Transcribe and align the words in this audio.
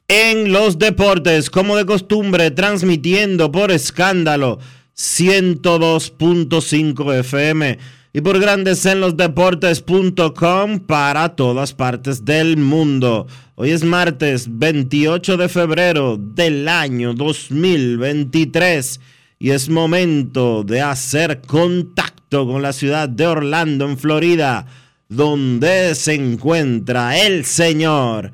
en 0.08 0.52
los 0.52 0.78
Deportes, 0.78 1.50
como 1.50 1.76
de 1.76 1.84
costumbre, 1.84 2.50
transmitiendo 2.50 3.52
por 3.52 3.70
escándalo 3.72 4.58
102.5 4.96 7.18
FM 7.18 7.78
y 8.14 8.20
por 8.20 8.38
Grandes 8.38 8.84
en 8.84 9.00
los 9.00 9.16
Deportes.com 9.16 10.80
para 10.80 11.30
todas 11.30 11.72
partes 11.72 12.24
del 12.24 12.58
mundo. 12.58 13.26
Hoy 13.54 13.70
es 13.70 13.84
martes 13.84 14.46
28 14.50 15.38
de 15.38 15.48
febrero 15.48 16.18
del 16.18 16.68
año 16.68 17.14
2023 17.14 19.00
y 19.38 19.50
es 19.50 19.68
momento 19.70 20.62
de 20.62 20.82
hacer 20.82 21.40
contacto 21.40 22.46
con 22.46 22.60
la 22.60 22.72
ciudad 22.72 23.08
de 23.08 23.26
Orlando, 23.26 23.88
en 23.88 23.96
Florida, 23.96 24.66
donde 25.08 25.94
se 25.94 26.14
encuentra 26.14 27.18
el 27.18 27.44
señor 27.46 28.32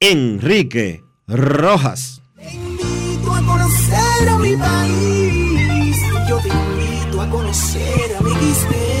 Enrique 0.00 1.02
Rojas. 1.26 2.20
A 3.26 3.42
conocer 3.42 4.28
a 4.28 4.38
mi 4.38 4.56
país. 4.56 5.96
Yo 6.28 6.38
te 6.38 6.48
invito 6.48 7.20
a 7.20 7.30
conocer 7.30 8.16
a 8.18 8.22
mi. 8.22 8.93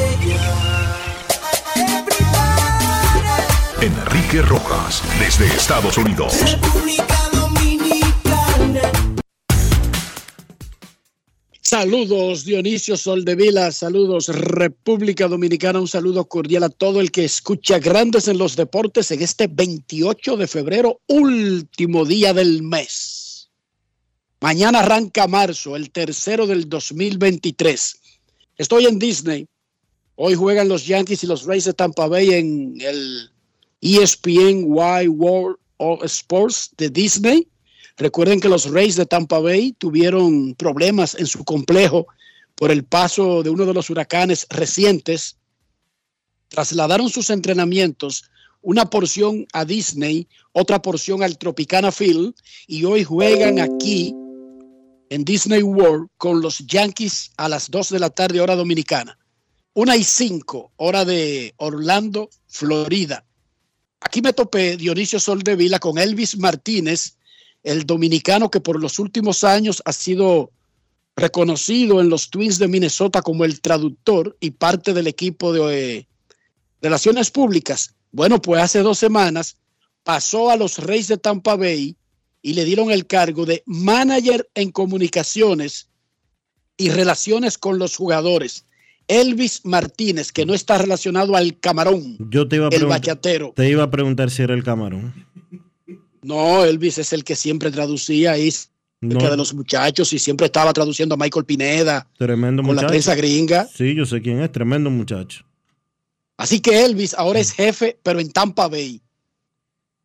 Enrique 4.34 4.42
Rojas, 4.42 5.02
desde 5.20 5.46
Estados 5.46 5.96
Unidos. 5.96 6.34
República 6.40 7.30
Dominicana. 7.32 8.92
Saludos 11.60 12.44
Dionisio 12.44 12.96
Soldevila, 12.96 13.70
saludos 13.70 14.28
República 14.28 15.28
Dominicana, 15.28 15.78
un 15.78 15.86
saludo 15.86 16.24
cordial 16.24 16.64
a 16.64 16.68
todo 16.68 17.00
el 17.00 17.12
que 17.12 17.24
escucha 17.24 17.78
Grandes 17.78 18.26
en 18.26 18.38
los 18.38 18.56
Deportes 18.56 19.12
en 19.12 19.22
este 19.22 19.46
28 19.46 20.36
de 20.36 20.48
febrero, 20.48 21.00
último 21.06 22.04
día 22.04 22.34
del 22.34 22.62
mes. 22.62 23.50
Mañana 24.40 24.80
arranca 24.80 25.28
marzo, 25.28 25.76
el 25.76 25.92
tercero 25.92 26.46
del 26.48 26.68
2023. 26.68 28.00
Estoy 28.56 28.86
en 28.86 28.98
Disney. 28.98 29.46
Hoy 30.16 30.34
juegan 30.34 30.68
los 30.68 30.86
Yankees 30.86 31.22
y 31.22 31.26
los 31.28 31.44
Rays 31.44 31.64
de 31.64 31.72
Tampa 31.74 32.08
Bay 32.08 32.30
en 32.34 32.74
el 32.80 33.33
ESPN 33.84 34.66
Y 34.66 35.08
World 35.08 35.58
of 35.76 36.02
Sports 36.04 36.70
de 36.78 36.88
Disney. 36.88 37.46
Recuerden 37.98 38.40
que 38.40 38.48
los 38.48 38.70
Rays 38.70 38.96
de 38.96 39.04
Tampa 39.04 39.38
Bay 39.38 39.72
tuvieron 39.72 40.54
problemas 40.54 41.14
en 41.14 41.26
su 41.26 41.44
complejo 41.44 42.06
por 42.54 42.70
el 42.70 42.84
paso 42.84 43.42
de 43.42 43.50
uno 43.50 43.66
de 43.66 43.74
los 43.74 43.90
huracanes 43.90 44.46
recientes. 44.48 45.36
Trasladaron 46.48 47.10
sus 47.10 47.28
entrenamientos, 47.28 48.24
una 48.62 48.88
porción 48.88 49.46
a 49.52 49.66
Disney, 49.66 50.26
otra 50.52 50.80
porción 50.80 51.22
al 51.22 51.36
Tropicana 51.36 51.92
Field, 51.92 52.34
y 52.66 52.84
hoy 52.84 53.04
juegan 53.04 53.60
aquí 53.60 54.14
en 55.10 55.24
Disney 55.24 55.62
World 55.62 56.08
con 56.16 56.40
los 56.40 56.58
Yankees 56.66 57.32
a 57.36 57.50
las 57.50 57.70
2 57.70 57.90
de 57.90 57.98
la 57.98 58.08
tarde, 58.08 58.40
hora 58.40 58.56
dominicana. 58.56 59.18
Una 59.74 59.96
y 59.96 60.04
cinco, 60.04 60.72
hora 60.76 61.04
de 61.04 61.52
Orlando, 61.58 62.30
Florida. 62.46 63.24
Aquí 64.04 64.22
me 64.22 64.32
topé 64.32 64.76
Dionisio 64.76 65.18
Soldevila 65.18 65.78
con 65.78 65.98
Elvis 65.98 66.38
Martínez, 66.38 67.16
el 67.62 67.84
dominicano 67.84 68.50
que 68.50 68.60
por 68.60 68.80
los 68.80 68.98
últimos 68.98 69.42
años 69.42 69.82
ha 69.84 69.92
sido 69.92 70.50
reconocido 71.16 72.00
en 72.00 72.10
los 72.10 72.28
Twins 72.30 72.58
de 72.58 72.68
Minnesota 72.68 73.22
como 73.22 73.44
el 73.44 73.60
traductor 73.60 74.36
y 74.40 74.50
parte 74.50 74.92
del 74.92 75.06
equipo 75.06 75.52
de 75.52 75.98
eh, 75.98 76.06
Relaciones 76.82 77.30
Públicas. 77.30 77.94
Bueno, 78.12 78.40
pues 78.42 78.62
hace 78.62 78.80
dos 78.80 78.98
semanas 78.98 79.56
pasó 80.02 80.50
a 80.50 80.56
los 80.56 80.78
Reyes 80.78 81.08
de 81.08 81.16
Tampa 81.16 81.56
Bay 81.56 81.96
y 82.42 82.52
le 82.52 82.64
dieron 82.64 82.90
el 82.90 83.06
cargo 83.06 83.46
de 83.46 83.62
manager 83.64 84.48
en 84.54 84.70
comunicaciones 84.70 85.88
y 86.76 86.90
relaciones 86.90 87.56
con 87.56 87.78
los 87.78 87.96
jugadores. 87.96 88.66
Elvis 89.08 89.60
Martínez, 89.64 90.32
que 90.32 90.46
no 90.46 90.54
está 90.54 90.78
relacionado 90.78 91.36
al 91.36 91.58
camarón, 91.58 92.16
Yo 92.30 92.48
te 92.48 92.56
iba 92.56 92.66
a 92.66 92.68
el 92.68 92.74
preguntar, 92.76 93.00
bachatero. 93.00 93.52
te 93.54 93.68
iba 93.68 93.82
a 93.82 93.90
preguntar 93.90 94.30
si 94.30 94.42
era 94.42 94.54
el 94.54 94.64
camarón. 94.64 95.12
No, 96.22 96.64
Elvis 96.64 96.98
es 96.98 97.12
el 97.12 97.22
que 97.22 97.36
siempre 97.36 97.70
traducía 97.70 98.34
cerca 98.34 98.70
No, 99.00 99.30
de 99.30 99.36
los 99.36 99.52
muchachos 99.52 100.12
y 100.14 100.18
siempre 100.18 100.46
estaba 100.46 100.72
traduciendo 100.72 101.14
a 101.14 101.18
Michael 101.18 101.44
Pineda 101.44 102.08
tremendo 102.16 102.62
con 102.62 102.74
la 102.76 102.86
prensa 102.86 103.14
gringa. 103.14 103.68
Sí, 103.74 103.94
yo 103.94 104.06
sé 104.06 104.22
quién 104.22 104.40
es, 104.40 104.50
tremendo 104.50 104.88
muchacho. 104.88 105.44
Así 106.36 106.60
que 106.60 106.84
Elvis 106.84 107.14
ahora 107.14 107.40
es 107.40 107.52
jefe, 107.52 107.98
pero 108.02 108.20
en 108.20 108.30
Tampa 108.32 108.68
Bay. 108.68 109.00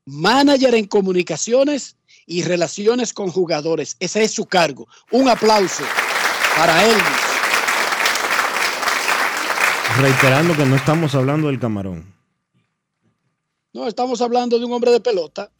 Manager 0.05 0.75
en 0.75 0.85
comunicaciones 0.85 1.95
y 2.25 2.43
relaciones 2.43 3.13
con 3.13 3.29
jugadores. 3.29 3.95
Ese 3.99 4.23
es 4.23 4.31
su 4.31 4.45
cargo. 4.45 4.87
Un 5.11 5.29
aplauso 5.29 5.83
para 6.57 6.83
Elvis. 6.83 7.28
Reiterando 10.01 10.55
que 10.55 10.65
no 10.65 10.77
estamos 10.77 11.13
hablando 11.13 11.47
del 11.47 11.59
camarón. 11.59 12.15
No, 13.73 13.85
estamos 13.85 14.21
hablando 14.21 14.57
de 14.57 14.63
un 14.63 14.71
hombre 14.71 14.91
de 14.91 15.01
pelota. 15.01 15.51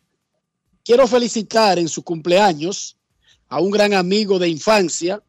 Quiero 0.85 1.07
felicitar 1.07 1.77
en 1.77 1.89
su 1.89 2.03
cumpleaños 2.03 2.95
a 3.49 3.59
un 3.59 3.69
gran 3.69 3.93
amigo 3.93 4.39
de 4.39 4.47
infancia, 4.47 5.21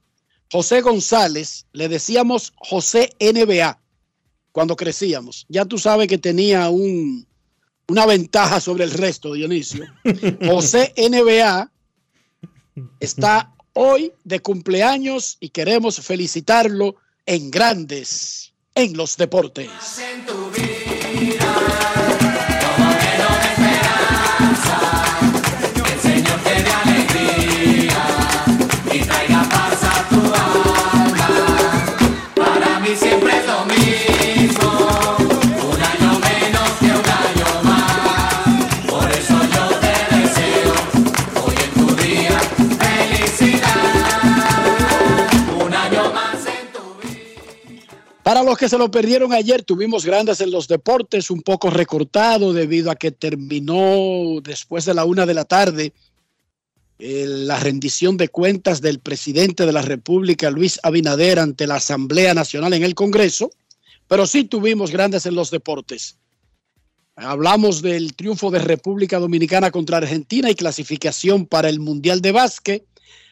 José 0.53 0.81
González. 0.81 1.67
Le 1.73 1.89
decíamos 1.89 2.53
José 2.57 3.11
NBA 3.19 3.81
cuando 4.53 4.77
crecíamos. 4.77 5.45
Ya 5.49 5.65
tú 5.65 5.77
sabes 5.77 6.07
que 6.07 6.19
tenía 6.19 6.69
un, 6.69 7.27
una 7.89 8.07
ventaja 8.07 8.61
sobre 8.61 8.85
el 8.85 8.93
resto, 8.93 9.33
Dionisio. 9.33 9.87
José 10.47 10.95
NBA 10.97 11.69
está 13.01 13.53
hoy 13.73 14.13
de 14.23 14.39
cumpleaños 14.39 15.37
y 15.41 15.49
queremos 15.49 15.99
felicitarlo 15.99 16.95
en 17.27 17.51
grandes 17.51 18.50
en 18.75 18.97
los 18.97 19.17
deportes. 19.17 19.71
Para 48.23 48.43
los 48.43 48.59
que 48.59 48.69
se 48.69 48.79
lo 48.79 48.91
perdieron 48.91 49.33
ayer, 49.33 49.63
tuvimos 49.63 50.05
grandes 50.05 50.41
en 50.41 50.51
los 50.51 50.69
deportes, 50.69 51.31
un 51.31 51.41
poco 51.41 51.71
recortado 51.71 52.53
debido 52.53 52.91
a 52.91 52.97
que 52.97 53.11
terminó 53.11 54.41
después 54.43 54.85
de 54.85 54.95
la 54.95 55.05
una 55.05 55.27
de 55.27 55.35
la 55.35 55.45
tarde 55.45 55.93
la 57.01 57.59
rendición 57.59 58.17
de 58.17 58.29
cuentas 58.29 58.81
del 58.81 58.99
presidente 58.99 59.65
de 59.65 59.73
la 59.73 59.83
República, 59.83 60.51
Luis 60.51 60.79
Abinader, 60.83 61.39
ante 61.39 61.67
la 61.67 61.77
Asamblea 61.77 62.35
Nacional 62.35 62.75
en 62.75 62.83
el 62.83 62.95
Congreso, 62.95 63.51
pero 64.07 64.27
sí 64.27 64.45
tuvimos 64.45 64.91
grandes 64.91 65.25
en 65.25 65.35
los 65.35 65.51
deportes. 65.51 66.19
Hablamos 67.17 67.83
del 67.83 68.15
triunfo 68.15 68.51
de 68.51 68.59
República 68.59 69.19
Dominicana 69.19 69.71
contra 69.71 69.99
Argentina 69.99 70.51
y 70.51 70.55
clasificación 70.55 71.47
para 71.47 71.69
el 71.69 71.81
Mundial 71.81 72.21
de 72.21 72.33
Básquet. 72.33 72.85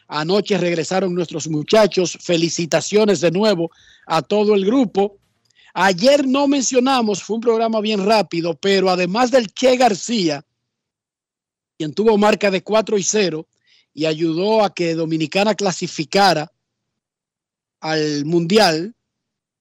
Anoche 0.07 0.57
regresaron 0.57 1.13
nuestros 1.13 1.47
muchachos. 1.47 2.17
Felicitaciones 2.21 3.21
de 3.21 3.31
nuevo 3.31 3.71
a 4.09 4.23
todo 4.23 4.55
el 4.55 4.65
grupo. 4.65 5.19
Ayer 5.73 6.27
no 6.27 6.47
mencionamos, 6.47 7.23
fue 7.23 7.35
un 7.35 7.41
programa 7.41 7.79
bien 7.79 8.03
rápido, 8.03 8.55
pero 8.55 8.89
además 8.89 9.29
del 9.29 9.53
Che 9.53 9.77
García, 9.77 10.43
quien 11.77 11.93
tuvo 11.93 12.17
marca 12.17 12.49
de 12.49 12.63
4 12.63 12.97
y 12.97 13.03
0 13.03 13.47
y 13.93 14.05
ayudó 14.05 14.63
a 14.63 14.73
que 14.73 14.95
Dominicana 14.95 15.53
clasificara 15.53 16.51
al 17.79 18.25
Mundial, 18.25 18.95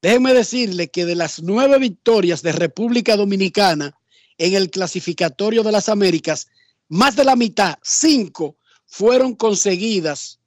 déjenme 0.01 0.33
decirle 0.33 0.89
que 0.89 1.05
de 1.05 1.15
las 1.15 1.43
nueve 1.43 1.79
victorias 1.79 2.43
de 2.43 2.53
República 2.53 3.17
Dominicana 3.17 3.99
en 4.39 4.55
el 4.55 4.71
clasificatorio 4.71 5.63
de 5.63 5.73
las 5.73 5.89
Américas, 5.91 6.49
más 6.89 7.17
de 7.17 7.25
la 7.25 7.37
mitad, 7.37 7.79
cinco, 7.83 8.57
fueron 8.87 9.35
conseguidas 9.35 10.41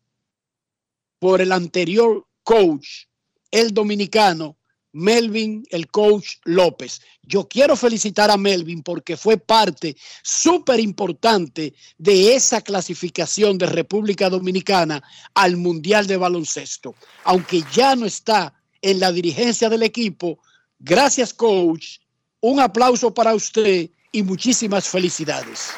por 1.19 1.39
el 1.39 1.51
anterior 1.51 2.25
coach, 2.43 3.05
el 3.51 3.73
dominicano 3.73 4.57
Melvin, 4.93 5.63
el 5.69 5.89
coach 5.89 6.37
López. 6.43 7.01
Yo 7.23 7.47
quiero 7.47 7.75
felicitar 7.75 8.29
a 8.29 8.37
Melvin 8.37 8.83
porque 8.83 9.15
fue 9.15 9.37
parte 9.37 9.95
súper 10.21 10.79
importante 10.79 11.73
de 11.97 12.35
esa 12.35 12.61
clasificación 12.61 13.57
de 13.57 13.67
República 13.67 14.29
Dominicana 14.29 15.01
al 15.33 15.57
Mundial 15.57 16.07
de 16.07 16.17
Baloncesto. 16.17 16.95
Aunque 17.23 17.63
ya 17.73 17.95
no 17.95 18.05
está 18.05 18.53
en 18.81 18.99
la 18.99 19.11
dirigencia 19.11 19.69
del 19.69 19.83
equipo, 19.83 20.39
gracias 20.79 21.33
coach, 21.33 21.99
un 22.41 22.59
aplauso 22.59 23.13
para 23.13 23.35
usted 23.35 23.89
y 24.11 24.23
muchísimas 24.23 24.89
felicidades. 24.89 25.69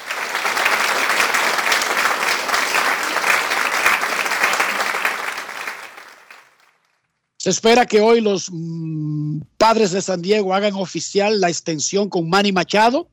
Se 7.44 7.50
espera 7.50 7.86
que 7.86 8.00
hoy 8.00 8.22
los 8.22 8.48
mm, 8.50 9.42
padres 9.58 9.92
de 9.92 10.02
San 10.02 10.22
Diego 10.22 10.54
hagan 10.54 10.76
oficial 10.76 11.42
la 11.42 11.50
extensión 11.50 12.08
con 12.08 12.30
Manny 12.30 12.54
Machado. 12.54 13.10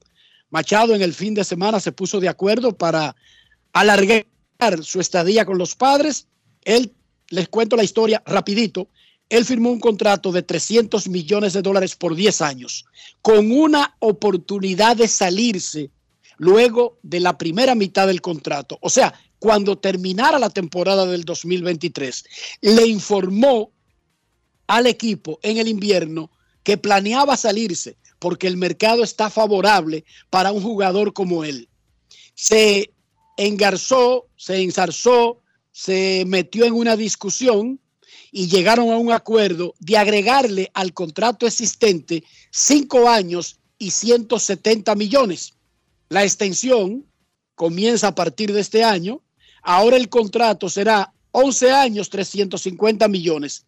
Machado 0.51 0.95
en 0.95 1.03
el 1.03 1.15
fin 1.15 1.35
de 1.35 1.43
semana 1.43 1.81
se 1.81 1.91
puso 1.91 2.21
de 2.21 2.29
acuerdo 2.29 2.71
para 2.71 3.17
alargar 3.73 4.25
su 4.83 5.01
estadía 5.01 5.45
con 5.45 5.59
los 5.59 5.75
padres. 5.75 6.29
Él, 6.63 6.93
les 7.31 7.49
cuento 7.49 7.75
la 7.75 7.83
historia 7.83 8.23
rapidito, 8.25 8.87
él 9.31 9.45
firmó 9.45 9.73
un 9.73 9.81
contrato 9.81 10.31
de 10.31 10.43
300 10.43 11.09
millones 11.09 11.53
de 11.55 11.63
dólares 11.63 11.97
por 11.97 12.15
10 12.15 12.41
años, 12.41 12.85
con 13.23 13.51
una 13.51 13.97
oportunidad 13.99 14.95
de 14.95 15.09
salirse 15.09 15.91
luego 16.37 17.01
de 17.03 17.19
la 17.19 17.37
primera 17.37 17.75
mitad 17.75 18.07
del 18.07 18.21
contrato. 18.21 18.79
O 18.81 18.91
sea, 18.91 19.13
cuando 19.41 19.77
terminara 19.77 20.39
la 20.39 20.51
temporada 20.51 21.05
del 21.05 21.25
2023, 21.25 22.25
le 22.61 22.87
informó 22.87 23.73
al 24.71 24.87
equipo 24.87 25.41
en 25.43 25.59
el 25.59 25.67
invierno 25.67 26.31
que 26.63 26.79
planeaba 26.79 27.37
salirse 27.37 27.97
porque 28.21 28.47
el 28.47 28.57
mercado 28.57 29.03
está 29.03 29.29
favorable 29.29 30.05
para 30.31 30.53
un 30.53 30.63
jugador 30.63 31.13
como 31.13 31.43
él. 31.43 31.69
Se 32.37 32.93
engarzó, 33.37 34.29
se 34.37 34.63
ensarzó, 34.63 35.43
se 35.73 36.23
metió 36.29 36.67
en 36.67 36.75
una 36.75 36.97
discusión 36.97 37.81
y 38.31 38.47
llegaron 38.47 38.91
a 38.91 38.99
un 38.99 39.11
acuerdo 39.11 39.75
de 39.81 39.97
agregarle 39.97 40.71
al 40.73 40.93
contrato 40.93 41.49
existente 41.49 42.23
cinco 42.53 43.09
años 43.09 43.59
y 43.77 43.91
170 43.91 44.95
millones. 44.95 45.55
La 46.11 46.23
extensión 46.23 47.07
comienza 47.57 48.07
a 48.07 48.15
partir 48.15 48.53
de 48.53 48.61
este 48.61 48.85
año. 48.85 49.21
Ahora 49.65 49.97
el 49.97 50.09
contrato 50.09 50.69
será 50.69 51.13
11 51.33 51.73
años, 51.73 52.09
350 52.09 53.09
millones 53.09 53.67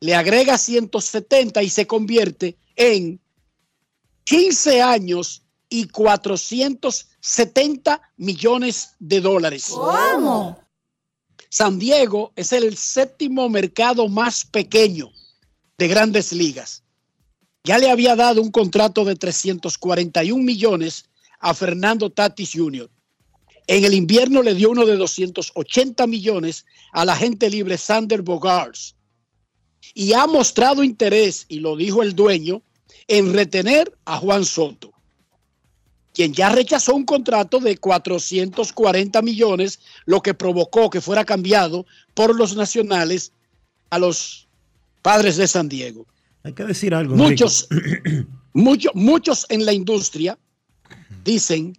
le 0.00 0.14
agrega 0.14 0.58
170 0.58 1.62
y 1.62 1.70
se 1.70 1.86
convierte 1.86 2.58
en 2.76 3.18
15 4.24 4.82
años 4.82 5.42
y 5.68 5.86
470 5.88 8.00
millones 8.16 8.90
de 8.98 9.20
dólares. 9.20 9.66
¿Cómo? 9.68 10.58
San 11.50 11.78
Diego 11.78 12.32
es 12.36 12.52
el 12.52 12.76
séptimo 12.76 13.48
mercado 13.48 14.08
más 14.08 14.44
pequeño 14.44 15.10
de 15.78 15.88
grandes 15.88 16.32
ligas. 16.32 16.82
Ya 17.64 17.78
le 17.78 17.90
había 17.90 18.14
dado 18.16 18.42
un 18.42 18.50
contrato 18.50 19.04
de 19.04 19.16
341 19.16 20.42
millones 20.42 21.06
a 21.40 21.54
Fernando 21.54 22.10
Tatis 22.10 22.52
Jr. 22.54 22.90
En 23.66 23.84
el 23.84 23.94
invierno 23.94 24.42
le 24.42 24.54
dio 24.54 24.70
uno 24.70 24.86
de 24.86 24.96
280 24.96 26.06
millones 26.06 26.64
a 26.92 27.04
la 27.04 27.16
gente 27.16 27.50
libre 27.50 27.76
Sander 27.76 28.22
Bogarts 28.22 28.94
y 29.94 30.12
ha 30.12 30.26
mostrado 30.26 30.84
interés, 30.84 31.46
y 31.48 31.60
lo 31.60 31.76
dijo 31.76 32.02
el 32.02 32.14
dueño, 32.14 32.62
en 33.06 33.32
retener 33.32 33.92
a 34.04 34.18
Juan 34.18 34.44
Soto, 34.44 34.92
quien 36.12 36.32
ya 36.32 36.50
rechazó 36.50 36.94
un 36.94 37.04
contrato 37.04 37.58
de 37.60 37.78
440 37.78 39.22
millones, 39.22 39.80
lo 40.04 40.20
que 40.20 40.34
provocó 40.34 40.90
que 40.90 41.00
fuera 41.00 41.24
cambiado 41.24 41.86
por 42.14 42.36
los 42.36 42.56
nacionales 42.56 43.32
a 43.90 43.98
los 43.98 44.48
padres 45.02 45.36
de 45.36 45.48
San 45.48 45.68
Diego. 45.68 46.06
Hay 46.42 46.52
que 46.52 46.64
decir 46.64 46.94
algo. 46.94 47.16
Muchos, 47.16 47.68
muchos, 48.52 48.92
muchos 48.94 49.46
en 49.48 49.64
la 49.64 49.72
industria 49.72 50.38
dicen, 51.24 51.76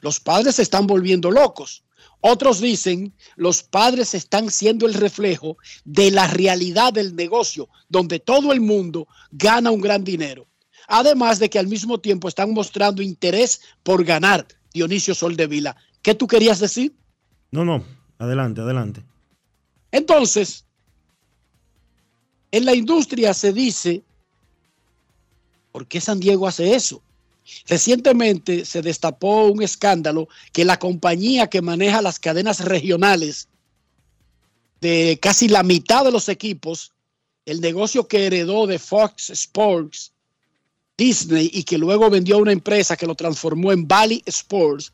los 0.00 0.20
padres 0.20 0.56
se 0.56 0.62
están 0.62 0.86
volviendo 0.86 1.30
locos. 1.30 1.84
Otros 2.24 2.60
dicen, 2.60 3.12
los 3.34 3.64
padres 3.64 4.14
están 4.14 4.48
siendo 4.48 4.86
el 4.86 4.94
reflejo 4.94 5.56
de 5.84 6.12
la 6.12 6.28
realidad 6.28 6.92
del 6.92 7.16
negocio, 7.16 7.68
donde 7.88 8.20
todo 8.20 8.52
el 8.52 8.60
mundo 8.60 9.08
gana 9.32 9.72
un 9.72 9.80
gran 9.80 10.04
dinero. 10.04 10.46
Además 10.86 11.40
de 11.40 11.50
que 11.50 11.58
al 11.58 11.66
mismo 11.66 11.98
tiempo 11.98 12.28
están 12.28 12.52
mostrando 12.52 13.02
interés 13.02 13.60
por 13.82 14.04
ganar, 14.04 14.46
Dionisio 14.72 15.16
Soldevila. 15.16 15.76
¿Qué 16.00 16.14
tú 16.14 16.28
querías 16.28 16.60
decir? 16.60 16.94
No, 17.50 17.64
no, 17.64 17.84
adelante, 18.18 18.60
adelante. 18.60 19.02
Entonces, 19.90 20.64
en 22.52 22.64
la 22.64 22.74
industria 22.74 23.34
se 23.34 23.52
dice, 23.52 24.04
¿por 25.72 25.88
qué 25.88 26.00
San 26.00 26.20
Diego 26.20 26.46
hace 26.46 26.72
eso? 26.72 27.02
Recientemente 27.66 28.64
se 28.64 28.82
destapó 28.82 29.46
un 29.46 29.62
escándalo 29.62 30.28
que 30.52 30.64
la 30.64 30.78
compañía 30.78 31.48
que 31.48 31.62
maneja 31.62 32.02
las 32.02 32.18
cadenas 32.18 32.60
regionales 32.60 33.48
de 34.80 35.18
casi 35.20 35.48
la 35.48 35.62
mitad 35.62 36.04
de 36.04 36.12
los 36.12 36.28
equipos, 36.28 36.92
el 37.46 37.60
negocio 37.60 38.06
que 38.06 38.26
heredó 38.26 38.66
de 38.66 38.78
Fox 38.78 39.30
Sports, 39.30 40.12
Disney 40.96 41.50
y 41.52 41.64
que 41.64 41.78
luego 41.78 42.10
vendió 42.10 42.36
a 42.36 42.40
una 42.40 42.52
empresa 42.52 42.96
que 42.96 43.06
lo 43.06 43.14
transformó 43.14 43.72
en 43.72 43.86
Valley 43.86 44.22
Sports, 44.26 44.92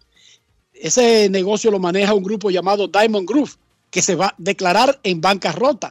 ese 0.72 1.28
negocio 1.28 1.70
lo 1.70 1.78
maneja 1.78 2.14
un 2.14 2.22
grupo 2.22 2.50
llamado 2.50 2.86
Diamond 2.86 3.28
Group, 3.28 3.50
que 3.90 4.02
se 4.02 4.14
va 4.14 4.28
a 4.28 4.34
declarar 4.38 4.98
en 5.02 5.20
bancarrota. 5.20 5.90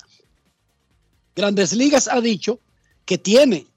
Grandes 1.36 1.74
Ligas 1.74 2.08
ha 2.08 2.22
dicho 2.22 2.60
que 3.06 3.18
tiene 3.18 3.68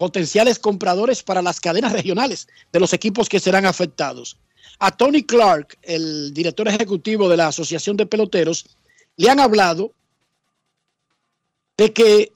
potenciales 0.00 0.58
compradores 0.58 1.22
para 1.22 1.42
las 1.42 1.60
cadenas 1.60 1.92
regionales 1.92 2.48
de 2.72 2.80
los 2.80 2.94
equipos 2.94 3.28
que 3.28 3.38
serán 3.38 3.66
afectados. 3.66 4.38
A 4.78 4.90
Tony 4.96 5.22
Clark, 5.22 5.76
el 5.82 6.32
director 6.32 6.66
ejecutivo 6.68 7.28
de 7.28 7.36
la 7.36 7.48
Asociación 7.48 7.98
de 7.98 8.06
Peloteros, 8.06 8.64
le 9.18 9.28
han 9.28 9.40
hablado 9.40 9.92
de 11.76 11.92
que 11.92 12.32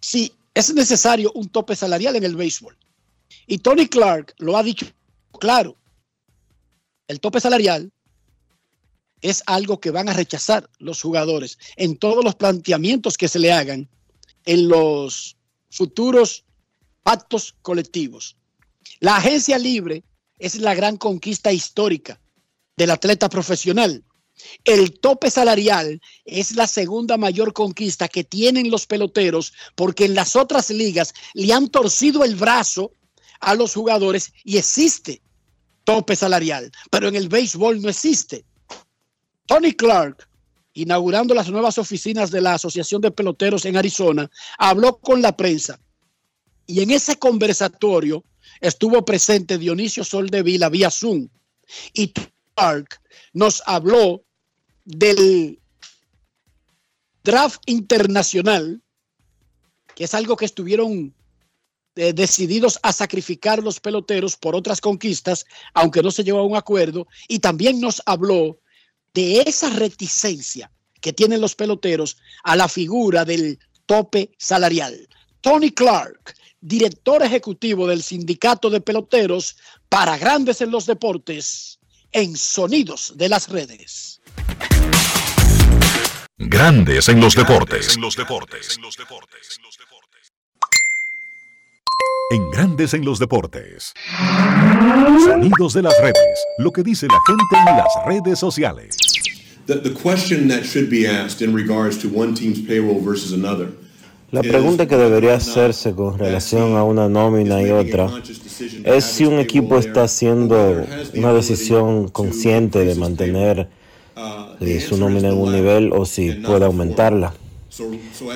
si 0.00 0.32
es 0.54 0.72
necesario 0.72 1.30
un 1.34 1.50
tope 1.50 1.76
salarial 1.76 2.16
en 2.16 2.24
el 2.24 2.34
béisbol. 2.34 2.74
Y 3.46 3.58
Tony 3.58 3.88
Clark 3.88 4.34
lo 4.38 4.56
ha 4.56 4.62
dicho 4.62 4.86
claro. 5.38 5.76
El 7.08 7.20
tope 7.20 7.40
salarial 7.40 7.92
es 9.20 9.42
algo 9.46 9.80
que 9.80 9.90
van 9.90 10.08
a 10.08 10.12
rechazar 10.12 10.68
los 10.78 11.00
jugadores 11.00 11.58
en 11.76 11.96
todos 11.96 12.24
los 12.24 12.34
planteamientos 12.34 13.16
que 13.16 13.28
se 13.28 13.38
le 13.38 13.52
hagan 13.52 13.88
en 14.44 14.68
los 14.68 15.36
futuros 15.70 16.44
pactos 17.02 17.54
colectivos. 17.62 18.36
La 19.00 19.16
agencia 19.16 19.58
libre 19.58 20.04
es 20.38 20.56
la 20.56 20.74
gran 20.74 20.96
conquista 20.96 21.52
histórica 21.52 22.20
del 22.76 22.90
atleta 22.90 23.28
profesional. 23.28 24.04
El 24.64 24.98
tope 25.00 25.30
salarial 25.30 26.00
es 26.24 26.52
la 26.52 26.66
segunda 26.66 27.16
mayor 27.16 27.52
conquista 27.52 28.06
que 28.08 28.22
tienen 28.22 28.70
los 28.70 28.86
peloteros 28.86 29.54
porque 29.74 30.04
en 30.04 30.14
las 30.14 30.36
otras 30.36 30.70
ligas 30.70 31.14
le 31.32 31.52
han 31.52 31.68
torcido 31.68 32.22
el 32.22 32.36
brazo 32.36 32.92
a 33.40 33.54
los 33.54 33.74
jugadores 33.74 34.32
y 34.44 34.58
existe 34.58 35.22
tope 35.84 36.16
salarial, 36.16 36.70
pero 36.90 37.08
en 37.08 37.14
el 37.14 37.28
béisbol 37.28 37.80
no 37.80 37.88
existe. 37.88 38.44
Tony 39.46 39.72
Clark, 39.72 40.28
inaugurando 40.74 41.34
las 41.34 41.48
nuevas 41.48 41.78
oficinas 41.78 42.30
de 42.30 42.40
la 42.40 42.54
Asociación 42.54 43.00
de 43.00 43.10
Peloteros 43.10 43.64
en 43.64 43.76
Arizona, 43.76 44.30
habló 44.58 44.98
con 44.98 45.22
la 45.22 45.36
prensa. 45.36 45.80
Y 46.66 46.82
en 46.82 46.90
ese 46.90 47.16
conversatorio 47.16 48.24
estuvo 48.60 49.04
presente 49.04 49.56
Dionisio 49.56 50.04
Soldevila 50.04 50.68
vía 50.68 50.90
Zoom. 50.90 51.28
Y 51.92 52.12
Clark 52.54 53.00
nos 53.32 53.62
habló 53.66 54.24
del 54.84 55.60
draft 57.22 57.62
internacional, 57.66 58.82
que 59.94 60.04
es 60.04 60.14
algo 60.14 60.36
que 60.36 60.44
estuvieron 60.44 61.14
eh, 61.96 62.12
decididos 62.12 62.78
a 62.82 62.92
sacrificar 62.92 63.62
los 63.62 63.80
peloteros 63.80 64.36
por 64.36 64.54
otras 64.54 64.80
conquistas, 64.80 65.46
aunque 65.72 66.02
no 66.02 66.10
se 66.10 66.24
llevó 66.24 66.40
a 66.40 66.46
un 66.46 66.56
acuerdo, 66.56 67.06
y 67.28 67.38
también 67.38 67.80
nos 67.80 68.02
habló 68.04 68.58
de 69.16 69.40
esa 69.46 69.70
reticencia 69.70 70.70
que 71.00 71.14
tienen 71.14 71.40
los 71.40 71.54
peloteros 71.54 72.18
a 72.44 72.54
la 72.54 72.68
figura 72.68 73.24
del 73.24 73.58
tope 73.86 74.30
salarial. 74.36 75.08
Tony 75.40 75.70
Clark, 75.70 76.34
director 76.60 77.22
ejecutivo 77.22 77.86
del 77.86 78.02
Sindicato 78.02 78.68
de 78.68 78.82
Peloteros 78.82 79.56
para 79.88 80.18
Grandes 80.18 80.60
en 80.60 80.70
los 80.70 80.84
Deportes, 80.84 81.78
en 82.12 82.36
Sonidos 82.36 83.14
de 83.16 83.30
las 83.30 83.48
Redes. 83.48 84.20
Grandes 86.36 87.08
en 87.08 87.18
los 87.18 87.34
deportes. 87.34 87.94
En 87.96 88.02
los 88.02 88.16
deportes. 88.16 88.78
En 92.30 92.50
Grandes 92.50 92.92
en 92.92 93.04
los 93.04 93.18
deportes. 93.18 93.94
Sonidos 95.24 95.72
de 95.72 95.82
las 95.82 95.98
redes. 96.02 96.44
Lo 96.58 96.70
que 96.70 96.82
dice 96.82 97.06
la 97.06 97.20
gente 97.26 97.70
en 97.70 97.76
las 97.76 97.88
redes 98.04 98.38
sociales. 98.38 99.05
La 104.32 104.42
pregunta 104.42 104.86
que 104.86 104.96
debería 104.96 105.34
hacerse 105.34 105.92
con 105.92 106.18
relación 106.18 106.76
a 106.76 106.84
una 106.84 107.08
nómina 107.08 107.62
y 107.62 107.70
otra 107.70 108.10
es 108.84 109.04
si 109.04 109.24
un 109.24 109.38
equipo 109.38 109.78
está 109.78 110.04
haciendo 110.04 110.84
una 111.14 111.32
decisión 111.32 112.08
consciente 112.08 112.84
de 112.84 112.94
mantener 112.96 113.68
eh, 114.60 114.80
su 114.80 114.96
nómina 114.96 115.28
en 115.28 115.38
un 115.38 115.52
nivel 115.52 115.92
o 115.92 116.04
si 116.04 116.32
puede 116.32 116.64
aumentarla. 116.64 117.34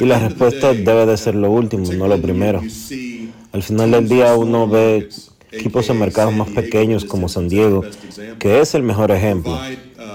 Y 0.01 0.05
la 0.05 0.19
respuesta 0.19 0.73
debe 0.75 1.07
de 1.07 1.17
ser 1.17 1.35
lo 1.35 1.51
último, 1.51 1.93
no 1.93 2.07
lo 2.07 2.21
primero. 2.21 2.63
Al 3.53 3.63
final 3.63 3.91
del 3.91 4.09
día 4.09 4.37
uno 4.37 4.69
ve 4.69 5.09
equipos 5.51 5.89
en 5.91 5.99
mercados 5.99 6.35
más 6.35 6.49
pequeños 6.51 7.05
como 7.05 7.29
San 7.29 7.49
Diego, 7.49 7.85
que 8.39 8.61
es 8.61 8.75
el 8.75 8.83
mejor 8.83 9.11
ejemplo, 9.11 9.59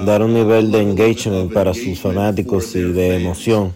dar 0.03 0.23
un 0.23 0.33
nivel 0.33 0.71
de 0.71 0.81
engagement 0.81 1.53
para 1.53 1.73
sus 1.73 1.99
fanáticos 1.99 2.75
y 2.75 2.81
de 2.81 3.15
emoción, 3.15 3.73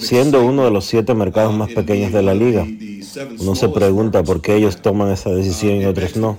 siendo 0.00 0.44
uno 0.44 0.64
de 0.64 0.70
los 0.70 0.84
siete 0.84 1.14
mercados 1.14 1.54
más 1.54 1.72
pequeños 1.72 2.12
de 2.12 2.22
la 2.22 2.34
liga. 2.34 2.66
Uno 3.38 3.54
se 3.54 3.68
pregunta 3.68 4.22
por 4.22 4.42
qué 4.42 4.56
ellos 4.56 4.82
toman 4.82 5.10
esa 5.10 5.30
decisión 5.30 5.80
y 5.80 5.86
otros 5.86 6.16
no. 6.16 6.36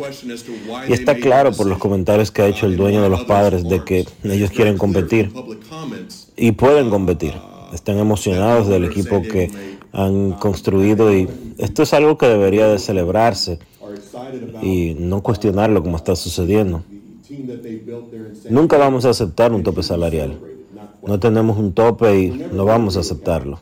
Y 0.88 0.94
está 0.94 1.16
claro 1.16 1.52
por 1.52 1.66
los 1.66 1.80
comentarios 1.80 2.32
que 2.32 2.44
ha 2.44 2.48
hecho 2.48 2.66
el 2.68 2.78
dueño 2.78 3.02
de 3.02 3.10
los 3.10 3.24
padres 3.24 3.64
de 3.64 3.84
que 3.84 4.06
ellos 4.24 4.52
quieren 4.52 4.78
competir 4.78 5.32
y 6.36 6.52
pueden 6.52 6.90
competir. 6.90 7.34
Están 7.74 7.98
emocionados 7.98 8.68
del 8.68 8.86
equipo 8.86 9.22
que 9.22 9.50
han 9.92 10.34
construido 10.34 11.16
y 11.16 11.28
esto 11.58 11.84
es 11.84 11.94
algo 11.94 12.18
que 12.18 12.28
debería 12.28 12.68
de 12.68 12.78
celebrarse 12.78 13.60
y 14.62 14.96
no 15.00 15.22
cuestionarlo 15.24 15.82
como 15.82 15.98
está 15.98 16.16
sucediendo. 16.16 16.84
Nunca 18.50 18.78
vamos 18.78 19.06
a 19.06 19.10
aceptar 19.10 19.52
un 19.54 19.64
tope 19.64 19.84
salarial. 19.84 20.40
No 21.06 21.20
tenemos 21.20 21.58
un 21.58 21.74
tope 21.74 22.20
y 22.20 22.48
no 22.52 22.66
vamos 22.66 22.98
a 22.98 23.02
aceptarlo. 23.02 23.60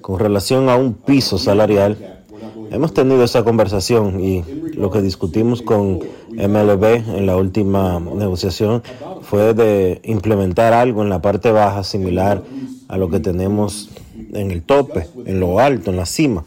Con 0.00 0.18
relación 0.18 0.68
a 0.68 0.76
un 0.76 0.94
piso 0.94 1.38
salarial, 1.38 2.24
hemos 2.70 2.92
tenido 2.92 3.24
esa 3.24 3.44
conversación 3.44 4.22
y 4.22 4.44
lo 4.74 4.90
que 4.90 5.02
discutimos 5.02 5.62
con 5.62 6.00
MLB 6.30 6.84
en 7.16 7.26
la 7.26 7.36
última 7.36 8.00
negociación 8.00 8.82
fue 9.22 9.54
de 9.54 10.00
implementar 10.04 10.72
algo 10.72 11.02
en 11.02 11.10
la 11.10 11.22
parte 11.22 11.52
baja 11.52 11.84
similar 11.84 12.42
a 12.88 12.96
lo 12.96 13.08
que 13.08 13.20
tenemos 13.20 13.90
en 14.32 14.50
el 14.50 14.62
tope, 14.62 15.08
en 15.26 15.40
lo 15.40 15.60
alto, 15.60 15.90
en 15.90 15.96
la 15.96 16.06
cima. 16.06 16.44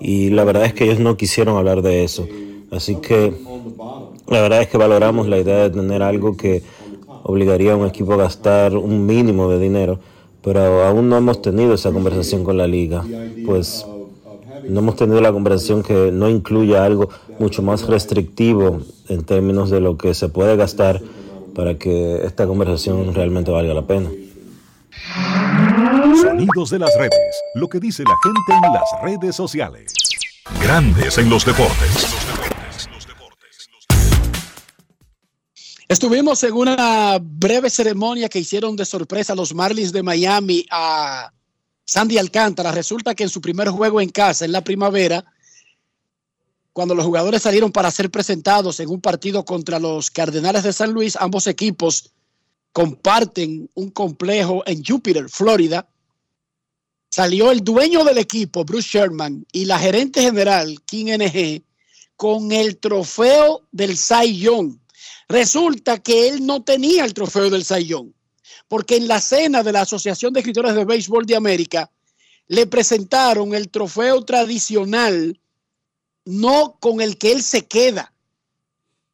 Y 0.00 0.30
la 0.30 0.44
verdad 0.44 0.64
es 0.64 0.74
que 0.74 0.84
ellos 0.84 1.00
no 1.00 1.16
quisieron 1.16 1.56
hablar 1.56 1.82
de 1.82 2.04
eso. 2.04 2.26
Así 2.70 2.96
que 2.96 3.34
la 4.32 4.40
verdad 4.42 4.62
es 4.62 4.68
que 4.68 4.78
valoramos 4.78 5.28
la 5.28 5.38
idea 5.38 5.56
de 5.64 5.70
tener 5.70 6.02
algo 6.02 6.36
que 6.36 6.62
obligaría 7.22 7.72
a 7.72 7.76
un 7.76 7.86
equipo 7.86 8.14
a 8.14 8.16
gastar 8.16 8.76
un 8.76 9.06
mínimo 9.06 9.48
de 9.48 9.58
dinero, 9.58 10.00
pero 10.42 10.84
aún 10.84 11.08
no 11.08 11.16
hemos 11.18 11.42
tenido 11.42 11.74
esa 11.74 11.92
conversación 11.92 12.42
con 12.42 12.56
la 12.56 12.66
liga, 12.66 13.04
pues 13.46 13.86
no 14.68 14.80
hemos 14.80 14.96
tenido 14.96 15.20
la 15.20 15.32
conversación 15.32 15.82
que 15.82 16.10
no 16.12 16.28
incluya 16.28 16.84
algo 16.84 17.10
mucho 17.38 17.62
más 17.62 17.86
restrictivo 17.86 18.80
en 19.08 19.24
términos 19.24 19.70
de 19.70 19.80
lo 19.80 19.96
que 19.96 20.14
se 20.14 20.28
puede 20.28 20.56
gastar 20.56 21.00
para 21.54 21.76
que 21.76 22.24
esta 22.24 22.46
conversación 22.46 23.14
realmente 23.14 23.50
valga 23.50 23.74
la 23.74 23.82
pena. 23.82 24.10
Sonidos 26.20 26.70
de 26.70 26.78
las 26.78 26.90
redes, 26.96 27.42
lo 27.54 27.68
que 27.68 27.80
dice 27.80 28.02
la 28.04 28.16
gente 28.22 28.66
en 28.66 28.72
las 28.72 29.02
redes 29.02 29.36
sociales. 29.36 29.92
Grandes 30.62 31.18
en 31.18 31.28
los 31.28 31.44
deportes. 31.44 32.21
Estuvimos 35.92 36.42
en 36.42 36.54
una 36.54 37.18
breve 37.20 37.68
ceremonia 37.68 38.30
que 38.30 38.38
hicieron 38.38 38.74
de 38.76 38.86
sorpresa 38.86 39.34
los 39.34 39.54
Marlins 39.54 39.92
de 39.92 40.02
Miami 40.02 40.64
a 40.70 41.30
Sandy 41.84 42.16
Alcántara. 42.16 42.72
Resulta 42.72 43.14
que 43.14 43.24
en 43.24 43.28
su 43.28 43.42
primer 43.42 43.68
juego 43.68 44.00
en 44.00 44.08
casa, 44.08 44.46
en 44.46 44.52
la 44.52 44.64
primavera, 44.64 45.22
cuando 46.72 46.94
los 46.94 47.04
jugadores 47.04 47.42
salieron 47.42 47.70
para 47.70 47.90
ser 47.90 48.10
presentados 48.10 48.80
en 48.80 48.88
un 48.88 49.02
partido 49.02 49.44
contra 49.44 49.78
los 49.78 50.10
Cardenales 50.10 50.62
de 50.62 50.72
San 50.72 50.92
Luis, 50.92 51.14
ambos 51.14 51.46
equipos 51.46 52.10
comparten 52.72 53.68
un 53.74 53.90
complejo 53.90 54.62
en 54.64 54.82
Júpiter, 54.82 55.28
Florida. 55.28 55.86
Salió 57.10 57.50
el 57.50 57.62
dueño 57.62 58.02
del 58.02 58.16
equipo, 58.16 58.64
Bruce 58.64 58.88
Sherman, 58.98 59.44
y 59.52 59.66
la 59.66 59.78
gerente 59.78 60.22
general, 60.22 60.80
King 60.86 61.18
NG, 61.18 61.62
con 62.16 62.50
el 62.50 62.78
trofeo 62.78 63.60
del 63.72 63.98
Cy 63.98 64.38
Young 64.38 64.78
Resulta 65.32 65.98
que 65.98 66.28
él 66.28 66.44
no 66.44 66.62
tenía 66.62 67.06
el 67.06 67.14
trofeo 67.14 67.48
del 67.48 67.64
Sayón, 67.64 68.14
porque 68.68 68.96
en 68.96 69.08
la 69.08 69.18
cena 69.18 69.62
de 69.62 69.72
la 69.72 69.80
Asociación 69.80 70.34
de 70.34 70.40
Escritores 70.40 70.74
de 70.74 70.84
Béisbol 70.84 71.24
de 71.24 71.36
América 71.36 71.90
le 72.48 72.66
presentaron 72.66 73.54
el 73.54 73.70
trofeo 73.70 74.26
tradicional, 74.26 75.40
no 76.26 76.76
con 76.80 77.00
el 77.00 77.16
que 77.16 77.32
él 77.32 77.42
se 77.42 77.66
queda, 77.66 78.12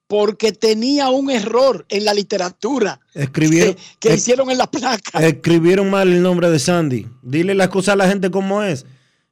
porque 0.08 0.50
tenía 0.50 1.08
un 1.10 1.30
error 1.30 1.87
en 1.88 2.04
la 2.04 2.14
literatura 2.14 3.00
escribieron, 3.14 3.76
que, 4.00 4.14
hicieron 4.14 4.50
en 4.50 4.58
la 4.58 4.68
placa. 4.68 5.25
Escribieron 5.25 5.88
mal 5.88 6.08
el 6.12 6.20
nombre 6.20 6.50
de 6.50 6.58
Sandy. 6.58 7.06
Dile 7.22 7.54
las 7.54 7.68
cosas 7.68 7.92
a 7.92 7.96
la 7.96 8.08
gente 8.08 8.28
como 8.32 8.64
es. 8.64 8.87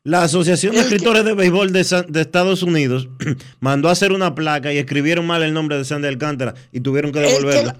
La 0.07 0.23
Asociación 0.23 0.77
de 0.77 0.83
Escritores 0.83 1.25
de 1.25 1.35
Béisbol 1.35 1.73
de, 1.73 1.81
Estados 1.81 2.63
Unidos 2.63 3.09
mandó 3.59 3.89
a 3.89 3.93
hacer 3.93 4.13
una 4.13 4.37
placa 4.37 4.73
y 4.73 4.79
escribieron 4.79 5.27
mal 5.27 5.43
el 5.43 5.53
nombre 5.53 5.77
de 5.77 5.85
Sandy 5.85 6.07
Alcántara 6.07 6.55
y 6.71 6.79
tuvieron 6.79 7.11
que 7.11 7.19
devolverla. 7.19 7.77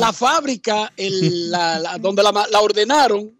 La, 0.00 0.12
fábrica 0.12 0.92
donde 2.00 2.24
la, 2.24 2.60
ordenaron 2.60 3.30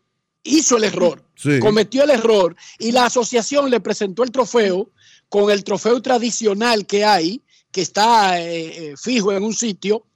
hizo 0.44 0.76
el 0.76 0.84
error, 0.84 1.24
cometió 1.60 2.04
el 2.04 2.10
error 2.10 2.54
y 2.78 2.92
la 2.92 3.06
asociación 3.06 3.68
le 3.68 3.80
presentó 3.80 4.22
el 4.22 4.30
trofeo 4.30 4.88
con 5.28 5.50
el 5.50 5.64
trofeo 5.64 6.00
tradicional 6.00 6.86
que 6.86 7.04
hay, 7.04 7.42
que 7.72 7.82
está 7.82 8.40
eh, 8.40 8.90
eh, 8.90 8.94
fijo 8.96 9.32
en 9.32 9.42
un 9.42 9.54
sitio, 9.54 10.06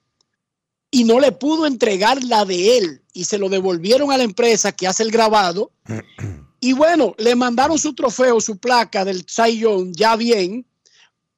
y 0.88 1.02
no 1.02 1.18
le 1.18 1.32
pudo 1.32 1.66
entregar 1.66 2.22
la 2.22 2.44
de 2.44 2.78
él 2.78 3.02
y 3.12 3.24
se 3.24 3.38
lo 3.38 3.48
devolvieron 3.48 4.12
a 4.12 4.18
la 4.18 4.22
empresa 4.22 4.70
que 4.70 4.86
hace 4.86 5.02
el 5.02 5.10
grabado 5.10 5.72
Y 6.60 6.74
bueno, 6.74 7.14
le 7.18 7.34
mandaron 7.34 7.78
su 7.78 7.94
trofeo, 7.94 8.40
su 8.40 8.58
placa 8.58 9.04
del 9.04 9.24
Sayón 9.26 9.94
ya 9.94 10.14
bien, 10.16 10.66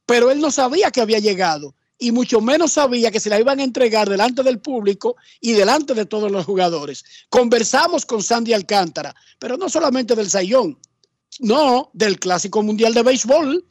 pero 0.04 0.30
él 0.30 0.40
no 0.40 0.50
sabía 0.50 0.90
que 0.90 1.00
había 1.00 1.20
llegado 1.20 1.74
y 2.02 2.10
mucho 2.10 2.40
menos 2.40 2.72
sabía 2.72 3.12
que 3.12 3.20
se 3.20 3.30
la 3.30 3.38
iban 3.38 3.60
a 3.60 3.62
entregar 3.62 4.08
delante 4.08 4.42
del 4.42 4.58
público 4.58 5.14
y 5.40 5.52
delante 5.52 5.94
de 5.94 6.04
todos 6.04 6.32
los 6.32 6.44
jugadores. 6.44 7.04
Conversamos 7.28 8.04
con 8.04 8.24
Sandy 8.24 8.52
Alcántara, 8.52 9.14
pero 9.38 9.56
no 9.56 9.68
solamente 9.68 10.16
del 10.16 10.28
Sayón, 10.28 10.76
no, 11.38 11.90
del 11.92 12.18
Clásico 12.18 12.60
Mundial 12.62 12.92
de 12.92 13.04
Béisbol. 13.04 13.64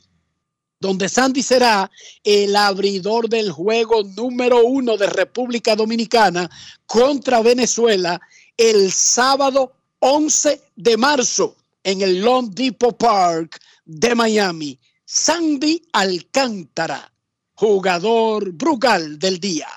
donde 0.79 1.09
Sandy 1.09 1.43
será 1.43 1.91
el 2.23 2.55
abridor 2.55 3.29
del 3.29 3.51
juego 3.51 4.01
número 4.01 4.63
uno 4.65 4.97
de 4.97 5.07
República 5.07 5.75
Dominicana 5.75 6.49
contra 6.87 7.41
Venezuela 7.41 8.19
el 8.57 8.91
sábado 8.91 9.73
11 10.03 10.59
de 10.75 10.97
marzo 10.97 11.55
en 11.83 12.01
el 12.01 12.21
Long 12.21 12.49
Depot 12.55 12.97
Park 12.97 13.59
de 13.85 14.15
Miami. 14.15 14.79
Sandy 15.05 15.79
Alcántara, 15.93 17.11
jugador 17.53 18.51
Brugal 18.51 19.19
del 19.19 19.39
día. 19.39 19.67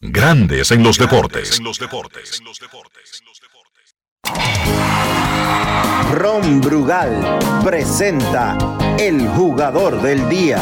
Grandes 0.00 0.72
en 0.72 0.82
los 0.82 0.98
deportes. 0.98 1.60
Ron 6.12 6.60
Brugal 6.60 7.38
presenta 7.64 8.58
el 8.98 9.28
jugador 9.28 10.02
del 10.02 10.28
día. 10.28 10.58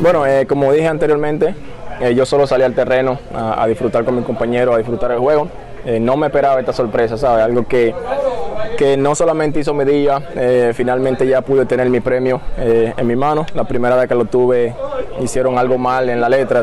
Bueno, 0.00 0.26
eh, 0.26 0.44
como 0.44 0.72
dije 0.72 0.88
anteriormente, 0.88 1.54
eh, 2.00 2.16
yo 2.16 2.26
solo 2.26 2.48
salí 2.48 2.64
al 2.64 2.74
terreno 2.74 3.20
a, 3.32 3.62
a 3.62 3.66
disfrutar 3.68 4.04
con 4.04 4.16
mi 4.16 4.24
compañero, 4.24 4.74
a 4.74 4.78
disfrutar 4.78 5.12
el 5.12 5.18
juego. 5.18 5.48
Eh, 5.86 6.00
no 6.00 6.16
me 6.16 6.26
esperaba 6.26 6.58
esta 6.58 6.72
sorpresa, 6.72 7.16
¿sabes? 7.16 7.44
Algo 7.44 7.66
que, 7.66 7.94
que 8.76 8.96
no 8.96 9.14
solamente 9.14 9.60
hizo 9.60 9.72
día, 9.84 10.20
eh, 10.34 10.72
finalmente 10.74 11.26
ya 11.26 11.42
pude 11.42 11.64
tener 11.64 11.88
mi 11.88 12.00
premio 12.00 12.40
eh, 12.58 12.92
en 12.96 13.06
mi 13.06 13.14
mano. 13.14 13.46
La 13.54 13.64
primera 13.64 13.94
vez 13.94 14.08
que 14.08 14.16
lo 14.16 14.24
tuve 14.24 14.74
hicieron 15.20 15.58
algo 15.58 15.78
mal 15.78 16.08
en 16.10 16.20
la 16.20 16.28
letra, 16.28 16.62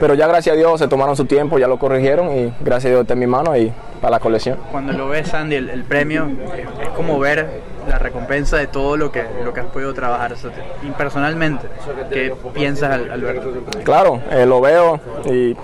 pero 0.00 0.14
ya 0.14 0.26
gracias 0.26 0.54
a 0.54 0.56
Dios 0.56 0.80
se 0.80 0.88
tomaron 0.88 1.16
su 1.16 1.26
tiempo, 1.26 1.58
ya 1.58 1.68
lo 1.68 1.78
corrigieron 1.78 2.36
y 2.36 2.52
gracias 2.60 2.86
a 2.86 2.88
Dios 2.88 3.00
está 3.02 3.12
en 3.12 3.20
mi 3.20 3.26
mano 3.26 3.54
y 3.56 3.70
para 4.00 4.12
la 4.12 4.20
colección. 4.20 4.58
Cuando 4.70 4.92
lo 4.94 5.08
ves, 5.08 5.28
Sandy, 5.28 5.56
el, 5.56 5.84
premio 5.84 6.28
es 6.82 6.88
como 6.96 7.18
ver 7.18 7.60
la 7.88 7.98
recompensa 7.98 8.56
de 8.58 8.66
todo 8.66 8.96
lo 8.96 9.10
que, 9.12 9.24
lo 9.44 9.52
que 9.52 9.60
has 9.60 9.66
podido 9.66 9.92
trabajar. 9.94 10.32
O 10.32 10.36
sea, 10.36 10.50
te- 10.50 10.86
y 10.86 10.90
personalmente, 10.92 11.66
¿qué 12.10 12.34
piensas 12.52 12.92
al, 12.92 13.10
al 13.10 13.20
verlo? 13.20 13.42
Claro, 13.84 14.20
eh, 14.30 14.46
lo 14.46 14.60
veo 14.60 15.00
y 15.26 15.56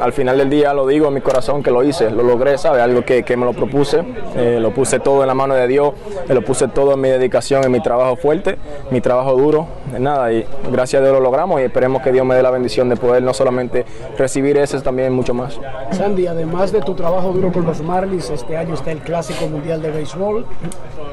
al 0.00 0.12
final 0.12 0.38
del 0.38 0.48
día 0.50 0.72
lo 0.74 0.86
digo 0.86 1.08
en 1.08 1.14
mi 1.14 1.20
corazón 1.20 1.62
que 1.62 1.70
lo 1.70 1.82
hice, 1.82 2.10
lo 2.10 2.22
logré, 2.22 2.56
¿sabes? 2.58 2.82
Algo 2.82 3.02
que, 3.04 3.22
que 3.22 3.36
me 3.36 3.44
lo 3.44 3.52
propuse, 3.52 4.04
eh, 4.36 4.58
lo 4.60 4.70
puse 4.72 5.00
todo 5.00 5.22
en 5.22 5.28
la 5.28 5.34
mano 5.34 5.54
de 5.54 5.66
Dios, 5.66 5.92
eh, 6.28 6.34
lo 6.34 6.42
puse 6.42 6.68
todo 6.68 6.94
en 6.94 7.00
mi 7.00 7.08
dedicación, 7.08 7.64
en 7.64 7.72
mi 7.72 7.80
trabajo 7.82 8.16
fuerte, 8.16 8.56
mi 8.90 9.00
trabajo 9.00 9.34
duro, 9.34 9.66
de 9.92 10.00
nada, 10.00 10.32
y 10.32 10.46
gracias 10.70 11.00
a 11.00 11.04
Dios 11.04 11.14
lo 11.16 11.20
logramos 11.20 11.60
y 11.60 11.64
esperemos 11.64 12.02
que 12.02 12.12
Dios 12.12 12.24
me 12.24 12.34
dé 12.34 12.42
la 12.42 12.50
bendición 12.50 12.88
de 12.88 12.96
poder 12.96 13.22
no 13.22 13.34
solamente 13.34 13.84
recibir 14.16 14.56
ese, 14.58 14.80
también 14.80 15.12
mucho 15.12 15.34
más. 15.34 15.58
Sandy, 15.92 16.26
además 16.26 16.70
de 16.72 16.80
tu 16.80 16.94
trabajo 16.94 17.32
duro 17.32 17.52
con 17.52 17.64
los 17.64 17.80
Marlins, 17.82 18.30
este 18.30 18.56
año 18.56 18.74
está 18.74 18.92
el 18.92 18.98
Clásico 19.00 19.46
Mundial 19.48 19.82
de 19.82 19.90
Béisbol. 19.90 20.46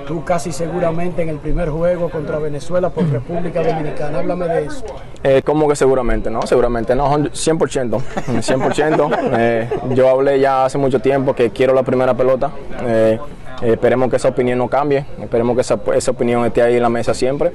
Tú 0.07 0.23
casi 0.23 0.44
seguramente 0.51 1.21
en 1.21 1.29
el 1.29 1.37
primer 1.37 1.69
juego 1.69 2.09
contra 2.09 2.39
Venezuela 2.39 2.89
por 2.89 3.09
República 3.09 3.63
Dominicana. 3.63 4.19
Háblame 4.19 4.47
de 4.47 4.65
eso. 4.65 4.85
Eh, 5.23 5.41
¿Cómo 5.43 5.67
que 5.67 5.75
seguramente? 5.75 6.29
No, 6.29 6.41
seguramente 6.43 6.95
no, 6.95 7.09
100%. 7.09 8.01
100%. 8.27 9.15
Eh, 9.37 9.69
yo 9.93 10.09
hablé 10.09 10.39
ya 10.39 10.65
hace 10.65 10.77
mucho 10.77 10.99
tiempo 10.99 11.33
que 11.33 11.49
quiero 11.49 11.73
la 11.73 11.83
primera 11.83 12.13
pelota. 12.13 12.51
Eh, 12.85 13.19
esperemos 13.71 14.09
que 14.09 14.15
esa 14.17 14.29
opinión 14.29 14.57
no 14.59 14.67
cambie, 14.67 15.05
esperemos 15.21 15.55
que 15.55 15.61
esa, 15.61 15.79
esa 15.95 16.11
opinión 16.11 16.45
esté 16.45 16.61
ahí 16.61 16.75
en 16.77 16.81
la 16.83 16.89
mesa 16.89 17.13
siempre. 17.13 17.51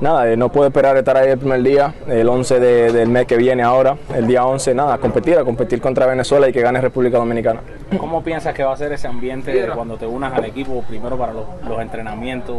Nada, 0.00 0.30
eh, 0.30 0.36
no 0.36 0.50
puedo 0.50 0.66
esperar 0.66 0.96
estar 0.96 1.16
ahí 1.16 1.30
el 1.30 1.38
primer 1.38 1.62
día, 1.62 1.94
el 2.08 2.28
11 2.28 2.58
de- 2.60 2.92
del 2.92 3.08
mes 3.08 3.26
que 3.26 3.36
viene 3.36 3.62
ahora, 3.62 3.96
el 4.14 4.26
día 4.26 4.44
11, 4.44 4.74
nada, 4.74 4.94
a 4.94 4.98
competir, 4.98 5.38
a 5.38 5.44
competir 5.44 5.80
contra 5.80 6.06
Venezuela 6.06 6.48
y 6.48 6.52
que 6.52 6.60
gane 6.60 6.80
República 6.80 7.18
Dominicana. 7.18 7.60
¿Cómo 7.98 8.22
piensas 8.22 8.54
que 8.54 8.64
va 8.64 8.72
a 8.72 8.76
ser 8.76 8.92
ese 8.92 9.06
ambiente 9.06 9.68
cuando 9.74 9.96
te 9.96 10.06
unas 10.06 10.32
al 10.32 10.44
equipo, 10.46 10.82
primero 10.88 11.16
para 11.16 11.32
los, 11.32 11.44
los 11.68 11.80
entrenamientos, 11.80 12.56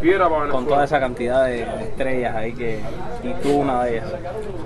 con 0.51 0.65
toda 0.67 0.83
esa 0.83 1.00
cantidad 1.00 1.45
de, 1.45 1.65
de 1.65 1.83
estrellas 1.83 2.35
ahí 2.35 2.53
que 2.53 2.79
y 3.24 3.33
tú 3.42 3.57
una 3.61 3.83
de 3.83 3.98
ellas? 3.98 4.05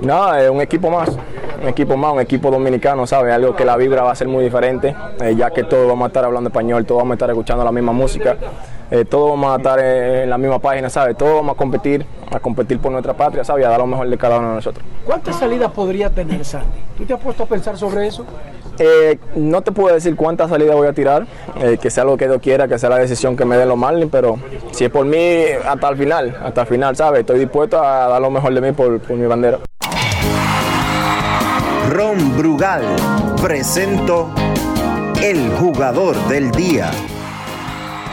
Nada, 0.01 0.43
es 0.43 0.49
un 0.49 0.61
equipo 0.61 0.89
más, 0.89 1.09
un 1.61 1.67
equipo 1.69 1.95
más, 1.97 2.13
un 2.13 2.19
equipo 2.19 2.51
dominicano, 2.51 3.07
¿sabes? 3.07 3.33
Algo 3.33 3.55
que 3.55 3.65
la 3.65 3.77
vibra 3.77 4.03
va 4.03 4.11
a 4.11 4.15
ser 4.15 4.27
muy 4.27 4.43
diferente, 4.43 4.95
eh, 5.21 5.35
ya 5.35 5.49
que 5.51 5.63
todos 5.63 5.87
vamos 5.87 6.05
a 6.05 6.07
estar 6.07 6.25
hablando 6.25 6.49
español, 6.49 6.85
todos 6.85 6.99
vamos 6.99 7.11
a 7.11 7.15
estar 7.15 7.29
escuchando 7.29 7.63
la 7.63 7.71
misma 7.71 7.93
música, 7.93 8.26
eh, 8.89 9.05
todos 9.05 9.31
vamos 9.31 9.53
a 9.53 9.57
estar 9.57 9.79
en 9.79 10.29
la 10.29 10.37
misma 10.37 10.59
página, 10.59 10.89
¿sabes? 10.89 11.17
Todos 11.17 11.35
vamos 11.35 11.55
a 11.55 11.57
competir, 11.57 12.05
a 12.31 12.39
competir 12.39 12.79
por 12.79 12.91
nuestra 12.91 13.13
patria, 13.13 13.43
¿sabes? 13.43 13.63
Y 13.63 13.65
a 13.65 13.69
dar 13.69 13.79
lo 13.79 13.87
mejor 13.87 14.09
de 14.09 14.17
cada 14.17 14.39
uno 14.39 14.49
de 14.49 14.55
nosotros. 14.55 14.85
¿Cuántas 15.05 15.37
salidas 15.37 15.71
podría 15.71 16.09
tener 16.09 16.43
Sandy? 16.45 16.79
¿Tú 16.97 17.05
te 17.05 17.13
has 17.13 17.19
puesto 17.19 17.43
a 17.43 17.45
pensar 17.45 17.77
sobre 17.77 18.07
eso? 18.07 18.25
Eh, 18.79 19.17
no 19.35 19.61
te 19.61 19.71
puedo 19.71 19.93
decir 19.93 20.15
cuántas 20.15 20.49
salidas 20.49 20.75
voy 20.75 20.87
a 20.87 20.93
tirar, 20.93 21.25
eh, 21.59 21.77
que 21.81 21.89
sea 21.89 22.03
lo 22.03 22.15
que 22.15 22.27
Dios 22.27 22.39
quiera, 22.41 22.67
que 22.67 22.77
sea 22.77 22.89
la 22.89 22.97
decisión 22.97 23.35
que 23.35 23.43
me 23.43 23.57
den 23.57 23.67
los 23.67 23.77
Marlins, 23.77 24.11
pero 24.11 24.37
si 24.71 24.85
es 24.85 24.91
por 24.91 25.05
mí, 25.05 25.43
hasta 25.67 25.89
el 25.89 25.97
final, 25.97 26.37
hasta 26.43 26.61
el 26.61 26.67
final, 26.67 26.95
¿sabes? 26.95 27.21
Estoy 27.21 27.39
dispuesto 27.39 27.81
a 27.81 28.07
dar 28.07 28.21
lo 28.21 28.29
mejor 28.29 28.53
de 28.53 28.61
mí 28.61 28.71
por, 28.73 28.99
por 28.99 29.17
mi 29.17 29.25
bandera. 29.25 29.59
Ron 31.89 32.37
Brugal 32.37 32.83
presento 33.41 34.29
el 35.23 35.49
jugador 35.57 36.15
del 36.27 36.51
día. 36.51 36.91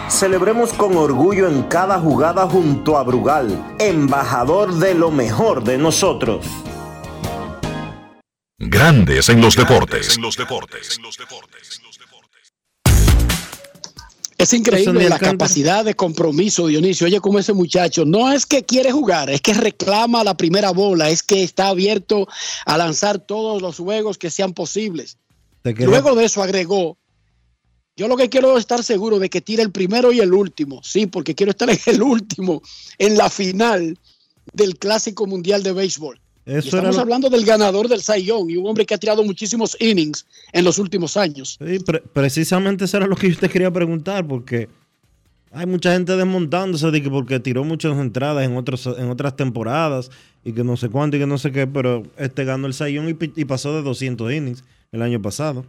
Celebremos 0.08 0.72
con 0.72 0.96
orgullo 0.96 1.48
en 1.48 1.62
cada 1.64 1.98
jugada 1.98 2.46
junto 2.46 2.98
a 2.98 3.02
Brugal, 3.02 3.76
embajador 3.78 4.74
de 4.74 4.94
lo 4.94 5.10
mejor 5.10 5.64
de 5.64 5.78
nosotros. 5.78 6.46
Grandes 8.58 9.28
en 9.28 9.40
los 9.40 9.56
deportes. 9.56 10.18
Es 14.36 14.52
increíble 14.52 15.08
la 15.08 15.18
capacidad 15.18 15.84
de 15.84 15.94
compromiso, 15.94 16.66
Dionisio. 16.66 17.06
Oye, 17.06 17.20
como 17.20 17.38
ese 17.38 17.54
muchacho, 17.54 18.04
no 18.04 18.30
es 18.30 18.44
que 18.44 18.64
quiere 18.64 18.92
jugar, 18.92 19.30
es 19.30 19.40
que 19.40 19.54
reclama 19.54 20.22
la 20.22 20.36
primera 20.36 20.70
bola, 20.70 21.08
es 21.08 21.22
que 21.22 21.42
está 21.42 21.68
abierto 21.68 22.28
a 22.66 22.76
lanzar 22.76 23.18
todos 23.18 23.62
los 23.62 23.78
juegos 23.78 24.18
que 24.18 24.30
sean 24.30 24.52
posibles. 24.52 25.16
Luego 25.62 26.14
de 26.14 26.26
eso 26.26 26.42
agregó, 26.42 26.98
yo 27.96 28.08
lo 28.08 28.16
que 28.16 28.28
quiero 28.28 28.54
es 28.56 28.60
estar 28.60 28.82
seguro 28.82 29.18
de 29.18 29.30
que 29.30 29.40
tire 29.40 29.62
el 29.62 29.70
primero 29.70 30.12
y 30.12 30.20
el 30.20 30.32
último. 30.34 30.80
Sí, 30.82 31.06
porque 31.06 31.34
quiero 31.34 31.50
estar 31.50 31.70
en 31.70 31.78
el 31.86 32.02
último, 32.02 32.62
en 32.98 33.16
la 33.16 33.30
final 33.30 33.98
del 34.52 34.76
Clásico 34.78 35.26
Mundial 35.26 35.62
de 35.62 35.72
Béisbol. 35.72 36.18
Eso 36.46 36.68
estamos 36.76 36.96
lo- 36.96 37.00
hablando 37.02 37.30
del 37.30 37.44
ganador 37.46 37.88
del 37.88 38.02
Cy 38.02 38.22
Young 38.24 38.50
y 38.50 38.56
un 38.58 38.66
hombre 38.66 38.84
que 38.84 38.92
ha 38.94 38.98
tirado 38.98 39.24
muchísimos 39.24 39.76
innings 39.80 40.26
en 40.52 40.64
los 40.64 40.78
últimos 40.78 41.16
años. 41.16 41.56
Sí, 41.64 41.78
pre- 41.78 42.02
precisamente 42.12 42.84
eso 42.84 42.98
era 42.98 43.06
lo 43.06 43.16
que 43.16 43.30
yo 43.30 43.38
te 43.38 43.48
quería 43.48 43.70
preguntar, 43.70 44.26
porque 44.26 44.68
hay 45.52 45.64
mucha 45.64 45.92
gente 45.94 46.14
desmontándose 46.16 46.90
de 46.90 47.00
que 47.02 47.08
porque 47.08 47.40
tiró 47.40 47.64
muchas 47.64 47.96
entradas 47.96 48.44
en, 48.44 48.56
otros, 48.58 48.86
en 48.98 49.08
otras 49.08 49.36
temporadas 49.36 50.10
y 50.44 50.52
que 50.52 50.64
no 50.64 50.76
sé 50.76 50.90
cuánto 50.90 51.16
y 51.16 51.20
que 51.20 51.26
no 51.26 51.38
sé 51.38 51.50
qué, 51.50 51.66
pero 51.66 52.02
este 52.18 52.44
ganó 52.44 52.66
el 52.66 52.74
Sayón 52.74 53.08
y, 53.08 53.16
y 53.40 53.44
pasó 53.46 53.74
de 53.74 53.80
200 53.82 54.30
innings 54.30 54.64
el 54.92 55.00
año 55.00 55.22
pasado. 55.22 55.64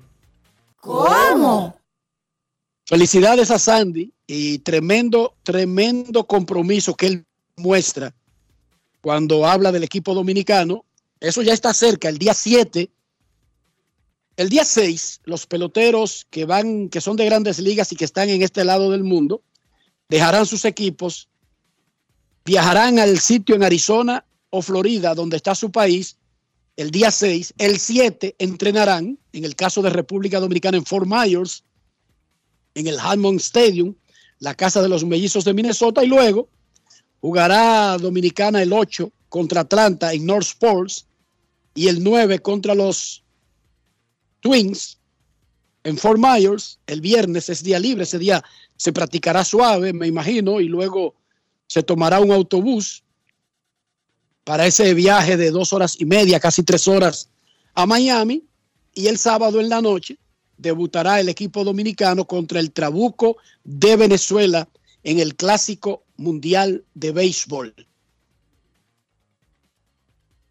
Felicidades 2.86 3.50
a 3.50 3.58
Sandy 3.58 4.14
y 4.28 4.60
tremendo, 4.60 5.36
tremendo 5.42 6.28
compromiso 6.28 6.94
que 6.94 7.08
él 7.08 7.26
muestra 7.56 8.14
cuando 9.02 9.48
habla 9.48 9.72
del 9.72 9.84
equipo 9.84 10.14
dominicano. 10.14 10.86
Eso 11.20 11.42
ya 11.42 11.54
está 11.54 11.74
cerca, 11.74 12.10
el 12.10 12.20
día 12.20 12.36
7. 12.36 12.92
El 14.38 14.50
día 14.50 14.66
6, 14.66 15.22
los 15.24 15.48
peloteros 15.48 16.28
que 16.30 16.46
van, 16.46 16.90
que 16.90 17.02
son 17.02 17.16
de 17.16 17.26
grandes 17.26 17.58
ligas 17.58 17.92
y 17.92 17.96
que 17.96 18.06
están 18.06 18.30
en 18.30 18.44
este 18.44 18.64
lado 18.64 18.92
del 18.92 19.04
mundo, 19.04 19.42
dejarán 20.08 20.46
sus 20.46 20.66
equipos, 20.66 21.30
viajarán 22.44 23.00
al 23.00 23.18
sitio 23.20 23.56
en 23.56 23.64
Arizona 23.64 24.26
o 24.52 24.62
Florida, 24.62 25.16
donde 25.16 25.38
está 25.38 25.56
su 25.56 25.72
país, 25.72 26.18
el 26.76 26.92
día 26.92 27.10
6. 27.10 27.56
El 27.58 27.80
7 27.80 28.36
entrenarán, 28.38 29.18
en 29.32 29.46
el 29.46 29.56
caso 29.56 29.82
de 29.82 29.90
República 29.90 30.40
Dominicana, 30.40 30.78
en 30.78 30.86
Fort 30.86 31.08
Myers, 31.08 31.64
en 32.76 32.88
el 32.88 33.00
Hammond 33.00 33.40
Stadium, 33.40 33.96
la 34.40 34.54
casa 34.54 34.82
de 34.82 34.90
los 34.90 35.04
mellizos 35.04 35.46
de 35.46 35.54
Minnesota, 35.54 36.04
y 36.04 36.08
luego 36.08 36.50
jugará 37.22 37.98
Dominicana 37.98 38.62
el 38.62 38.72
8 38.72 39.12
contra 39.30 39.62
Atlanta 39.62 40.14
en 40.14 40.26
North 40.26 40.46
Sports 40.46 41.08
y 41.74 41.88
el 41.88 42.04
9 42.04 42.40
contra 42.40 42.76
los 42.76 43.24
Twins 44.42 45.00
en 45.84 45.98
Fort 45.98 46.20
Myers. 46.20 46.80
El 46.86 47.02
viernes 47.02 47.50
es 47.50 47.64
día 47.64 47.80
libre, 47.80 48.04
ese 48.04 48.20
día 48.20 48.44
se 48.78 48.92
practicará 48.92 49.44
suave, 49.44 49.94
me 49.94 50.08
imagino, 50.08 50.60
y 50.60 50.68
luego 50.68 51.16
se 51.68 51.82
tomará 51.82 52.20
un 52.20 52.32
autobús 52.32 53.04
para 54.44 54.68
ese 54.68 54.94
viaje 54.94 55.38
de 55.38 55.50
dos 55.50 55.74
horas 55.74 55.96
y 56.00 56.06
media, 56.06 56.40
casi 56.40 56.62
tres 56.62 56.88
horas 56.88 57.30
a 57.74 57.86
Miami, 57.86 58.44
y 58.94 59.08
el 59.08 59.18
sábado 59.18 59.60
en 59.60 59.70
la 59.70 59.82
noche 59.82 60.18
debutará 60.58 61.20
el 61.20 61.30
equipo 61.30 61.64
dominicano 61.64 62.26
contra 62.26 62.60
el 62.60 62.72
Trabuco 62.72 63.38
de 63.64 63.96
Venezuela 63.96 64.68
en 65.04 65.20
el 65.20 65.36
Clásico 65.36 66.04
Mundial 66.18 66.84
de 66.94 67.12
Béisbol. 67.12 67.74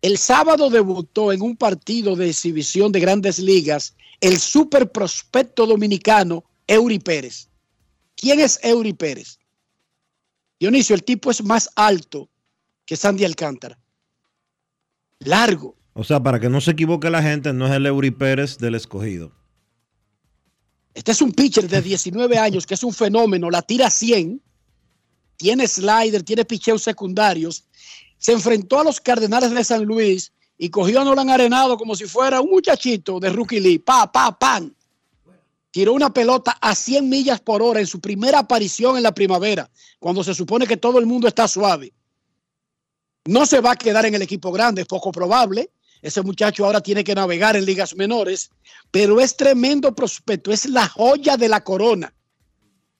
El 0.02 0.18
sábado 0.18 0.68
debutó 0.68 1.32
en 1.32 1.40
un 1.40 1.56
partido 1.56 2.14
de 2.14 2.28
exhibición 2.28 2.92
de 2.92 3.00
grandes 3.00 3.38
ligas 3.38 3.96
el 4.20 4.38
super 4.38 4.90
prospecto 4.92 5.66
dominicano 5.66 6.44
Eury 6.66 6.98
Pérez. 6.98 7.48
¿Quién 8.14 8.40
es 8.40 8.60
Eury 8.62 8.92
Pérez? 8.92 9.38
Dionisio, 10.60 10.94
el 10.94 11.04
tipo 11.04 11.30
es 11.30 11.42
más 11.42 11.70
alto 11.74 12.28
que 12.84 12.96
Sandy 12.96 13.24
Alcántara. 13.24 13.78
Largo. 15.20 15.76
O 15.94 16.04
sea, 16.04 16.22
para 16.22 16.38
que 16.38 16.50
no 16.50 16.60
se 16.60 16.72
equivoque 16.72 17.08
la 17.08 17.22
gente, 17.22 17.52
no 17.52 17.66
es 17.66 17.72
el 17.72 17.86
Eury 17.86 18.10
Pérez 18.10 18.58
del 18.58 18.74
escogido. 18.74 19.32
Este 20.94 21.10
es 21.10 21.20
un 21.20 21.32
pitcher 21.32 21.68
de 21.68 21.82
19 21.82 22.38
años 22.38 22.66
que 22.66 22.74
es 22.74 22.84
un 22.84 22.92
fenómeno, 22.92 23.50
la 23.50 23.62
tira 23.62 23.90
100, 23.90 24.40
tiene 25.36 25.66
slider, 25.66 26.22
tiene 26.22 26.44
picheos 26.44 26.82
secundarios. 26.82 27.64
Se 28.18 28.32
enfrentó 28.32 28.78
a 28.78 28.84
los 28.84 29.00
Cardenales 29.00 29.50
de 29.50 29.64
San 29.64 29.84
Luis 29.84 30.32
y 30.56 30.70
cogió 30.70 31.00
a 31.00 31.04
Nolan 31.04 31.30
Arenado 31.30 31.76
como 31.76 31.96
si 31.96 32.06
fuera 32.06 32.40
un 32.40 32.50
muchachito 32.50 33.18
de 33.18 33.30
Rookie 33.30 33.60
League. 33.60 33.80
Pa, 33.80 34.10
pa, 34.10 34.38
pan. 34.38 34.74
Tiró 35.72 35.92
una 35.92 36.14
pelota 36.14 36.56
a 36.60 36.76
100 36.76 37.08
millas 37.08 37.40
por 37.40 37.60
hora 37.60 37.80
en 37.80 37.86
su 37.88 38.00
primera 38.00 38.38
aparición 38.38 38.96
en 38.96 39.02
la 39.02 39.12
primavera, 39.12 39.68
cuando 39.98 40.22
se 40.22 40.32
supone 40.32 40.68
que 40.68 40.76
todo 40.76 41.00
el 41.00 41.06
mundo 41.06 41.26
está 41.26 41.48
suave. 41.48 41.92
No 43.24 43.44
se 43.44 43.60
va 43.60 43.72
a 43.72 43.76
quedar 43.76 44.06
en 44.06 44.14
el 44.14 44.22
equipo 44.22 44.52
grande, 44.52 44.82
es 44.82 44.86
poco 44.86 45.10
probable. 45.10 45.70
Ese 46.04 46.20
muchacho 46.20 46.66
ahora 46.66 46.82
tiene 46.82 47.02
que 47.02 47.14
navegar 47.14 47.56
en 47.56 47.64
ligas 47.64 47.96
menores, 47.96 48.50
pero 48.90 49.22
es 49.22 49.38
tremendo 49.38 49.94
prospecto, 49.94 50.52
es 50.52 50.66
la 50.66 50.86
joya 50.86 51.38
de 51.38 51.48
la 51.48 51.64
corona. 51.64 52.12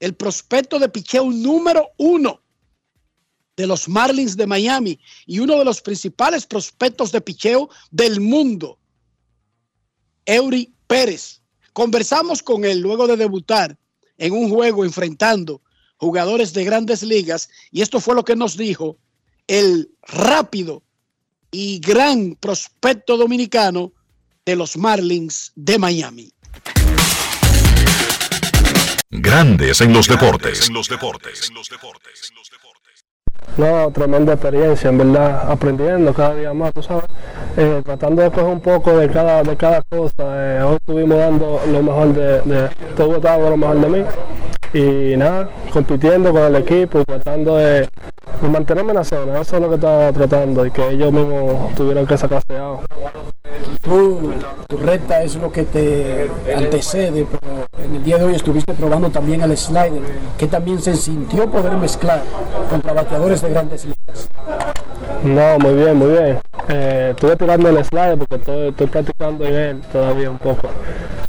El 0.00 0.14
prospecto 0.14 0.78
de 0.78 0.88
picheo 0.88 1.30
número 1.30 1.90
uno 1.98 2.40
de 3.58 3.66
los 3.66 3.90
Marlins 3.90 4.38
de 4.38 4.46
Miami 4.46 4.98
y 5.26 5.38
uno 5.40 5.58
de 5.58 5.66
los 5.66 5.82
principales 5.82 6.46
prospectos 6.46 7.12
de 7.12 7.20
picheo 7.20 7.68
del 7.90 8.22
mundo, 8.22 8.78
Eury 10.24 10.74
Pérez. 10.86 11.42
Conversamos 11.74 12.42
con 12.42 12.64
él 12.64 12.80
luego 12.80 13.06
de 13.06 13.18
debutar 13.18 13.76
en 14.16 14.32
un 14.32 14.48
juego 14.48 14.82
enfrentando 14.82 15.60
jugadores 15.98 16.54
de 16.54 16.64
grandes 16.64 17.02
ligas 17.02 17.50
y 17.70 17.82
esto 17.82 18.00
fue 18.00 18.14
lo 18.14 18.24
que 18.24 18.34
nos 18.34 18.56
dijo 18.56 18.96
el 19.46 19.90
rápido 20.00 20.82
y 21.54 21.78
gran 21.78 22.34
prospecto 22.34 23.16
dominicano 23.16 23.92
de 24.44 24.56
los 24.56 24.76
Marlins 24.76 25.52
de 25.54 25.78
Miami. 25.78 26.32
Grandes 29.08 29.80
en 29.80 29.92
los 29.92 30.08
deportes. 30.08 30.68
En 30.68 30.74
los 30.74 30.88
deportes. 30.88 31.52
No, 33.56 33.92
tremenda 33.92 34.32
experiencia, 34.32 34.90
en 34.90 34.98
verdad, 34.98 35.48
aprendiendo 35.48 36.12
cada 36.12 36.34
día 36.34 36.52
más, 36.52 36.72
tú 36.72 36.82
sabes, 36.82 37.04
eh, 37.56 37.82
tratando 37.84 38.22
de 38.22 38.30
coger 38.30 38.46
un 38.46 38.60
poco 38.60 38.98
de 38.98 39.08
cada, 39.08 39.44
de 39.44 39.56
cada 39.56 39.82
cosa. 39.82 40.14
Eh, 40.18 40.62
hoy 40.64 40.74
estuvimos 40.74 41.18
dando 41.18 41.60
lo 41.70 41.82
mejor 41.84 42.14
de, 42.14 42.40
de, 42.40 42.64
estuve 42.88 43.20
dando 43.20 43.50
lo 43.50 43.56
mejor 43.56 43.80
de 43.80 43.88
mí 43.88 44.04
y 44.74 45.16
nada, 45.16 45.48
compitiendo 45.72 46.32
con 46.32 46.42
el 46.42 46.56
equipo 46.56 47.00
y 47.00 47.04
tratando 47.04 47.56
de, 47.56 47.88
de 48.42 48.48
mantenerme 48.50 48.90
en 48.90 48.96
la 48.96 49.04
zona, 49.04 49.40
eso 49.40 49.56
es 49.56 49.62
lo 49.62 49.68
que 49.68 49.76
estaba 49.76 50.12
tratando 50.12 50.66
y 50.66 50.70
que 50.72 50.90
ellos 50.90 51.12
mismos 51.12 51.74
tuvieron 51.76 52.04
que 52.06 52.18
sacarse 52.18 52.56
algo. 52.56 52.82
Tú, 53.82 54.32
tu 54.66 54.76
recta 54.78 55.22
es 55.22 55.36
lo 55.36 55.52
que 55.52 55.62
te 55.62 56.28
antecede, 56.56 57.24
pero 57.30 57.66
en 57.84 57.94
el 57.94 58.02
día 58.02 58.18
de 58.18 58.24
hoy 58.24 58.34
estuviste 58.34 58.74
probando 58.74 59.10
también 59.10 59.42
el 59.42 59.56
slider, 59.56 60.02
que 60.36 60.48
también 60.48 60.80
se 60.80 60.96
sintió 60.96 61.48
poder 61.48 61.72
mezclar 61.74 62.22
contra 62.68 62.92
bateadores 62.94 63.42
de 63.42 63.50
grandes 63.50 63.84
ligas. 63.84 64.28
No, 65.22 65.58
muy 65.58 65.74
bien, 65.74 65.96
muy 65.96 66.08
bien. 66.08 66.40
Eh, 66.68 67.08
estuve 67.10 67.36
tirando 67.36 67.68
el 67.68 67.84
slider 67.84 68.18
porque 68.18 68.36
estoy, 68.36 68.86
practicando 68.86 69.44
en 69.44 69.54
él 69.54 69.80
todavía 69.92 70.30
un 70.30 70.38
poco. 70.38 70.68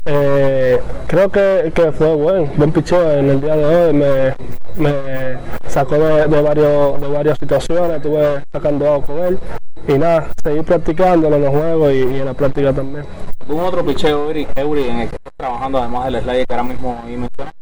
Eh, 0.05 0.79
creo 1.07 1.29
que, 1.29 1.71
que, 1.73 1.91
fue 1.91 2.15
buen, 2.15 2.51
buen 2.55 2.71
picheo 2.71 3.11
en 3.11 3.29
el 3.29 3.41
día 3.41 3.55
de 3.55 3.65
hoy. 3.65 3.93
Me, 3.93 4.35
me 4.77 5.37
sacó 5.67 5.95
de, 5.95 6.27
de, 6.27 6.41
varios, 6.41 7.01
de 7.01 7.07
varias 7.07 7.37
situaciones, 7.39 7.97
estuve 7.97 8.43
sacando 8.51 8.85
algo 8.93 9.05
con 9.05 9.19
él. 9.19 9.39
Y 9.87 9.93
nada, 9.93 10.29
seguir 10.43 10.63
practicando 10.63 11.27
en 11.27 11.41
los 11.41 11.49
juegos 11.51 11.93
y, 11.93 12.01
en 12.01 12.25
la 12.25 12.33
práctica 12.33 12.73
también. 12.73 13.05
¿Un 13.47 13.59
otro 13.59 13.85
picheo, 13.85 14.31
Eury, 14.55 14.83
en 14.83 14.99
el 15.01 15.09
que 15.09 15.15
estás 15.15 15.33
trabajando 15.37 15.77
además 15.77 16.05
del 16.05 16.21
slider 16.21 16.47
que 16.47 16.53
ahora 16.53 16.63
mismo 16.63 17.03
ahí 17.05 17.17
mencionas? 17.17 17.53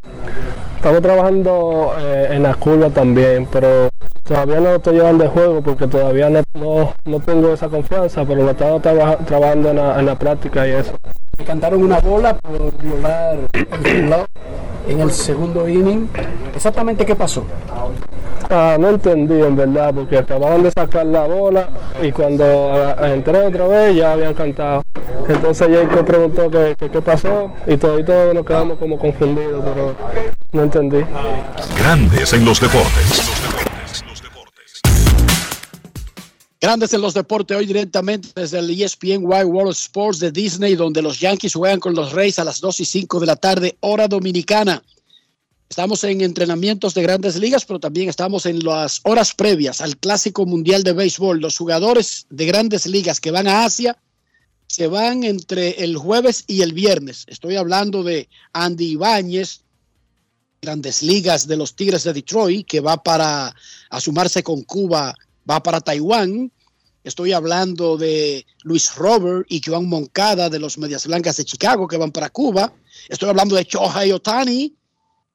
Estamos 0.84 1.00
trabajando 1.00 1.94
eh, 1.98 2.28
en 2.32 2.42
la 2.42 2.52
curva 2.56 2.90
también, 2.90 3.48
pero 3.50 3.88
todavía 4.22 4.56
no 4.56 4.64
lo 4.64 4.74
estoy 4.74 4.96
llevando 4.96 5.24
de 5.24 5.30
juego 5.30 5.62
porque 5.62 5.86
todavía 5.86 6.28
no, 6.28 6.42
no, 6.52 6.92
no 7.06 7.20
tengo 7.20 7.54
esa 7.54 7.70
confianza, 7.70 8.22
pero 8.26 8.42
lo 8.42 8.48
he 8.48 8.50
estado 8.50 8.78
traba, 8.80 9.16
trabajando 9.16 9.70
en 9.70 9.76
la, 9.76 9.98
en 9.98 10.04
la 10.04 10.18
práctica 10.18 10.68
y 10.68 10.72
eso. 10.72 10.92
Me 11.38 11.44
cantaron 11.46 11.82
una 11.82 12.00
bola 12.00 12.36
por 12.36 12.76
violar 12.82 13.38
el 13.82 14.14
en 14.86 15.00
el 15.00 15.10
segundo 15.10 15.66
inning. 15.66 16.06
¿Exactamente 16.54 17.06
qué 17.06 17.16
pasó? 17.16 17.46
Ah, 18.50 18.76
no 18.78 18.90
entendí 18.90 19.40
en 19.40 19.56
verdad, 19.56 19.94
porque 19.94 20.18
acababan 20.18 20.64
de 20.64 20.70
sacar 20.70 21.06
la 21.06 21.26
bola 21.26 21.66
y 22.02 22.12
cuando 22.12 22.44
ah, 22.44 23.08
entré 23.08 23.46
otra 23.46 23.66
vez 23.68 23.96
ya 23.96 24.12
habían 24.12 24.34
cantado. 24.34 24.82
Entonces 25.26 25.66
Jacob 25.66 26.04
preguntó 26.04 26.50
qué, 26.50 26.76
qué, 26.76 27.00
pasó 27.00 27.50
y 27.66 27.78
todo 27.78 27.98
y 27.98 28.04
todo 28.04 28.34
nos 28.34 28.44
quedamos 28.44 28.78
como 28.78 28.98
confundidos, 28.98 29.64
pero 29.64 29.94
no 30.54 30.62
entendí. 30.62 31.04
Grandes 31.76 32.32
en 32.32 32.44
los 32.44 32.60
deportes. 32.60 33.22
Grandes 36.60 36.94
en 36.94 37.02
los 37.02 37.12
deportes 37.12 37.56
hoy 37.56 37.66
directamente 37.66 38.28
desde 38.34 38.60
el 38.60 38.70
ESPN 38.70 39.24
Wide 39.26 39.44
World 39.44 39.72
Sports 39.72 40.20
de 40.20 40.30
Disney, 40.30 40.76
donde 40.76 41.02
los 41.02 41.20
Yankees 41.20 41.54
juegan 41.54 41.80
con 41.80 41.94
los 41.94 42.12
Reyes 42.12 42.38
a 42.38 42.44
las 42.44 42.60
2 42.60 42.80
y 42.80 42.84
5 42.86 43.20
de 43.20 43.26
la 43.26 43.36
tarde, 43.36 43.76
hora 43.80 44.08
dominicana. 44.08 44.82
Estamos 45.68 46.04
en 46.04 46.20
entrenamientos 46.20 46.94
de 46.94 47.02
grandes 47.02 47.36
ligas, 47.36 47.64
pero 47.64 47.80
también 47.80 48.08
estamos 48.08 48.46
en 48.46 48.60
las 48.60 49.00
horas 49.02 49.34
previas 49.34 49.80
al 49.80 49.96
Clásico 49.96 50.46
Mundial 50.46 50.84
de 50.84 50.92
Béisbol. 50.92 51.40
Los 51.40 51.58
jugadores 51.58 52.26
de 52.30 52.46
grandes 52.46 52.86
ligas 52.86 53.20
que 53.20 53.32
van 53.32 53.48
a 53.48 53.64
Asia 53.64 53.98
se 54.68 54.86
van 54.86 55.24
entre 55.24 55.84
el 55.84 55.96
jueves 55.96 56.44
y 56.46 56.62
el 56.62 56.72
viernes. 56.72 57.24
Estoy 57.26 57.56
hablando 57.56 58.02
de 58.02 58.28
Andy 58.52 58.92
Ibáñez, 58.92 59.63
grandes 60.64 61.02
ligas 61.02 61.46
de 61.46 61.56
los 61.56 61.76
Tigres 61.76 62.04
de 62.04 62.12
Detroit, 62.12 62.66
que 62.66 62.80
va 62.80 63.02
para 63.02 63.54
a 63.90 64.00
sumarse 64.00 64.42
con 64.42 64.62
Cuba, 64.62 65.14
va 65.48 65.62
para 65.62 65.80
Taiwán. 65.80 66.50
Estoy 67.04 67.32
hablando 67.32 67.98
de 67.98 68.46
Luis 68.62 68.94
Robert 68.94 69.46
y 69.50 69.60
Joan 69.64 69.86
Moncada 69.86 70.48
de 70.48 70.58
los 70.58 70.78
Medias 70.78 71.06
Blancas 71.06 71.36
de 71.36 71.44
Chicago, 71.44 71.86
que 71.86 71.98
van 71.98 72.12
para 72.12 72.30
Cuba. 72.30 72.72
Estoy 73.08 73.28
hablando 73.28 73.56
de 73.56 73.64
Shohei 73.64 74.10
Otani, 74.12 74.74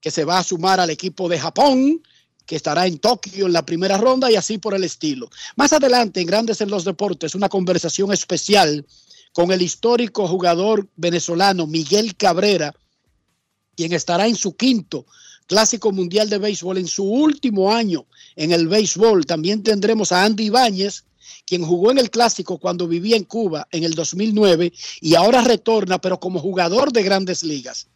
que 0.02 0.10
se 0.10 0.26
va 0.26 0.40
a 0.40 0.44
sumar 0.44 0.80
al 0.80 0.90
equipo 0.90 1.30
de 1.30 1.40
Japón, 1.40 2.02
que 2.46 2.56
estará 2.56 2.88
en 2.88 2.98
Tokio 2.98 3.46
en 3.46 3.54
la 3.54 3.64
primera 3.64 3.98
ronda 3.98 4.32
y 4.32 4.36
así 4.36 4.58
por 4.58 4.74
el 4.74 4.84
estilo. 4.84 5.30
Más 5.56 5.72
adelante, 5.72 6.22
en 6.22 6.26
Grandes 6.26 6.62
en 6.62 6.72
los 6.72 6.84
Deportes, 6.86 7.36
una 7.36 7.50
conversación 7.50 8.12
especial 8.12 8.84
con 9.32 9.52
el 9.52 9.62
histórico 9.62 10.28
jugador 10.28 10.88
venezolano 10.96 11.68
Miguel 11.68 12.16
Cabrera, 12.16 12.74
quien 13.80 13.94
estará 13.94 14.28
en 14.28 14.36
su 14.36 14.58
quinto 14.58 15.06
Clásico 15.48 15.94
Mundial 15.94 16.30
de 16.30 16.38
Béisbol 16.38 16.80
en 16.80 16.88
su 16.88 17.06
último 17.06 17.74
año 17.74 18.08
en 18.36 18.52
el 18.52 18.68
béisbol. 18.68 19.26
También 19.26 19.64
tendremos 19.64 20.12
a 20.12 20.26
Andy 20.26 20.48
Ibáñez, 20.48 21.06
quien 21.46 21.64
jugó 21.64 21.90
en 21.90 21.98
el 21.98 22.10
Clásico 22.10 22.58
cuando 22.58 22.90
vivía 22.90 23.16
en 23.16 23.24
Cuba 23.24 23.70
en 23.72 23.86
el 23.86 23.94
2009 23.94 24.74
y 25.00 25.16
ahora 25.16 25.46
retorna, 25.46 25.98
pero 26.02 26.20
como 26.20 26.42
jugador 26.42 26.92
de 26.92 27.04
grandes 27.04 27.42
ligas. 27.42 27.88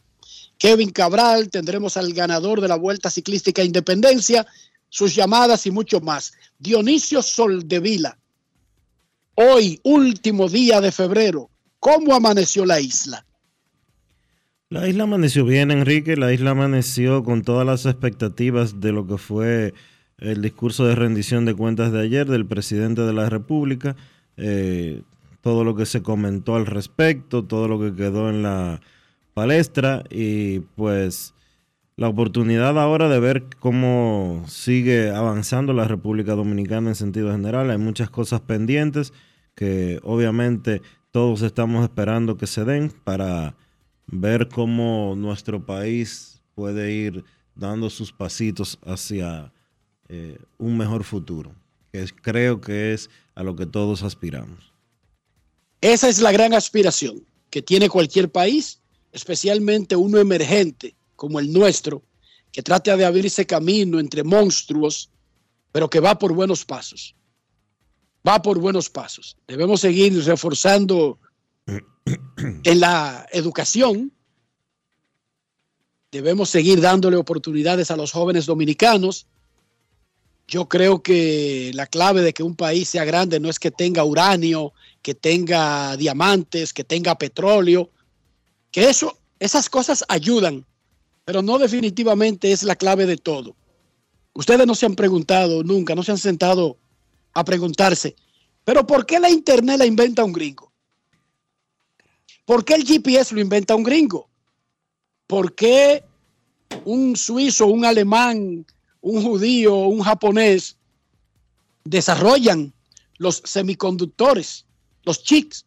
Kevin 0.57 0.91
Cabral, 0.91 1.49
tendremos 1.49 1.97
al 1.97 2.13
ganador 2.13 2.61
de 2.61 2.69
la 2.69 2.77
Vuelta 2.77 3.09
Ciclística 3.09 3.61
Independencia, 3.61 4.47
sus 4.87 5.13
llamadas 5.13 5.65
y 5.65 5.71
mucho 5.71 5.99
más. 5.99 6.31
Dionisio 6.59 7.21
Soldevila, 7.21 8.17
hoy, 9.35 9.81
último 9.83 10.47
día 10.47 10.79
de 10.79 10.93
febrero, 10.93 11.49
¿cómo 11.81 12.15
amaneció 12.15 12.65
la 12.65 12.79
isla? 12.79 13.25
La 14.69 14.87
isla 14.87 15.03
amaneció 15.03 15.45
bien, 15.45 15.71
Enrique. 15.71 16.15
La 16.17 16.33
isla 16.33 16.51
amaneció 16.51 17.23
con 17.23 17.43
todas 17.43 17.65
las 17.65 17.85
expectativas 17.85 18.79
de 18.79 18.91
lo 18.91 19.05
que 19.05 19.17
fue 19.17 19.73
el 20.17 20.41
discurso 20.41 20.85
de 20.85 20.95
rendición 20.95 21.45
de 21.45 21.53
cuentas 21.53 21.91
de 21.91 22.01
ayer 22.01 22.27
del 22.27 22.45
presidente 22.45 23.01
de 23.01 23.13
la 23.13 23.29
República. 23.29 23.95
Eh, 24.37 25.01
todo 25.41 25.63
lo 25.63 25.75
que 25.75 25.85
se 25.85 26.01
comentó 26.01 26.55
al 26.55 26.65
respecto, 26.65 27.43
todo 27.43 27.67
lo 27.67 27.79
que 27.79 27.93
quedó 27.93 28.29
en 28.29 28.43
la 28.43 28.79
palestra 29.33 30.03
y 30.09 30.59
pues 30.75 31.33
la 31.95 32.07
oportunidad 32.07 32.79
ahora 32.79 33.09
de 33.09 33.19
ver 33.19 33.45
cómo 33.59 34.43
sigue 34.47 35.11
avanzando 35.11 35.73
la 35.73 35.87
República 35.87 36.33
Dominicana 36.33 36.89
en 36.89 36.95
sentido 36.95 37.31
general. 37.31 37.69
Hay 37.69 37.77
muchas 37.77 38.09
cosas 38.09 38.41
pendientes 38.41 39.13
que 39.55 39.99
obviamente 40.03 40.81
todos 41.11 41.41
estamos 41.41 41.83
esperando 41.83 42.37
que 42.37 42.47
se 42.47 42.65
den 42.65 42.91
para 43.03 43.55
ver 44.07 44.49
cómo 44.49 45.15
nuestro 45.15 45.65
país 45.65 46.41
puede 46.55 46.91
ir 46.91 47.23
dando 47.55 47.89
sus 47.89 48.11
pasitos 48.11 48.77
hacia 48.83 49.51
eh, 50.09 50.37
un 50.57 50.77
mejor 50.77 51.03
futuro, 51.03 51.55
que 51.91 52.01
es, 52.03 52.13
creo 52.13 52.61
que 52.61 52.93
es 52.93 53.09
a 53.35 53.43
lo 53.43 53.55
que 53.55 53.65
todos 53.65 54.03
aspiramos. 54.03 54.73
Esa 55.81 56.09
es 56.09 56.19
la 56.19 56.31
gran 56.31 56.53
aspiración 56.53 57.25
que 57.49 57.61
tiene 57.61 57.89
cualquier 57.89 58.31
país, 58.31 58.79
especialmente 59.11 59.95
uno 59.95 60.17
emergente 60.17 60.95
como 61.15 61.39
el 61.39 61.51
nuestro, 61.51 62.03
que 62.51 62.63
trata 62.63 62.95
de 62.95 63.05
abrirse 63.05 63.45
camino 63.45 63.99
entre 63.99 64.23
monstruos, 64.23 65.09
pero 65.71 65.89
que 65.89 65.99
va 65.99 66.17
por 66.17 66.33
buenos 66.33 66.65
pasos. 66.65 67.15
va 68.25 68.41
por 68.41 68.57
buenos 68.57 68.89
pasos. 68.89 69.35
Debemos 69.47 69.81
seguir 69.81 70.13
reforzando 70.23 71.19
en 71.65 72.79
la 72.79 73.25
educación. 73.31 74.11
Debemos 76.11 76.49
seguir 76.49 76.81
dándole 76.81 77.17
oportunidades 77.17 77.89
a 77.91 77.95
los 77.95 78.11
jóvenes 78.11 78.45
dominicanos. 78.45 79.25
Yo 80.47 80.67
creo 80.67 81.01
que 81.01 81.71
la 81.73 81.87
clave 81.87 82.21
de 82.21 82.33
que 82.33 82.43
un 82.43 82.55
país 82.55 82.89
sea 82.89 83.05
grande 83.05 83.39
no 83.39 83.49
es 83.49 83.59
que 83.59 83.71
tenga 83.71 84.03
uranio, 84.03 84.73
que 85.01 85.15
tenga 85.15 85.95
diamantes, 85.97 86.73
que 86.73 86.83
tenga 86.83 87.17
petróleo, 87.17 87.89
que 88.71 88.89
eso, 88.89 89.17
esas 89.39 89.69
cosas 89.69 90.03
ayudan, 90.09 90.65
pero 91.25 91.41
no 91.41 91.57
definitivamente 91.57 92.51
es 92.51 92.63
la 92.63 92.75
clave 92.75 93.05
de 93.05 93.17
todo. 93.17 93.55
Ustedes 94.33 94.67
no 94.67 94.75
se 94.75 94.85
han 94.85 94.95
preguntado 94.95 95.63
nunca, 95.63 95.95
no 95.95 96.03
se 96.03 96.11
han 96.11 96.17
sentado 96.17 96.77
a 97.33 97.43
preguntarse, 97.45 98.15
pero 98.65 98.85
¿por 98.85 99.05
qué 99.05 99.19
la 99.19 99.29
Internet 99.29 99.77
la 99.77 99.85
inventa 99.85 100.23
un 100.23 100.33
gringo? 100.33 100.72
¿Por 102.45 102.65
qué 102.65 102.75
el 102.75 102.83
GPS 102.83 103.33
lo 103.33 103.41
inventa 103.41 103.75
un 103.75 103.83
gringo? 103.83 104.29
¿Por 105.27 105.55
qué 105.55 106.03
un 106.83 107.15
suizo, 107.15 107.67
un 107.67 107.85
alemán, 107.85 108.65
un 109.01 109.23
judío, 109.23 109.75
un 109.75 110.01
japonés 110.01 110.77
desarrollan 111.85 112.73
los 113.17 113.41
semiconductores, 113.45 114.65
los 115.03 115.23
chips? 115.23 115.65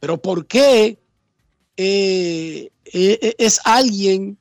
Pero 0.00 0.20
¿por 0.20 0.46
qué 0.46 0.98
eh, 1.76 2.70
eh, 2.84 3.34
es 3.38 3.60
alguien 3.64 4.38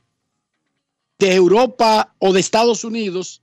de 1.20 1.36
Europa 1.36 2.16
o 2.20 2.32
de 2.32 2.40
Estados 2.40 2.84
Unidos 2.84 3.42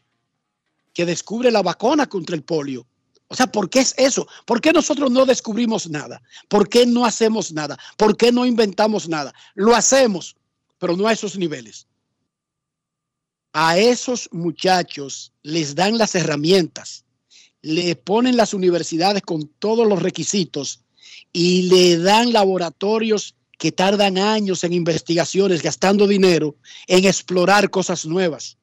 que 0.94 1.06
descubre 1.06 1.50
la 1.50 1.62
vacuna 1.62 2.08
contra 2.08 2.36
el 2.36 2.42
polio? 2.42 2.86
O 3.32 3.36
sea, 3.36 3.46
¿por 3.46 3.70
qué 3.70 3.78
es 3.78 3.94
eso? 3.96 4.26
¿Por 4.44 4.60
qué 4.60 4.72
nosotros 4.72 5.08
no 5.08 5.24
descubrimos 5.24 5.88
nada? 5.88 6.20
¿Por 6.48 6.68
qué 6.68 6.84
no 6.84 7.04
hacemos 7.04 7.52
nada? 7.52 7.78
¿Por 7.96 8.16
qué 8.16 8.32
no 8.32 8.44
inventamos 8.44 9.08
nada? 9.08 9.32
Lo 9.54 9.76
hacemos, 9.76 10.34
pero 10.78 10.96
no 10.96 11.06
a 11.06 11.12
esos 11.12 11.38
niveles. 11.38 11.86
A 13.52 13.78
esos 13.78 14.28
muchachos 14.32 15.32
les 15.44 15.76
dan 15.76 15.96
las 15.96 16.16
herramientas, 16.16 17.04
le 17.62 17.94
ponen 17.94 18.36
las 18.36 18.52
universidades 18.52 19.22
con 19.22 19.46
todos 19.60 19.86
los 19.86 20.02
requisitos 20.02 20.80
y 21.32 21.62
le 21.62 21.98
dan 21.98 22.32
laboratorios 22.32 23.36
que 23.58 23.70
tardan 23.70 24.18
años 24.18 24.64
en 24.64 24.72
investigaciones, 24.72 25.62
gastando 25.62 26.08
dinero 26.08 26.56
en 26.88 27.04
explorar 27.04 27.70
cosas 27.70 28.06
nuevas. 28.06 28.56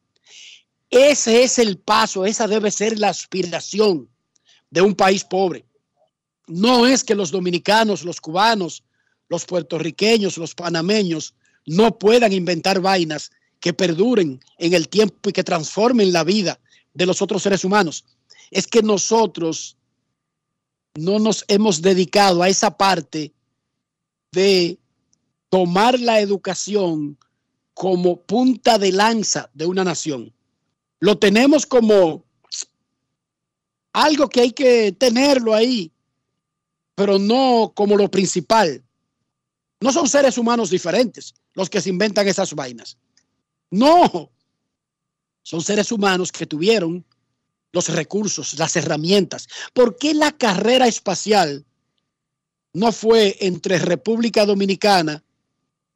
Ese 0.90 1.44
es 1.44 1.58
el 1.58 1.78
paso, 1.78 2.26
esa 2.26 2.48
debe 2.48 2.70
ser 2.70 3.00
la 3.00 3.10
aspiración 3.10 4.10
de 4.70 4.82
un 4.82 4.96
país 4.96 5.24
pobre. 5.24 5.66
No 6.48 6.86
es 6.86 7.04
que 7.04 7.16
los 7.16 7.32
dominicanos, 7.32 8.04
los 8.04 8.22
cubanos, 8.22 8.84
los 9.30 9.46
puertorriqueños, 9.46 10.38
los 10.38 10.56
panameños 10.56 11.34
no 11.66 11.98
puedan 11.98 12.32
inventar 12.32 12.80
vainas 12.80 13.32
que 13.60 13.74
perduren 13.74 14.40
en 14.58 14.74
el 14.74 14.88
tiempo 14.88 15.30
y 15.30 15.34
que 15.34 15.44
transformen 15.44 16.14
la 16.14 16.24
vida 16.24 16.60
de 16.94 17.06
los 17.06 17.22
otros 17.22 17.44
seres 17.44 17.64
humanos. 17.64 18.06
Es 18.52 18.68
que 18.68 18.82
nosotros 18.82 19.78
no 20.96 21.20
nos 21.20 21.44
hemos 21.48 21.82
dedicado 21.82 22.42
a 22.42 22.50
esa 22.50 22.78
parte 22.78 23.34
de 24.32 24.80
tomar 25.50 26.00
la 26.00 26.20
educación 26.20 27.18
como 27.74 28.22
punta 28.22 28.78
de 28.80 28.92
lanza 28.92 29.50
de 29.54 29.66
una 29.66 29.84
nación. 29.84 30.34
Lo 31.00 31.18
tenemos 31.18 31.66
como 31.66 32.24
algo 33.98 34.30
que 34.30 34.42
hay 34.42 34.52
que 34.52 34.92
tenerlo 34.92 35.56
ahí, 35.56 35.92
pero 36.94 37.18
no 37.18 37.74
como 37.76 37.98
lo 37.98 38.12
principal. 38.12 38.84
No 39.80 39.92
son 39.92 40.08
seres 40.08 40.38
humanos 40.38 40.70
diferentes 40.70 41.34
los 41.54 41.68
que 41.68 41.82
se 41.82 41.90
inventan 41.90 42.28
esas 42.28 42.54
vainas. 42.54 42.98
No, 43.72 44.32
son 45.42 45.62
seres 45.64 45.92
humanos 45.92 46.32
que 46.32 46.46
tuvieron 46.46 47.04
los 47.72 47.90
recursos, 47.90 48.58
las 48.60 48.76
herramientas. 48.76 49.48
¿Por 49.74 49.98
qué 49.98 50.14
la 50.14 50.32
carrera 50.32 50.88
espacial 50.88 51.66
no 52.74 52.92
fue 52.92 53.36
entre 53.40 53.80
República 53.80 54.46
Dominicana 54.46 55.24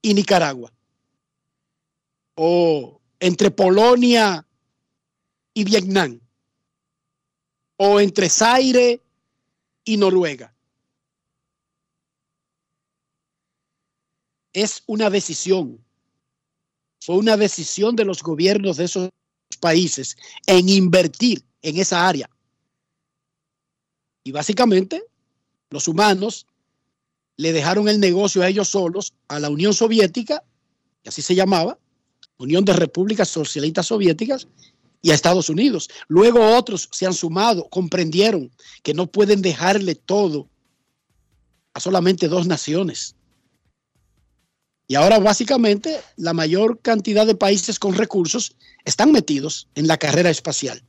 y 0.02 0.16
Nicaragua? 0.16 0.74
O 2.34 3.00
entre 3.20 3.52
Polonia 3.52 4.44
y 5.54 5.64
Vietnam 5.64 6.20
o 7.84 8.00
entre 8.00 8.30
Zaire 8.30 9.02
y 9.84 9.98
Noruega. 9.98 10.54
Es 14.54 14.84
una 14.86 15.10
decisión. 15.10 15.84
Fue 17.00 17.16
una 17.16 17.38
decisión 17.38 17.96
de 17.96 18.06
los 18.06 18.22
gobiernos 18.22 18.78
de 18.78 18.84
esos 18.84 19.10
países 19.60 20.16
en 20.46 20.70
invertir 20.70 21.44
en 21.64 21.80
esa 21.80 22.08
área. 22.08 22.30
Y 24.24 24.32
básicamente 24.32 25.04
los 25.72 25.88
humanos 25.88 26.46
le 27.36 27.52
dejaron 27.52 27.90
el 27.90 28.00
negocio 28.00 28.44
a 28.44 28.48
ellos 28.48 28.70
solos, 28.70 29.16
a 29.28 29.40
la 29.40 29.50
Unión 29.50 29.74
Soviética, 29.74 30.44
que 31.02 31.10
así 31.10 31.24
se 31.24 31.34
llamaba, 31.34 31.80
Unión 32.38 32.64
de 32.64 32.74
Repúblicas 32.74 33.30
Socialistas 33.30 33.88
Soviéticas, 33.88 34.48
y 35.02 35.12
a 35.12 35.16
Estados 35.16 35.50
Unidos. 35.50 35.90
Luego 36.08 36.56
otros 36.56 36.90
se 36.92 37.06
han 37.06 37.14
sumado, 37.14 37.68
comprendieron 37.70 38.52
que 38.84 38.94
no 38.94 39.08
pueden 39.08 39.42
dejarle 39.42 39.96
todo 39.96 40.48
a 41.74 41.80
solamente 41.80 42.28
dos 42.28 42.48
naciones. 42.48 43.16
Y 44.88 44.96
ahora 44.96 45.20
básicamente 45.20 46.02
la 46.18 46.34
mayor 46.34 46.82
cantidad 46.82 47.26
de 47.26 47.36
países 47.36 47.80
con 47.80 47.96
recursos 47.96 48.56
están 48.84 49.12
metidos 49.12 49.70
en 49.76 49.88
la 49.88 49.98
carrera 49.98 50.30
espacial. 50.30 50.84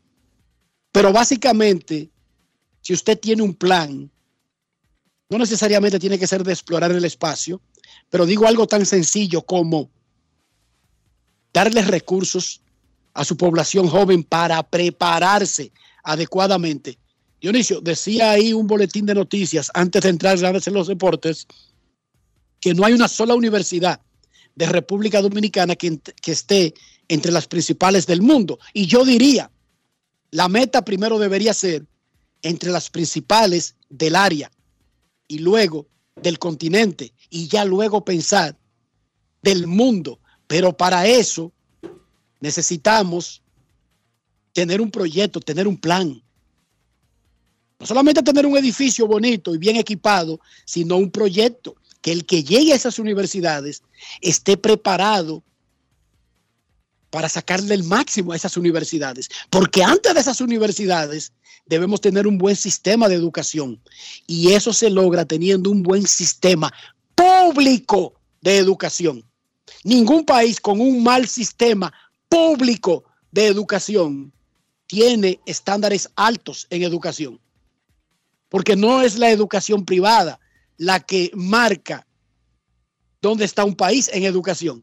Pero 0.91 1.13
básicamente, 1.13 2.11
si 2.81 2.93
usted 2.93 3.19
tiene 3.19 3.43
un 3.43 3.55
plan, 3.55 4.11
no 5.31 5.39
necesariamente 5.39 5.99
tiene 5.99 6.19
que 6.19 6.27
ser 6.27 6.43
de 6.45 6.53
explorar 6.53 6.91
el 6.91 7.05
espacio, 7.05 7.63
pero 8.11 8.27
digo 8.27 8.47
algo 8.47 8.67
tan 8.67 8.85
sencillo 8.85 9.43
como 9.43 9.91
darles 11.55 11.87
recursos 11.87 12.62
a 13.15 13.25
su 13.25 13.37
población 13.37 13.89
joven 13.89 14.25
para 14.25 14.63
prepararse 14.63 15.73
adecuadamente. 16.03 16.99
Dionisio, 17.41 17.81
decía 17.81 18.31
ahí 18.31 18.53
un 18.53 18.67
boletín 18.67 19.07
de 19.07 19.15
noticias 19.15 19.71
antes 19.75 20.03
de 20.03 20.09
entrar 20.09 20.39
en 20.39 20.75
los 20.75 20.87
deportes 20.87 21.47
que 22.61 22.75
no 22.75 22.85
hay 22.85 22.93
una 22.93 23.09
sola 23.09 23.35
universidad 23.35 24.01
de 24.55 24.67
República 24.67 25.21
Dominicana 25.21 25.75
que, 25.75 25.99
que 25.99 26.33
esté 26.33 26.75
entre 27.09 27.33
las 27.33 27.49
principales 27.49 28.07
del 28.07 28.23
mundo. 28.23 28.59
Y 28.73 28.87
yo 28.87 29.05
diría, 29.05 29.51
la 30.31 30.49
meta 30.49 30.85
primero 30.85 31.19
debería 31.19 31.53
ser 31.53 31.85
entre 32.43 32.71
las 32.71 32.91
principales 32.91 33.75
del 33.89 34.15
área 34.15 34.51
y 35.27 35.39
luego 35.39 35.89
del 36.17 36.39
continente 36.39 37.13
y 37.31 37.49
ya 37.49 37.65
luego 37.65 38.05
pensar 38.05 38.57
del 39.43 39.67
mundo. 39.67 40.21
Pero 40.47 40.77
para 40.77 41.07
eso 41.07 41.53
necesitamos 42.43 43.41
tener 44.53 44.81
un 44.81 44.91
proyecto, 44.91 45.41
tener 45.41 45.67
un 45.67 45.79
plan. 45.79 46.21
No 47.79 47.87
solamente 47.87 48.23
tener 48.23 48.45
un 48.45 48.57
edificio 48.57 49.07
bonito 49.07 49.55
y 49.55 49.59
bien 49.59 49.77
equipado, 49.77 50.41
sino 50.65 50.97
un 50.97 51.11
proyecto 51.11 51.77
que 52.03 52.13
el 52.13 52.27
que 52.27 52.43
llegue 52.43 52.73
a 52.73 52.77
esas 52.77 52.99
universidades 52.99 53.83
esté 54.21 54.57
preparado 54.57 55.43
para 57.11 57.29
sacarle 57.29 57.75
el 57.75 57.85
máximo 57.85 58.33
a 58.33 58.37
esas 58.37 58.57
universidades. 58.57 59.29
Porque 59.49 59.85
antes 59.85 60.13
de 60.13 60.21
esas 60.21 60.41
universidades 60.41 61.33
debemos 61.67 62.01
tener 62.01 62.27
un 62.27 62.39
buen 62.39 62.57
sistema 62.57 63.09
de 63.09 63.15
educación. 63.15 63.81
Y 64.27 64.53
eso 64.53 64.73
se 64.73 64.91
logra 64.91 65.25
teniendo 65.25 65.71
un 65.71 65.83
buen 65.85 66.07
sistema 66.09 66.73
público 67.15 68.15
de 68.41 68.59
educación. 68.59 69.25
Ningún 69.85 70.25
país 70.25 70.61
con 70.61 70.81
un 70.81 71.03
mal 71.05 71.29
sistema 71.29 71.93
público 72.33 73.05
de 73.31 73.47
educación 73.47 74.33
tiene 74.87 75.39
estándares 75.45 76.09
altos 76.17 76.67
en 76.71 76.83
educación. 76.83 77.39
Porque 78.49 78.75
no 78.75 79.03
es 79.03 79.19
la 79.19 79.29
educación 79.29 79.85
privada 79.85 80.41
la 80.79 80.99
que 81.01 81.31
marca 81.35 82.07
dónde 83.21 83.45
está 83.45 83.67
un 83.67 83.77
país 83.77 84.09
en 84.15 84.25
educación. 84.25 84.83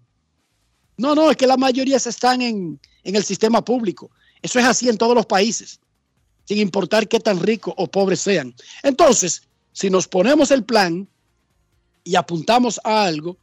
No, 0.96 1.16
no, 1.16 1.32
es 1.32 1.38
que 1.38 1.48
la 1.48 1.58
mayoría 1.58 1.98
están 1.98 2.44
en, 2.44 2.80
en 3.04 3.16
el 3.16 3.24
sistema 3.24 3.66
público. 3.66 4.12
Eso 4.44 4.60
es 4.60 4.66
así 4.66 4.88
en 4.88 5.00
todos 5.00 5.16
los 5.16 5.26
países, 5.26 5.80
sin 6.46 6.60
importar 6.60 7.08
qué 7.08 7.20
tan 7.20 7.40
ricos 7.40 7.74
o 7.78 7.88
pobres 7.88 8.20
sean. 8.20 8.54
Entonces, 8.84 9.42
si 9.72 9.90
nos 9.90 10.08
ponemos 10.08 10.52
el 10.52 10.64
plan 10.64 11.10
y 12.04 12.16
apuntamos 12.16 12.80
a 12.84 13.06
algo, 13.06 13.38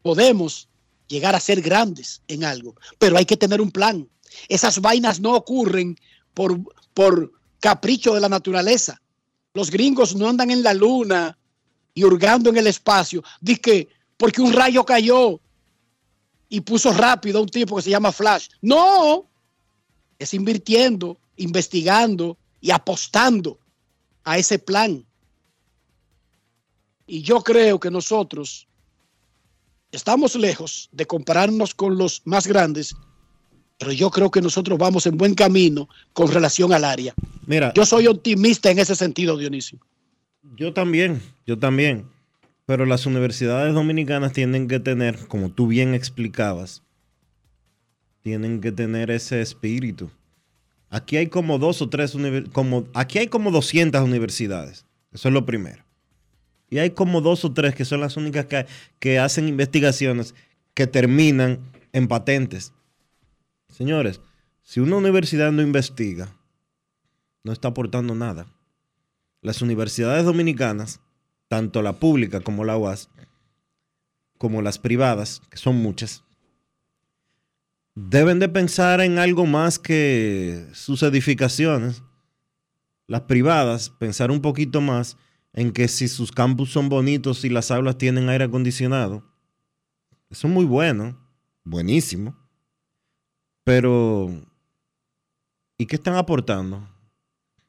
podemos 0.00 0.66
llegar 1.14 1.34
a 1.36 1.40
ser 1.40 1.62
grandes 1.62 2.22
en 2.26 2.44
algo, 2.44 2.74
pero 2.98 3.16
hay 3.16 3.24
que 3.24 3.36
tener 3.36 3.60
un 3.60 3.70
plan. 3.70 4.08
Esas 4.48 4.80
vainas 4.80 5.20
no 5.20 5.34
ocurren 5.34 5.96
por, 6.34 6.58
por 6.92 7.32
capricho 7.60 8.14
de 8.14 8.20
la 8.20 8.28
naturaleza. 8.28 9.00
Los 9.54 9.70
gringos 9.70 10.16
no 10.16 10.28
andan 10.28 10.50
en 10.50 10.64
la 10.64 10.74
luna 10.74 11.38
y 11.94 12.02
hurgando 12.02 12.50
en 12.50 12.56
el 12.56 12.66
espacio. 12.66 13.22
Dice 13.40 13.60
que 13.60 13.88
porque 14.16 14.42
un 14.42 14.52
rayo 14.52 14.84
cayó 14.84 15.40
y 16.48 16.60
puso 16.60 16.92
rápido 16.92 17.38
a 17.38 17.42
un 17.42 17.48
tipo 17.48 17.76
que 17.76 17.82
se 17.82 17.90
llama 17.90 18.10
Flash. 18.10 18.48
No, 18.60 19.30
es 20.18 20.34
invirtiendo, 20.34 21.16
investigando 21.36 22.36
y 22.60 22.72
apostando 22.72 23.60
a 24.24 24.36
ese 24.36 24.58
plan. 24.58 25.04
Y 27.06 27.22
yo 27.22 27.40
creo 27.42 27.78
que 27.78 27.90
nosotros 27.90 28.66
estamos 29.94 30.34
lejos 30.36 30.88
de 30.92 31.06
compararnos 31.06 31.74
con 31.74 31.96
los 31.96 32.22
más 32.24 32.46
grandes, 32.46 32.94
pero 33.78 33.92
yo 33.92 34.10
creo 34.10 34.30
que 34.30 34.40
nosotros 34.40 34.78
vamos 34.78 35.06
en 35.06 35.16
buen 35.16 35.34
camino 35.34 35.88
con 36.12 36.30
relación 36.30 36.72
al 36.72 36.84
área. 36.84 37.14
Mira, 37.46 37.72
Yo 37.74 37.84
soy 37.84 38.06
optimista 38.06 38.70
en 38.70 38.78
ese 38.78 38.94
sentido, 38.96 39.36
Dionisio. 39.36 39.78
Yo 40.56 40.72
también, 40.72 41.20
yo 41.46 41.58
también. 41.58 42.06
Pero 42.66 42.86
las 42.86 43.04
universidades 43.04 43.74
dominicanas 43.74 44.32
tienen 44.32 44.68
que 44.68 44.80
tener, 44.80 45.26
como 45.28 45.50
tú 45.50 45.66
bien 45.66 45.94
explicabas, 45.94 46.82
tienen 48.22 48.62
que 48.62 48.72
tener 48.72 49.10
ese 49.10 49.42
espíritu. 49.42 50.10
Aquí 50.88 51.18
hay 51.18 51.26
como 51.26 51.58
dos 51.58 51.82
o 51.82 51.90
tres 51.90 52.16
como 52.52 52.86
aquí 52.94 53.18
hay 53.18 53.26
como 53.26 53.50
200 53.50 54.00
universidades. 54.00 54.86
Eso 55.12 55.28
es 55.28 55.34
lo 55.34 55.44
primero. 55.44 55.83
Y 56.74 56.80
hay 56.80 56.90
como 56.90 57.20
dos 57.20 57.44
o 57.44 57.52
tres 57.52 57.72
que 57.76 57.84
son 57.84 58.00
las 58.00 58.16
únicas 58.16 58.46
que, 58.46 58.66
que 58.98 59.20
hacen 59.20 59.46
investigaciones 59.46 60.34
que 60.74 60.88
terminan 60.88 61.60
en 61.92 62.08
patentes. 62.08 62.72
Señores, 63.68 64.20
si 64.64 64.80
una 64.80 64.96
universidad 64.96 65.52
no 65.52 65.62
investiga, 65.62 66.34
no 67.44 67.52
está 67.52 67.68
aportando 67.68 68.16
nada. 68.16 68.48
Las 69.40 69.62
universidades 69.62 70.24
dominicanas, 70.24 70.98
tanto 71.46 71.80
la 71.80 71.92
pública 72.00 72.40
como 72.40 72.64
la 72.64 72.76
UAS, 72.76 73.08
como 74.36 74.60
las 74.60 74.80
privadas, 74.80 75.42
que 75.50 75.58
son 75.58 75.76
muchas, 75.76 76.24
deben 77.94 78.40
de 78.40 78.48
pensar 78.48 79.00
en 79.00 79.20
algo 79.20 79.46
más 79.46 79.78
que 79.78 80.66
sus 80.72 81.04
edificaciones. 81.04 82.02
Las 83.06 83.20
privadas, 83.20 83.90
pensar 83.90 84.32
un 84.32 84.40
poquito 84.40 84.80
más 84.80 85.16
en 85.54 85.72
que 85.72 85.88
si 85.88 86.08
sus 86.08 86.30
campus 86.30 86.70
son 86.70 86.88
bonitos 86.88 87.44
y 87.44 87.48
las 87.48 87.70
aulas 87.70 87.96
tienen 87.96 88.28
aire 88.28 88.44
acondicionado, 88.44 89.24
eso 90.28 90.48
es 90.48 90.52
muy 90.52 90.64
bueno, 90.64 91.16
buenísimo. 91.62 92.36
Pero, 93.62 94.30
¿y 95.78 95.86
qué 95.86 95.96
están 95.96 96.16
aportando? 96.16 96.86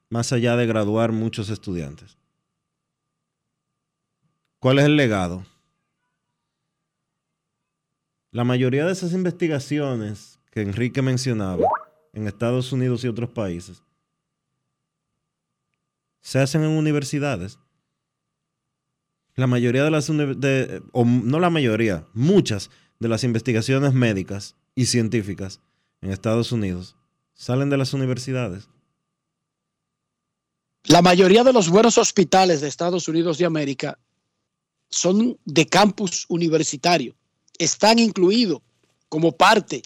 Más 0.10 0.34
allá 0.34 0.56
de 0.56 0.66
graduar 0.66 1.12
muchos 1.12 1.50
estudiantes. 1.50 2.18
¿Cuál 4.60 4.80
es 4.80 4.86
el 4.86 4.98
legado? 4.98 5.46
La 8.32 8.44
mayoría 8.44 8.86
de 8.86 8.92
esas 8.92 9.14
investigaciones 9.14 10.40
que 10.52 10.62
Enrique 10.62 11.02
mencionaba 11.02 11.66
en 12.14 12.28
Estados 12.28 12.72
Unidos 12.74 13.04
y 13.04 13.08
otros 13.08 13.30
países 13.30 13.82
se 16.26 16.40
hacen 16.40 16.64
en 16.64 16.72
universidades. 16.72 17.60
La 19.36 19.48
mayoría 19.48 19.84
de 19.84 19.92
las 19.92 20.10
o 20.10 21.06
no 21.06 21.40
la 21.40 21.50
mayoría, 21.50 22.06
muchas 22.14 22.70
de 23.00 23.10
las 23.10 23.24
investigaciones 23.24 23.94
médicas 23.94 24.56
y 24.76 24.86
científicas 24.86 25.60
en 26.02 26.12
Estados 26.12 26.52
Unidos 26.52 26.96
salen 27.34 27.70
de 27.70 27.78
las 27.78 27.94
universidades. 27.94 28.70
La 30.86 31.02
mayoría 31.02 31.44
de 31.44 31.52
los 31.52 31.70
buenos 31.70 31.98
hospitales 31.98 32.62
de 32.62 32.68
Estados 32.68 33.08
Unidos 33.08 33.38
de 33.38 33.46
América 33.46 33.98
son 34.90 35.38
de 35.44 35.66
campus 35.66 36.26
universitario. 36.30 37.16
Están 37.58 38.00
incluidos 38.00 38.62
como 39.10 39.32
parte 39.32 39.82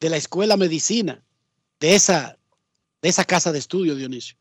de 0.00 0.10
la 0.10 0.16
escuela 0.16 0.56
medicina 0.56 1.22
de 1.80 1.94
esa, 1.94 2.38
de 3.00 3.08
esa 3.08 3.24
casa 3.24 3.52
de 3.52 3.58
estudio, 3.58 3.94
Dionisio. 3.94 4.36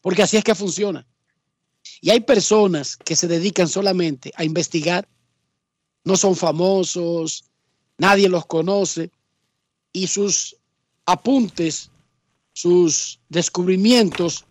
Porque 0.00 0.22
así 0.22 0.36
es 0.36 0.44
que 0.44 0.54
funciona. 0.54 1.06
Y 2.00 2.10
hay 2.10 2.20
personas 2.20 2.96
que 2.96 3.16
se 3.16 3.28
dedican 3.28 3.68
solamente 3.68 4.32
a 4.36 4.44
investigar, 4.44 5.08
no 6.04 6.16
son 6.16 6.36
famosos, 6.36 7.44
nadie 7.98 8.28
los 8.28 8.46
conoce, 8.46 9.10
y 9.92 10.06
sus 10.06 10.56
apuntes, 11.06 11.90
sus 12.52 13.20
descubrimientos, 13.28 14.44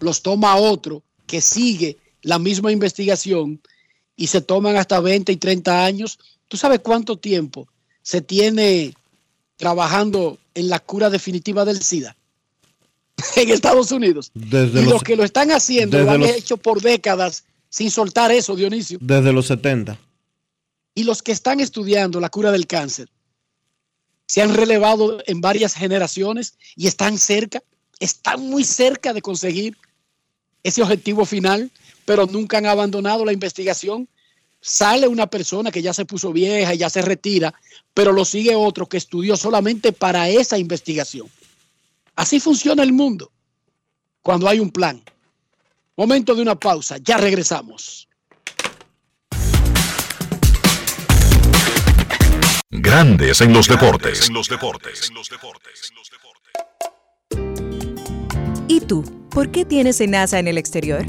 los 0.00 0.22
toma 0.22 0.56
otro 0.56 1.02
que 1.26 1.40
sigue 1.40 1.98
la 2.22 2.38
misma 2.38 2.72
investigación 2.72 3.60
y 4.16 4.26
se 4.26 4.40
toman 4.40 4.76
hasta 4.76 5.00
20 5.00 5.32
y 5.32 5.36
30 5.36 5.84
años. 5.84 6.18
¿Tú 6.48 6.56
sabes 6.56 6.80
cuánto 6.80 7.18
tiempo 7.18 7.68
se 8.02 8.20
tiene 8.20 8.94
trabajando 9.56 10.38
en 10.54 10.68
la 10.68 10.80
cura 10.80 11.08
definitiva 11.08 11.64
del 11.64 11.82
SIDA 11.82 12.16
en 13.36 13.50
Estados 13.50 13.90
Unidos? 13.92 14.30
Desde 14.34 14.80
y 14.80 14.84
los- 14.84 14.92
los 14.94 15.02
que 15.02 15.16
lo 15.16 15.24
están 15.24 15.50
haciendo 15.52 15.98
lo 16.02 16.10
han 16.10 16.20
los- 16.20 16.30
hecho 16.30 16.56
por 16.56 16.80
décadas 16.80 17.44
sin 17.68 17.90
soltar 17.90 18.30
eso, 18.32 18.54
Dionisio. 18.54 18.98
Desde 19.00 19.32
los 19.32 19.46
70. 19.46 19.98
Y 20.94 21.04
los 21.04 21.22
que 21.22 21.32
están 21.32 21.60
estudiando 21.60 22.20
la 22.20 22.28
cura 22.28 22.52
del 22.52 22.66
cáncer 22.66 23.08
se 24.26 24.42
han 24.42 24.54
relevado 24.54 25.22
en 25.26 25.40
varias 25.40 25.74
generaciones 25.74 26.54
y 26.76 26.86
están 26.86 27.18
cerca, 27.18 27.62
están 27.98 28.40
muy 28.40 28.64
cerca 28.64 29.12
de 29.12 29.22
conseguir 29.22 29.76
ese 30.62 30.82
objetivo 30.82 31.24
final, 31.24 31.70
pero 32.04 32.26
nunca 32.26 32.58
han 32.58 32.66
abandonado 32.66 33.24
la 33.24 33.32
investigación. 33.32 34.08
Sale 34.60 35.08
una 35.08 35.26
persona 35.26 35.70
que 35.70 35.82
ya 35.82 35.92
se 35.92 36.04
puso 36.04 36.32
vieja 36.32 36.72
y 36.74 36.78
ya 36.78 36.88
se 36.88 37.02
retira, 37.02 37.52
pero 37.94 38.12
lo 38.12 38.24
sigue 38.24 38.54
otro 38.54 38.86
que 38.86 38.96
estudió 38.96 39.36
solamente 39.36 39.92
para 39.92 40.28
esa 40.28 40.56
investigación. 40.58 41.26
Así 42.16 42.40
funciona 42.40 42.82
el 42.82 42.92
mundo 42.92 43.32
cuando 44.20 44.48
hay 44.48 44.60
un 44.60 44.70
plan. 44.70 45.02
Momento 45.96 46.34
de 46.34 46.42
una 46.42 46.54
pausa, 46.54 46.96
ya 46.98 47.16
regresamos. 47.16 48.08
Grandes 52.70 53.40
en 53.40 53.52
los 53.52 53.68
deportes. 53.68 54.28
En 54.28 54.34
los 54.34 54.48
deportes. 54.48 55.10
¿Y 58.68 58.80
tú? 58.80 59.04
¿Por 59.30 59.50
qué 59.50 59.64
tienes 59.64 60.00
enaza 60.00 60.38
en 60.38 60.48
el 60.48 60.58
exterior? 60.58 61.04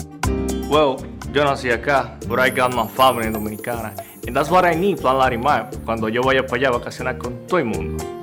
Well, 0.67 0.97
yo 1.33 1.43
nací 1.43 1.69
acá, 1.69 2.17
but 2.27 2.39
I 2.39 2.49
got 2.49 2.73
my 2.73 2.87
family 2.87 3.29
dominicana. 3.29 3.93
And 4.25 4.35
that's 4.35 4.49
what 4.49 4.65
I 4.65 4.75
need, 4.75 4.99
Plan 4.99 5.17
Larimar, 5.17 5.69
cuando 5.85 6.07
yo 6.07 6.21
vaya 6.21 6.45
para 6.45 6.57
allá 6.57 6.67
a 6.69 6.71
vacacionar 6.71 7.17
con 7.17 7.45
todo 7.47 7.59
el 7.59 7.65
mundo. 7.65 8.22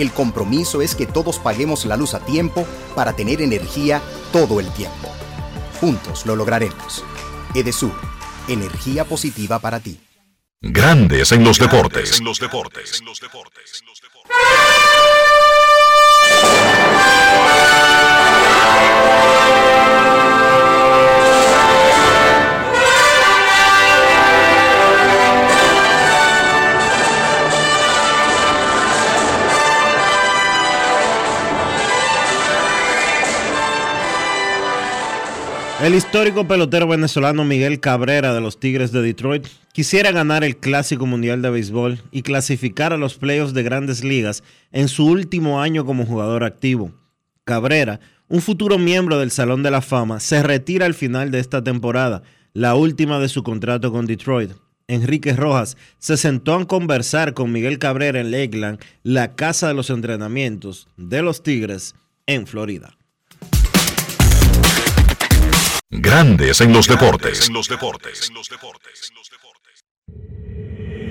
El 0.00 0.12
compromiso 0.12 0.80
es 0.80 0.94
que 0.94 1.04
todos 1.04 1.38
paguemos 1.38 1.84
la 1.84 1.94
luz 1.94 2.14
a 2.14 2.20
tiempo 2.20 2.66
para 2.94 3.12
tener 3.12 3.42
energía 3.42 4.00
todo 4.32 4.58
el 4.58 4.72
tiempo. 4.72 5.12
Juntos 5.78 6.24
lo 6.24 6.36
lograremos. 6.36 7.04
Edesur, 7.54 7.92
energía 8.48 9.04
positiva 9.04 9.58
para 9.58 9.78
ti. 9.78 10.00
Grandes 10.62 11.32
en 11.32 11.44
los 11.44 11.58
deportes. 11.58 12.18
En 12.18 12.24
los 12.24 12.40
deportes. 12.40 13.02
El 35.82 35.94
histórico 35.94 36.46
pelotero 36.46 36.86
venezolano 36.86 37.42
Miguel 37.46 37.80
Cabrera 37.80 38.34
de 38.34 38.42
los 38.42 38.60
Tigres 38.60 38.92
de 38.92 39.00
Detroit 39.00 39.46
quisiera 39.72 40.12
ganar 40.12 40.44
el 40.44 40.58
Clásico 40.58 41.06
Mundial 41.06 41.40
de 41.40 41.48
Béisbol 41.48 42.02
y 42.10 42.20
clasificar 42.20 42.92
a 42.92 42.98
los 42.98 43.14
playoffs 43.14 43.54
de 43.54 43.62
grandes 43.62 44.04
ligas 44.04 44.44
en 44.72 44.88
su 44.88 45.06
último 45.06 45.62
año 45.62 45.86
como 45.86 46.04
jugador 46.04 46.44
activo. 46.44 46.92
Cabrera, 47.44 47.98
un 48.28 48.42
futuro 48.42 48.76
miembro 48.76 49.18
del 49.18 49.30
Salón 49.30 49.62
de 49.62 49.70
la 49.70 49.80
Fama, 49.80 50.20
se 50.20 50.42
retira 50.42 50.84
al 50.84 50.92
final 50.92 51.30
de 51.30 51.38
esta 51.38 51.64
temporada, 51.64 52.22
la 52.52 52.74
última 52.74 53.18
de 53.18 53.30
su 53.30 53.42
contrato 53.42 53.90
con 53.90 54.04
Detroit. 54.04 54.50
Enrique 54.86 55.32
Rojas 55.32 55.78
se 55.98 56.18
sentó 56.18 56.56
a 56.56 56.66
conversar 56.66 57.32
con 57.32 57.52
Miguel 57.52 57.78
Cabrera 57.78 58.20
en 58.20 58.30
Lakeland, 58.30 58.80
la 59.02 59.34
casa 59.34 59.68
de 59.68 59.74
los 59.74 59.88
entrenamientos 59.88 60.88
de 60.98 61.22
los 61.22 61.42
Tigres 61.42 61.94
en 62.26 62.46
Florida. 62.46 62.99
Grandes 65.92 66.60
en 66.60 66.72
los 66.72 66.86
deportes. 66.86 67.48
En 67.48 67.54
los 67.54 67.68
deportes. 67.68 68.30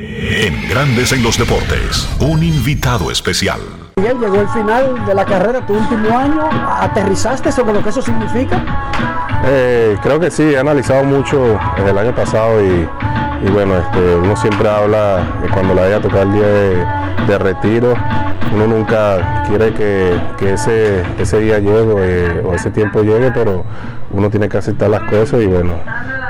En 0.05 0.69
Grandes 0.69 1.11
en 1.11 1.21
los 1.21 1.37
deportes, 1.37 2.07
un 2.21 2.41
invitado 2.41 3.11
especial. 3.11 3.59
Miguel, 3.97 4.19
llegó 4.21 4.39
el 4.39 4.47
final 4.47 5.05
de 5.05 5.13
la 5.13 5.25
carrera, 5.25 5.67
tu 5.67 5.73
último 5.73 6.17
año. 6.17 6.47
¿Aterrizaste 6.79 7.51
sobre 7.51 7.73
lo 7.73 7.83
que 7.83 7.89
eso 7.89 8.01
significa? 8.01 8.63
Eh, 9.47 9.97
creo 10.01 10.17
que 10.17 10.31
sí, 10.31 10.43
he 10.43 10.57
analizado 10.57 11.03
mucho 11.03 11.59
el 11.77 11.97
año 11.97 12.15
pasado 12.15 12.63
y, 12.63 12.87
bueno, 13.47 13.77
este, 13.77 14.15
uno 14.15 14.35
siempre 14.35 14.69
habla 14.69 15.25
cuando 15.53 15.73
la 15.73 15.83
haya 15.83 16.01
tocado 16.01 16.23
el 16.23 16.33
día 16.33 16.47
de, 16.47 17.37
retiro. 17.37 17.93
Uno 18.53 18.67
nunca 18.67 19.43
quiere 19.47 19.73
que, 19.73 20.19
ese, 20.51 21.03
ese 21.19 21.39
día 21.39 21.59
llegue 21.59 22.41
o 22.43 22.53
ese 22.53 22.71
tiempo 22.71 23.01
llegue, 23.01 23.31
pero 23.31 23.63
uno 24.11 24.29
tiene 24.29 24.49
que 24.49 24.57
aceptar 24.57 24.89
las 24.89 25.01
cosas 25.01 25.41
y 25.41 25.45
bueno, 25.45 25.73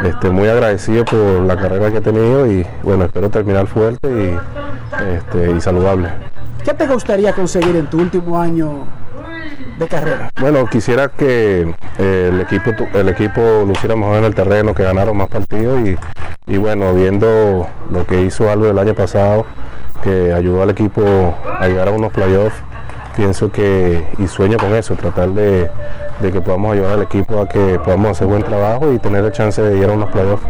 este, 0.04 0.30
muy 0.30 0.48
agradecido 0.48 1.06
por 1.06 1.42
la 1.42 1.56
carrera 1.56 1.92
que 1.92 1.98
he 1.98 2.02
tenido 2.02 2.46
y 2.46 2.66
bueno, 2.84 3.06
espero 3.06 3.30
terminar 3.30 3.68
fuerte 3.68 4.10
y, 4.10 5.14
este, 5.16 5.52
y 5.52 5.62
saludable. 5.62 6.10
¿Qué 6.64 6.74
te 6.74 6.88
gustaría 6.88 7.34
conseguir 7.34 7.76
en 7.78 7.88
tu 7.88 8.00
último 8.00 8.40
año 8.40 8.86
de 9.78 9.88
carrera? 9.88 10.32
Bueno, 10.40 10.66
quisiera 10.68 11.10
que 11.10 11.74
eh, 11.98 12.30
el 12.32 12.42
equipo 12.42 12.72
el 12.94 13.10
equipo 13.10 13.42
lo 13.66 13.72
hiciera 13.72 13.96
mejor 13.96 14.18
en 14.18 14.26
el 14.26 14.36
terreno, 14.36 14.74
que 14.74 14.84
ganaron 14.84 15.18
más 15.18 15.28
partidos 15.28 15.80
y, 15.88 15.98
y 16.48 16.58
bueno, 16.58 16.94
viendo 16.94 17.68
lo 17.92 18.06
que 18.06 18.22
hizo 18.22 18.50
algo 18.50 18.70
el 18.70 18.80
año 18.80 18.94
pasado, 18.94 19.46
que 20.04 20.34
ayudó 20.34 20.64
al 20.64 20.70
equipo 20.70 21.36
a 21.60 21.68
llegar 21.68 21.88
a 21.88 21.92
unos 21.92 22.12
playoffs, 22.12 22.56
pienso 23.16 23.52
que 23.52 24.06
y 24.18 24.28
sueño 24.28 24.58
con 24.58 24.76
eso, 24.76 24.96
tratar 24.96 25.30
de 25.30 25.70
de 26.22 26.32
que 26.32 26.42
podamos 26.42 26.74
ayudar 26.74 26.94
al 26.94 27.02
equipo 27.04 27.42
a 27.42 27.48
que 27.48 27.80
podamos 27.80 28.12
hacer 28.12 28.28
buen 28.28 28.44
trabajo 28.44 28.92
y 28.92 29.00
tener 29.00 29.24
la 29.24 29.32
chance 29.32 29.62
de 29.62 29.78
ir 29.78 29.86
a 29.86 29.94
unos 29.94 30.10
playoffs. 30.10 30.44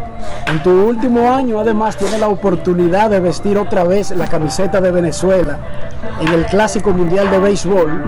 En 0.48 0.62
tu 0.64 0.72
último 0.72 1.32
año 1.32 1.60
además 1.60 1.98
tienes 1.98 2.20
la 2.20 2.28
oportunidad 2.28 3.10
de 3.10 3.20
vestir 3.20 3.58
otra 3.58 3.84
vez 3.84 4.12
la 4.12 4.28
camiseta 4.28 4.82
de 4.82 4.92
Venezuela 4.92 5.58
en 6.20 6.28
el 6.28 6.46
Clásico 6.46 6.92
Mundial 6.92 7.30
de 7.30 7.40
Béisbol. 7.40 8.04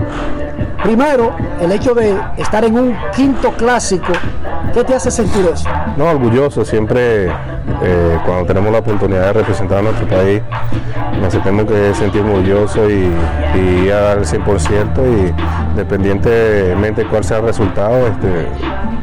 Primero, 0.82 1.32
el 1.60 1.70
hecho 1.70 1.94
de 1.94 2.18
estar 2.36 2.64
en 2.64 2.76
un 2.76 2.96
quinto 3.14 3.52
clásico, 3.52 4.12
¿qué 4.74 4.82
te 4.82 4.94
hace 4.94 5.12
sentir 5.12 5.46
eso? 5.52 5.68
No, 5.96 6.06
orgulloso, 6.06 6.64
siempre 6.64 7.26
eh, 7.26 8.18
cuando 8.26 8.46
tenemos 8.46 8.72
la 8.72 8.78
oportunidad 8.78 9.26
de 9.26 9.32
representar 9.34 9.78
a 9.78 9.82
nuestro 9.82 10.08
país, 10.08 10.42
nos 11.20 11.32
tenemos 11.32 11.66
que 11.66 11.94
sentir 11.94 12.22
orgullosos 12.22 12.90
y, 12.90 13.08
y 13.58 13.90
a 13.90 14.00
dar 14.00 14.18
el 14.18 14.24
100% 14.24 14.88
y 15.06 15.76
dependientemente 15.76 17.06
cuál 17.06 17.22
sea 17.22 17.38
el 17.38 17.44
resultado, 17.52 18.06
este, 18.06 18.48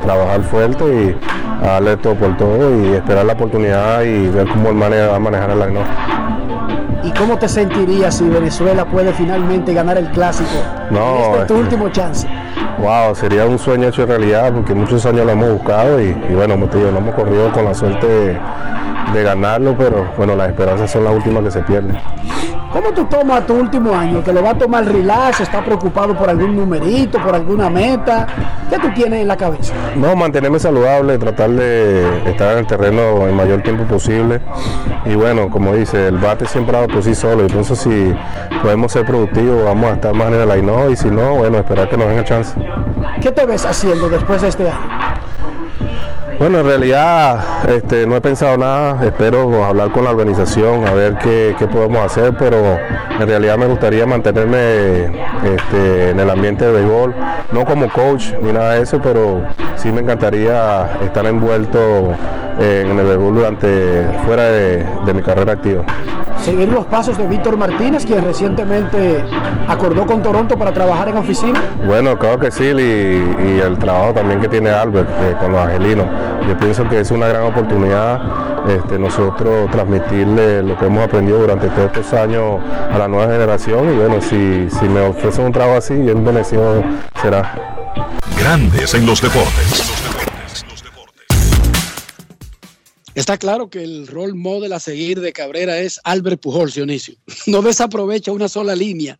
trabajar 0.01 0.41
fuerte 0.41 0.83
y 0.83 1.65
darle 1.65 1.97
todo 1.97 2.15
por 2.15 2.35
todo 2.35 2.83
y 2.83 2.95
esperar 2.95 3.25
la 3.25 3.33
oportunidad 3.33 4.01
y 4.01 4.27
ver 4.29 4.47
cómo 4.47 4.69
el 4.69 4.81
va 4.81 5.15
a 5.15 5.19
manejar 5.19 5.51
el 5.51 5.59
line 5.59 5.79
¿Y 7.03 7.11
cómo 7.11 7.37
te 7.37 7.47
sentirías 7.47 8.17
si 8.17 8.27
Venezuela 8.27 8.85
puede 8.85 9.13
finalmente 9.13 9.73
ganar 9.73 9.97
el 9.99 10.09
clásico? 10.09 10.49
No, 10.89 11.17
este 11.17 11.41
es 11.41 11.47
tu 11.47 11.55
último 11.57 11.89
chance. 11.89 12.27
Wow, 12.79 13.15
sería 13.15 13.45
un 13.45 13.59
sueño 13.59 13.89
hecho 13.89 14.05
realidad 14.05 14.51
porque 14.51 14.73
muchos 14.73 15.05
años 15.05 15.25
lo 15.25 15.31
hemos 15.33 15.53
buscado 15.53 16.01
y, 16.01 16.11
bueno, 16.33 16.55
te 16.67 16.77
digo, 16.79 16.91
no 16.91 16.97
hemos 16.97 17.13
corrido 17.13 17.51
con 17.51 17.65
la 17.65 17.73
suerte 17.73 18.39
de 19.13 19.23
ganarlo, 19.23 19.75
pero 19.77 20.07
bueno, 20.17 20.35
las 20.35 20.49
esperanzas 20.49 20.89
son 20.89 21.03
las 21.03 21.13
últimas 21.13 21.43
que 21.43 21.51
se 21.51 21.61
pierden. 21.61 21.97
¿Cómo 22.71 22.91
tú 22.91 23.05
tomas 23.05 23.47
tu 23.47 23.55
último 23.55 23.95
año? 23.95 24.23
¿Que 24.23 24.31
lo 24.31 24.43
va 24.43 24.51
a 24.51 24.57
tomar 24.57 24.85
relax? 24.85 25.41
¿Está 25.41 25.65
preocupado 25.65 26.15
por 26.15 26.29
algún 26.29 26.55
numerito, 26.55 27.17
por 27.17 27.33
alguna 27.33 27.67
meta? 27.67 28.27
¿Qué 28.69 28.77
tú 28.77 28.93
tienes 28.93 29.21
en 29.21 29.27
la 29.27 29.35
cabeza? 29.35 29.73
No, 29.95 30.15
mantenerme 30.15 30.59
saludable, 30.59 31.17
tratar 31.17 31.49
de 31.49 32.29
estar 32.29 32.53
en 32.53 32.59
el 32.59 32.67
terreno 32.67 33.25
el 33.25 33.33
mayor 33.33 33.63
tiempo 33.63 33.85
posible. 33.85 34.39
Y 35.05 35.15
bueno, 35.15 35.49
como 35.49 35.73
dice, 35.73 36.09
el 36.09 36.17
bate 36.19 36.45
siempre 36.45 36.77
ha 36.77 36.81
dado 36.81 36.93
por 36.93 37.03
sí 37.03 37.15
solo. 37.15 37.47
Pienso 37.47 37.75
si 37.75 38.13
podemos 38.61 38.91
ser 38.91 39.03
productivos, 39.03 39.65
vamos 39.65 39.89
a 39.89 39.93
estar 39.95 40.13
más 40.13 40.27
en 40.27 40.41
el 40.41 40.51
aino. 40.51 40.91
Y 40.91 40.95
si 40.95 41.09
no, 41.09 41.35
bueno, 41.35 41.57
esperar 41.57 41.89
que 41.89 41.97
nos 41.97 42.07
den 42.07 42.23
chance. 42.23 42.53
¿Qué 43.19 43.31
te 43.31 43.45
ves 43.47 43.65
haciendo 43.65 44.09
después 44.09 44.43
de 44.43 44.49
este 44.49 44.69
año? 44.69 45.18
Bueno, 46.39 46.59
en 46.61 46.67
realidad 46.67 47.69
este, 47.69 48.07
no 48.07 48.15
he 48.15 48.21
pensado 48.21 48.57
nada, 48.57 49.05
espero 49.05 49.65
hablar 49.65 49.91
con 49.91 50.05
la 50.05 50.11
organización 50.11 50.87
a 50.87 50.93
ver 50.93 51.17
qué, 51.17 51.53
podemos 51.69 51.99
hacer, 51.99 52.33
pero 52.39 52.79
en 53.19 53.27
realidad 53.27 53.57
me 53.57 53.65
gustaría 53.65 54.05
mantenerme 54.05 55.03
este, 55.43 56.11
en 56.11 56.19
el 56.21 56.29
ambiente 56.29 56.63
de 56.63 56.71
béisbol, 56.71 57.13
no 57.51 57.65
como 57.65 57.89
coach 57.89 58.27
ni 58.41 58.53
nada 58.53 58.75
de 58.75 58.83
eso, 58.83 59.01
pero 59.03 59.41
sí 59.75 59.91
me 59.91 59.99
encantaría 59.99 60.99
estar 61.03 61.25
envuelto 61.25 62.13
en 62.57 62.97
el 62.97 63.05
béisbol 63.05 63.35
durante, 63.35 64.07
fuera 64.25 64.43
de 64.43 65.13
mi 65.13 65.21
carrera 65.21 65.51
activa 65.51 65.83
seguir 66.39 66.69
los 66.69 66.85
pasos 66.85 67.17
de 67.17 67.27
Víctor 67.27 67.57
Martínez, 67.57 68.05
quien 68.05 68.23
recientemente 68.23 69.23
acordó 69.67 70.05
con 70.05 70.21
Toronto 70.21 70.57
para 70.57 70.71
trabajar 70.71 71.09
en 71.09 71.17
oficina? 71.17 71.61
Bueno, 71.85 72.17
creo 72.17 72.39
que 72.39 72.51
sí, 72.51 72.63
y, 72.63 73.59
el 73.59 73.77
trabajo 73.77 74.13
también 74.13 74.39
que 74.39 74.47
tiene 74.47 74.69
Albert 74.69 75.09
eh, 75.21 75.35
con 75.39 75.51
los 75.51 75.61
angelinos. 75.61 76.05
Yo 76.47 76.57
pienso 76.57 76.87
que 76.87 76.99
es 76.99 77.11
una 77.11 77.27
gran 77.27 77.43
oportunidad 77.43 78.21
este, 78.67 78.99
nosotros 78.99 79.69
transmitirle 79.71 80.63
lo 80.63 80.77
que 80.77 80.85
hemos 80.85 81.03
aprendido 81.03 81.39
durante 81.39 81.67
todos 81.69 81.87
estos 81.87 82.13
años 82.13 82.59
a 82.91 82.97
la 82.97 83.07
nueva 83.07 83.31
generación 83.31 83.93
y 83.93 83.97
bueno, 83.97 84.21
si, 84.21 84.69
si 84.69 84.85
me 84.87 85.01
ofrecen 85.01 85.45
un 85.45 85.51
trabajo 85.51 85.77
así, 85.77 85.95
bien 85.95 86.23
bendecido 86.23 86.83
será. 87.21 87.55
Grandes 88.37 88.93
en 88.93 89.05
los 89.05 89.21
deportes. 89.21 89.98
Está 93.19 93.37
claro 93.37 93.69
que 93.69 93.83
el 93.83 94.07
rol 94.07 94.33
model 94.33 94.71
a 94.71 94.79
seguir 94.79 95.19
de 95.19 95.33
Cabrera 95.33 95.77
es 95.77 95.99
Albert 96.05 96.41
Pujol, 96.41 96.71
Dionisio. 96.71 97.15
No 97.47 97.61
desaprovecha 97.61 98.31
una 98.31 98.47
sola 98.47 98.77
línea 98.77 99.19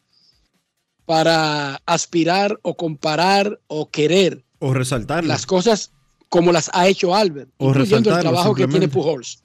para 1.05 1.81
aspirar 1.85 2.57
o 2.61 2.77
comparar 2.77 3.59
o 3.67 3.89
querer. 3.89 4.45
O 4.59 4.73
resaltar 4.73 5.25
las 5.25 5.45
cosas 5.45 5.91
como 6.29 6.53
las 6.53 6.69
ha 6.73 6.87
hecho 6.87 7.13
Albert, 7.13 7.51
o 7.57 7.67
incluyendo 7.71 8.15
el 8.15 8.21
trabajo 8.21 8.55
que 8.55 8.69
tiene 8.69 8.87
Pujols. 8.87 9.43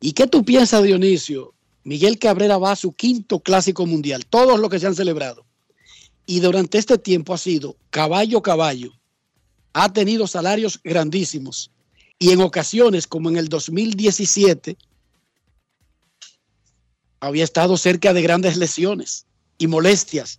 ¿Y 0.00 0.12
qué 0.12 0.26
tú 0.26 0.44
piensas, 0.44 0.82
Dionisio? 0.82 1.54
Miguel 1.84 2.18
Cabrera 2.18 2.58
va 2.58 2.72
a 2.72 2.76
su 2.76 2.94
quinto 2.94 3.38
clásico 3.38 3.86
mundial, 3.86 4.26
todos 4.26 4.58
los 4.58 4.68
que 4.68 4.80
se 4.80 4.88
han 4.88 4.96
celebrado. 4.96 5.46
Y 6.26 6.40
durante 6.40 6.78
este 6.78 6.98
tiempo 6.98 7.32
ha 7.32 7.38
sido 7.38 7.76
caballo 7.90 8.42
caballo. 8.42 8.90
Ha 9.72 9.92
tenido 9.92 10.26
salarios 10.26 10.80
grandísimos. 10.82 11.70
Y 12.22 12.32
en 12.32 12.42
ocasiones, 12.42 13.06
como 13.06 13.30
en 13.30 13.38
el 13.38 13.48
2017, 13.48 14.76
había 17.18 17.44
estado 17.44 17.78
cerca 17.78 18.12
de 18.12 18.20
grandes 18.20 18.58
lesiones 18.58 19.26
y 19.56 19.66
molestias. 19.66 20.38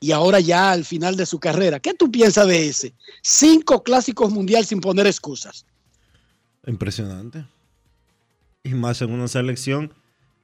Y 0.00 0.12
ahora 0.12 0.38
ya 0.38 0.70
al 0.70 0.84
final 0.84 1.16
de 1.16 1.24
su 1.24 1.40
carrera. 1.40 1.80
¿Qué 1.80 1.94
tú 1.94 2.10
piensas 2.12 2.46
de 2.46 2.68
ese? 2.68 2.92
Cinco 3.22 3.82
clásicos 3.82 4.30
mundial 4.30 4.66
sin 4.66 4.80
poner 4.80 5.06
excusas. 5.06 5.64
Impresionante. 6.66 7.46
Y 8.62 8.74
más 8.74 9.00
en 9.00 9.12
una 9.12 9.28
selección 9.28 9.94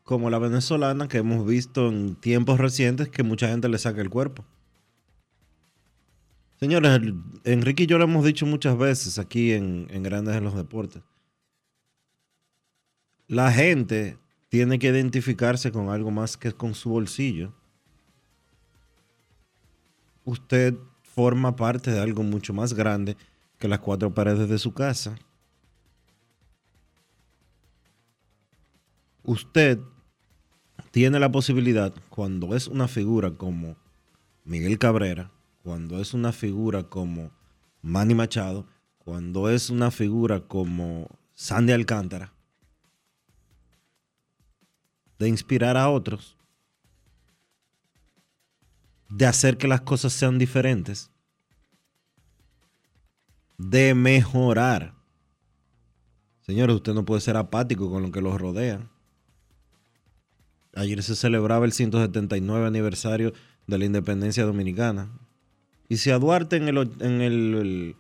como 0.02 0.30
la 0.30 0.38
venezolana 0.38 1.08
que 1.08 1.18
hemos 1.18 1.46
visto 1.46 1.88
en 1.88 2.16
tiempos 2.16 2.58
recientes 2.58 3.10
que 3.10 3.22
mucha 3.22 3.48
gente 3.48 3.68
le 3.68 3.76
saca 3.76 4.00
el 4.00 4.08
cuerpo. 4.08 4.46
Señores, 6.58 7.00
Enrique 7.44 7.84
y 7.84 7.86
yo 7.86 7.98
lo 7.98 8.04
hemos 8.04 8.24
dicho 8.24 8.44
muchas 8.44 8.76
veces 8.76 9.18
aquí 9.18 9.52
en, 9.52 9.86
en 9.90 10.02
Grandes 10.02 10.34
en 10.34 10.42
los 10.42 10.56
Deportes. 10.56 11.02
La 13.28 13.52
gente 13.52 14.18
tiene 14.48 14.78
que 14.78 14.88
identificarse 14.88 15.70
con 15.70 15.88
algo 15.88 16.10
más 16.10 16.36
que 16.36 16.52
con 16.52 16.74
su 16.74 16.90
bolsillo. 16.90 17.52
Usted 20.24 20.74
forma 21.02 21.54
parte 21.54 21.92
de 21.92 22.00
algo 22.00 22.22
mucho 22.24 22.52
más 22.52 22.74
grande 22.74 23.16
que 23.58 23.68
las 23.68 23.78
cuatro 23.78 24.12
paredes 24.12 24.48
de 24.48 24.58
su 24.58 24.74
casa. 24.74 25.16
Usted 29.22 29.78
tiene 30.90 31.20
la 31.20 31.30
posibilidad, 31.30 31.92
cuando 32.08 32.56
es 32.56 32.66
una 32.66 32.88
figura 32.88 33.30
como 33.32 33.76
Miguel 34.44 34.78
Cabrera, 34.78 35.30
cuando 35.68 36.00
es 36.00 36.14
una 36.14 36.32
figura 36.32 36.84
como 36.84 37.30
Manny 37.82 38.14
Machado, 38.14 38.66
cuando 38.96 39.50
es 39.50 39.68
una 39.68 39.90
figura 39.90 40.40
como 40.40 41.08
Sandy 41.34 41.74
Alcántara, 41.74 42.32
de 45.18 45.28
inspirar 45.28 45.76
a 45.76 45.90
otros, 45.90 46.38
de 49.10 49.26
hacer 49.26 49.58
que 49.58 49.68
las 49.68 49.82
cosas 49.82 50.14
sean 50.14 50.38
diferentes, 50.38 51.10
de 53.58 53.94
mejorar. 53.94 54.94
Señores, 56.40 56.76
usted 56.76 56.94
no 56.94 57.04
puede 57.04 57.20
ser 57.20 57.36
apático 57.36 57.90
con 57.90 58.04
lo 58.04 58.10
que 58.10 58.22
los 58.22 58.40
rodea. 58.40 58.88
Ayer 60.74 61.02
se 61.02 61.14
celebraba 61.14 61.66
el 61.66 61.72
179 61.72 62.66
aniversario 62.66 63.34
de 63.66 63.76
la 63.76 63.84
independencia 63.84 64.46
dominicana. 64.46 65.10
Y 65.88 65.96
si 65.98 66.10
a 66.10 66.18
Duarte 66.18 66.56
en 66.56 66.68
el, 66.68 66.76
en 67.00 67.20
el, 67.22 67.96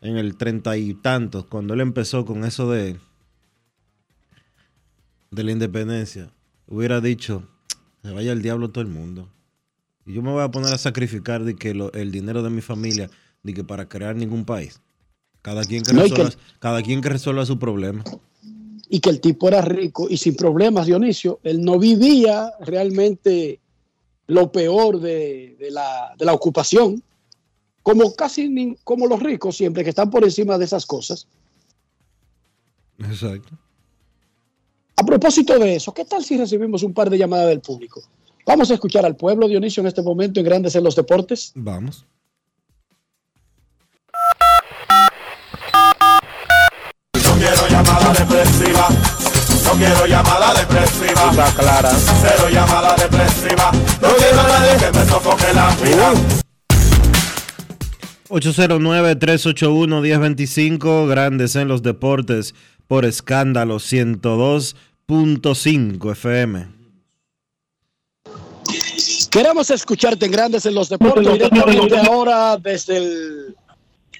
en 0.00 0.16
el 0.16 0.36
treinta 0.36 0.76
y 0.76 0.94
tantos, 0.94 1.46
cuando 1.46 1.74
él 1.74 1.80
empezó 1.80 2.24
con 2.24 2.44
eso 2.44 2.70
de, 2.70 2.96
de 5.30 5.44
la 5.44 5.52
independencia, 5.52 6.30
hubiera 6.66 7.00
dicho, 7.00 7.48
se 8.02 8.10
vaya 8.12 8.32
el 8.32 8.42
diablo 8.42 8.70
todo 8.70 8.82
el 8.82 8.90
mundo. 8.90 9.28
Y 10.06 10.12
yo 10.14 10.22
me 10.22 10.30
voy 10.32 10.42
a 10.42 10.50
poner 10.50 10.72
a 10.72 10.78
sacrificar 10.78 11.44
de 11.44 11.56
que 11.56 11.72
lo- 11.74 11.92
el 11.92 12.12
dinero 12.12 12.42
de 12.42 12.50
mi 12.50 12.60
familia 12.60 13.10
de 13.42 13.54
que 13.54 13.64
para 13.64 13.88
crear 13.88 14.16
ningún 14.16 14.44
país. 14.44 14.80
Cada 15.42 15.64
quien 15.64 15.82
que, 15.82 15.92
No, 15.92 16.00
y 16.06 16.10
que- 16.10 16.16
resuelva, 16.24 16.42
cada 16.58 16.82
quien 16.82 17.00
que 17.00 17.08
resuelva 17.10 17.46
su 17.46 17.58
problema. 17.58 18.02
y 18.88 19.00
que 19.00 19.08
el 19.10 19.20
tipo 19.20 19.48
era 19.48 19.60
rico 19.62 20.06
y 20.10 20.18
sin 20.18 20.36
problemas, 20.36 20.86
Dionisio. 20.86 21.40
Él 21.42 21.62
no 21.64 21.78
vivía 21.78 22.50
realmente 22.60 23.58
lo 24.26 24.50
peor 24.50 25.00
de, 25.00 25.56
de 25.58 25.70
la, 25.70 26.14
de 26.16 26.24
la 26.24 26.32
ocupación, 26.32 27.02
como 27.82 28.14
casi 28.14 28.48
ni- 28.48 28.76
como 28.84 29.06
los 29.06 29.20
ricos 29.22 29.56
siempre, 29.56 29.84
que 29.84 29.90
están 29.90 30.10
por 30.10 30.24
encima 30.24 30.56
de 30.56 30.64
esas 30.64 30.86
cosas. 30.86 31.26
Exacto. 32.98 33.58
A 34.96 35.04
propósito 35.04 35.58
de 35.58 35.76
eso, 35.76 35.92
¿qué 35.92 36.04
tal 36.04 36.24
si 36.24 36.36
recibimos 36.38 36.82
un 36.82 36.94
par 36.94 37.10
de 37.10 37.18
llamadas 37.18 37.48
del 37.48 37.60
público? 37.60 38.00
Vamos 38.46 38.70
a 38.70 38.74
escuchar 38.74 39.04
al 39.04 39.16
pueblo, 39.16 39.48
Dionisio, 39.48 39.80
en 39.80 39.88
este 39.88 40.02
momento 40.02 40.38
en 40.38 40.46
Grandes 40.46 40.76
en 40.76 40.84
los 40.84 40.94
Deportes. 40.94 41.52
Vamos. 41.54 42.06
No 47.14 47.34
quiero 47.38 47.68
llamada 47.68 48.12
depresiva. 48.12 48.88
Quiero 49.76 50.06
llamada 50.06 50.54
depresiva. 50.54 51.30
Está 51.30 51.52
clara. 51.58 51.90
Cero 52.22 52.48
llamada 52.50 52.94
depresiva. 52.94 53.70
No 54.00 54.08
quiero 54.16 54.40
a 54.40 54.48
nadie 54.48 54.78
que 54.78 54.90
me 54.96 55.04
sofoque 55.06 55.52
la 55.52 55.68
vida. 55.82 56.14
809-381-1025, 58.28 61.08
Grandes 61.08 61.56
en 61.56 61.66
los 61.68 61.82
Deportes, 61.82 62.54
por 62.88 63.04
escándalo 63.04 63.76
102.5 63.76 66.12
FM. 66.12 66.68
Queremos 69.30 69.70
escucharte 69.70 70.24
en 70.26 70.32
Grandes 70.32 70.66
en 70.66 70.74
los 70.74 70.88
Deportes 70.88 71.32
directamente 71.32 71.96
ahora 71.98 72.56
desde 72.56 72.96
el 72.98 73.56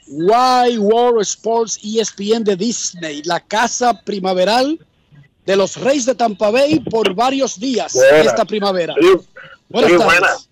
Y 0.08 0.78
World 0.78 1.22
Sports 1.22 1.80
ESPN 1.82 2.44
de 2.44 2.56
Disney, 2.56 3.22
la 3.24 3.40
casa 3.40 4.00
primaveral 4.00 4.78
de 5.44 5.56
los 5.56 5.76
Reyes 5.76 6.06
de 6.06 6.14
Tampa 6.14 6.50
Bay 6.50 6.80
por 6.80 7.14
varios 7.14 7.58
días 7.58 7.92
Buenas. 7.94 8.26
esta 8.26 8.44
primavera. 8.44 8.94
Sí, 9.00 9.12
Buenas 9.68 9.90
sí, 9.90 9.98
tardes. 9.98 10.20
buenas. 10.20 10.50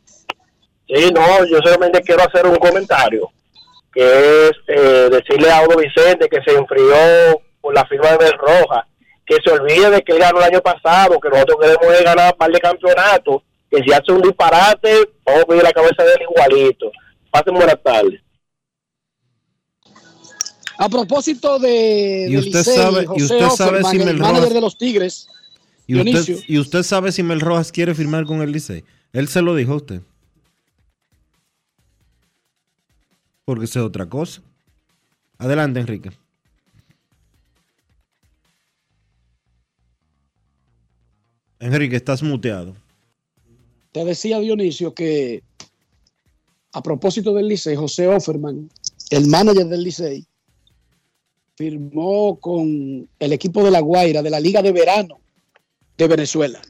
Sí, 0.88 1.10
no, 1.14 1.44
yo 1.46 1.58
solamente 1.64 2.02
quiero 2.02 2.22
hacer 2.22 2.46
un 2.46 2.56
comentario, 2.56 3.30
que 3.92 4.48
es 4.48 4.52
eh, 4.66 5.08
decirle 5.10 5.50
a 5.50 5.58
Audo 5.58 5.76
Vicente 5.78 6.28
que 6.28 6.42
se 6.44 6.56
enfrió 6.56 6.94
por 7.60 7.74
la 7.74 7.86
firma 7.86 8.10
de 8.16 8.30
Roja, 8.32 8.86
que 9.24 9.36
se 9.42 9.50
olvide 9.50 9.90
de 9.90 10.02
que 10.02 10.12
él 10.12 10.18
ganó 10.18 10.38
el 10.38 10.44
año 10.44 10.60
pasado, 10.60 11.18
que 11.20 11.28
nosotros 11.30 11.56
queremos 11.60 12.04
ganar 12.04 12.32
un 12.32 12.38
par 12.38 12.50
de 12.50 12.60
campeonatos, 12.60 13.42
que 13.70 13.82
si 13.82 13.92
hace 13.92 14.12
un 14.12 14.20
disparate, 14.20 15.08
vamos 15.24 15.42
a 15.42 15.46
pedir 15.46 15.62
la 15.62 15.72
cabeza 15.72 16.02
de 16.04 16.12
él 16.12 16.22
igualito. 16.28 16.90
Pasen 17.30 17.54
buenas 17.54 17.82
tardes. 17.82 18.20
A 20.82 20.88
propósito 20.88 21.58
de, 21.60 22.26
Y 22.28 22.32
de 22.32 22.38
usted 22.38 22.58
Licey, 22.58 22.74
sabe- 22.76 23.06
y 23.16 23.22
usted 23.22 23.48
sabe 23.50 23.84
si 23.84 23.96
el 23.98 24.04
Mel 24.04 24.16
manager 24.18 24.40
Rojas- 24.42 24.54
de 24.54 24.60
los 24.60 24.78
Tigres, 24.78 25.28
¿Y 25.86 25.94
usted, 25.96 26.04
Dionisio. 26.10 26.38
¿Y 26.48 26.58
usted 26.58 26.82
sabe 26.82 27.12
si 27.12 27.22
Mel 27.22 27.40
Rojas 27.40 27.70
quiere 27.70 27.94
firmar 27.94 28.24
con 28.26 28.42
el 28.42 28.50
Licey? 28.50 28.82
Él 29.12 29.28
se 29.28 29.42
lo 29.42 29.54
dijo 29.54 29.74
a 29.74 29.76
usted. 29.76 30.00
Porque 33.44 33.66
es 33.66 33.76
otra 33.76 34.06
cosa. 34.08 34.42
Adelante, 35.38 35.78
Enrique. 35.78 36.10
Enrique, 41.60 41.96
estás 41.96 42.22
muteado. 42.22 42.74
Te 43.92 44.04
decía 44.04 44.38
Dionisio 44.40 44.94
que 44.94 45.42
a 46.72 46.82
propósito 46.82 47.34
del 47.34 47.48
Licey, 47.48 47.76
José 47.76 48.08
Offerman, 48.08 48.70
el 49.10 49.26
manager 49.26 49.66
del 49.66 49.84
Licey, 49.84 50.26
firmó 51.56 52.38
con 52.40 53.08
el 53.18 53.32
equipo 53.32 53.64
de 53.64 53.70
La 53.70 53.80
Guaira 53.80 54.22
de 54.22 54.30
la 54.30 54.40
Liga 54.40 54.62
de 54.62 54.72
Verano 54.72 55.20
de 55.96 56.08
Venezuela. 56.08 56.60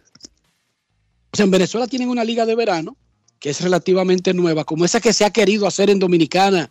O 1.32 1.36
sea, 1.36 1.44
en 1.44 1.50
Venezuela 1.50 1.86
tienen 1.86 2.10
una 2.10 2.24
liga 2.24 2.44
de 2.44 2.54
verano 2.54 2.96
que 3.38 3.50
es 3.50 3.60
relativamente 3.60 4.34
nueva, 4.34 4.64
como 4.64 4.84
esa 4.84 5.00
que 5.00 5.12
se 5.12 5.24
ha 5.24 5.30
querido 5.30 5.66
hacer 5.66 5.90
en 5.90 5.98
Dominicana, 5.98 6.70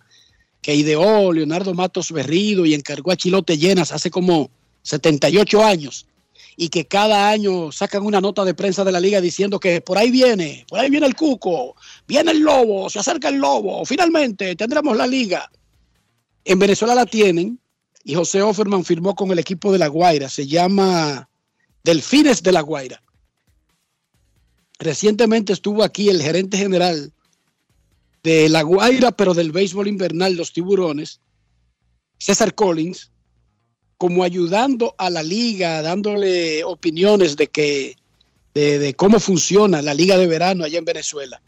que 0.61 0.73
ideó 0.73 1.33
Leonardo 1.33 1.73
Matos 1.73 2.11
Berrido 2.11 2.65
y 2.65 2.73
encargó 2.73 3.11
a 3.11 3.17
Chilote 3.17 3.57
Llenas 3.57 3.91
hace 3.91 4.09
como 4.09 4.49
78 4.83 5.63
años, 5.65 6.07
y 6.55 6.69
que 6.69 6.85
cada 6.85 7.29
año 7.29 7.71
sacan 7.71 8.05
una 8.05 8.21
nota 8.21 8.45
de 8.45 8.53
prensa 8.53 8.83
de 8.83 8.91
la 8.91 8.99
liga 8.99 9.19
diciendo 9.19 9.59
que 9.59 9.81
por 9.81 9.97
ahí 9.97 10.11
viene, 10.11 10.65
por 10.69 10.79
ahí 10.79 10.89
viene 10.89 11.07
el 11.07 11.15
cuco, 11.15 11.75
viene 12.07 12.31
el 12.31 12.39
lobo, 12.39 12.89
se 12.89 12.99
acerca 12.99 13.29
el 13.29 13.37
lobo, 13.37 13.83
finalmente 13.85 14.55
tendremos 14.55 14.95
la 14.95 15.07
liga. 15.07 15.51
En 16.45 16.59
Venezuela 16.59 16.95
la 16.95 17.05
tienen 17.05 17.59
y 18.03 18.15
José 18.15 18.41
Offerman 18.41 18.83
firmó 18.83 19.15
con 19.15 19.31
el 19.31 19.39
equipo 19.39 19.71
de 19.71 19.79
La 19.79 19.87
Guaira, 19.87 20.29
se 20.29 20.47
llama 20.47 21.29
Delfines 21.83 22.41
de 22.43 22.51
La 22.51 22.61
Guaira. 22.61 23.01
Recientemente 24.79 25.53
estuvo 25.53 25.83
aquí 25.83 26.09
el 26.09 26.21
gerente 26.21 26.57
general 26.57 27.13
de 28.23 28.49
La 28.49 28.63
Guaira, 28.63 29.11
pero 29.11 29.33
del 29.33 29.51
béisbol 29.51 29.87
invernal, 29.87 30.35
los 30.35 30.53
tiburones, 30.53 31.19
César 32.17 32.55
Collins, 32.55 33.11
como 33.97 34.23
ayudando 34.23 34.95
a 34.97 35.11
la 35.11 35.21
liga, 35.21 35.81
dándole 35.83 36.63
opiniones 36.63 37.35
de 37.35 37.47
que 37.47 37.95
de, 38.55 38.79
de 38.79 38.93
cómo 38.95 39.19
funciona 39.19 39.81
la 39.81 39.93
liga 39.93 40.17
de 40.17 40.27
verano 40.27 40.63
allá 40.63 40.79
en 40.79 40.85
Venezuela. 40.85 41.41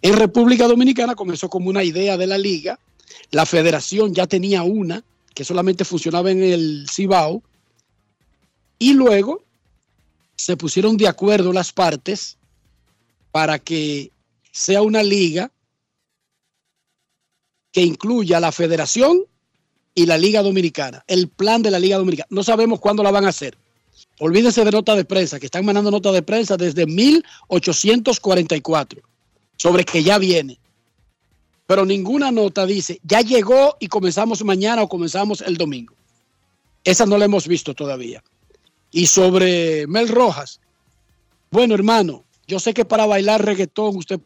En 0.00 0.14
República 0.14 0.66
Dominicana 0.66 1.14
comenzó 1.14 1.50
como 1.50 1.68
una 1.68 1.84
idea 1.84 2.16
de 2.16 2.26
la 2.26 2.38
liga, 2.38 2.78
la 3.30 3.44
federación 3.44 4.14
ya 4.14 4.26
tenía 4.26 4.62
una 4.62 5.04
que 5.38 5.44
solamente 5.44 5.84
funcionaba 5.84 6.32
en 6.32 6.42
el 6.42 6.88
Cibao 6.92 7.44
Y 8.76 8.92
luego 8.92 9.44
se 10.34 10.56
pusieron 10.56 10.96
de 10.96 11.06
acuerdo 11.06 11.52
las 11.52 11.72
partes 11.72 12.38
para 13.30 13.60
que 13.60 14.10
sea 14.50 14.82
una 14.82 15.04
liga 15.04 15.52
que 17.70 17.82
incluya 17.82 18.40
la 18.40 18.50
federación 18.50 19.26
y 19.94 20.06
la 20.06 20.18
Liga 20.18 20.42
Dominicana, 20.42 21.04
el 21.06 21.28
plan 21.28 21.62
de 21.62 21.70
la 21.70 21.78
Liga 21.78 21.98
Dominicana. 21.98 22.26
No 22.30 22.42
sabemos 22.42 22.80
cuándo 22.80 23.04
la 23.04 23.12
van 23.12 23.24
a 23.24 23.28
hacer. 23.28 23.56
Olvídense 24.18 24.64
de 24.64 24.72
nota 24.72 24.96
de 24.96 25.04
prensa, 25.04 25.38
que 25.38 25.46
están 25.46 25.64
mandando 25.64 25.92
nota 25.92 26.10
de 26.10 26.22
prensa 26.22 26.56
desde 26.56 26.84
1844 26.84 29.02
sobre 29.56 29.84
que 29.84 30.02
ya 30.02 30.18
viene. 30.18 30.58
Pero 31.68 31.84
ninguna 31.84 32.30
nota 32.32 32.64
dice, 32.64 32.98
ya 33.02 33.20
llegó 33.20 33.76
y 33.78 33.88
comenzamos 33.88 34.42
mañana 34.42 34.80
o 34.80 34.88
comenzamos 34.88 35.42
el 35.42 35.58
domingo. 35.58 35.94
Esa 36.82 37.04
no 37.04 37.18
la 37.18 37.26
hemos 37.26 37.46
visto 37.46 37.74
todavía. 37.74 38.24
Y 38.90 39.06
sobre 39.06 39.86
Mel 39.86 40.08
Rojas, 40.08 40.60
bueno 41.50 41.74
hermano, 41.74 42.24
yo 42.46 42.58
sé 42.58 42.72
que 42.72 42.86
para 42.86 43.04
bailar 43.04 43.44
reggaetón 43.44 43.98
usted 43.98 44.18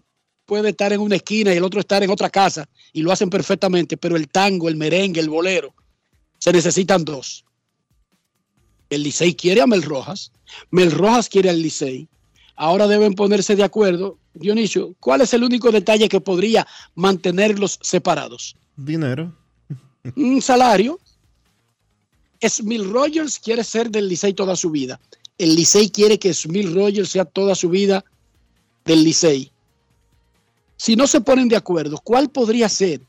puede 0.47 0.69
estar 0.69 0.93
en 0.93 1.01
una 1.01 1.17
esquina 1.17 1.53
y 1.53 1.57
el 1.57 1.65
otro 1.65 1.81
estar 1.81 2.01
en 2.05 2.11
otra 2.11 2.31
casa 2.31 2.69
y 2.93 3.03
lo 3.03 3.11
hacen 3.11 3.29
perfectamente, 3.29 3.97
pero 3.97 4.15
el 4.15 4.29
tango, 4.29 4.69
el 4.69 4.77
merengue, 4.77 5.19
el 5.19 5.29
bolero, 5.29 5.75
se 6.39 6.53
necesitan 6.53 7.05
dos. 7.05 7.45
El 8.89 9.03
Licey 9.03 9.35
quiere 9.35 9.63
a 9.63 9.67
Mel 9.67 9.83
Rojas, 9.83 10.31
Mel 10.71 10.93
Rojas 10.93 11.29
quiere 11.29 11.51
al 11.51 11.61
Licey. 11.61 12.09
Ahora 12.55 12.87
deben 12.87 13.15
ponerse 13.15 13.57
de 13.57 13.65
acuerdo. 13.65 14.19
Dionisio, 14.35 14.95
¿cuál 14.99 15.21
es 15.21 15.35
el 15.35 15.45
único 15.45 15.71
detalle 15.71 16.09
que 16.09 16.21
podría 16.21 16.67
mantenerlos 16.95 17.79
separados? 17.83 18.57
Dinero. 18.77 19.35
Un 20.17 20.41
salario. 20.41 20.99
Smil 22.41 22.91
Rogers 22.91 23.39
quiere 23.39 23.63
ser 23.63 23.91
del 23.91 24.09
Licey 24.09 24.33
toda 24.33 24.57
su 24.57 24.71
vida. 24.71 24.99
El 25.39 25.55
Licey 25.55 25.91
quiere 25.91 26.19
que 26.19 26.35
Smil 26.35 26.75
Rogers 26.75 27.11
sea 27.11 27.25
toda 27.25 27.55
su 27.55 27.69
vida 27.69 28.05
del 28.85 29.05
Licey. 29.05 29.53
Si 30.77 30.97
no 30.97 31.07
se 31.07 31.21
ponen 31.21 31.49
de 31.49 31.57
acuerdo, 31.57 31.99
¿cuál 32.03 32.31
podría 32.31 32.69
ser 32.69 33.01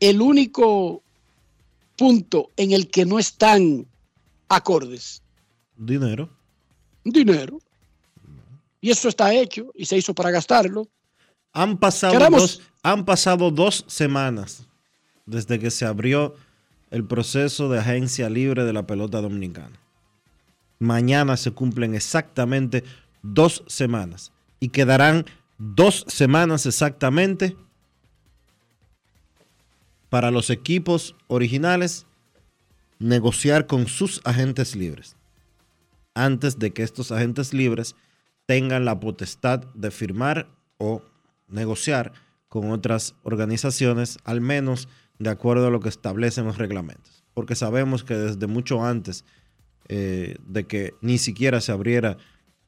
el 0.00 0.20
único 0.20 1.02
punto 1.96 2.50
en 2.56 2.72
el 2.72 2.88
que 2.88 3.04
no 3.04 3.18
están 3.18 3.86
acordes? 4.48 5.22
Dinero. 5.76 6.30
Dinero. 7.04 7.58
Y 8.80 8.90
eso 8.90 9.08
está 9.08 9.32
hecho 9.34 9.70
y 9.74 9.86
se 9.86 9.96
hizo 9.96 10.14
para 10.14 10.30
gastarlo. 10.30 10.88
Han 11.52 11.78
pasado, 11.78 12.18
dos, 12.30 12.60
han 12.82 13.04
pasado 13.04 13.50
dos 13.50 13.84
semanas 13.88 14.66
desde 15.24 15.58
que 15.58 15.70
se 15.70 15.86
abrió 15.86 16.34
el 16.90 17.04
proceso 17.04 17.68
de 17.68 17.78
agencia 17.78 18.28
libre 18.28 18.64
de 18.64 18.72
la 18.72 18.86
pelota 18.86 19.20
dominicana. 19.20 19.80
Mañana 20.78 21.36
se 21.36 21.52
cumplen 21.52 21.94
exactamente 21.94 22.84
dos 23.22 23.64
semanas 23.66 24.32
y 24.60 24.68
quedarán 24.68 25.24
dos 25.58 26.04
semanas 26.08 26.66
exactamente 26.66 27.56
para 30.10 30.30
los 30.30 30.50
equipos 30.50 31.16
originales 31.26 32.06
negociar 32.98 33.66
con 33.66 33.86
sus 33.86 34.20
agentes 34.24 34.76
libres 34.76 35.16
antes 36.14 36.58
de 36.58 36.72
que 36.72 36.82
estos 36.82 37.12
agentes 37.12 37.52
libres 37.52 37.94
tengan 38.46 38.84
la 38.84 38.98
potestad 38.98 39.64
de 39.74 39.90
firmar 39.90 40.48
o 40.78 41.02
negociar 41.48 42.12
con 42.48 42.70
otras 42.70 43.14
organizaciones, 43.22 44.18
al 44.24 44.40
menos 44.40 44.88
de 45.18 45.30
acuerdo 45.30 45.66
a 45.66 45.70
lo 45.70 45.80
que 45.80 45.88
establecen 45.88 46.44
los 46.46 46.58
reglamentos. 46.58 47.24
Porque 47.34 47.54
sabemos 47.54 48.04
que 48.04 48.14
desde 48.14 48.46
mucho 48.46 48.84
antes 48.84 49.24
eh, 49.88 50.36
de 50.46 50.66
que 50.66 50.94
ni 51.00 51.18
siquiera 51.18 51.60
se 51.60 51.72
abriera 51.72 52.16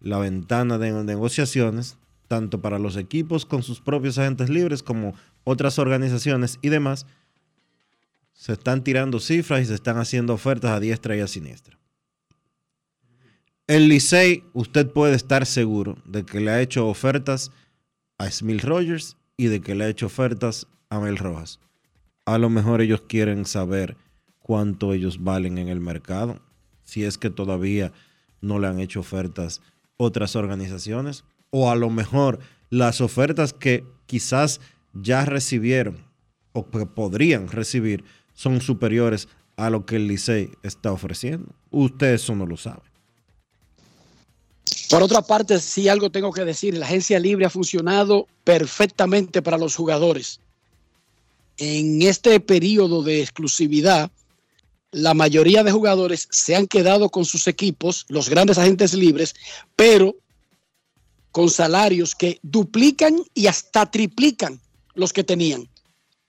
la 0.00 0.18
ventana 0.18 0.78
de 0.78 0.92
negociaciones, 1.04 1.96
tanto 2.28 2.60
para 2.60 2.78
los 2.78 2.96
equipos 2.96 3.46
con 3.46 3.62
sus 3.62 3.80
propios 3.80 4.18
agentes 4.18 4.50
libres 4.50 4.82
como 4.82 5.14
otras 5.44 5.78
organizaciones 5.78 6.58
y 6.60 6.68
demás, 6.68 7.06
se 8.32 8.52
están 8.52 8.84
tirando 8.84 9.18
cifras 9.18 9.62
y 9.62 9.64
se 9.66 9.74
están 9.74 9.98
haciendo 9.98 10.34
ofertas 10.34 10.70
a 10.70 10.80
diestra 10.80 11.16
y 11.16 11.20
a 11.20 11.26
siniestra. 11.26 11.78
El 13.68 13.90
Licey, 13.90 14.44
usted 14.54 14.90
puede 14.90 15.14
estar 15.14 15.44
seguro 15.44 15.98
de 16.06 16.24
que 16.24 16.40
le 16.40 16.50
ha 16.50 16.62
hecho 16.62 16.88
ofertas 16.88 17.52
a 18.16 18.30
Smil 18.30 18.60
Rogers 18.60 19.18
y 19.36 19.48
de 19.48 19.60
que 19.60 19.74
le 19.74 19.84
ha 19.84 19.88
hecho 19.90 20.06
ofertas 20.06 20.66
a 20.88 20.98
Mel 21.00 21.18
Rojas. 21.18 21.60
A 22.24 22.38
lo 22.38 22.48
mejor 22.48 22.80
ellos 22.80 23.02
quieren 23.06 23.44
saber 23.44 23.98
cuánto 24.38 24.94
ellos 24.94 25.22
valen 25.22 25.58
en 25.58 25.68
el 25.68 25.80
mercado, 25.80 26.40
si 26.82 27.04
es 27.04 27.18
que 27.18 27.28
todavía 27.28 27.92
no 28.40 28.58
le 28.58 28.68
han 28.68 28.80
hecho 28.80 29.00
ofertas 29.00 29.60
otras 29.98 30.34
organizaciones, 30.34 31.24
o 31.50 31.70
a 31.70 31.76
lo 31.76 31.90
mejor 31.90 32.38
las 32.70 33.02
ofertas 33.02 33.52
que 33.52 33.84
quizás 34.06 34.62
ya 34.94 35.26
recibieron 35.26 36.06
o 36.54 36.70
que 36.70 36.86
podrían 36.86 37.48
recibir 37.48 38.02
son 38.32 38.62
superiores 38.62 39.28
a 39.56 39.68
lo 39.68 39.84
que 39.84 39.96
el 39.96 40.08
Licey 40.08 40.52
está 40.62 40.90
ofreciendo. 40.90 41.54
Usted 41.70 42.14
eso 42.14 42.34
no 42.34 42.46
lo 42.46 42.56
sabe. 42.56 42.80
Por 44.88 45.02
otra 45.02 45.22
parte, 45.22 45.60
sí 45.60 45.88
algo 45.88 46.10
tengo 46.10 46.32
que 46.32 46.44
decir, 46.44 46.76
la 46.76 46.86
agencia 46.86 47.18
libre 47.18 47.44
ha 47.44 47.50
funcionado 47.50 48.26
perfectamente 48.44 49.42
para 49.42 49.58
los 49.58 49.76
jugadores. 49.76 50.40
En 51.58 52.00
este 52.02 52.40
periodo 52.40 53.02
de 53.02 53.20
exclusividad, 53.20 54.10
la 54.90 55.12
mayoría 55.12 55.62
de 55.62 55.72
jugadores 55.72 56.28
se 56.30 56.56
han 56.56 56.66
quedado 56.66 57.10
con 57.10 57.26
sus 57.26 57.46
equipos, 57.46 58.06
los 58.08 58.30
grandes 58.30 58.56
agentes 58.56 58.94
libres, 58.94 59.34
pero 59.76 60.16
con 61.32 61.50
salarios 61.50 62.14
que 62.14 62.38
duplican 62.42 63.22
y 63.34 63.46
hasta 63.46 63.90
triplican 63.90 64.60
los 64.94 65.12
que 65.12 65.24
tenían. 65.24 65.68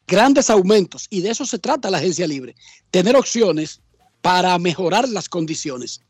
Grandes 0.05 0.49
aumentos, 0.49 1.07
y 1.09 1.21
de 1.21 1.29
eso 1.29 1.45
se 1.45 1.59
trata 1.59 1.89
la 1.89 1.99
agencia 1.99 2.27
libre, 2.27 2.55
tener 2.91 3.15
opciones 3.15 3.79
para 4.21 4.57
mejorar 4.59 5.07
las 5.07 5.29
condiciones. 5.29 6.01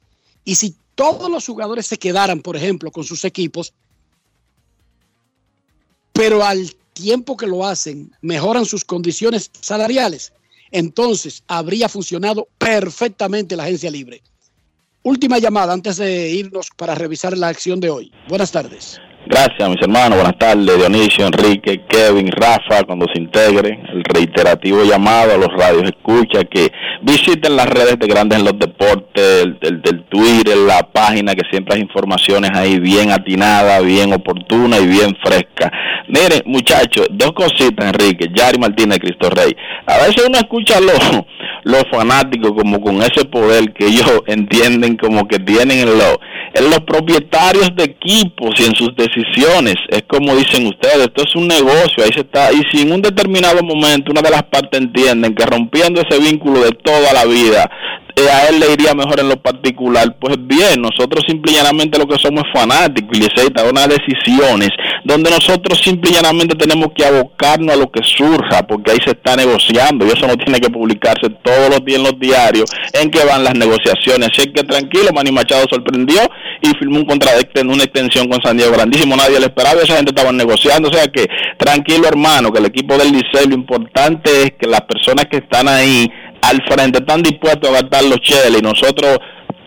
Y 0.45 0.55
si 0.55 0.75
todos 0.99 1.31
los 1.31 1.45
jugadores 1.45 1.87
se 1.87 1.97
quedaran, 1.97 2.41
por 2.41 2.57
ejemplo, 2.57 2.91
con 2.91 3.05
sus 3.05 3.23
equipos, 3.23 3.73
pero 6.11 6.43
al 6.43 6.75
tiempo 6.91 7.37
que 7.37 7.47
lo 7.47 7.65
hacen 7.65 8.11
mejoran 8.19 8.65
sus 8.65 8.83
condiciones 8.83 9.49
salariales, 9.61 10.33
entonces 10.71 11.41
habría 11.47 11.87
funcionado 11.87 12.49
perfectamente 12.57 13.55
la 13.55 13.63
agencia 13.63 13.89
libre. 13.89 14.21
Última 15.01 15.39
llamada 15.39 15.71
antes 15.71 15.95
de 15.95 16.31
irnos 16.31 16.67
para 16.75 16.95
revisar 16.95 17.37
la 17.37 17.47
acción 17.47 17.79
de 17.79 17.89
hoy. 17.89 18.11
Buenas 18.27 18.51
tardes. 18.51 18.99
Gracias, 19.25 19.69
mis 19.69 19.81
hermanos. 19.81 20.17
Buenas 20.17 20.39
tardes, 20.39 20.65
Dionisio, 20.77 21.27
Enrique, 21.27 21.81
Kevin, 21.87 22.31
Rafa, 22.31 22.83
cuando 22.83 23.05
se 23.13 23.21
integre. 23.21 23.79
El 23.93 24.03
reiterativo 24.03 24.83
llamado 24.83 25.33
a 25.35 25.37
los 25.37 25.49
radios 25.49 25.83
escucha 25.83 26.43
que 26.45 26.71
visiten 27.03 27.55
las 27.55 27.67
redes 27.69 27.99
de 27.99 28.07
Grandes 28.07 28.39
en 28.39 28.45
los 28.45 28.57
Deportes, 28.57 29.43
el, 29.43 29.57
el- 29.61 30.03
Twitter, 30.09 30.57
la 30.57 30.81
página, 30.91 31.35
que 31.35 31.43
siempre 31.51 31.75
hay 31.75 31.81
informaciones 31.81 32.49
ahí 32.55 32.79
bien 32.79 33.11
atinadas, 33.11 33.83
bien 33.85 34.11
oportunas 34.13 34.81
y 34.81 34.87
bien 34.87 35.15
frescas. 35.23 35.69
Miren, 36.07 36.41
muchachos, 36.45 37.07
dos 37.11 37.33
cositas, 37.33 37.85
Enrique, 37.85 38.27
Yari 38.33 38.57
Martínez, 38.57 38.97
Cristo 38.97 39.29
Rey. 39.29 39.55
A 39.85 39.97
veces 39.99 40.25
uno 40.27 40.39
escucha 40.39 40.77
a 40.77 40.81
los, 40.81 40.99
los 41.65 41.83
fanáticos 41.91 42.53
como 42.53 42.81
con 42.81 42.97
ese 43.03 43.25
poder 43.25 43.71
que 43.73 43.85
ellos 43.85 44.09
entienden 44.27 44.97
como 44.97 45.27
que 45.27 45.37
tienen 45.37 45.87
en 45.87 45.97
los, 45.97 46.17
en 46.55 46.63
los 46.71 46.79
propietarios 46.79 47.75
de 47.75 47.83
equipos 47.83 48.59
y 48.59 48.65
en 48.65 48.75
sus 48.75 48.95
decisiones. 49.15 49.75
Es 49.89 50.03
como 50.07 50.35
dicen 50.35 50.67
ustedes, 50.67 51.07
esto 51.07 51.23
es 51.23 51.35
un 51.35 51.47
negocio, 51.47 52.03
ahí 52.03 52.11
se 52.13 52.21
está. 52.21 52.51
Y 52.51 52.61
si 52.71 52.81
en 52.81 52.93
un 52.93 53.01
determinado 53.01 53.61
momento 53.63 54.11
una 54.11 54.21
de 54.21 54.29
las 54.29 54.43
partes 54.43 54.79
entienden 54.79 55.35
que 55.35 55.45
rompiendo 55.45 56.01
ese 56.01 56.19
vínculo 56.19 56.61
de 56.61 56.71
toda 56.71 57.13
la 57.13 57.25
vida, 57.25 57.69
a 58.17 58.47
él 58.47 58.59
le 58.59 58.73
iría 58.73 58.93
mejor 58.93 59.19
en 59.19 59.29
lo 59.29 59.41
particular, 59.41 60.15
pues 60.19 60.35
bien, 60.39 60.81
nosotros 60.81 61.23
simple 61.27 61.51
y 61.51 61.55
llanamente 61.55 61.97
lo 61.97 62.07
que 62.07 62.17
somos 62.17 62.43
es 62.45 62.51
fanáticos 62.53 63.17
y 63.17 63.69
unas 63.69 63.87
decisiones 63.87 64.69
donde 65.03 65.29
nosotros 65.29 65.79
simple 65.83 66.11
y 66.11 66.13
llanamente 66.13 66.55
tenemos 66.55 66.89
que 66.95 67.05
abocarnos 67.05 67.75
a 67.75 67.77
lo 67.77 67.91
que 67.91 68.01
surja, 68.03 68.65
porque 68.67 68.91
ahí 68.91 68.97
se 69.03 69.11
está 69.11 69.35
negociando 69.35 70.05
y 70.05 70.09
eso 70.09 70.27
no 70.27 70.35
tiene 70.35 70.59
que 70.59 70.69
publicarse 70.69 71.29
todos 71.43 71.69
los 71.69 71.85
días 71.85 71.99
en 71.99 72.03
los 72.03 72.19
diarios 72.19 72.65
en 72.93 73.09
que 73.09 73.23
van 73.23 73.43
las 73.43 73.55
negociaciones. 73.55 74.29
Así 74.31 74.51
que 74.51 74.63
tranquilo, 74.63 75.11
Manny 75.13 75.31
Machado 75.31 75.65
sorprendió 75.69 76.19
y 76.61 76.69
firmó 76.77 76.97
un 76.97 77.05
contrato, 77.05 77.39
una 77.61 77.83
extensión 77.83 78.27
con 78.27 78.41
San 78.41 78.57
Diego 78.57 78.73
grandísimo, 78.73 79.15
nadie 79.15 79.39
le 79.39 79.45
esperaba, 79.45 79.81
esa 79.81 79.95
gente 79.95 80.11
estaba 80.11 80.31
negociando, 80.31 80.89
o 80.89 80.93
sea 80.93 81.07
que 81.07 81.27
tranquilo 81.57 82.07
hermano, 82.07 82.51
que 82.51 82.59
el 82.59 82.65
equipo 82.65 82.97
del 82.97 83.11
Liceo, 83.11 83.47
lo 83.47 83.55
importante 83.55 84.43
es 84.43 84.51
que 84.59 84.67
las 84.67 84.81
personas 84.81 85.25
que 85.25 85.37
están 85.37 85.67
ahí 85.67 86.09
al 86.41 86.61
frente 86.67 86.99
están 86.99 87.21
dispuestos 87.21 87.69
a 87.69 87.81
gastar 87.81 88.03
los 88.03 88.19
cheles 88.21 88.59
y 88.59 88.61
nosotros 88.61 89.19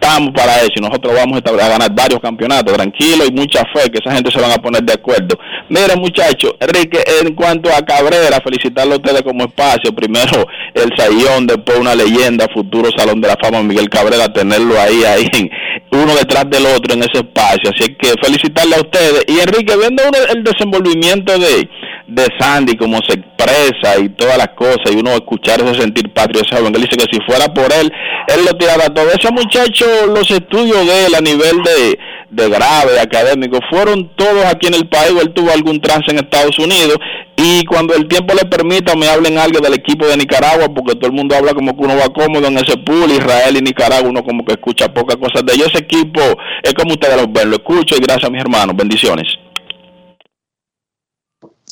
estamos 0.02 0.32
para 0.34 0.56
eso 0.56 0.72
y 0.76 0.80
nosotros 0.80 1.14
vamos 1.14 1.40
a 1.44 1.50
a 1.50 1.68
ganar 1.68 1.94
varios 1.94 2.20
campeonatos, 2.20 2.74
tranquilo 2.74 3.24
y 3.24 3.32
mucha 3.32 3.60
fe 3.72 3.90
que 3.90 3.98
esa 3.98 4.14
gente 4.14 4.30
se 4.32 4.40
van 4.40 4.50
a 4.50 4.56
poner 4.56 4.82
de 4.82 4.94
acuerdo. 4.94 5.38
Miren 5.68 6.00
muchachos, 6.00 6.54
Enrique, 6.58 6.98
en 7.22 7.34
cuanto 7.34 7.70
a 7.70 7.82
Cabrera, 7.82 8.40
felicitarlo 8.42 8.94
a 8.94 8.96
ustedes 8.96 9.22
como 9.22 9.44
espacio, 9.44 9.94
primero 9.94 10.46
el 10.74 10.90
sayón, 10.96 11.46
después 11.46 11.78
una 11.78 11.94
leyenda, 11.94 12.46
futuro 12.52 12.90
Salón 12.96 13.20
de 13.20 13.28
la 13.28 13.36
Fama, 13.40 13.62
Miguel 13.62 13.88
Cabrera, 13.88 14.32
tenerlo 14.32 14.78
ahí, 14.80 15.04
ahí 15.04 15.28
en, 15.32 15.50
uno 15.92 16.14
detrás 16.14 16.44
del 16.48 16.66
otro 16.66 16.94
en 16.94 17.00
ese 17.00 17.18
espacio. 17.18 17.70
Así 17.70 17.94
que 17.94 18.14
felicitarle 18.22 18.76
a 18.76 18.80
ustedes. 18.80 19.24
Y 19.28 19.40
Enrique, 19.40 19.76
viendo 19.76 20.02
el 20.30 20.42
desenvolvimiento 20.42 21.38
de, 21.38 21.68
de 22.08 22.26
Sandy, 22.38 22.76
cómo 22.76 22.98
se 23.06 23.18
expresa 23.18 23.98
y 24.00 24.08
todas 24.10 24.38
las 24.38 24.48
cosas, 24.56 24.90
y 24.90 24.96
uno 24.96 25.12
escuchar 25.12 25.60
ese 25.60 25.80
sentir 25.80 26.12
patrio 26.12 26.42
ese 26.42 26.56
joven, 26.56 26.74
él 26.74 26.82
dice 26.82 26.96
que 26.96 27.12
si 27.12 27.20
fuera 27.26 27.52
por 27.52 27.70
él, 27.72 27.92
él 28.28 28.44
lo 28.44 28.56
tirara 28.56 28.88
todo. 28.88 29.08
Ese 29.08 29.30
muchacho, 29.30 29.86
los 30.06 30.30
estudios 30.30 30.86
de 30.86 31.06
él 31.06 31.14
a 31.14 31.20
nivel 31.20 31.62
de, 31.62 31.98
de 32.32 32.48
grave, 32.48 32.98
académico, 32.98 33.58
fueron 33.70 34.10
todos 34.16 34.44
aquí 34.46 34.66
en 34.66 34.74
el 34.74 34.88
país, 34.88 35.12
o 35.12 35.20
él 35.20 35.32
tuvo 35.34 35.50
algún 35.50 35.80
trance 35.80 36.10
en 36.10 36.18
Estados 36.18 36.58
Unidos, 36.58 36.96
y 37.36 37.64
cuando 37.66 37.94
el 37.94 38.08
tiempo 38.08 38.34
le 38.34 38.48
permita 38.48 38.96
me 38.96 39.06
hablen 39.06 39.38
algo 39.38 39.60
del 39.60 39.74
equipo 39.74 40.06
de 40.06 40.16
Nicaragua, 40.16 40.72
porque 40.74 40.94
todo 40.94 41.06
el 41.06 41.12
mundo 41.12 41.36
habla 41.36 41.52
como 41.52 41.76
que 41.76 41.84
uno 41.84 41.96
va 41.96 42.12
cómodo 42.12 42.46
en 42.48 42.56
ese 42.56 42.76
pool, 42.78 43.10
Israel 43.10 43.56
y 43.56 43.60
Nicaragua, 43.60 44.08
uno 44.08 44.24
como 44.24 44.44
que 44.44 44.54
escucha 44.54 44.92
pocas 44.92 45.16
cosas 45.16 45.44
de 45.44 45.52
ellos. 45.54 45.68
Ese 45.68 45.84
equipo 45.84 46.20
es 46.62 46.74
como 46.74 46.92
ustedes 46.92 47.20
lo 47.20 47.28
ven, 47.28 47.50
lo 47.50 47.56
escucho 47.56 47.96
y 47.96 48.00
gracias 48.00 48.24
a 48.24 48.30
mis 48.30 48.40
hermanos, 48.40 48.74
bendiciones. 48.76 49.26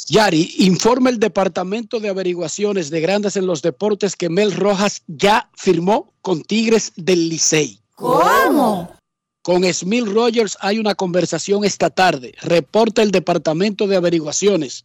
Yari, 0.08 0.54
informa 0.58 1.08
el 1.08 1.18
Departamento 1.18 2.00
de 2.00 2.08
Averiguaciones 2.08 2.90
de 2.90 3.00
Grandes 3.00 3.36
en 3.36 3.46
los 3.46 3.62
Deportes 3.62 4.16
que 4.16 4.28
Mel 4.28 4.52
Rojas 4.52 5.02
ya 5.06 5.48
firmó 5.54 6.12
con 6.20 6.42
Tigres 6.42 6.92
del 6.96 7.28
Licey. 7.28 7.78
¿Cómo? 7.94 8.99
Con 9.42 9.64
Smil 9.72 10.06
Rogers 10.12 10.58
hay 10.60 10.78
una 10.78 10.94
conversación 10.94 11.64
esta 11.64 11.90
tarde. 11.90 12.34
Reporta 12.42 13.02
el 13.02 13.10
Departamento 13.10 13.86
de 13.86 13.96
Averiguaciones 13.96 14.84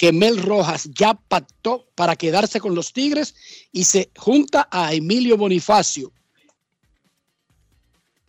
que 0.00 0.12
Mel 0.12 0.42
Rojas 0.42 0.88
ya 0.94 1.12
pactó 1.12 1.86
para 1.94 2.16
quedarse 2.16 2.58
con 2.58 2.74
los 2.74 2.94
Tigres 2.94 3.34
y 3.70 3.84
se 3.84 4.10
junta 4.16 4.66
a 4.70 4.94
Emilio 4.94 5.36
Bonifacio, 5.36 6.10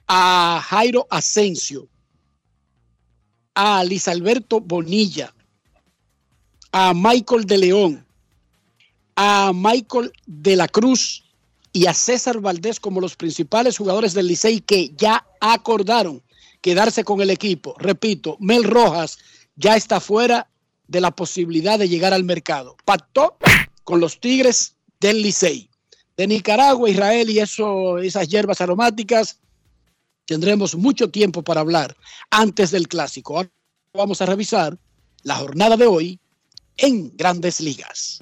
a 0.05 0.61
Jairo 0.61 1.07
Asensio, 1.09 1.88
a 3.53 3.84
Liz 3.86 4.09
Alberto 4.09 4.59
Bonilla, 4.59 5.34
a 6.74 6.93
Michael 6.93 7.45
de 7.45 7.57
León, 7.57 8.05
a 9.15 9.53
Michael 9.55 10.11
de 10.26 10.57
la 10.57 10.67
Cruz 10.67 11.24
y 11.74 11.86
a 11.86 11.93
César 11.93 12.39
Valdés 12.39 12.80
como 12.80 13.01
los 13.01 13.15
principales 13.15 13.78
jugadores 13.78 14.13
del 14.13 14.28
Licey 14.28 14.61
que 14.61 14.93
ya 14.97 15.26
acordaron 15.39 16.22
quedarse 16.61 17.03
con 17.03 17.22
el 17.22 17.30
equipo. 17.30 17.76
Repito, 17.78 18.38
Mel 18.39 18.63
Rojas 18.63 19.17
ya 19.55 19.76
está 19.76 19.99
fuera 19.99 20.49
de 20.88 21.01
la 21.01 21.11
posibilidad 21.11 21.80
de 21.80 21.89
llegar 21.89 22.13
al 22.13 22.24
mercado. 22.24 22.76
Pactó 22.86 23.38
con 23.84 23.99
los 23.99 24.19
Tigres 24.19 24.76
del 24.99 25.22
Licey. 25.22 25.69
De 26.17 26.28
Nicaragua, 26.28 26.89
Israel 26.89 27.30
y 27.30 27.39
eso, 27.39 27.97
esas 27.97 28.28
hierbas 28.28 28.61
aromáticas, 28.61 29.39
tendremos 30.26 30.76
mucho 30.76 31.09
tiempo 31.09 31.41
para 31.41 31.61
hablar 31.61 31.95
antes 32.30 32.72
del 32.72 32.88
clásico. 32.88 33.38
Ahora 33.38 33.49
vamos 33.93 34.22
a 34.22 34.26
revisar 34.26 34.78
la 35.24 35.36
jornada 35.36 35.78
de 35.78 35.88
hoy 35.88 36.19
en 36.78 37.15
Grandes 37.15 37.61
Ligas. 37.61 38.22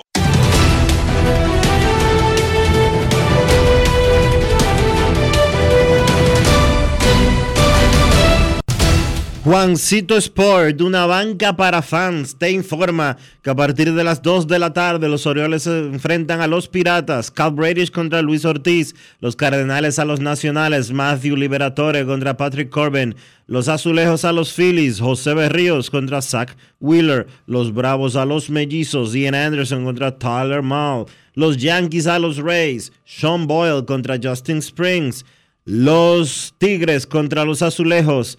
Juancito 9.43 10.17
Sport, 10.17 10.81
una 10.81 11.07
banca 11.07 11.55
para 11.55 11.81
fans, 11.81 12.37
te 12.37 12.51
informa 12.51 13.17
que 13.41 13.49
a 13.49 13.55
partir 13.55 13.91
de 13.91 14.03
las 14.03 14.21
2 14.21 14.45
de 14.45 14.59
la 14.59 14.71
tarde 14.71 15.09
los 15.09 15.25
Orioles 15.25 15.63
se 15.63 15.79
enfrentan 15.79 16.41
a 16.41 16.47
los 16.47 16.67
Piratas, 16.67 17.31
Cal 17.31 17.49
Bradish 17.49 17.89
contra 17.89 18.21
Luis 18.21 18.45
Ortiz, 18.45 18.93
los 19.19 19.35
Cardenales 19.35 19.97
a 19.97 20.05
los 20.05 20.19
Nacionales, 20.19 20.91
Matthew 20.91 21.35
Liberatore 21.37 22.05
contra 22.05 22.37
Patrick 22.37 22.69
Corbin, 22.69 23.15
los 23.47 23.67
Azulejos 23.67 24.25
a 24.25 24.31
los 24.31 24.53
Phillies, 24.53 24.99
José 24.99 25.33
Berríos 25.33 25.89
contra 25.89 26.21
Zach 26.21 26.55
Wheeler, 26.79 27.25
los 27.47 27.73
Bravos 27.73 28.15
a 28.15 28.25
los 28.25 28.51
Mellizos, 28.51 29.15
Ian 29.15 29.33
Anderson 29.33 29.83
contra 29.85 30.19
Tyler 30.19 30.61
Mall, 30.61 31.07
los 31.33 31.57
Yankees 31.57 32.05
a 32.05 32.19
los 32.19 32.37
Rays, 32.37 32.91
Sean 33.05 33.47
Boyle 33.47 33.85
contra 33.85 34.19
Justin 34.21 34.59
Springs, 34.59 35.25
los 35.65 36.53
Tigres 36.59 37.07
contra 37.07 37.43
los 37.43 37.63
Azulejos, 37.63 38.37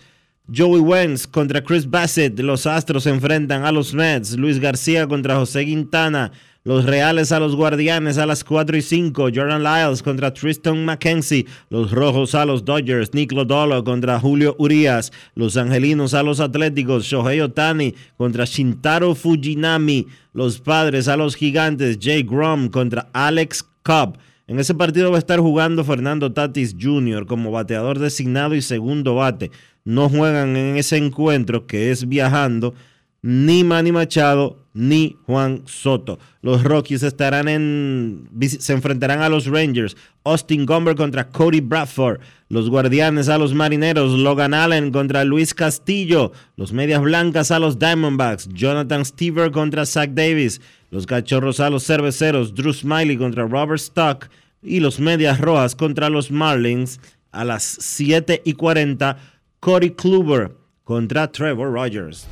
Joey 0.48 0.80
Wentz 0.80 1.26
contra 1.26 1.62
Chris 1.62 1.88
Bassett. 1.88 2.38
Los 2.40 2.66
Astros 2.66 3.04
se 3.04 3.10
enfrentan 3.10 3.64
a 3.64 3.72
los 3.72 3.94
Mets. 3.94 4.36
Luis 4.36 4.58
García 4.58 5.06
contra 5.06 5.36
José 5.36 5.64
Quintana. 5.64 6.32
Los 6.64 6.84
Reales 6.84 7.32
a 7.32 7.40
los 7.40 7.56
Guardianes 7.56 8.18
a 8.18 8.26
las 8.26 8.44
4 8.44 8.76
y 8.76 8.82
5. 8.82 9.30
Jordan 9.34 9.62
Lyles 9.62 10.02
contra 10.02 10.32
Tristan 10.32 10.84
McKenzie. 10.84 11.46
Los 11.70 11.90
Rojos 11.90 12.34
a 12.34 12.44
los 12.44 12.64
Dodgers. 12.64 13.14
Nick 13.14 13.32
Lodolo 13.32 13.82
contra 13.84 14.18
Julio 14.18 14.54
Urias. 14.58 15.12
Los 15.34 15.56
Angelinos 15.56 16.12
a 16.12 16.22
los 16.22 16.40
Atléticos. 16.40 17.04
Shohei 17.04 17.40
Otani 17.40 17.94
contra 18.16 18.44
Shintaro 18.44 19.14
Fujinami. 19.14 20.06
Los 20.34 20.60
Padres 20.60 21.08
a 21.08 21.16
los 21.16 21.36
Gigantes. 21.36 21.98
Jay 22.00 22.22
Grom 22.22 22.68
contra 22.68 23.08
Alex 23.12 23.64
Cobb. 23.82 24.16
En 24.52 24.60
ese 24.60 24.74
partido 24.74 25.10
va 25.10 25.16
a 25.16 25.18
estar 25.18 25.40
jugando 25.40 25.82
Fernando 25.82 26.30
Tatis 26.30 26.76
Jr. 26.78 27.24
como 27.24 27.50
bateador 27.50 27.98
designado 27.98 28.54
y 28.54 28.60
segundo 28.60 29.14
bate 29.14 29.50
no 29.82 30.10
juegan 30.10 30.58
en 30.58 30.76
ese 30.76 30.98
encuentro 30.98 31.66
que 31.66 31.90
es 31.90 32.06
viajando 32.06 32.74
ni 33.22 33.64
Manny 33.64 33.92
Machado 33.92 34.58
ni 34.74 35.16
Juan 35.24 35.62
Soto. 35.64 36.18
Los 36.42 36.64
Rockies 36.64 37.02
estarán 37.02 37.48
en 37.48 38.28
se 38.58 38.74
enfrentarán 38.74 39.22
a 39.22 39.30
los 39.30 39.46
Rangers. 39.46 39.96
Austin 40.24 40.66
Gomber 40.66 40.96
contra 40.96 41.28
Cody 41.28 41.60
Bradford. 41.60 42.20
Los 42.50 42.68
Guardianes 42.68 43.30
a 43.30 43.38
los 43.38 43.54
Marineros. 43.54 44.18
Logan 44.18 44.52
Allen 44.52 44.90
contra 44.90 45.24
Luis 45.24 45.54
Castillo. 45.54 46.32
Los 46.56 46.74
Medias 46.74 47.00
Blancas 47.00 47.50
a 47.50 47.58
los 47.58 47.78
Diamondbacks. 47.78 48.48
Jonathan 48.52 49.04
Stever 49.04 49.50
contra 49.50 49.86
Zach 49.86 50.10
Davis. 50.10 50.60
Los 50.90 51.06
Cachorros 51.06 51.60
a 51.60 51.70
los 51.70 51.86
Cerveceros. 51.86 52.54
Drew 52.54 52.72
Smiley 52.72 53.16
contra 53.16 53.46
Robert 53.46 53.80
Stock. 53.80 54.28
Y 54.62 54.80
los 54.80 55.00
Medias 55.00 55.40
Rojas 55.40 55.74
contra 55.74 56.08
los 56.08 56.30
Marlins 56.30 57.00
a 57.32 57.44
las 57.44 57.64
7 57.64 58.42
y 58.44 58.52
40 58.52 59.16
Cody 59.58 59.90
Kluber 59.90 60.56
contra 60.84 61.30
Trevor 61.30 61.72
Rogers. 61.72 62.28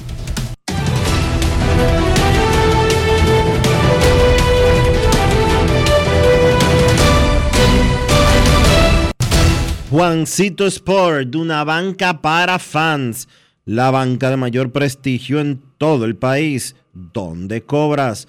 Juancito 9.91 10.67
Sport, 10.67 11.35
una 11.35 11.65
banca 11.65 12.23
para 12.23 12.61
fans, 12.61 13.27
la 13.65 13.91
banca 13.91 14.31
de 14.31 14.37
mayor 14.37 14.71
prestigio 14.71 15.41
en 15.41 15.61
todo 15.79 16.05
el 16.05 16.15
país, 16.15 16.77
donde 16.93 17.63
cobras 17.63 18.29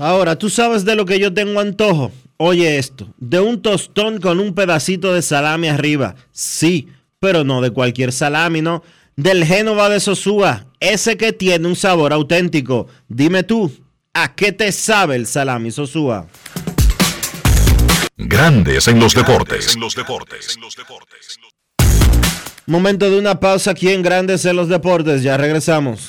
Ahora, 0.00 0.36
¿tú 0.36 0.50
sabes 0.50 0.84
de 0.84 0.96
lo 0.96 1.04
que 1.04 1.20
yo 1.20 1.32
tengo 1.32 1.60
antojo? 1.60 2.10
Oye 2.38 2.78
esto, 2.78 3.12
de 3.18 3.38
un 3.38 3.60
tostón 3.60 4.18
con 4.18 4.40
un 4.40 4.54
pedacito 4.54 5.12
de 5.12 5.22
salami 5.22 5.68
arriba. 5.68 6.16
Sí, 6.32 6.88
pero 7.18 7.44
no 7.44 7.60
de 7.60 7.70
cualquier 7.70 8.12
salami, 8.12 8.62
¿no? 8.62 8.82
del 9.22 9.44
Génova 9.44 9.90
de 9.90 10.00
Sosúa, 10.00 10.66
ese 10.80 11.18
que 11.18 11.34
tiene 11.34 11.68
un 11.68 11.76
sabor 11.76 12.14
auténtico. 12.14 12.86
Dime 13.08 13.42
tú, 13.42 13.70
¿a 14.14 14.34
qué 14.34 14.52
te 14.52 14.72
sabe 14.72 15.16
el 15.16 15.26
salami 15.26 15.70
Sosúa? 15.70 16.26
Grandes 18.16 18.88
en 18.88 18.98
los 18.98 19.14
deportes. 19.14 19.74
En 19.74 19.80
los 19.80 19.94
deportes. 19.94 20.56
Momento 22.66 23.10
de 23.10 23.18
una 23.18 23.40
pausa 23.40 23.72
aquí 23.72 23.90
en 23.90 24.02
Grandes 24.02 24.44
en 24.46 24.56
los 24.56 24.68
deportes. 24.68 25.22
Ya 25.22 25.36
regresamos. 25.36 26.08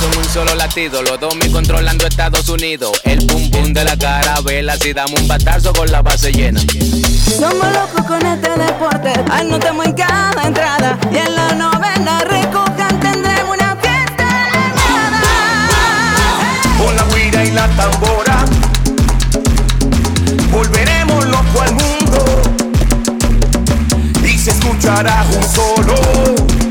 Son 0.00 0.16
un 0.16 0.24
solo 0.32 0.54
latido, 0.54 1.02
los 1.02 1.18
dos 1.18 1.34
me 1.36 1.50
controlando 1.50 2.06
Estados 2.06 2.48
Unidos. 2.48 3.00
El 3.04 3.26
pum 3.26 3.50
pum 3.50 3.72
de 3.72 3.84
la 3.84 3.96
carabela, 3.96 4.76
si 4.76 4.92
damos 4.92 5.20
un 5.20 5.26
batazo 5.26 5.72
con 5.72 5.90
la 5.90 6.02
base 6.02 6.30
llena. 6.32 6.60
Somos 6.60 7.66
locos 7.72 8.06
con 8.06 8.24
este 8.24 8.50
deporte, 8.50 9.12
anotamos 9.30 9.86
en 9.86 9.92
cada 9.92 10.46
entrada 10.46 10.98
y 11.12 11.16
en 11.16 11.34
la 11.34 11.52
novena 11.54 12.20
recojan 12.24 13.00
tendremos 13.00 13.56
una 13.56 13.76
fiesta 13.76 14.28
Con 16.78 16.96
la 16.96 17.04
guira 17.14 17.44
y 17.44 17.50
la 17.50 17.68
tambora, 17.68 18.44
volveremos 20.50 21.24
loco 21.26 21.60
al 21.60 21.72
mundo 21.74 22.42
y 24.24 24.38
se 24.38 24.50
escuchará 24.50 25.26
un 25.36 25.44
solo. 25.44 26.67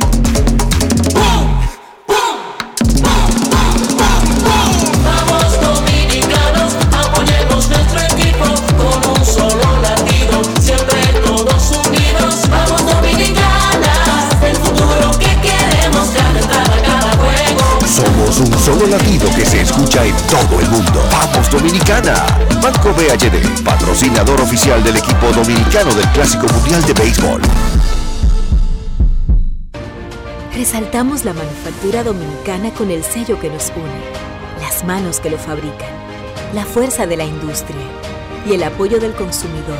Un 18.27 18.59
solo 18.59 18.85
latido 18.85 19.29
que 19.33 19.45
se 19.45 19.61
escucha 19.61 20.05
en 20.05 20.13
todo 20.27 20.59
el 20.59 20.69
mundo. 20.69 21.01
¡Vamos 21.11 21.49
Dominicana! 21.49 22.13
Banco 22.61 22.93
BHD, 22.93 23.63
patrocinador 23.63 24.41
oficial 24.41 24.83
del 24.83 24.97
equipo 24.97 25.27
dominicano 25.33 25.93
del 25.95 26.05
Clásico 26.09 26.45
Mundial 26.53 26.83
de 26.83 26.93
Béisbol. 26.93 27.41
Resaltamos 30.53 31.23
la 31.23 31.33
manufactura 31.33 32.03
dominicana 32.03 32.69
con 32.71 32.91
el 32.91 33.03
sello 33.03 33.39
que 33.39 33.49
nos 33.49 33.71
une, 33.75 34.61
las 34.61 34.83
manos 34.83 35.21
que 35.21 35.29
lo 35.29 35.37
fabrican, 35.37 35.89
la 36.53 36.65
fuerza 36.65 37.07
de 37.07 37.15
la 37.15 37.23
industria 37.23 37.81
y 38.45 38.53
el 38.53 38.63
apoyo 38.63 38.99
del 38.99 39.13
consumidor, 39.13 39.79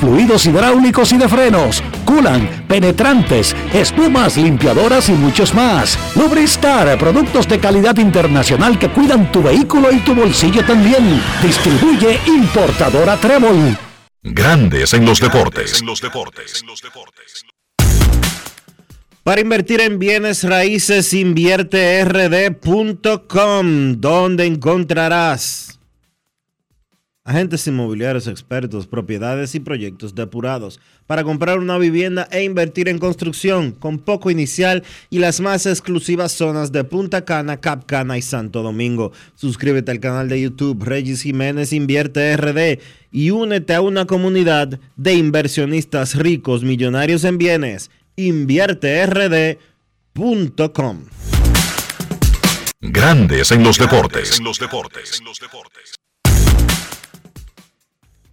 fluidos 0.00 0.46
hidráulicos 0.46 1.12
y 1.12 1.18
de 1.18 1.28
frenos, 1.28 1.82
culan, 2.04 2.64
penetrantes, 2.68 3.54
espumas, 3.72 4.36
limpiadoras 4.36 5.08
y 5.08 5.12
muchos 5.12 5.54
más. 5.54 5.98
Lubristar, 6.14 6.98
productos 6.98 7.48
de 7.48 7.58
calidad 7.58 7.96
internacional 7.98 8.78
que 8.78 8.88
cuidan 8.88 9.32
tu 9.32 9.42
vehículo 9.42 9.90
y 9.92 9.98
tu 10.00 10.14
bolsillo 10.14 10.64
también. 10.64 11.20
Distribuye 11.42 12.20
importadora 12.26 13.16
Trébol. 13.16 13.76
Grandes 14.22 14.94
en 14.94 15.04
los 15.04 15.20
deportes. 15.20 15.82
Para 19.22 19.40
invertir 19.40 19.80
en 19.80 19.98
bienes 19.98 20.44
raíces, 20.44 21.12
invierterd.com, 21.12 24.00
donde 24.00 24.46
encontrarás 24.46 25.75
agentes 27.26 27.66
inmobiliarios 27.66 28.28
expertos, 28.28 28.86
propiedades 28.86 29.54
y 29.54 29.60
proyectos 29.60 30.14
depurados 30.14 30.80
para 31.06 31.24
comprar 31.24 31.58
una 31.58 31.76
vivienda 31.76 32.26
e 32.30 32.44
invertir 32.44 32.88
en 32.88 32.98
construcción 32.98 33.72
con 33.72 33.98
poco 33.98 34.30
inicial 34.30 34.84
y 35.10 35.18
las 35.18 35.40
más 35.40 35.66
exclusivas 35.66 36.32
zonas 36.32 36.72
de 36.72 36.84
Punta 36.84 37.24
Cana, 37.24 37.58
Cap 37.58 37.84
Cana 37.84 38.16
y 38.16 38.22
Santo 38.22 38.62
Domingo. 38.62 39.12
Suscríbete 39.34 39.90
al 39.90 40.00
canal 40.00 40.28
de 40.28 40.40
YouTube 40.40 40.84
Regis 40.84 41.22
Jiménez 41.22 41.72
Invierte 41.72 42.36
RD 42.36 42.78
y 43.10 43.30
únete 43.30 43.74
a 43.74 43.80
una 43.80 44.06
comunidad 44.06 44.78
de 44.96 45.14
inversionistas 45.14 46.14
ricos, 46.14 46.62
millonarios 46.62 47.24
en 47.24 47.38
bienes. 47.38 47.90
InvierteRD.com 48.14 51.04
Grandes 52.80 53.50
en 53.50 53.64
los 53.64 53.78
deportes. 53.78 54.40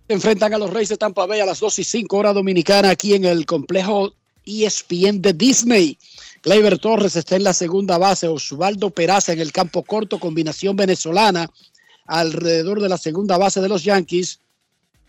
Enfrentan 0.07 0.53
a 0.53 0.57
los 0.57 0.71
Reyes 0.71 0.89
de 0.89 0.97
Tampa 0.97 1.25
Bay 1.25 1.39
a 1.39 1.45
las 1.45 1.59
2 1.59 1.79
y 1.79 1.83
5 1.83 2.17
horas 2.17 2.35
dominicana 2.35 2.89
aquí 2.89 3.13
en 3.13 3.25
el 3.25 3.45
complejo 3.45 4.13
ESPN 4.45 5.21
de 5.21 5.33
Disney. 5.33 5.97
Gleyber 6.43 6.77
Torres 6.77 7.15
está 7.15 7.35
en 7.35 7.43
la 7.43 7.53
segunda 7.53 7.97
base, 7.97 8.27
Osvaldo 8.27 8.89
Peraza 8.89 9.31
en 9.31 9.39
el 9.39 9.51
campo 9.51 9.83
corto, 9.83 10.19
combinación 10.19 10.75
venezolana 10.75 11.49
alrededor 12.05 12.81
de 12.81 12.89
la 12.89 12.97
segunda 12.97 13.37
base 13.37 13.61
de 13.61 13.69
los 13.69 13.83
Yankees. 13.83 14.39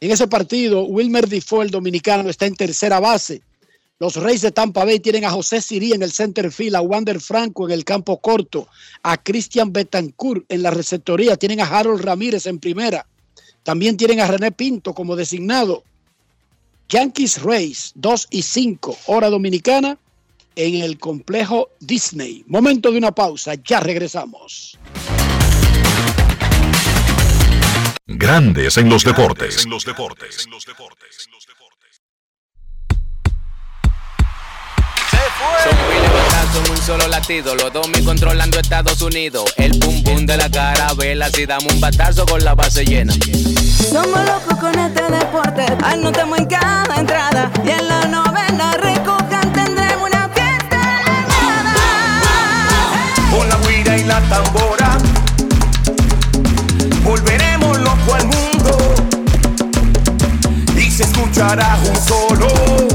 En 0.01 0.13
ese 0.13 0.29
partido, 0.29 0.85
Wilmer 0.85 1.29
Defoe, 1.29 1.65
el 1.65 1.71
dominicano, 1.71 2.29
está 2.29 2.47
en 2.47 2.55
tercera 2.55 3.01
base. 3.01 3.43
Los 3.99 4.17
Reyes 4.17 4.43
de 4.43 4.53
Tampa 4.53 4.85
Bay 4.85 5.01
tienen 5.01 5.25
a 5.25 5.31
José 5.31 5.61
Sirí 5.61 5.93
en 5.93 6.03
el 6.03 6.13
center 6.13 6.53
field, 6.53 6.77
a 6.77 6.83
Wander 6.83 7.21
Franco 7.21 7.67
en 7.67 7.73
el 7.73 7.85
campo 7.85 8.21
corto, 8.21 8.69
a 9.03 9.23
Christian 9.23 9.73
Betancourt 9.73 10.45
en 10.49 10.63
la 10.63 10.71
receptoría, 10.71 11.37
tienen 11.37 11.61
a 11.61 11.67
Harold 11.67 12.03
Ramírez 12.03 12.47
en 12.47 12.59
primera. 12.59 13.07
También 13.65 13.97
tienen 13.97 14.21
a 14.21 14.27
René 14.27 14.53
Pinto 14.53 14.95
como 14.95 15.17
designado. 15.17 15.83
Yankees 16.91 17.43
Rays 17.43 17.93
2 17.97 18.29
y 18.31 18.43
5, 18.43 18.99
hora 19.07 19.31
dominicana, 19.31 19.99
en 20.55 20.83
el 20.83 20.99
complejo 20.99 21.71
Disney. 21.81 22.45
Momento 22.47 22.93
de 22.93 22.99
una 22.99 23.13
pausa, 23.13 23.55
ya 23.55 23.81
regresamos. 23.81 24.79
Grandes 28.07 28.77
en 28.77 28.91
los 28.91 29.03
deportes. 29.03 29.67
Son 35.65 35.71
mil 35.89 36.03
batazos 36.03 36.21
en 36.21 36.24
un 36.71 36.77
solo 36.83 37.09
latido, 37.09 37.55
los 37.55 37.73
dos 37.73 37.89
me 37.89 38.03
controlando 38.05 38.59
Estados 38.59 39.01
Unidos. 39.01 39.45
El 39.57 39.79
pum 39.79 40.03
pum 40.03 40.27
de 40.27 40.37
la 40.37 40.51
carabela, 40.51 41.31
si 41.31 41.47
damos 41.47 41.73
un 41.73 41.81
batazo 41.81 42.27
con 42.27 42.45
la 42.45 42.55
base 42.55 42.85
llena. 42.85 43.15
Somos 43.91 44.21
locos 44.27 44.59
con 44.61 44.79
este 44.79 45.03
deporte, 45.03 45.65
anotamos 45.83 46.39
en 46.39 46.47
cada 46.47 46.97
entrada 46.97 47.51
y 47.65 47.71
en 47.71 47.89
la 47.89 48.05
novena 48.07 48.77
recojan 48.77 49.53
tendremos 49.53 50.09
una 50.09 50.29
fiesta 50.29 51.01
Con 53.31 53.49
la 53.49 53.57
guira 53.69 53.97
y 53.97 54.05
la 54.05 54.21
tambora, 54.23 54.99
volveremos 57.03 57.79
loco 57.79 58.15
al 58.15 58.27
mundo 58.27 58.79
y 60.77 60.91
se 60.91 61.05
escuchará 61.05 61.79
un 61.89 61.97
solo. 61.97 62.94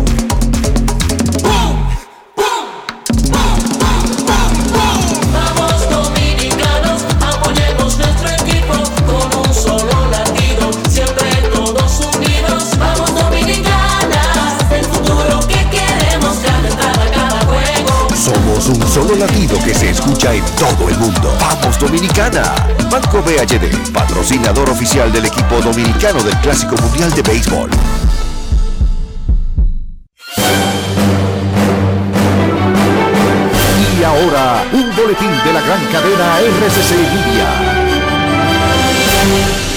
somos 18.60 18.78
un 18.78 18.88
solo 18.92 19.16
latido 19.16 19.58
que 19.64 19.74
se 19.74 19.90
escucha 19.90 20.34
en 20.34 20.44
todo 20.58 20.90
el 20.90 20.98
mundo. 20.98 21.34
¡Vamos 21.40 21.80
Dominicana! 21.80 22.54
Banco 22.92 23.22
BHD, 23.22 23.92
patrocinador 23.94 24.70
oficial 24.70 25.12
del 25.12 25.26
equipo 25.26 25.62
dominicano 25.62 26.22
del 26.24 26.36
Clásico 26.38 26.76
Mundial 26.76 27.12
de 27.12 27.22
Béisbol. 27.22 27.70
Y 33.98 34.04
ahora, 34.04 34.64
un 34.74 34.96
boletín 34.96 35.32
de 35.46 35.54
la 35.54 35.62
gran 35.62 35.86
cadena 35.92 36.40
RCC 36.40 36.92
Libia. 36.92 37.80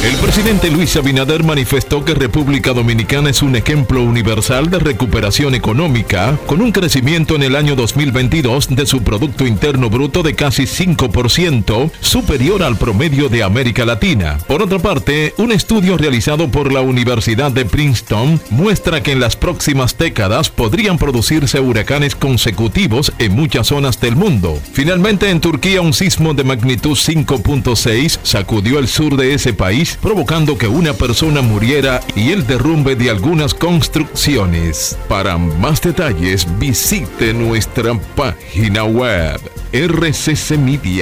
El 0.03 0.17
presidente 0.17 0.69
Luis 0.69 0.97
Abinader 0.97 1.45
manifestó 1.45 2.05
que 2.05 2.15
República 2.15 2.73
Dominicana 2.73 3.31
es 3.31 3.41
un 3.41 3.55
ejemplo 3.55 4.03
universal 4.03 4.69
de 4.69 4.81
recuperación 4.81 5.55
económica, 5.55 6.37
con 6.47 6.61
un 6.61 6.73
crecimiento 6.73 7.37
en 7.37 7.45
el 7.45 7.55
año 7.55 7.77
2022 7.77 8.75
de 8.75 8.85
su 8.85 9.05
Producto 9.05 9.47
Interno 9.47 9.91
Bruto 9.91 10.25
de 10.25 10.35
casi 10.35 10.65
5%, 10.65 11.93
superior 12.01 12.65
al 12.65 12.77
promedio 12.79 13.29
de 13.29 13.45
América 13.45 13.85
Latina. 13.85 14.39
Por 14.49 14.61
otra 14.61 14.81
parte, 14.81 15.35
un 15.37 15.53
estudio 15.53 15.97
realizado 15.97 16.51
por 16.51 16.73
la 16.73 16.81
Universidad 16.81 17.53
de 17.53 17.65
Princeton 17.65 18.41
muestra 18.51 19.05
que 19.05 19.13
en 19.13 19.21
las 19.21 19.37
próximas 19.37 19.97
décadas 19.97 20.51
podrían 20.51 20.99
producirse 20.99 21.61
huracanes 21.61 22.17
consecutivos 22.17 23.13
en 23.21 23.37
muchas 23.37 23.69
zonas 23.69 24.01
del 24.01 24.17
mundo. 24.17 24.59
Finalmente, 24.73 25.31
en 25.31 25.41
Turquía, 25.41 25.81
un 25.81 25.93
sismo 25.93 26.35
de 26.35 26.43
magnitud 26.43 26.99
5.6 26.99 28.19
sacudió 28.25 28.81
el 28.81 28.89
sur 28.89 29.17
de 29.17 29.35
ese 29.35 29.53
país 29.53 29.92
provocando 30.01 30.57
que 30.57 30.69
una 30.69 30.93
persona 30.93 31.43
muriera 31.43 32.01
y 32.15 32.31
el 32.31 32.47
derrumbe 32.47 32.97
de 32.97 33.11
algunas 33.11 33.55
construcciones. 33.55 34.97
Para 35.09 35.39
más 35.39 35.81
detalles 35.83 36.47
visite 36.59 37.35
nuestra 37.35 37.95
página 38.17 38.85
web 38.85 39.41
rccmedia.com.do. 39.73 40.93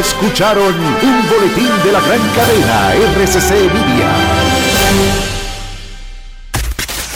Escucharon 0.00 0.74
un 0.74 1.28
boletín 1.28 1.70
de 1.84 1.92
la 1.92 2.00
gran 2.00 2.20
cadena 2.34 2.94
RCC 2.94 3.50
Media. 3.72 4.12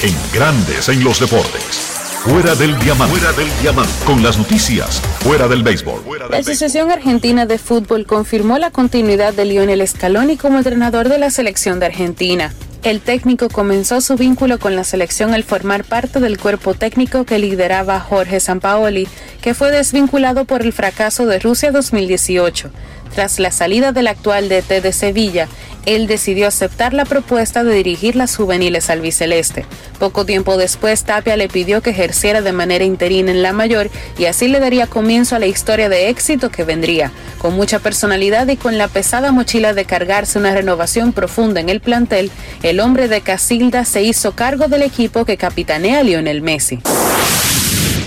En 0.03 0.17
Grandes 0.33 0.89
en 0.89 1.05
los 1.05 1.21
Deportes. 1.21 1.92
Fuera 2.25 2.55
del 2.55 2.79
diamante. 2.79 3.17
Fuera 3.17 3.33
del 3.37 3.49
diamante. 3.61 3.93
Con 4.07 4.23
las 4.23 4.39
noticias. 4.39 5.01
Fuera 5.25 5.49
del 5.49 5.65
béisbol. 5.65 6.05
La 6.31 6.39
Asociación 6.39 6.93
Argentina 6.93 7.47
de 7.47 7.59
Fútbol 7.59 8.07
confirmó 8.07 8.59
la 8.59 8.71
continuidad 8.71 9.35
de 9.35 9.45
Lionel 9.45 9.85
Scaloni 9.89 10.37
como 10.37 10.59
entrenador 10.59 11.09
de 11.09 11.19
la 11.19 11.31
selección 11.31 11.81
de 11.81 11.87
Argentina. 11.87 12.55
El 12.85 13.01
técnico 13.01 13.49
comenzó 13.49 14.01
su 14.01 14.15
vínculo 14.15 14.61
con 14.61 14.77
la 14.77 14.85
selección 14.85 15.35
al 15.35 15.43
formar 15.43 15.83
parte 15.83 16.21
del 16.21 16.39
cuerpo 16.39 16.75
técnico 16.75 17.25
que 17.25 17.41
lideraba 17.41 17.99
Jorge 17.99 18.39
Sampaoli, 18.39 19.09
que 19.41 19.55
fue 19.55 19.73
desvinculado 19.73 20.45
por 20.45 20.63
el 20.63 20.73
fracaso 20.73 21.27
de 21.27 21.41
Rusia 21.41 21.73
2018. 21.73 22.71
Tras 23.15 23.39
la 23.39 23.51
salida 23.51 23.93
del 23.93 24.07
actual 24.07 24.49
DT 24.49 24.81
de 24.81 24.93
Sevilla, 24.93 25.49
él 25.85 26.07
decidió 26.07 26.47
aceptar 26.47 26.95
la 26.95 27.05
propuesta 27.05 27.65
de 27.65 27.75
dirigir 27.75 28.17
las 28.17 28.37
juveniles 28.37 28.89
albiceleste. 28.89 29.67
Poco 29.99 30.25
tiempo 30.25 30.57
después, 30.57 31.05
Tapia 31.05 31.37
le 31.37 31.49
pidió 31.49 31.83
que 31.83 31.91
ejerciera 31.91 32.41
de 32.41 32.53
manera 32.53 32.85
interina 32.85 33.31
en 33.31 33.43
la 33.43 33.53
mayor 33.53 33.91
y 34.19 34.27
así 34.27 34.49
le 34.49 34.61
daría 34.61 34.87
comienzo 34.87 35.37
a 35.37 35.39
la 35.39 35.47
historia 35.47 35.89
de 35.89 36.09
éxito 36.09 36.51
que 36.51 36.65
vendría. 36.65 37.11
Con 37.39 37.55
mucha 37.55 37.81
personalidad 37.81 38.47
y 38.49 38.57
con 38.57 38.79
la 38.79 38.89
pesada 38.89 39.33
mochila 39.33 39.75
de 39.75 39.85
cargarse 39.85 40.39
una 40.39 40.55
renovación 40.55 41.13
profunda 41.13 41.61
en 41.61 41.69
el 41.69 41.81
plantel, 41.81 42.31
el 42.63 42.81
hombre 42.81 43.09
de 43.09 43.21
Casilda 43.21 43.85
se 43.85 44.03
hizo 44.03 44.33
cargo 44.33 44.69
del 44.69 44.83
equipo 44.83 45.25
que 45.25 45.37
capitanea 45.37 46.03
Lionel 46.03 46.43
Messi. 46.43 46.81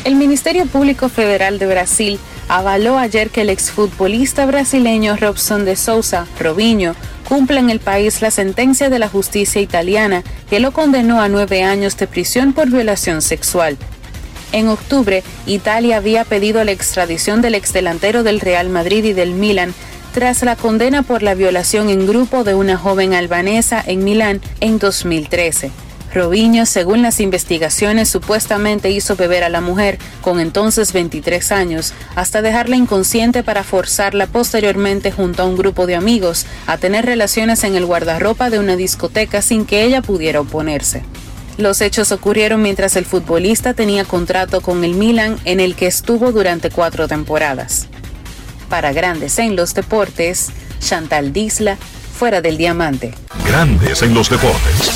El 0.05 0.15
Ministerio 0.15 0.65
Público 0.67 1.09
Federal 1.09 1.57
de 1.59 1.65
Brasil 1.65 2.19
avaló 2.47 2.97
ayer 2.97 3.29
que 3.29 3.41
el 3.41 3.49
exfutbolista 3.49 4.45
brasileño 4.45 5.15
Robson 5.15 5.65
de 5.65 5.75
Sousa, 5.75 6.27
Robinho, 6.39 6.95
cumpla 7.27 7.59
en 7.59 7.69
el 7.69 7.79
país 7.79 8.21
la 8.21 8.31
sentencia 8.31 8.89
de 8.89 8.99
la 8.99 9.09
justicia 9.09 9.61
italiana 9.61 10.23
que 10.49 10.59
lo 10.59 10.71
condenó 10.71 11.21
a 11.21 11.29
nueve 11.29 11.63
años 11.63 11.97
de 11.97 12.07
prisión 12.07 12.53
por 12.53 12.69
violación 12.69 13.21
sexual. 13.21 13.77
En 14.51 14.69
octubre, 14.69 15.23
Italia 15.47 15.97
había 15.97 16.23
pedido 16.23 16.63
la 16.63 16.71
extradición 16.71 17.41
del 17.41 17.55
exdelantero 17.55 18.23
del 18.23 18.39
Real 18.39 18.69
Madrid 18.69 19.03
y 19.03 19.13
del 19.13 19.31
Milan 19.31 19.73
tras 20.13 20.43
la 20.43 20.55
condena 20.55 21.03
por 21.03 21.23
la 21.23 21.33
violación 21.33 21.89
en 21.89 22.07
grupo 22.07 22.45
de 22.45 22.55
una 22.55 22.77
joven 22.77 23.13
albanesa 23.13 23.83
en 23.85 24.05
Milán 24.05 24.39
en 24.61 24.79
2013. 24.79 25.71
Robinho, 26.15 26.65
según 26.65 27.01
las 27.01 27.19
investigaciones, 27.19 28.07
supuestamente 28.07 28.89
hizo 28.89 29.17
beber 29.17 29.43
a 29.43 29.49
la 29.49 29.59
mujer, 29.59 29.99
con 30.21 30.39
entonces 30.39 30.93
23 30.93 31.51
años, 31.51 31.93
hasta 32.15 32.41
dejarla 32.41 32.77
inconsciente 32.77 33.43
para 33.43 33.65
forzarla 33.65 34.25
posteriormente 34.25 35.11
junto 35.11 35.43
a 35.43 35.45
un 35.45 35.57
grupo 35.57 35.85
de 35.85 35.95
amigos 35.95 36.45
a 36.67 36.77
tener 36.77 37.05
relaciones 37.05 37.65
en 37.65 37.75
el 37.75 37.85
guardarropa 37.85 38.49
de 38.49 38.59
una 38.59 38.77
discoteca 38.77 39.41
sin 39.41 39.65
que 39.65 39.83
ella 39.83 40.01
pudiera 40.01 40.39
oponerse. 40.39 41.03
Los 41.57 41.81
hechos 41.81 42.13
ocurrieron 42.13 42.61
mientras 42.61 42.95
el 42.95 43.05
futbolista 43.05 43.73
tenía 43.73 44.05
contrato 44.05 44.61
con 44.61 44.85
el 44.85 44.93
Milan 44.93 45.37
en 45.43 45.59
el 45.59 45.75
que 45.75 45.87
estuvo 45.87 46.31
durante 46.31 46.69
cuatro 46.69 47.09
temporadas. 47.09 47.87
Para 48.69 48.93
Grandes 48.93 49.37
en 49.37 49.57
los 49.57 49.73
Deportes, 49.73 50.49
Chantal 50.79 51.33
Disla, 51.33 51.77
fuera 52.17 52.39
del 52.39 52.55
diamante. 52.55 53.13
Grandes 53.45 54.01
en 54.01 54.13
los 54.13 54.29
deportes. 54.29 54.91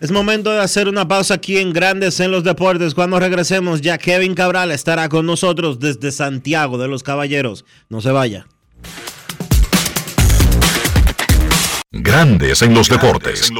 Es 0.00 0.12
momento 0.12 0.52
de 0.52 0.60
hacer 0.60 0.86
una 0.86 1.08
pausa 1.08 1.34
aquí 1.34 1.58
en 1.58 1.72
Grandes 1.72 2.20
en 2.20 2.30
los 2.30 2.44
Deportes. 2.44 2.94
Cuando 2.94 3.18
regresemos, 3.18 3.80
ya 3.80 3.98
Kevin 3.98 4.34
Cabral 4.34 4.70
estará 4.70 5.08
con 5.08 5.26
nosotros 5.26 5.80
desde 5.80 6.12
Santiago 6.12 6.78
de 6.78 6.86
los 6.86 7.02
Caballeros. 7.02 7.64
No 7.88 8.00
se 8.00 8.12
vaya. 8.12 8.46
Grandes 11.90 12.62
en 12.62 12.74
los 12.74 12.88
deportes. 12.88 13.50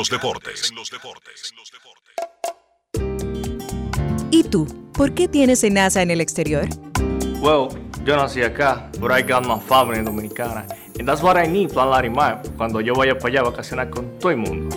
¿Y 4.30 4.44
tú? 4.44 4.90
¿Por 4.92 5.14
qué 5.14 5.26
tienes 5.26 5.64
NASA 5.68 6.02
en 6.02 6.12
el 6.12 6.20
exterior? 6.20 6.68
Well, 7.40 7.68
yo 8.04 8.16
nací 8.16 8.42
acá, 8.42 8.88
but 9.00 9.10
I 9.10 9.22
got 9.22 9.44
my 9.44 9.58
family 9.58 10.04
dominicana. 10.04 10.66
And 11.00 11.08
that's 11.08 11.20
what 11.20 11.36
I 11.36 11.48
need, 11.48 11.72
Plan 11.72 11.90
Larimar, 11.90 12.42
cuando 12.56 12.80
yo 12.80 12.94
vaya 12.94 13.18
para 13.18 13.28
allá 13.28 13.40
a 13.40 13.50
vacacionar 13.50 13.90
con 13.90 14.18
todo 14.20 14.30
el 14.30 14.36
mundo. 14.36 14.76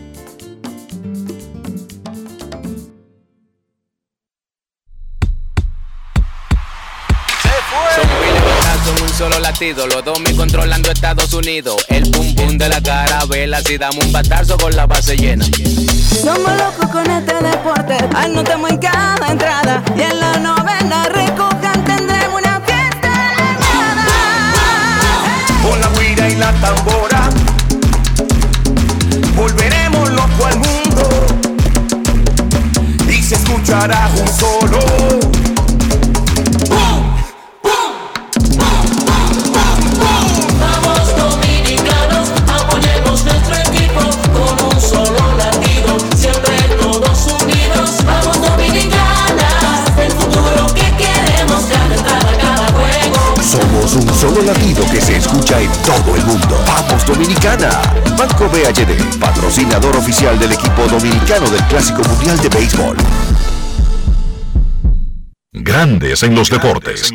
latido, 9.51 9.85
los 9.87 10.05
dos 10.05 10.19
me 10.21 10.33
controlando 10.33 10.89
Estados 10.91 11.33
Unidos. 11.33 11.85
El 11.89 12.09
pum 12.09 12.33
pum 12.35 12.57
de 12.57 12.69
la 12.69 12.81
carabela, 12.81 13.61
si 13.61 13.77
damos 13.77 14.05
un 14.05 14.11
batazo 14.11 14.57
con 14.57 14.73
la 14.75 14.85
base 14.85 15.17
llena. 15.17 15.45
Somos 16.23 16.51
locos 16.57 16.89
con 16.89 17.09
este 17.09 17.33
deporte, 17.33 17.97
anotamos 18.15 18.69
en 18.69 18.77
cada 18.77 19.27
entrada. 19.29 19.83
Y 19.97 20.01
en 20.01 20.19
la 20.19 20.37
novena 20.37 21.03
recojan 21.09 21.83
tendremos 21.83 22.41
una 22.41 22.61
fiesta 22.61 23.11
Con 25.63 25.79
la 25.81 25.89
guira 25.99 26.29
y 26.29 26.35
la 26.35 26.51
tambora 26.53 27.29
Volveremos 29.35 30.09
loco 30.11 30.45
al 30.45 30.59
mundo. 30.59 31.09
Y 33.09 33.21
se 33.21 33.35
escuchará 33.35 34.09
un 34.17 34.27
solo 34.27 35.50
Somos 53.91 54.05
un 54.05 54.13
solo 54.13 54.41
latido 54.43 54.85
que 54.89 55.01
se 55.01 55.17
escucha 55.17 55.59
en 55.59 55.69
todo 55.83 56.15
el 56.15 56.23
mundo. 56.23 56.57
¡Vamos 56.65 57.05
Dominicana! 57.05 57.69
Banco 58.17 58.47
BHD, 58.47 59.19
patrocinador 59.19 59.97
oficial 59.97 60.39
del 60.39 60.53
equipo 60.53 60.87
dominicano 60.87 61.49
del 61.49 61.61
Clásico 61.65 62.01
Mundial 62.03 62.39
de 62.39 62.47
Béisbol. 62.47 62.95
Grandes 65.51 66.23
en 66.23 66.35
los 66.35 66.49
deportes. 66.49 67.11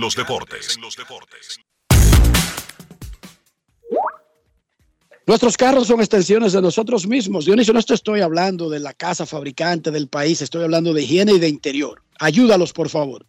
Nuestros 5.26 5.56
carros 5.56 5.86
son 5.86 6.00
extensiones 6.00 6.52
de 6.52 6.60
nosotros 6.60 7.06
mismos. 7.06 7.46
Dionisio, 7.46 7.72
no 7.72 7.82
te 7.82 7.94
estoy 7.94 8.20
hablando 8.20 8.68
de 8.68 8.80
la 8.80 8.92
casa 8.92 9.24
fabricante 9.24 9.90
del 9.90 10.08
país, 10.08 10.42
estoy 10.42 10.64
hablando 10.64 10.92
de 10.92 11.02
higiene 11.02 11.32
y 11.32 11.38
de 11.38 11.48
interior. 11.48 12.02
Ayúdalos, 12.18 12.74
por 12.74 12.90
favor. 12.90 13.24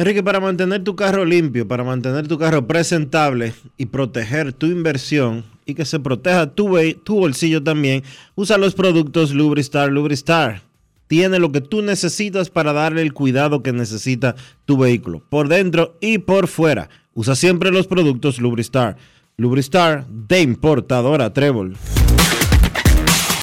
Enrique, 0.00 0.22
para 0.22 0.40
mantener 0.40 0.82
tu 0.82 0.96
carro 0.96 1.26
limpio, 1.26 1.68
para 1.68 1.84
mantener 1.84 2.26
tu 2.26 2.38
carro 2.38 2.66
presentable 2.66 3.52
y 3.76 3.84
proteger 3.84 4.54
tu 4.54 4.64
inversión 4.64 5.44
y 5.66 5.74
que 5.74 5.84
se 5.84 6.00
proteja 6.00 6.46
tu, 6.54 6.68
bolsillo 7.06 7.62
también, 7.62 8.02
usa 8.34 8.56
los 8.56 8.74
productos 8.74 9.34
Lubristar. 9.34 9.92
Lubristar 9.92 10.62
tiene 11.06 11.38
lo 11.38 11.52
que 11.52 11.60
tú 11.60 11.82
necesitas 11.82 12.48
para 12.48 12.72
darle 12.72 13.02
el 13.02 13.12
cuidado 13.12 13.62
que 13.62 13.74
necesita 13.74 14.36
tu 14.64 14.78
vehículo, 14.78 15.22
por 15.28 15.48
dentro 15.48 15.98
y 16.00 16.16
por 16.16 16.48
fuera. 16.48 16.88
Usa 17.12 17.34
siempre 17.34 17.70
los 17.70 17.86
productos 17.86 18.40
Lubristar. 18.40 18.96
Lubristar 19.36 20.06
de 20.06 20.40
importadora 20.40 21.30
Trébol. 21.34 21.76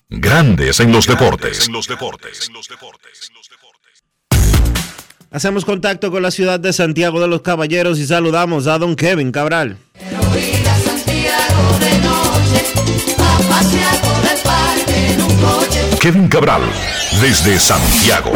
Grandes 0.09 0.79
en 0.79 0.91
los 0.91 1.05
deportes. 1.05 1.69
Hacemos 5.37 5.65
contacto 5.65 6.09
con 6.09 6.23
la 6.23 6.31
ciudad 6.31 6.59
de 6.59 6.73
Santiago 6.73 7.21
de 7.21 7.27
los 7.27 7.43
Caballeros 7.43 7.99
y 7.99 8.07
saludamos 8.07 8.65
a 8.65 8.79
don 8.79 8.95
Kevin 8.95 9.31
Cabral. 9.31 9.77
Ir 9.99 10.67
a 10.67 10.75
Santiago 10.79 11.77
de 11.79 11.91
noche, 11.99 12.65
a 13.19 13.37
pasear 13.47 14.01
por 14.01 14.31
el 14.31 14.39
parque 14.43 15.13
en 15.13 15.21
un 15.21 15.35
coche. 15.37 15.99
Kevin 16.01 16.27
Cabral, 16.27 16.63
desde 17.21 17.59
Santiago. 17.59 18.31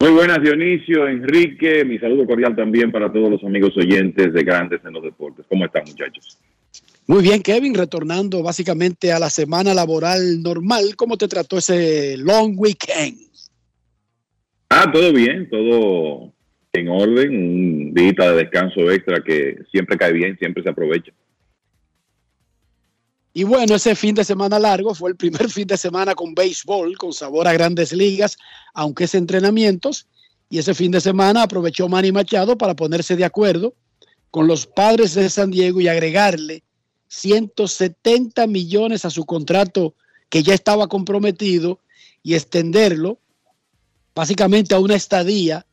Muy 0.00 0.10
buenas, 0.10 0.42
Dionisio, 0.42 1.06
Enrique. 1.06 1.84
Mi 1.84 2.00
saludo 2.00 2.26
cordial 2.26 2.56
también 2.56 2.90
para 2.90 3.12
todos 3.12 3.30
los 3.30 3.44
amigos 3.44 3.72
oyentes 3.76 4.32
de 4.32 4.42
Grandes 4.42 4.80
en 4.84 4.92
los 4.92 5.04
Deportes. 5.04 5.46
¿Cómo 5.48 5.64
están, 5.66 5.84
muchachos? 5.86 6.36
Muy 7.06 7.22
bien, 7.22 7.42
Kevin, 7.42 7.74
retornando 7.74 8.42
básicamente 8.42 9.12
a 9.12 9.18
la 9.18 9.28
semana 9.28 9.74
laboral 9.74 10.42
normal. 10.42 10.96
¿Cómo 10.96 11.18
te 11.18 11.28
trató 11.28 11.58
ese 11.58 12.16
long 12.16 12.54
weekend? 12.56 13.18
Ah, 14.70 14.90
todo 14.90 15.12
bien, 15.12 15.48
todo 15.50 16.32
en 16.72 16.88
orden. 16.88 17.30
Un 17.30 17.94
día 17.94 18.12
de 18.12 18.36
descanso 18.36 18.90
extra 18.90 19.22
que 19.22 19.58
siempre 19.70 19.98
cae 19.98 20.12
bien, 20.12 20.38
siempre 20.38 20.62
se 20.62 20.70
aprovecha. 20.70 21.12
Y 23.34 23.44
bueno, 23.44 23.74
ese 23.74 23.94
fin 23.94 24.14
de 24.14 24.24
semana 24.24 24.58
largo 24.58 24.94
fue 24.94 25.10
el 25.10 25.16
primer 25.16 25.48
fin 25.50 25.66
de 25.66 25.76
semana 25.76 26.14
con 26.14 26.34
béisbol, 26.34 26.96
con 26.96 27.12
sabor 27.12 27.46
a 27.46 27.52
grandes 27.52 27.92
ligas, 27.92 28.38
aunque 28.72 29.04
es 29.04 29.14
entrenamientos. 29.14 30.08
Y 30.48 30.58
ese 30.58 30.72
fin 30.72 30.90
de 30.90 31.02
semana 31.02 31.42
aprovechó 31.42 31.86
Manny 31.86 32.12
Machado 32.12 32.56
para 32.56 32.74
ponerse 32.74 33.14
de 33.14 33.24
acuerdo 33.24 33.74
con 34.30 34.46
los 34.46 34.66
padres 34.66 35.14
de 35.14 35.28
San 35.28 35.50
Diego 35.50 35.80
y 35.80 35.88
agregarle 35.88 36.62
170 37.14 38.46
millones 38.46 39.04
a 39.04 39.10
su 39.10 39.24
contrato 39.24 39.94
que 40.28 40.42
ya 40.42 40.54
estaba 40.54 40.88
comprometido 40.88 41.80
y 42.22 42.34
extenderlo 42.34 43.18
básicamente 44.14 44.74
a 44.74 44.80
una 44.80 44.94
estadía 44.94 45.66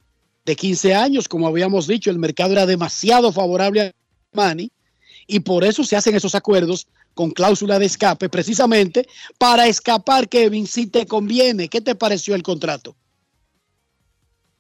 de 0.46 0.56
15 0.56 0.94
años. 0.96 1.28
Como 1.28 1.48
habíamos 1.48 1.88
dicho, 1.88 2.12
el 2.12 2.20
mercado 2.20 2.54
era 2.54 2.66
demasiado 2.66 3.32
favorable 3.32 3.82
a 3.82 3.94
Manny 4.34 4.72
y 5.28 5.40
por 5.42 5.64
eso 5.64 5.84
se 5.84 5.96
hacen 5.96 6.16
esos 6.16 6.36
acuerdos 6.36 6.88
con 7.14 7.32
cláusula 7.32 7.78
de 7.80 7.86
escape, 7.86 8.30
precisamente 8.30 9.06
para 9.38 9.68
escapar, 9.68 10.30
Kevin, 10.30 10.68
si 10.68 10.88
te 10.88 11.06
conviene. 11.06 11.68
¿Qué 11.68 11.82
te 11.82 11.96
pareció 11.96 12.36
el 12.36 12.44
contrato? 12.44 12.96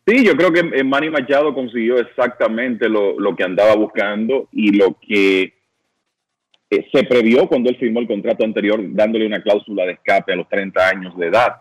Sí, 0.07 0.25
yo 0.25 0.35
creo 0.35 0.51
que 0.51 0.83
Manny 0.83 1.09
Machado 1.09 1.53
consiguió 1.53 1.99
exactamente 1.99 2.89
lo, 2.89 3.19
lo 3.19 3.35
que 3.35 3.43
andaba 3.43 3.75
buscando 3.75 4.49
y 4.51 4.71
lo 4.71 4.97
que 4.99 5.60
eh, 6.71 6.87
se 6.91 7.03
previó 7.03 7.47
cuando 7.47 7.69
él 7.69 7.77
firmó 7.77 7.99
el 7.99 8.07
contrato 8.07 8.45
anterior, 8.45 8.81
dándole 8.93 9.27
una 9.27 9.43
cláusula 9.43 9.85
de 9.85 9.93
escape 9.93 10.31
a 10.31 10.37
los 10.37 10.47
30 10.47 10.87
años 10.87 11.17
de 11.17 11.27
edad. 11.27 11.57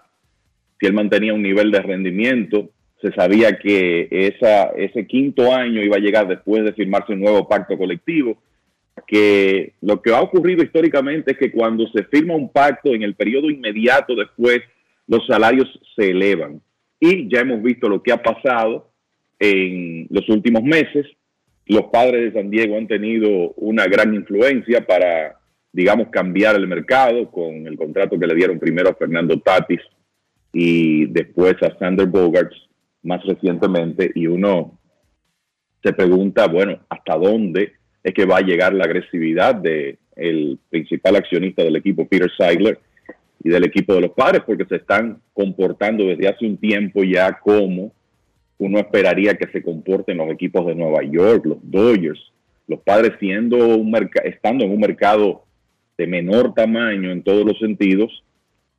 Si 0.78 0.86
él 0.86 0.92
mantenía 0.92 1.34
un 1.34 1.42
nivel 1.42 1.72
de 1.72 1.82
rendimiento, 1.82 2.70
se 3.02 3.12
sabía 3.12 3.58
que 3.58 4.08
ese 4.10 5.06
quinto 5.06 5.52
año 5.52 5.82
iba 5.82 5.96
a 5.96 6.00
llegar 6.00 6.28
después 6.28 6.64
de 6.64 6.72
firmarse 6.72 7.12
un 7.12 7.20
nuevo 7.20 7.48
pacto 7.48 7.76
colectivo, 7.76 8.38
que 9.06 9.72
lo 9.80 10.00
que 10.00 10.14
ha 10.14 10.20
ocurrido 10.20 10.62
históricamente 10.62 11.32
es 11.32 11.38
que 11.38 11.50
cuando 11.50 11.88
se 11.88 12.04
firma 12.04 12.36
un 12.36 12.50
pacto 12.50 12.94
en 12.94 13.02
el 13.02 13.14
periodo 13.14 13.50
inmediato 13.50 14.14
después, 14.14 14.60
los 15.08 15.26
salarios 15.26 15.66
se 15.96 16.10
elevan. 16.10 16.60
Y 17.00 17.28
ya 17.28 17.40
hemos 17.40 17.62
visto 17.62 17.88
lo 17.88 18.02
que 18.02 18.12
ha 18.12 18.22
pasado 18.22 18.90
en 19.40 20.06
los 20.10 20.28
últimos 20.28 20.62
meses. 20.62 21.06
Los 21.70 21.84
padres 21.84 22.24
de 22.24 22.40
San 22.40 22.50
Diego 22.50 22.76
han 22.76 22.88
tenido 22.88 23.52
una 23.52 23.86
gran 23.86 24.12
influencia 24.12 24.84
para, 24.84 25.38
digamos, 25.72 26.08
cambiar 26.08 26.56
el 26.56 26.66
mercado 26.66 27.30
con 27.30 27.64
el 27.64 27.76
contrato 27.76 28.18
que 28.18 28.26
le 28.26 28.34
dieron 28.34 28.58
primero 28.58 28.90
a 28.90 28.94
Fernando 28.96 29.38
Tatis 29.38 29.78
y 30.52 31.06
después 31.06 31.54
a 31.62 31.78
Sander 31.78 32.08
Bogarts 32.08 32.56
más 33.04 33.24
recientemente. 33.24 34.10
Y 34.16 34.26
uno 34.26 34.80
se 35.80 35.92
pregunta, 35.92 36.48
bueno, 36.48 36.80
¿hasta 36.88 37.16
dónde 37.16 37.74
es 38.02 38.14
que 38.14 38.26
va 38.26 38.38
a 38.38 38.42
llegar 38.42 38.74
la 38.74 38.86
agresividad 38.86 39.54
de 39.54 39.96
el 40.16 40.58
principal 40.70 41.14
accionista 41.14 41.62
del 41.62 41.76
equipo, 41.76 42.08
Peter 42.08 42.32
Seidler, 42.36 42.80
y 43.44 43.48
del 43.48 43.62
equipo 43.62 43.94
de 43.94 44.00
los 44.00 44.10
padres, 44.10 44.42
porque 44.44 44.64
se 44.64 44.74
están 44.74 45.22
comportando 45.32 46.04
desde 46.04 46.26
hace 46.26 46.46
un 46.46 46.56
tiempo 46.56 47.04
ya 47.04 47.38
como 47.38 47.92
uno 48.60 48.78
esperaría 48.78 49.34
que 49.34 49.50
se 49.50 49.62
comporten 49.62 50.18
los 50.18 50.30
equipos 50.30 50.66
de 50.66 50.74
Nueva 50.74 51.02
York, 51.02 51.44
los 51.46 51.58
Dodgers, 51.62 52.20
los 52.68 52.80
padres 52.80 53.12
siendo 53.18 53.56
un 53.76 53.92
estando 54.24 54.64
en 54.64 54.70
un 54.70 54.80
mercado 54.80 55.42
de 55.98 56.06
menor 56.06 56.54
tamaño 56.54 57.10
en 57.10 57.22
todos 57.22 57.44
los 57.44 57.58
sentidos, 57.58 58.22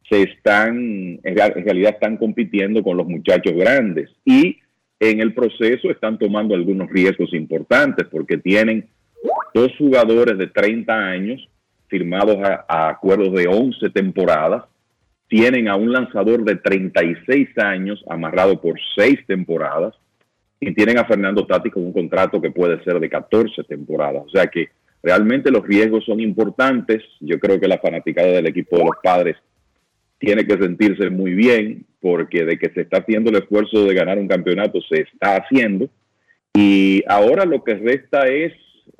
se 0.10 0.22
están, 0.24 1.20
en 1.24 1.36
real- 1.36 1.54
en 1.56 1.66
realidad 1.66 1.94
están 1.96 2.18
compitiendo 2.18 2.84
con 2.84 2.96
los 2.96 3.08
muchachos 3.08 3.54
grandes 3.54 4.10
y 4.24 4.58
en 5.00 5.20
el 5.20 5.34
proceso 5.34 5.90
están 5.90 6.18
tomando 6.20 6.54
algunos 6.54 6.90
riesgos 6.90 7.34
importantes 7.34 8.08
porque 8.12 8.38
tienen 8.38 8.88
dos 9.54 9.72
jugadores 9.78 10.38
de 10.38 10.48
30 10.48 10.94
años 10.94 11.48
firmados 11.88 12.38
a, 12.44 12.66
a 12.68 12.90
acuerdos 12.90 13.34
de 13.34 13.48
11 13.48 13.90
temporadas, 13.90 14.64
tienen 15.32 15.70
a 15.70 15.78
un 15.78 15.94
lanzador 15.94 16.44
de 16.44 16.58
36 16.58 17.58
años 17.58 18.04
amarrado 18.10 18.60
por 18.60 18.78
6 18.98 19.18
temporadas 19.26 19.96
y 20.60 20.74
tienen 20.74 20.98
a 20.98 21.06
Fernando 21.06 21.48
Tati 21.48 21.70
con 21.70 21.86
un 21.86 21.94
contrato 21.94 22.42
que 22.42 22.52
puede 22.52 22.84
ser 22.84 23.00
de 23.00 23.10
14 23.10 23.64
temporadas. 23.64 24.24
O 24.26 24.30
sea 24.30 24.48
que 24.48 24.68
realmente 25.02 25.50
los 25.50 25.66
riesgos 25.66 26.04
son 26.04 26.20
importantes. 26.20 27.02
Yo 27.22 27.40
creo 27.40 27.62
que 27.62 27.70
la 27.70 27.78
fanaticada 27.78 28.28
del 28.28 28.48
equipo 28.48 28.78
de 28.78 28.84
los 28.84 28.96
padres 29.02 29.38
tiene 30.20 30.46
que 30.46 30.58
sentirse 30.58 31.10
muy 31.10 31.34
bien 31.34 31.86
porque 32.02 32.44
de 32.44 32.60
que 32.60 32.70
se 32.72 32.82
está 32.82 32.98
haciendo 32.98 33.30
el 33.30 33.38
esfuerzo 33.38 33.86
de 33.86 33.94
ganar 33.94 34.20
un 34.20 34.28
campeonato 34.28 34.82
se 34.82 35.04
está 35.04 35.38
haciendo. 35.38 35.88
Y 36.54 37.06
ahora 37.08 37.46
lo 37.46 37.64
que 37.64 37.76
resta 37.76 38.28
es, 38.28 38.52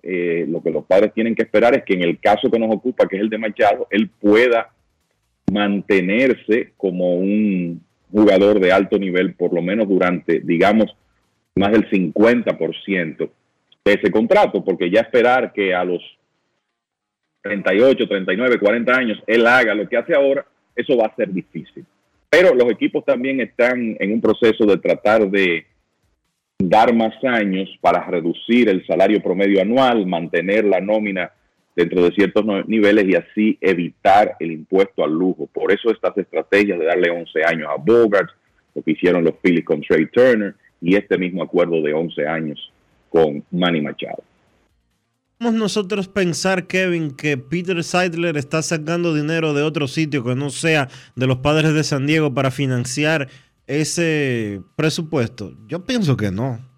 eh, 0.02 0.46
lo 0.48 0.64
que 0.64 0.72
los 0.72 0.86
padres 0.86 1.14
tienen 1.14 1.36
que 1.36 1.44
esperar 1.44 1.76
es 1.76 1.84
que 1.84 1.96
en 1.96 2.04
el 2.04 2.22
caso 2.22 2.50
que 2.50 2.58
nos 2.58 2.74
ocupa, 2.74 3.06
que 3.06 3.18
es 3.18 3.22
el 3.22 3.30
de 3.30 3.38
Machado, 3.38 3.86
él 3.92 4.10
pueda 4.10 4.71
mantenerse 5.52 6.72
como 6.78 7.16
un 7.16 7.82
jugador 8.10 8.62
de 8.62 8.72
alto 8.72 8.98
nivel, 8.98 9.34
por 9.34 9.54
lo 9.54 9.62
menos 9.62 9.88
durante, 9.88 10.40
digamos, 10.40 10.96
más 11.56 11.74
del 11.74 11.90
50% 11.90 13.30
de 13.84 13.94
ese 13.94 14.10
contrato, 14.10 14.64
porque 14.64 14.90
ya 14.90 15.02
esperar 15.02 15.52
que 15.52 15.76
a 15.76 15.84
los 15.84 16.02
38, 17.42 18.08
39, 18.08 18.60
40 18.60 18.96
años 18.96 19.24
él 19.28 19.46
haga 19.46 19.76
lo 19.76 19.90
que 19.90 19.98
hace 19.98 20.16
ahora, 20.16 20.46
eso 20.74 20.96
va 20.96 21.08
a 21.08 21.16
ser 21.16 21.34
difícil. 21.34 21.86
Pero 22.30 22.56
los 22.56 22.72
equipos 22.72 23.04
también 23.04 23.42
están 23.42 23.98
en 24.00 24.14
un 24.14 24.22
proceso 24.22 24.66
de 24.66 24.78
tratar 24.78 25.30
de 25.30 25.66
dar 26.60 26.94
más 26.94 27.22
años 27.26 27.70
para 27.82 28.06
reducir 28.06 28.70
el 28.70 28.86
salario 28.88 29.22
promedio 29.22 29.62
anual, 29.62 30.08
mantener 30.08 30.64
la 30.64 30.80
nómina 30.80 31.30
dentro 31.76 32.04
de 32.04 32.12
ciertos 32.12 32.46
niveles 32.68 33.06
y 33.08 33.16
así 33.16 33.58
evitar 33.62 34.36
el 34.40 34.52
impuesto 34.52 35.04
al 35.04 35.12
lujo. 35.12 35.48
Por 35.48 35.72
eso 35.72 35.92
estas 35.92 36.18
estrategias 36.18 36.80
de 36.80 36.86
darle 36.86 37.10
11 37.10 37.44
años 37.46 37.70
a 37.70 37.76
Bogart, 37.76 38.30
lo 38.76 38.82
que 38.82 38.92
hicieron 38.92 39.24
los 39.24 39.36
Phillies 39.42 39.66
con 39.66 39.82
Trey 39.82 40.08
Turner 40.08 40.56
y 40.82 40.96
este 40.96 41.18
mismo 41.18 41.44
acuerdo 41.44 41.82
de 41.82 41.94
11 41.94 42.28
años 42.28 42.72
con 43.10 43.44
Manny 43.52 43.82
Machado. 43.82 44.24
¿Podemos 45.38 45.60
nosotros 45.60 46.08
pensar, 46.08 46.68
Kevin, 46.68 47.12
que 47.12 47.36
Peter 47.36 47.84
Seidler 47.84 48.38
está 48.38 48.62
sacando 48.62 49.14
dinero 49.14 49.56
de 49.56 49.64
otro 49.64 49.88
sitio 49.88 50.24
que 50.24 50.36
no 50.36 50.52
sea 50.52 50.88
de 51.16 51.26
los 51.26 51.38
padres 51.38 51.74
de 51.74 51.84
San 51.84 52.06
Diego 52.06 52.34
para 52.34 52.52
financiar 52.52 53.28
ese 53.66 54.62
presupuesto? 54.76 55.58
Yo 55.68 55.84
pienso 55.84 56.16
que 56.16 56.30
no. 56.30 56.71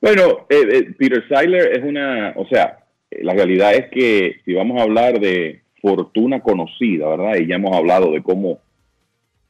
Bueno, 0.00 0.46
eh, 0.48 0.62
eh, 0.72 0.94
Peter 0.96 1.22
Seiler 1.28 1.78
es 1.78 1.84
una, 1.84 2.32
o 2.36 2.46
sea, 2.46 2.78
eh, 3.10 3.22
la 3.22 3.34
realidad 3.34 3.74
es 3.74 3.90
que 3.90 4.36
si 4.44 4.54
vamos 4.54 4.80
a 4.80 4.84
hablar 4.84 5.20
de 5.20 5.62
fortuna 5.82 6.40
conocida, 6.40 7.08
¿verdad? 7.08 7.36
Y 7.38 7.46
ya 7.46 7.56
hemos 7.56 7.76
hablado 7.76 8.12
de 8.12 8.22
cómo 8.22 8.60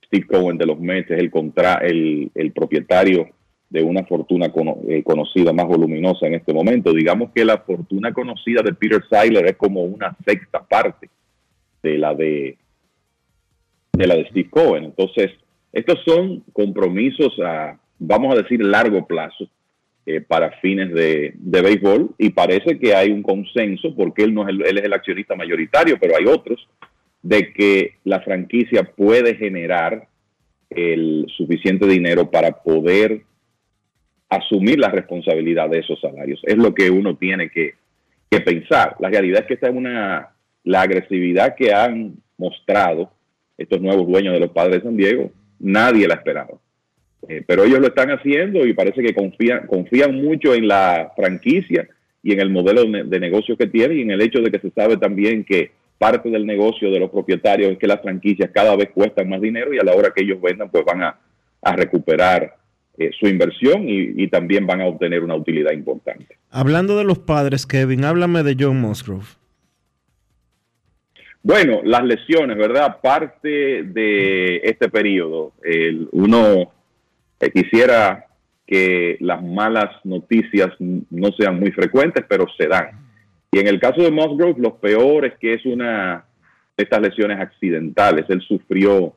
Steve 0.07 0.27
Cohen 0.27 0.59
de 0.59 0.67
los 0.67 0.81
Mets 0.81 1.11
es 1.11 1.19
el, 1.19 1.31
contra, 1.31 1.75
el, 1.75 2.31
el 2.35 2.53
propietario 2.53 3.29
de 3.69 3.83
una 3.85 4.05
fortuna 4.05 4.49
cono- 4.51 4.79
eh, 4.89 5.05
conocida 5.05 5.53
más 5.53 5.67
voluminosa 5.67 6.27
en 6.27 6.35
este 6.35 6.53
momento. 6.53 6.93
Digamos 6.93 7.31
que 7.33 7.45
la 7.45 7.59
fortuna 7.59 8.13
conocida 8.13 8.63
de 8.63 8.75
Peter 8.75 9.03
Seiler 9.09 9.47
es 9.47 9.57
como 9.57 9.83
una 9.85 10.17
sexta 10.27 10.67
parte 10.67 11.09
de 11.83 11.97
la 11.99 12.15
de 12.15 12.57
de 13.93 14.07
la 14.07 14.15
de 14.17 14.29
Steve 14.31 14.49
Cohen. 14.51 14.85
Entonces, 14.85 15.31
estos 15.73 16.01
son 16.05 16.41
compromisos 16.53 17.39
a, 17.45 17.79
vamos 17.99 18.35
a 18.35 18.43
decir, 18.43 18.65
largo 18.65 19.07
plazo 19.07 19.49
eh, 20.17 20.21
para 20.21 20.53
fines 20.61 20.93
de, 20.93 21.35
de 21.37 21.63
béisbol 21.63 22.15
y 22.19 22.31
parece 22.31 22.79
que 22.79 22.95
hay 22.95 23.11
un 23.11 23.23
consenso, 23.23 23.95
porque 23.95 24.25
él, 24.25 24.35
no 24.35 24.43
es 24.43 24.49
el, 24.49 24.67
él 24.67 24.79
es 24.79 24.85
el 24.85 24.93
accionista 24.93 25.37
mayoritario, 25.37 25.99
pero 26.01 26.17
hay 26.17 26.27
otros, 26.27 26.69
de 27.23 27.53
que 27.53 27.95
la 28.05 28.21
franquicia 28.21 28.83
puede 28.85 29.37
generar 29.37 30.09
el 30.71 31.27
suficiente 31.37 31.87
dinero 31.87 32.31
para 32.31 32.51
poder 32.63 33.23
asumir 34.29 34.79
la 34.79 34.89
responsabilidad 34.89 35.69
de 35.69 35.81
esos 35.81 36.01
salarios. 36.01 36.41
Es 36.45 36.57
lo 36.57 36.75
que 36.75 36.91
uno 36.91 37.17
tiene 37.17 37.51
que, 37.51 37.75
que 38.31 38.41
pensar. 38.41 38.97
La 39.01 39.11
realidad 39.11 39.41
es 39.41 39.47
que 39.47 39.55
esta 39.55 39.69
es 39.69 39.75
una, 39.75 40.31
la 40.65 40.83
agresividad 40.83 41.55
que 41.57 41.73
han 41.73 42.15
mostrado 42.39 43.13
estos 43.59 43.81
nuevos 43.81 44.07
dueños 44.07 44.33
de 44.33 44.41
los 44.41 44.51
padres 44.51 44.77
de 44.77 44.83
San 44.83 44.97
Diego, 44.97 45.31
nadie 45.59 46.09
la 46.09 46.15
esperaba. 46.15 46.59
Eh, 47.29 47.43
pero 47.47 47.65
ellos 47.65 47.81
lo 47.81 47.89
están 47.89 48.11
haciendo 48.11 48.67
y 48.67 48.73
parece 48.73 49.03
que 49.03 49.15
confían, 49.15 49.67
confían 49.67 50.15
mucho 50.15 50.55
en 50.55 50.67
la 50.67 51.13
franquicia 51.15 51.87
y 52.23 52.33
en 52.33 52.41
el 52.41 52.51
modelo 52.51 52.85
de, 52.85 53.21
negocio 53.21 53.57
que 53.57 53.67
tiene 53.67 53.95
y 53.97 54.03
en 54.03 54.11
el 54.11 54.21
hecho 54.23 54.41
de 54.41 54.51
que 54.51 54.59
se 54.59 54.71
sabe 54.71 54.97
también 54.97 55.45
que 55.45 55.71
parte 55.99 56.31
del 56.31 56.47
negocio 56.47 56.91
de 56.91 56.99
los 56.99 57.11
propietarios 57.11 57.73
es 57.73 57.79
que 57.79 57.87
las 57.87 58.01
franquicias 58.01 58.51
cada 58.53 58.75
vez 58.75 58.91
cuestan 58.95 59.29
más 59.29 59.41
dinero 59.41 59.73
y 59.75 59.79
a 59.79 59.85
la 59.85 59.95
hora 59.95 60.13
que 60.15 60.23
ellos 60.23 60.41
vendan 60.41 60.71
pues 60.71 60.85
van 60.85 61.03
a, 61.03 61.19
a 61.63 61.77
recuperar 61.77 62.57
eh, 62.99 63.11
su 63.19 63.27
inversión 63.27 63.89
y, 63.89 64.23
y 64.23 64.29
también 64.29 64.67
van 64.67 64.81
a 64.81 64.87
obtener 64.87 65.23
una 65.23 65.35
utilidad 65.35 65.73
importante. 65.73 66.37
Hablando 66.51 66.97
de 66.97 67.05
los 67.05 67.19
padres, 67.19 67.67
Kevin, 67.67 68.05
háblame 68.05 68.43
de 68.43 68.57
John 68.59 68.81
Musgrove. 68.81 69.27
Bueno, 71.43 71.81
las 71.85 72.05
lesiones, 72.05 72.57
¿verdad? 72.57 72.99
Parte 73.03 73.83
de 73.85 74.57
este 74.59 74.89
periodo. 74.91 75.53
El- 75.63 76.09
uno 76.13 76.71
eh, 77.41 77.51
quisiera 77.51 78.27
que 78.67 79.17
las 79.21 79.43
malas 79.43 79.91
noticias 80.05 80.69
no 80.79 81.33
sean 81.37 81.59
muy 81.59 81.73
frecuentes, 81.73 82.25
pero 82.29 82.47
se 82.57 82.69
dan. 82.69 82.91
Y 83.51 83.59
en 83.59 83.67
el 83.67 83.81
caso 83.81 84.03
de 84.03 84.13
Musgrove, 84.13 84.61
lo 84.61 84.77
peor 84.77 85.25
es 85.25 85.35
que 85.39 85.55
es 85.55 85.67
una 85.67 86.25
de 86.77 86.85
estas 86.85 87.01
lesiones 87.01 87.41
accidentales. 87.41 88.27
Él 88.29 88.41
sufrió 88.43 89.15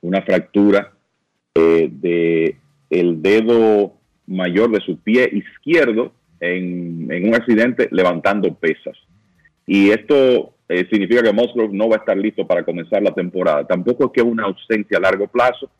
una 0.00 0.22
fractura 0.22 0.92
eh, 1.54 1.88
de 1.90 2.56
el 2.90 3.22
dedo 3.22 3.94
mayor 4.26 4.70
de 4.72 4.80
su 4.80 4.98
pie 4.98 5.30
izquierdo 5.32 6.12
en, 6.40 7.06
en 7.10 7.28
un 7.28 7.34
accidente 7.34 7.88
levantando 7.92 8.52
pesas. 8.54 8.96
Y 9.66 9.90
esto 9.90 10.54
eh, 10.68 10.86
significa 10.90 11.22
que 11.22 11.32
Musgrove 11.32 11.72
no 11.72 11.88
va 11.88 11.96
a 11.96 11.98
estar 12.00 12.16
listo 12.16 12.46
para 12.46 12.64
comenzar 12.64 13.02
la 13.02 13.14
temporada. 13.14 13.66
Tampoco 13.66 14.06
es 14.06 14.12
que 14.12 14.20
es 14.20 14.26
una 14.26 14.44
ausencia 14.44 14.98
a 14.98 15.00
largo 15.00 15.28
plazo. 15.28 15.70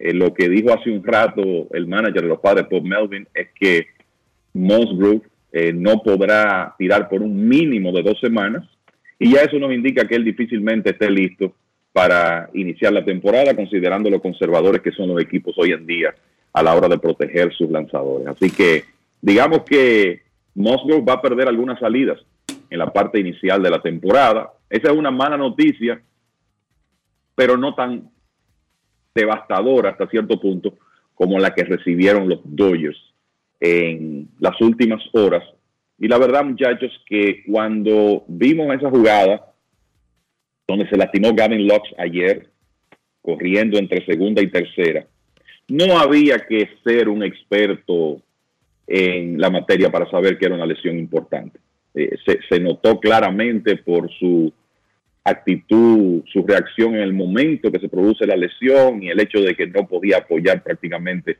Eh, 0.00 0.14
lo 0.14 0.32
que 0.32 0.48
dijo 0.48 0.72
hace 0.72 0.90
un 0.90 1.04
rato 1.04 1.68
el 1.72 1.86
manager 1.86 2.22
de 2.22 2.28
los 2.28 2.40
padres, 2.40 2.66
Bob 2.70 2.82
Melvin, 2.82 3.28
es 3.34 3.48
que 3.54 3.86
Musgrove 4.54 5.20
eh, 5.52 5.74
no 5.74 6.02
podrá 6.02 6.74
tirar 6.78 7.08
por 7.08 7.20
un 7.20 7.46
mínimo 7.46 7.92
de 7.92 8.02
dos 8.02 8.18
semanas. 8.18 8.66
Y 9.18 9.34
ya 9.34 9.42
eso 9.42 9.58
nos 9.58 9.72
indica 9.72 10.08
que 10.08 10.14
él 10.14 10.24
difícilmente 10.24 10.90
esté 10.90 11.10
listo 11.10 11.52
para 11.92 12.48
iniciar 12.54 12.94
la 12.94 13.04
temporada, 13.04 13.54
considerando 13.54 14.08
lo 14.08 14.22
conservadores 14.22 14.80
que 14.80 14.92
son 14.92 15.08
los 15.08 15.20
equipos 15.20 15.54
hoy 15.58 15.72
en 15.72 15.86
día 15.86 16.14
a 16.54 16.62
la 16.62 16.74
hora 16.74 16.88
de 16.88 16.98
proteger 16.98 17.52
sus 17.52 17.70
lanzadores. 17.70 18.26
Así 18.26 18.50
que 18.50 18.84
digamos 19.20 19.64
que 19.64 20.22
Musgrove 20.54 21.04
va 21.04 21.14
a 21.14 21.22
perder 21.22 21.46
algunas 21.46 21.78
salidas 21.78 22.18
en 22.70 22.78
la 22.78 22.90
parte 22.90 23.20
inicial 23.20 23.62
de 23.62 23.70
la 23.70 23.82
temporada. 23.82 24.50
Esa 24.70 24.90
es 24.90 24.96
una 24.96 25.10
mala 25.10 25.36
noticia, 25.36 26.00
pero 27.34 27.58
no 27.58 27.74
tan 27.74 28.08
devastadora 29.14 29.90
hasta 29.90 30.08
cierto 30.08 30.40
punto 30.40 30.78
como 31.14 31.38
la 31.38 31.54
que 31.54 31.64
recibieron 31.64 32.28
los 32.28 32.40
Dodgers 32.44 32.98
en 33.60 34.28
las 34.38 34.58
últimas 34.60 35.02
horas. 35.12 35.44
Y 35.98 36.08
la 36.08 36.18
verdad, 36.18 36.44
muchachos, 36.44 36.90
que 37.06 37.42
cuando 37.46 38.24
vimos 38.26 38.74
esa 38.74 38.88
jugada 38.88 39.52
donde 40.66 40.88
se 40.88 40.96
lastimó 40.96 41.34
Gavin 41.34 41.66
Lux 41.66 41.82
ayer, 41.98 42.48
corriendo 43.20 43.78
entre 43.78 44.04
segunda 44.06 44.40
y 44.40 44.50
tercera, 44.50 45.06
no 45.68 45.98
había 45.98 46.38
que 46.46 46.70
ser 46.82 47.08
un 47.08 47.22
experto 47.22 48.22
en 48.86 49.38
la 49.38 49.50
materia 49.50 49.90
para 49.90 50.10
saber 50.10 50.38
que 50.38 50.46
era 50.46 50.54
una 50.54 50.66
lesión 50.66 50.98
importante. 50.98 51.60
Eh, 51.94 52.16
se 52.48 52.60
notó 52.60 52.98
claramente 52.98 53.76
por 53.76 54.10
su 54.12 54.52
actitud, 55.24 56.22
su 56.32 56.42
reacción 56.46 56.94
en 56.94 57.02
el 57.02 57.12
momento 57.12 57.70
que 57.70 57.78
se 57.78 57.88
produce 57.88 58.26
la 58.26 58.36
lesión 58.36 59.02
y 59.02 59.10
el 59.10 59.20
hecho 59.20 59.40
de 59.40 59.54
que 59.54 59.66
no 59.66 59.86
podía 59.86 60.18
apoyar 60.18 60.62
prácticamente 60.62 61.38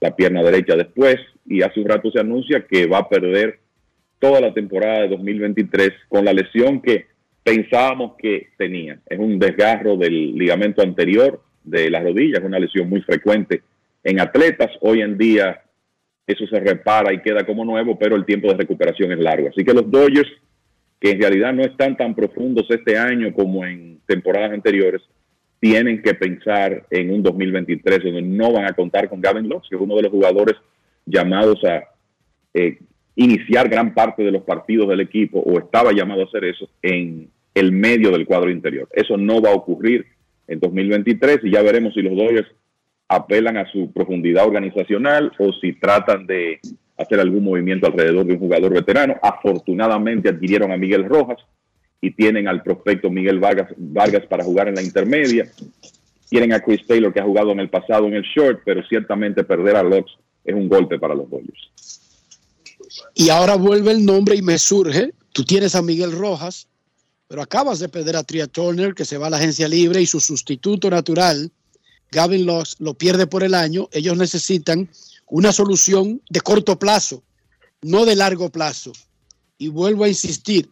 la 0.00 0.14
pierna 0.14 0.42
derecha 0.42 0.76
después. 0.76 1.16
Y 1.46 1.62
hace 1.62 1.80
un 1.80 1.88
rato 1.88 2.10
se 2.10 2.20
anuncia 2.20 2.66
que 2.66 2.86
va 2.86 2.98
a 2.98 3.08
perder 3.08 3.58
toda 4.18 4.40
la 4.40 4.52
temporada 4.54 5.02
de 5.02 5.08
2023 5.08 5.90
con 6.08 6.24
la 6.24 6.32
lesión 6.32 6.80
que 6.80 7.06
pensábamos 7.42 8.12
que 8.18 8.48
tenía. 8.56 8.98
Es 9.06 9.18
un 9.18 9.38
desgarro 9.38 9.96
del 9.96 10.34
ligamento 10.34 10.82
anterior 10.82 11.42
de 11.62 11.90
las 11.90 12.02
rodillas, 12.02 12.42
una 12.42 12.58
lesión 12.58 12.88
muy 12.88 13.02
frecuente 13.02 13.62
en 14.02 14.20
atletas. 14.20 14.70
Hoy 14.80 15.02
en 15.02 15.18
día 15.18 15.62
eso 16.26 16.46
se 16.46 16.58
repara 16.60 17.12
y 17.12 17.20
queda 17.20 17.44
como 17.44 17.64
nuevo, 17.64 17.98
pero 17.98 18.16
el 18.16 18.24
tiempo 18.24 18.48
de 18.48 18.56
recuperación 18.56 19.12
es 19.12 19.18
largo. 19.18 19.48
Así 19.48 19.64
que 19.64 19.74
los 19.74 19.90
Dodgers, 19.90 20.30
que 21.04 21.10
en 21.10 21.20
realidad 21.20 21.52
no 21.52 21.60
están 21.60 21.98
tan 21.98 22.14
profundos 22.14 22.64
este 22.70 22.96
año 22.96 23.30
como 23.34 23.62
en 23.66 24.00
temporadas 24.06 24.52
anteriores, 24.52 25.02
tienen 25.60 26.00
que 26.00 26.14
pensar 26.14 26.86
en 26.88 27.10
un 27.10 27.22
2023 27.22 28.04
donde 28.04 28.22
no 28.22 28.50
van 28.50 28.64
a 28.64 28.72
contar 28.72 29.10
con 29.10 29.20
Gavin 29.20 29.46
Lux, 29.46 29.68
que 29.68 29.76
es 29.76 29.82
uno 29.82 29.96
de 29.96 30.02
los 30.04 30.10
jugadores 30.10 30.54
llamados 31.04 31.62
a 31.62 31.82
eh, 32.54 32.78
iniciar 33.16 33.68
gran 33.68 33.92
parte 33.92 34.22
de 34.22 34.30
los 34.30 34.44
partidos 34.44 34.88
del 34.88 35.00
equipo 35.00 35.40
o 35.40 35.58
estaba 35.58 35.92
llamado 35.92 36.22
a 36.22 36.24
hacer 36.24 36.42
eso 36.46 36.70
en 36.80 37.28
el 37.52 37.70
medio 37.70 38.10
del 38.10 38.24
cuadro 38.24 38.48
interior. 38.50 38.88
Eso 38.90 39.18
no 39.18 39.42
va 39.42 39.50
a 39.50 39.56
ocurrir 39.56 40.06
en 40.48 40.58
2023 40.58 41.40
y 41.42 41.50
ya 41.50 41.60
veremos 41.60 41.92
si 41.92 42.00
los 42.00 42.16
Dodgers 42.16 42.48
apelan 43.08 43.58
a 43.58 43.70
su 43.70 43.92
profundidad 43.92 44.46
organizacional 44.46 45.32
o 45.38 45.52
si 45.52 45.74
tratan 45.74 46.26
de 46.26 46.60
hacer 46.96 47.20
algún 47.20 47.44
movimiento 47.44 47.86
alrededor 47.86 48.26
de 48.26 48.34
un 48.34 48.38
jugador 48.38 48.72
veterano. 48.72 49.16
Afortunadamente 49.22 50.28
adquirieron 50.28 50.72
a 50.72 50.76
Miguel 50.76 51.04
Rojas 51.04 51.38
y 52.00 52.10
tienen 52.12 52.48
al 52.48 52.62
prospecto 52.62 53.10
Miguel 53.10 53.40
Vargas, 53.40 53.68
Vargas 53.76 54.26
para 54.26 54.44
jugar 54.44 54.68
en 54.68 54.76
la 54.76 54.82
intermedia. 54.82 55.50
Tienen 56.28 56.52
a 56.52 56.60
Chris 56.60 56.86
Taylor 56.86 57.12
que 57.12 57.20
ha 57.20 57.24
jugado 57.24 57.52
en 57.52 57.60
el 57.60 57.70
pasado 57.70 58.06
en 58.06 58.14
el 58.14 58.22
short, 58.22 58.60
pero 58.64 58.82
ciertamente 58.86 59.44
perder 59.44 59.76
a 59.76 59.82
Lux 59.82 60.12
es 60.44 60.54
un 60.54 60.68
golpe 60.68 60.98
para 60.98 61.14
los 61.14 61.28
Dodgers. 61.30 61.70
Y 63.14 63.30
ahora 63.30 63.56
vuelve 63.56 63.92
el 63.92 64.04
nombre 64.04 64.36
y 64.36 64.42
me 64.42 64.58
surge. 64.58 65.12
Tú 65.32 65.44
tienes 65.44 65.74
a 65.74 65.82
Miguel 65.82 66.12
Rojas, 66.12 66.68
pero 67.26 67.42
acabas 67.42 67.78
de 67.78 67.88
perder 67.88 68.16
a 68.16 68.22
Tria 68.22 68.46
Turner, 68.46 68.94
que 68.94 69.04
se 69.04 69.18
va 69.18 69.28
a 69.28 69.30
la 69.30 69.38
agencia 69.38 69.66
libre, 69.66 70.00
y 70.00 70.06
su 70.06 70.20
sustituto 70.20 70.90
natural, 70.90 71.50
Gavin 72.12 72.46
Lux, 72.46 72.76
lo 72.78 72.94
pierde 72.94 73.26
por 73.26 73.42
el 73.42 73.54
año. 73.54 73.88
Ellos 73.92 74.16
necesitan 74.16 74.88
una 75.34 75.52
solución 75.52 76.22
de 76.30 76.40
corto 76.40 76.78
plazo, 76.78 77.24
no 77.82 78.04
de 78.04 78.14
largo 78.14 78.50
plazo. 78.50 78.92
Y 79.58 79.66
vuelvo 79.66 80.04
a 80.04 80.08
insistir, 80.08 80.70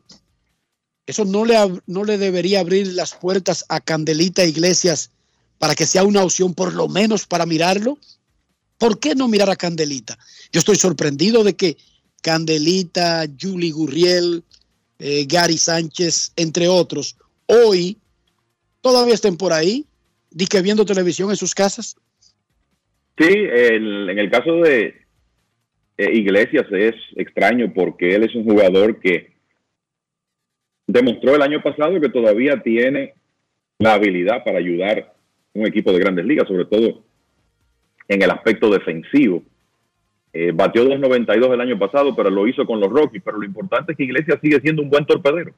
eso 1.04 1.24
no 1.24 1.44
le, 1.44 1.56
no 1.86 2.04
le 2.04 2.16
debería 2.16 2.60
abrir 2.60 2.86
las 2.92 3.12
puertas 3.12 3.64
a 3.68 3.80
Candelita 3.80 4.44
Iglesias 4.44 5.10
para 5.58 5.74
que 5.74 5.84
sea 5.84 6.04
una 6.04 6.22
opción, 6.22 6.54
por 6.54 6.74
lo 6.74 6.86
menos 6.86 7.26
para 7.26 7.44
mirarlo. 7.44 7.98
¿Por 8.78 9.00
qué 9.00 9.16
no 9.16 9.26
mirar 9.26 9.50
a 9.50 9.56
Candelita? 9.56 10.16
Yo 10.52 10.60
estoy 10.60 10.76
sorprendido 10.76 11.42
de 11.42 11.56
que 11.56 11.76
Candelita, 12.20 13.26
Julie 13.40 13.72
Gurriel, 13.72 14.44
eh, 15.00 15.26
Gary 15.28 15.58
Sánchez, 15.58 16.34
entre 16.36 16.68
otros, 16.68 17.16
hoy 17.46 17.98
todavía 18.80 19.14
estén 19.14 19.36
por 19.36 19.52
ahí, 19.52 19.86
di 20.30 20.46
que 20.46 20.62
viendo 20.62 20.84
televisión 20.84 21.30
en 21.30 21.36
sus 21.36 21.52
casas. 21.52 21.96
Sí, 23.18 23.28
el- 23.28 24.08
en 24.10 24.18
el 24.18 24.30
caso 24.30 24.56
de 24.56 24.94
eh, 25.98 26.10
Iglesias 26.12 26.66
es 26.72 26.94
extraño 27.16 27.72
porque 27.74 28.14
él 28.14 28.24
es 28.24 28.34
un 28.34 28.44
jugador 28.44 28.98
que 29.00 29.32
demostró 30.86 31.34
el 31.34 31.42
año 31.42 31.62
pasado 31.62 32.00
que 32.00 32.08
todavía 32.08 32.62
tiene 32.62 33.14
la 33.78 33.94
habilidad 33.94 34.42
para 34.44 34.58
ayudar 34.58 35.12
un 35.54 35.66
equipo 35.66 35.92
de 35.92 35.98
grandes 36.00 36.24
ligas, 36.24 36.48
sobre 36.48 36.64
todo 36.64 37.02
en 38.08 38.22
el 38.22 38.30
aspecto 38.30 38.70
defensivo. 38.70 39.42
Eh, 40.32 40.50
batió 40.54 40.84
2.92 40.84 41.52
el 41.52 41.60
año 41.60 41.78
pasado, 41.78 42.16
pero 42.16 42.30
lo 42.30 42.46
hizo 42.48 42.64
con 42.64 42.80
los 42.80 42.90
Rockies. 42.90 43.22
Pero 43.22 43.38
lo 43.38 43.44
importante 43.44 43.92
es 43.92 43.98
que 43.98 44.04
Iglesias 44.04 44.38
sigue 44.42 44.60
siendo 44.60 44.82
un 44.82 44.88
buen 44.88 45.04
torpedero. 45.04 45.52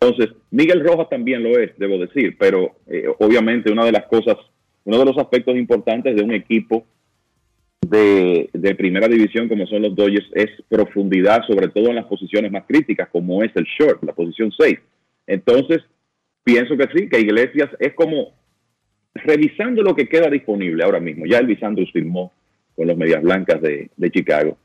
Entonces, 0.00 0.34
Miguel 0.50 0.84
Rojas 0.84 1.08
también 1.08 1.42
lo 1.42 1.58
es, 1.58 1.76
debo 1.76 1.98
decir, 1.98 2.36
pero 2.38 2.76
eh, 2.86 3.06
obviamente 3.18 3.70
una 3.72 3.84
de 3.84 3.92
las 3.92 4.06
cosas, 4.06 4.36
uno 4.84 4.98
de 4.98 5.04
los 5.04 5.18
aspectos 5.18 5.56
importantes 5.56 6.14
de 6.16 6.22
un 6.22 6.32
equipo 6.32 6.86
de, 7.80 8.74
primera 8.76 9.08
división 9.08 9.48
como 9.48 9.66
son 9.66 9.82
los 9.82 9.94
Dodgers 9.94 10.28
es 10.34 10.50
profundidad, 10.68 11.42
sobre 11.46 11.68
todo 11.68 11.88
en 11.88 11.96
las 11.96 12.06
posiciones 12.06 12.50
más 12.50 12.64
críticas, 12.66 13.08
como 13.10 13.42
es 13.42 13.50
el 13.54 13.64
short, 13.64 14.02
la 14.02 14.12
posición 14.12 14.52
6. 14.56 14.78
Entonces, 15.26 15.78
pienso 16.44 16.76
que 16.76 16.88
sí, 16.94 17.08
que 17.08 17.20
Iglesias 17.20 17.70
es 17.78 17.94
como 17.94 18.32
revisando 19.14 19.82
lo 19.82 19.94
que 19.94 20.08
queda 20.08 20.30
disponible 20.30 20.84
ahora 20.84 21.00
mismo, 21.00 21.26
ya 21.26 21.38
Elvis 21.38 21.62
Andrews 21.62 21.90
firmó 21.92 22.32
con 22.76 22.86
los 22.86 22.96
Medias 22.96 23.22
Blancas 23.22 23.60
de, 23.60 23.90
de 23.96 24.10
Chicago. 24.10 24.56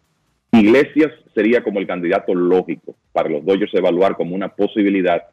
Iglesias 0.52 1.12
sería 1.34 1.64
como 1.64 1.80
el 1.80 1.88
candidato 1.88 2.34
lógico 2.34 2.96
para 3.12 3.30
los 3.30 3.44
Dodgers 3.44 3.74
evaluar 3.74 4.16
como 4.16 4.36
una 4.36 4.50
posibilidad 4.50 5.24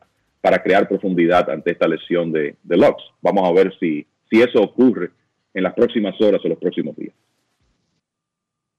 para 0.40 0.60
crear 0.60 0.88
profundidad 0.88 1.48
ante 1.50 1.72
esta 1.72 1.86
lesión 1.86 2.32
de, 2.32 2.56
de. 2.64 2.94
Vamos 3.20 3.48
a 3.48 3.52
ver 3.52 3.72
si, 3.78 4.04
si 4.28 4.40
eso 4.40 4.60
ocurre 4.60 5.10
en 5.54 5.62
las 5.62 5.74
próximas 5.74 6.20
horas 6.20 6.40
o 6.44 6.48
los 6.48 6.59
próximos 6.59 6.96
días. 6.96 7.14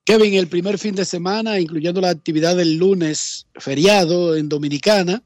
Kevin, 0.05 0.33
el 0.33 0.47
primer 0.47 0.77
fin 0.77 0.95
de 0.95 1.05
semana, 1.05 1.59
incluyendo 1.59 2.01
la 2.01 2.09
actividad 2.09 2.57
del 2.57 2.75
lunes 2.75 3.47
feriado 3.55 4.35
en 4.35 4.49
Dominicana, 4.49 5.23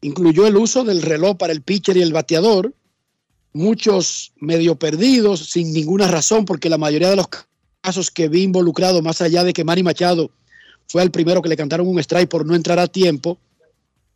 incluyó 0.00 0.48
el 0.48 0.56
uso 0.56 0.82
del 0.82 1.00
reloj 1.00 1.36
para 1.36 1.52
el 1.52 1.62
pitcher 1.62 1.96
y 1.96 2.02
el 2.02 2.12
bateador. 2.12 2.74
Muchos 3.52 4.32
medio 4.40 4.74
perdidos, 4.74 5.48
sin 5.48 5.72
ninguna 5.72 6.08
razón, 6.08 6.44
porque 6.44 6.68
la 6.68 6.76
mayoría 6.78 7.08
de 7.08 7.16
los 7.16 7.28
casos 7.80 8.10
que 8.10 8.28
vi 8.28 8.42
involucrado, 8.42 9.00
más 9.00 9.20
allá 9.20 9.44
de 9.44 9.52
que 9.52 9.62
Manny 9.62 9.84
Machado 9.84 10.32
fue 10.88 11.04
el 11.04 11.12
primero 11.12 11.40
que 11.40 11.48
le 11.48 11.56
cantaron 11.56 11.86
un 11.86 12.00
strike 12.00 12.28
por 12.28 12.44
no 12.44 12.56
entrar 12.56 12.80
a 12.80 12.88
tiempo, 12.88 13.38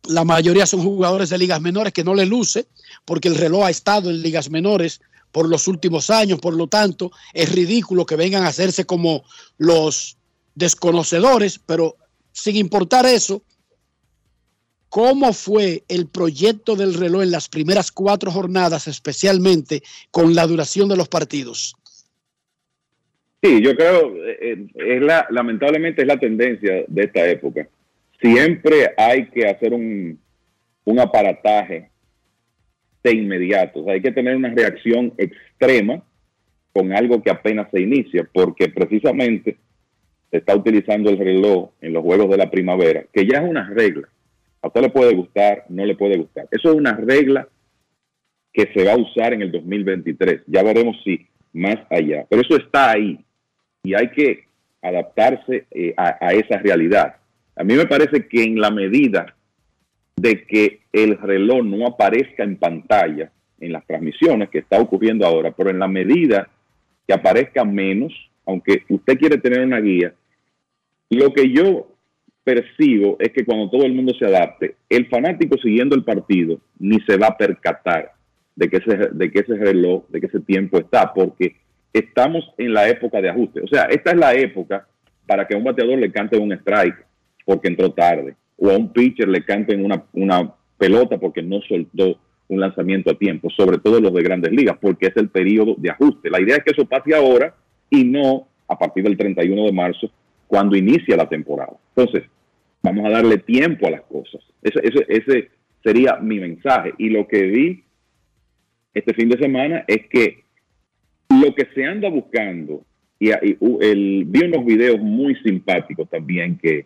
la 0.07 0.25
mayoría 0.25 0.65
son 0.65 0.81
jugadores 0.81 1.29
de 1.29 1.37
ligas 1.37 1.61
menores 1.61 1.93
que 1.93 2.03
no 2.03 2.15
le 2.15 2.25
luce, 2.25 2.67
porque 3.05 3.29
el 3.29 3.35
reloj 3.35 3.65
ha 3.65 3.69
estado 3.69 4.09
en 4.09 4.21
ligas 4.21 4.49
menores 4.49 4.99
por 5.31 5.47
los 5.47 5.67
últimos 5.67 6.09
años, 6.09 6.39
por 6.39 6.55
lo 6.55 6.67
tanto, 6.67 7.11
es 7.33 7.51
ridículo 7.51 8.05
que 8.05 8.15
vengan 8.15 8.43
a 8.43 8.47
hacerse 8.47 8.85
como 8.85 9.23
los 9.57 10.17
desconocedores, 10.55 11.59
pero 11.59 11.95
sin 12.31 12.55
importar 12.55 13.05
eso, 13.05 13.43
¿cómo 14.89 15.33
fue 15.33 15.83
el 15.87 16.07
proyecto 16.07 16.75
del 16.75 16.93
reloj 16.93 17.23
en 17.23 17.31
las 17.31 17.47
primeras 17.47 17.91
cuatro 17.91 18.31
jornadas, 18.31 18.87
especialmente 18.87 19.83
con 20.11 20.33
la 20.33 20.47
duración 20.47 20.89
de 20.89 20.97
los 20.97 21.07
partidos? 21.07 21.75
Sí, 23.41 23.61
yo 23.61 23.75
creo, 23.75 24.13
eh, 24.25 24.67
es 24.73 25.01
la, 25.01 25.25
lamentablemente 25.29 26.01
es 26.01 26.07
la 26.07 26.19
tendencia 26.19 26.83
de 26.87 27.03
esta 27.03 27.25
época. 27.27 27.69
Siempre 28.19 28.93
hay 28.97 29.29
que 29.29 29.47
hacer 29.47 29.73
un, 29.73 30.19
un 30.83 30.99
aparataje 30.99 31.89
de 33.03 33.15
inmediato. 33.15 33.81
O 33.81 33.83
sea, 33.85 33.93
hay 33.93 34.01
que 34.01 34.11
tener 34.11 34.35
una 34.35 34.49
reacción 34.49 35.13
extrema 35.17 36.03
con 36.73 36.93
algo 36.93 37.21
que 37.21 37.31
apenas 37.31 37.69
se 37.71 37.81
inicia, 37.81 38.27
porque 38.31 38.69
precisamente 38.69 39.57
se 40.29 40.37
está 40.37 40.55
utilizando 40.55 41.09
el 41.09 41.17
reloj 41.17 41.71
en 41.81 41.93
los 41.93 42.03
juegos 42.03 42.29
de 42.29 42.37
la 42.37 42.51
primavera, 42.51 43.05
que 43.11 43.25
ya 43.25 43.39
es 43.39 43.49
una 43.49 43.69
regla. 43.69 44.07
A 44.61 44.67
usted 44.67 44.81
le 44.81 44.89
puede 44.89 45.15
gustar, 45.15 45.65
no 45.69 45.85
le 45.85 45.95
puede 45.95 46.17
gustar. 46.17 46.47
Eso 46.51 46.69
es 46.69 46.75
una 46.75 46.95
regla 46.95 47.47
que 48.53 48.69
se 48.73 48.83
va 48.83 48.93
a 48.93 48.97
usar 48.97 49.33
en 49.33 49.41
el 49.41 49.51
2023. 49.51 50.41
Ya 50.47 50.63
veremos 50.63 50.97
si 51.03 51.27
más 51.53 51.77
allá. 51.89 52.25
Pero 52.29 52.41
eso 52.41 52.57
está 52.57 52.91
ahí 52.91 53.19
y 53.83 53.93
hay 53.93 54.09
que 54.11 54.45
adaptarse 54.81 55.65
eh, 55.71 55.93
a, 55.97 56.17
a 56.19 56.33
esa 56.33 56.57
realidad. 56.57 57.15
A 57.55 57.63
mí 57.63 57.73
me 57.73 57.85
parece 57.85 58.27
que 58.27 58.43
en 58.43 58.59
la 58.59 58.69
medida 58.69 59.35
de 60.21 60.43
que 60.43 60.81
el 60.91 61.17
reloj 61.17 61.63
no 61.63 61.87
aparezca 61.87 62.43
en 62.43 62.57
pantalla 62.57 63.31
en 63.59 63.71
las 63.71 63.85
transmisiones 63.85 64.49
que 64.49 64.59
está 64.59 64.79
ocurriendo 64.79 65.25
ahora, 65.25 65.51
pero 65.51 65.69
en 65.69 65.79
la 65.79 65.87
medida 65.87 66.49
que 67.07 67.13
aparezca 67.13 67.63
menos, 67.63 68.13
aunque 68.45 68.83
usted 68.89 69.17
quiere 69.17 69.37
tener 69.37 69.61
una 69.61 69.79
guía, 69.79 70.13
lo 71.09 71.33
que 71.33 71.49
yo 71.49 71.87
percibo 72.43 73.15
es 73.19 73.29
que 73.29 73.45
cuando 73.45 73.69
todo 73.69 73.85
el 73.85 73.93
mundo 73.93 74.13
se 74.13 74.25
adapte, 74.25 74.75
el 74.89 75.07
fanático 75.07 75.57
siguiendo 75.57 75.95
el 75.95 76.03
partido 76.03 76.59
ni 76.79 76.99
se 77.01 77.17
va 77.17 77.27
a 77.27 77.37
percatar 77.37 78.11
de 78.55 78.69
que 78.69 78.77
ese, 78.77 79.09
de 79.11 79.31
que 79.31 79.39
ese 79.39 79.55
reloj, 79.55 80.03
de 80.09 80.19
que 80.19 80.27
ese 80.27 80.41
tiempo 80.41 80.79
está, 80.79 81.13
porque 81.13 81.55
estamos 81.93 82.43
en 82.57 82.73
la 82.73 82.89
época 82.89 83.21
de 83.21 83.29
ajuste. 83.29 83.61
O 83.61 83.67
sea, 83.67 83.83
esta 83.83 84.11
es 84.11 84.17
la 84.17 84.33
época 84.33 84.85
para 85.25 85.47
que 85.47 85.55
a 85.55 85.57
un 85.57 85.63
bateador 85.63 85.97
le 85.97 86.11
cante 86.11 86.37
un 86.37 86.51
strike 86.51 87.05
porque 87.45 87.69
entró 87.69 87.91
tarde, 87.91 88.35
o 88.59 88.69
a 88.69 88.77
un 88.77 88.91
pitcher 88.91 89.27
le 89.27 89.43
canten 89.43 89.83
una, 89.83 90.03
una 90.13 90.53
pelota 90.77 91.17
porque 91.17 91.41
no 91.41 91.61
soltó 91.61 92.19
un 92.47 92.59
lanzamiento 92.59 93.11
a 93.11 93.17
tiempo, 93.17 93.49
sobre 93.51 93.77
todo 93.77 93.99
los 93.99 94.13
de 94.13 94.23
grandes 94.23 94.51
ligas, 94.51 94.77
porque 94.81 95.07
es 95.07 95.17
el 95.17 95.29
periodo 95.29 95.75
de 95.77 95.91
ajuste. 95.91 96.29
La 96.29 96.41
idea 96.41 96.57
es 96.57 96.63
que 96.63 96.71
eso 96.71 96.85
pase 96.85 97.15
ahora 97.15 97.55
y 97.89 98.03
no 98.03 98.47
a 98.67 98.77
partir 98.77 99.03
del 99.03 99.17
31 99.17 99.65
de 99.65 99.71
marzo, 99.71 100.11
cuando 100.47 100.75
inicia 100.75 101.15
la 101.15 101.27
temporada. 101.27 101.73
Entonces, 101.95 102.29
vamos 102.81 103.05
a 103.05 103.09
darle 103.09 103.37
tiempo 103.37 103.87
a 103.87 103.91
las 103.91 104.01
cosas. 104.03 104.41
Ese, 104.61 104.79
ese, 104.83 105.05
ese 105.07 105.49
sería 105.83 106.17
mi 106.17 106.39
mensaje. 106.39 106.93
Y 106.97 107.09
lo 107.09 107.27
que 107.27 107.43
vi 107.43 107.83
este 108.93 109.13
fin 109.13 109.29
de 109.29 109.37
semana 109.37 109.83
es 109.87 110.07
que 110.07 110.43
lo 111.29 111.53
que 111.53 111.67
se 111.73 111.85
anda 111.85 112.09
buscando, 112.09 112.83
y, 113.19 113.31
uh, 113.31 113.79
vi 114.25 114.43
unos 114.43 114.65
videos 114.65 114.99
muy 114.99 115.35
simpáticos 115.35 116.09
también 116.09 116.57
que, 116.57 116.85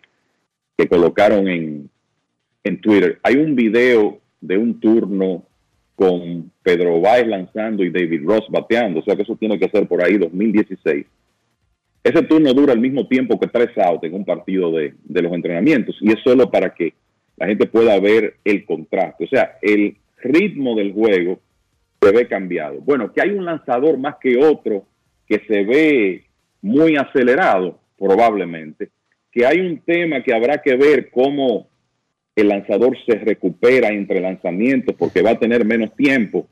que 0.78 0.88
colocaron 0.88 1.48
en, 1.48 1.90
en 2.64 2.82
Twitter. 2.82 3.20
Hay 3.24 3.36
un 3.36 3.56
video 3.56 4.20
de 4.42 4.58
un 4.58 4.80
turno 4.80 5.44
con 5.96 6.52
Pedro 6.64 7.00
Báez 7.00 7.28
lanzando 7.28 7.84
y 7.84 7.92
David 7.92 8.24
Ross 8.26 8.46
bateando, 8.50 9.00
o 9.00 9.04
sea 9.04 9.16
que 9.16 9.22
eso 9.22 9.36
tiene 9.36 9.60
que 9.60 9.70
ser 9.70 9.88
por 9.88 10.04
ahí 10.04 10.18
2016. 10.18 11.06
Ese 12.04 12.24
turno 12.24 12.54
dura 12.54 12.74
el 12.74 12.80
mismo 12.80 13.08
tiempo 13.08 13.40
que 13.40 13.48
tres 13.48 13.78
outs 13.78 14.04
en 14.04 14.14
un 14.14 14.26
partido 14.26 14.72
de, 14.72 14.94
de 15.04 15.22
los 15.22 15.32
entrenamientos 15.32 15.96
y 16.02 16.12
es 16.12 16.20
solo 16.24 16.50
para 16.52 16.74
que 16.74 16.94
la 17.38 17.48
gente 17.48 17.68
pueda 17.68 18.00
ver 18.00 18.36
el 18.44 18.66
contraste. 18.66 19.24
O 19.24 19.28
sea, 19.28 19.58
el 19.62 19.96
ritmo 20.22 20.76
del 20.76 20.92
juego 20.94 21.40
se 22.02 22.12
ve 22.12 22.28
cambiado. 22.28 22.82
Bueno, 22.82 23.14
que 23.14 23.22
hay 23.22 23.30
un 23.30 23.46
lanzador 23.46 23.98
más 23.98 24.16
que 24.22 24.38
otro 24.38 24.86
que 25.28 25.42
se 25.48 25.64
ve 25.64 26.26
muy 26.62 26.96
acelerado, 26.96 27.80
probablemente, 27.98 28.90
que 29.34 29.46
hay 29.46 29.60
un 29.60 29.80
tema 29.80 30.22
que 30.22 30.34
habrá 30.34 30.62
que 30.62 30.76
ver 30.76 31.10
cómo 31.10 31.68
el 32.36 32.48
lanzador 32.48 32.96
se 33.06 33.16
recupera 33.16 33.90
entre 33.90 34.22
lanzamientos 34.22 34.96
porque 34.98 35.22
va 35.22 35.32
a 35.32 35.40
tener 35.40 35.66
menos 35.66 35.96
tiempo. 35.96 36.48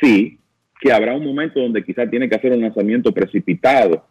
Sí, 0.00 0.38
que 0.80 0.92
habrá 0.92 1.14
un 1.14 1.24
momento 1.24 1.60
donde 1.60 1.84
quizás 1.84 2.10
tiene 2.10 2.28
que 2.28 2.34
hacer 2.34 2.52
un 2.52 2.60
lanzamiento 2.60 3.12
precipitado. 3.12 4.04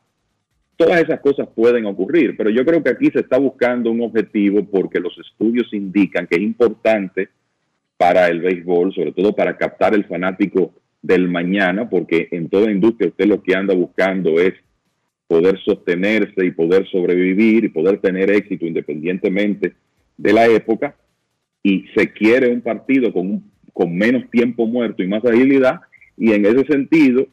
Todas 0.77 1.02
esas 1.02 1.19
cosas 1.19 1.48
pueden 1.53 1.85
ocurrir, 1.85 2.38
pero 2.38 2.49
yo 2.49 2.64
creo 2.64 2.81
que 2.84 2.91
aquí 2.91 3.10
se 3.11 3.19
está 3.19 3.38
buscando 3.38 3.91
un 3.91 4.02
objetivo 4.02 4.64
porque 4.65 4.99
los 4.99 5.18
estudios 5.18 5.73
indican 5.73 6.27
que 6.27 6.35
es 6.35 6.41
importante 6.41 7.30
para 7.98 8.27
el 8.27 8.41
béisbol, 8.41 8.94
sobre 8.94 9.11
todo 9.11 9.35
para 9.35 9.57
captar 9.57 9.94
el 9.94 10.06
fanático 10.06 10.73
del 11.02 11.27
mañana, 11.27 11.89
porque 11.89 12.27
en 12.31 12.48
toda 12.48 12.72
industria 12.72 13.10
usted 13.10 13.26
lo 13.26 13.41
que 13.41 13.56
anda 13.56 13.73
buscando 13.73 14.39
es 14.39 14.53
poder 15.28 15.60
sostenerse 15.64 16.45
y 16.45 16.52
poder 16.52 16.88
sobrevivir 16.90 17.66
y 17.66 17.70
poder 17.70 17.99
tener 17.99 18.32
éxito 18.32 18.66
independientemente 18.66 19.74
de 20.18 20.34
la 20.34 20.48
época 20.48 20.95
y 21.62 21.86
se 21.95 22.12
quiere 22.12 22.49
un 22.49 22.62
partido 22.62 23.12
con, 23.12 23.44
con 23.74 23.95
menos 23.95 24.30
tiempo 24.32 24.66
muerto 24.66 25.04
y 25.04 25.08
más 25.08 25.24
agilidad 25.26 25.82
y 26.18 26.32
en 26.32 26.45
ese 26.45 26.66
sentido 26.66 27.28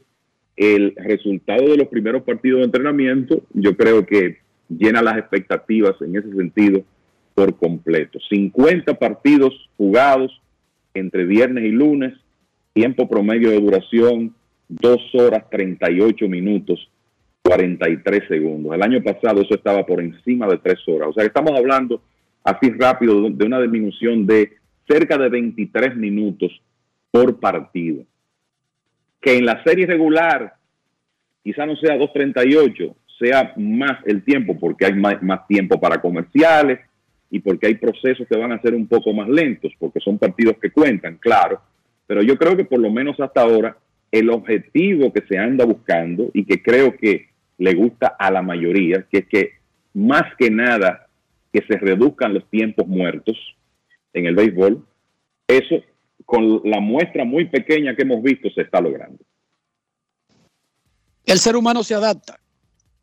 el 0.57 0.95
resultado 0.97 1.69
de 1.69 1.77
los 1.77 1.89
primeros 1.89 2.23
partidos 2.23 2.61
de 2.61 2.67
entrenamiento 2.67 3.43
yo 3.53 3.77
creo 3.77 4.05
que 4.05 4.39
llena 4.69 5.03
las 5.03 5.19
expectativas 5.19 5.95
en 6.01 6.17
ese 6.17 6.31
sentido 6.35 6.85
por 7.35 7.57
completo. 7.57 8.19
50 8.29 8.95
partidos 8.95 9.53
jugados 9.77 10.41
entre 10.95 11.25
viernes 11.25 11.65
y 11.65 11.71
lunes, 11.71 12.15
tiempo 12.73 13.09
promedio 13.09 13.51
de 13.51 13.61
duración 13.61 14.35
2 14.69 15.15
horas 15.15 15.45
38 15.51 16.29
minutos 16.29 16.89
43 17.45 18.27
segundos. 18.27 18.75
El 18.75 18.83
año 18.83 19.03
pasado 19.03 19.43
eso 19.43 19.55
estaba 19.55 19.85
por 19.85 20.01
encima 20.01 20.47
de 20.49 20.59
3 20.59 20.79
horas. 20.89 21.09
O 21.11 21.13
sea, 21.13 21.25
estamos 21.25 21.53
hablando 21.57 22.03
así 22.43 22.71
rápido 22.71 23.29
de 23.31 23.45
una 23.45 23.61
disminución 23.61 24.27
de 24.27 24.53
cerca 24.89 25.19
de 25.19 25.29
23 25.29 25.95
minutos 25.97 26.51
por 27.11 27.39
partido. 27.39 28.03
Que 29.21 29.37
en 29.37 29.45
la 29.45 29.63
serie 29.63 29.87
regular 29.87 30.55
quizá 31.43 31.67
no 31.67 31.77
sea 31.77 31.97
2.38, 31.99 32.95
sea 33.19 33.53
más 33.59 33.99
el 34.07 34.25
tiempo 34.25 34.59
porque 34.59 34.87
hay 34.87 34.95
más, 34.95 35.47
tiempo 35.47 35.79
para 35.79 36.01
comerciales 36.01 36.81
y 37.31 37.41
porque 37.41 37.67
hay 37.67 37.75
procesos 37.75 38.27
que 38.27 38.39
van 38.39 38.53
a 38.53 38.61
ser 38.63 38.75
un 38.75 38.87
poco 38.87 39.13
más 39.13 39.29
lentos, 39.29 39.73
porque 39.79 40.01
son 40.01 40.19
partidos 40.19 40.57
que 40.61 40.71
cuentan, 40.71 41.19
claro. 41.19 41.61
Pero 42.07 42.23
yo 42.23 42.37
creo 42.39 42.57
que 42.57 42.65
por 42.65 42.81
lo 42.81 42.91
menos 42.91 43.21
hasta 43.21 43.43
ahora 43.43 43.77
el 44.11 44.31
objetivo 44.31 45.13
que 45.13 45.23
se 45.29 45.39
anda 45.39 45.67
buscando 45.67 46.31
y 46.33 46.45
que 46.45 46.63
creo 46.63 46.97
que 46.97 47.34
le 47.59 47.75
gusta 47.75 48.17
a 48.19 48.31
la 48.31 48.43
mayoría, 48.43 49.07
que 49.11 49.19
es 49.19 49.29
que 49.29 49.51
más 49.95 50.25
que 50.39 50.51
nada 50.51 51.09
que 51.53 51.65
se 51.67 51.79
reduzcan 51.79 52.35
los 52.35 52.49
tiempos 52.51 52.87
muertos 52.87 53.37
en 54.13 54.27
el 54.27 54.35
béisbol, 54.35 54.85
eso 55.47 55.77
con 56.25 56.63
la 56.65 56.81
muestra 56.81 57.25
muy 57.25 57.47
pequeña 57.47 57.95
que 57.95 58.03
hemos 58.03 58.23
visto 58.23 58.49
se 58.51 58.63
está 58.63 58.81
logrando. 58.81 59.23
El 61.27 61.39
ser 61.39 61.57
humano 61.57 61.83
se 61.83 61.95
adapta, 61.95 62.41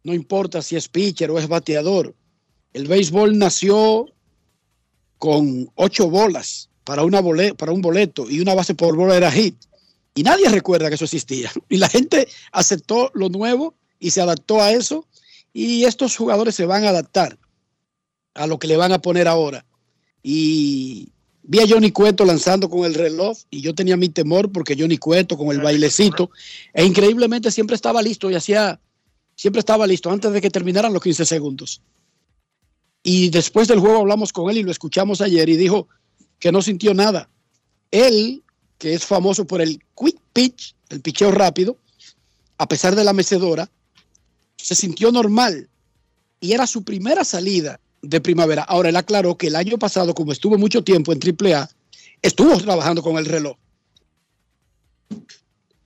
no 0.03 0.13
importa 0.13 0.61
si 0.61 0.75
es 0.75 0.87
pitcher 0.87 1.31
o 1.31 1.39
es 1.39 1.47
bateador. 1.47 2.13
El 2.73 2.87
béisbol 2.87 3.37
nació 3.37 4.07
con 5.17 5.69
ocho 5.75 6.09
bolas 6.09 6.69
para, 6.83 7.03
una 7.03 7.19
bolet, 7.19 7.55
para 7.55 7.71
un 7.71 7.81
boleto 7.81 8.29
y 8.29 8.39
una 8.39 8.53
base 8.53 8.75
por 8.75 8.95
bola 8.95 9.15
era 9.15 9.31
hit. 9.31 9.55
Y 10.13 10.23
nadie 10.23 10.49
recuerda 10.49 10.89
que 10.89 10.95
eso 10.95 11.05
existía. 11.05 11.49
Y 11.69 11.77
la 11.77 11.89
gente 11.89 12.27
aceptó 12.51 13.11
lo 13.13 13.29
nuevo 13.29 13.75
y 14.01 14.09
se 14.11 14.19
adaptó 14.19 14.61
a 14.61 14.71
eso. 14.73 15.07
Y 15.53 15.85
estos 15.85 16.17
jugadores 16.17 16.55
se 16.55 16.65
van 16.65 16.83
a 16.83 16.89
adaptar 16.89 17.37
a 18.33 18.47
lo 18.47 18.59
que 18.59 18.67
le 18.67 18.75
van 18.75 18.91
a 18.91 19.01
poner 19.01 19.27
ahora. 19.29 19.63
Y 20.23 21.09
vi 21.43 21.59
a 21.59 21.67
Johnny 21.67 21.91
Cueto 21.91 22.25
lanzando 22.25 22.69
con 22.69 22.83
el 22.83 22.95
reloj 22.95 23.37
y 23.49 23.61
yo 23.61 23.73
tenía 23.73 23.95
mi 23.95 24.09
temor 24.09 24.51
porque 24.51 24.75
Johnny 24.77 24.97
Cueto 24.97 25.37
con 25.37 25.49
el 25.49 25.61
bailecito 25.61 26.31
e 26.73 26.83
increíblemente 26.83 27.51
siempre 27.51 27.75
estaba 27.75 28.01
listo 28.01 28.29
y 28.29 28.35
hacía, 28.35 28.79
siempre 29.35 29.59
estaba 29.59 29.87
listo 29.87 30.09
antes 30.09 30.31
de 30.33 30.41
que 30.41 30.49
terminaran 30.49 30.93
los 30.93 31.03
15 31.03 31.25
segundos. 31.25 31.81
Y 33.03 33.29
después 33.29 33.67
del 33.67 33.79
juego 33.79 33.99
hablamos 33.99 34.33
con 34.33 34.49
él 34.49 34.57
y 34.57 34.63
lo 34.63 34.71
escuchamos 34.71 35.21
ayer 35.21 35.47
y 35.49 35.57
dijo 35.57 35.87
que 36.39 36.51
no 36.51 36.61
sintió 36.61 36.93
nada. 36.93 37.29
Él, 37.91 38.43
que 38.77 38.93
es 38.93 39.05
famoso 39.05 39.45
por 39.45 39.61
el 39.61 39.79
quick 39.95 40.19
pitch, 40.33 40.75
el 40.89 41.01
picheo 41.01 41.31
rápido, 41.31 41.77
a 42.57 42.67
pesar 42.67 42.95
de 42.95 43.03
la 43.03 43.13
mecedora, 43.13 43.69
se 44.61 44.75
sintió 44.75 45.11
normal 45.11 45.69
y 46.39 46.53
era 46.53 46.67
su 46.67 46.83
primera 46.83 47.23
salida 47.23 47.79
de 48.01 48.21
primavera. 48.21 48.63
Ahora 48.63 48.89
él 48.89 48.95
aclaró 48.95 49.37
que 49.37 49.47
el 49.47 49.55
año 49.55 49.77
pasado, 49.77 50.13
como 50.13 50.31
estuvo 50.31 50.57
mucho 50.57 50.83
tiempo 50.83 51.13
en 51.13 51.19
AAA, 51.19 51.69
estuvo 52.21 52.57
trabajando 52.57 53.01
con 53.01 53.17
el 53.17 53.25
reloj. 53.25 53.57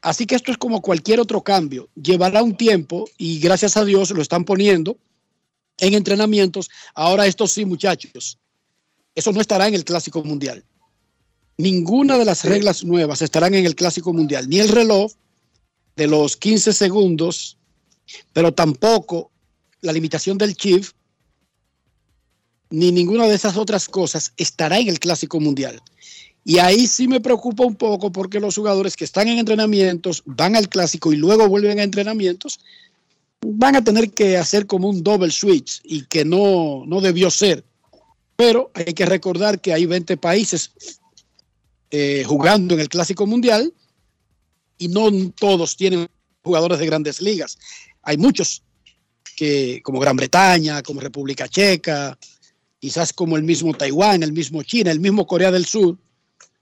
Así 0.02 0.26
que 0.28 0.36
esto 0.36 0.52
es 0.52 0.58
como 0.58 0.82
cualquier 0.82 1.20
otro 1.20 1.42
cambio. 1.42 1.90
Llevará 1.96 2.44
un 2.44 2.56
tiempo 2.56 3.10
y 3.18 3.40
gracias 3.40 3.76
a 3.76 3.84
Dios 3.84 4.12
lo 4.12 4.22
están 4.22 4.46
poniendo 4.46 4.98
en 5.80 5.94
entrenamientos. 5.94 6.70
Ahora 6.94 7.26
esto 7.26 7.48
sí, 7.48 7.66
muchachos, 7.66 8.38
eso 9.16 9.32
no 9.32 9.42
estará 9.42 9.68
en 9.68 9.74
el 9.74 9.84
Clásico 9.84 10.24
Mundial. 10.24 10.64
Ninguna 11.58 12.18
de 12.18 12.26
las 12.26 12.44
reglas 12.44 12.84
nuevas 12.84 13.22
estarán 13.22 13.56
en 13.56 13.66
el 13.66 13.76
Clásico 13.76 14.14
Mundial, 14.14 14.50
ni 14.50 14.60
el 14.60 14.70
reloj 14.70 15.12
de 15.96 16.08
los 16.08 16.36
15 16.36 16.74
segundos, 16.74 17.58
pero 18.34 18.54
tampoco 18.54 19.32
la 19.82 19.94
limitación 19.94 20.38
del 20.38 20.56
chief, 20.56 20.92
ni 22.70 22.92
ninguna 22.92 23.28
de 23.28 23.36
esas 23.36 23.58
otras 23.58 23.88
cosas 23.88 24.34
estará 24.38 24.80
en 24.80 24.90
el 24.90 25.00
Clásico 25.00 25.40
Mundial. 25.40 25.82
Y 26.44 26.60
ahí 26.60 26.86
sí 26.88 27.08
me 27.08 27.22
preocupa 27.22 27.66
un 27.66 27.76
poco 27.76 28.12
porque 28.12 28.40
los 28.40 28.56
jugadores 28.56 28.96
que 28.96 29.06
están 29.06 29.28
en 29.28 29.40
entrenamientos 29.40 30.22
van 30.26 30.56
al 30.56 30.70
Clásico 30.70 31.12
y 31.12 31.16
luego 31.16 31.48
vuelven 31.48 31.80
a 31.80 31.84
entrenamientos, 31.84 32.60
van 33.42 33.76
a 33.76 33.84
tener 33.84 34.12
que 34.12 34.38
hacer 34.38 34.68
como 34.68 34.90
un 34.90 35.04
double 35.04 35.32
switch 35.32 35.82
y 35.84 36.06
que 36.06 36.24
no, 36.24 36.84
no 36.86 37.02
debió 37.02 37.32
ser. 37.32 37.64
Pero 38.36 38.72
hay 38.74 38.94
que 38.94 39.06
recordar 39.06 39.62
que 39.62 39.74
hay 39.74 39.86
20 39.86 40.18
países 40.18 40.72
eh, 41.90 42.24
jugando 42.28 42.74
en 42.74 42.82
el 42.82 42.90
Clásico 42.90 43.26
Mundial 43.26 43.74
y 44.78 44.88
no 44.90 45.10
todos 45.32 45.78
tienen 45.78 46.08
jugadores 46.44 46.80
de 46.80 46.86
grandes 46.86 47.22
ligas. 47.22 47.58
Hay 48.06 48.18
muchos 48.18 48.64
que, 49.36 49.82
como 49.84 50.00
Gran 50.00 50.16
Bretaña, 50.16 50.82
como 50.82 51.02
República 51.02 51.48
Checa, 51.50 52.18
quizás 52.80 53.12
como 53.12 53.36
el 53.36 53.44
mismo 53.44 53.74
Taiwán, 53.74 54.24
el 54.24 54.32
mismo 54.32 54.64
China, 54.64 54.92
el 54.92 55.00
mismo 55.00 55.28
Corea 55.28 55.52
del 55.52 55.66
Sur, 55.66 55.98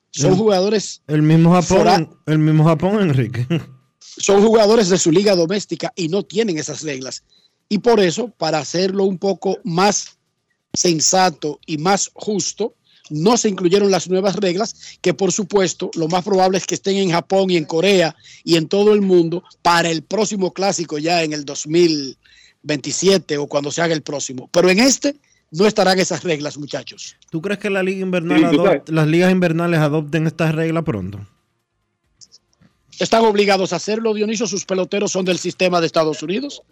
son 0.09 0.31
El- 0.31 0.37
jugadores 0.37 1.01
El 1.07 1.21
mismo 1.21 1.51
Japón, 1.51 2.17
el 2.25 2.39
mismo 2.39 2.63
Japón, 2.63 3.01
Enrique. 3.01 3.45
son 3.99 4.41
jugadores 4.43 4.89
de 4.89 4.97
su 4.97 5.11
liga 5.11 5.35
doméstica 5.35 5.91
y 5.95 6.07
no 6.07 6.23
tienen 6.23 6.57
esas 6.57 6.81
reglas. 6.83 7.23
Y 7.69 7.79
por 7.79 7.99
eso, 7.99 8.29
para 8.29 8.59
hacerlo 8.59 9.03
un 9.05 9.17
poco 9.17 9.57
más 9.63 10.17
sensato 10.73 11.59
y 11.65 11.77
más 11.77 12.09
justo, 12.13 12.75
no 13.13 13.37
se 13.37 13.49
incluyeron 13.49 13.91
las 13.91 14.09
nuevas 14.09 14.35
reglas, 14.37 14.97
que 15.01 15.13
por 15.13 15.31
supuesto 15.31 15.91
lo 15.93 16.07
más 16.07 16.23
probable 16.23 16.57
es 16.57 16.65
que 16.65 16.75
estén 16.75 16.97
en 16.97 17.11
Japón 17.11 17.51
y 17.51 17.57
en 17.57 17.65
Corea 17.65 18.15
y 18.43 18.55
en 18.55 18.67
todo 18.67 18.93
el 18.93 19.01
mundo 19.01 19.43
para 19.61 19.89
el 19.89 20.01
próximo 20.01 20.51
clásico 20.51 20.97
ya 20.97 21.21
en 21.23 21.31
el 21.31 21.45
2027 21.45 23.37
o 23.37 23.47
cuando 23.47 23.71
se 23.71 23.81
haga 23.83 23.93
el 23.93 24.01
próximo. 24.01 24.49
Pero 24.51 24.69
en 24.69 24.79
este 24.79 25.15
no 25.51 25.67
estarán 25.67 25.99
esas 25.99 26.23
reglas, 26.23 26.57
muchachos. 26.57 27.15
¿Tú 27.29 27.39
crees 27.39 27.59
que 27.59 27.69
la 27.69 27.83
liga 27.83 27.99
invernal 28.01 28.81
las 28.87 29.07
ligas 29.07 29.31
invernales 29.31 29.79
adopten 29.79 30.25
estas 30.25 30.55
reglas 30.55 30.83
pronto? 30.83 31.19
Están 32.97 33.25
obligados 33.25 33.73
a 33.73 33.75
hacerlo, 33.75 34.13
Dionisio, 34.13 34.47
sus 34.47 34.65
peloteros 34.65 35.11
son 35.11 35.25
del 35.25 35.37
sistema 35.37 35.79
de 35.79 35.87
Estados 35.87 36.23
Unidos. 36.23 36.63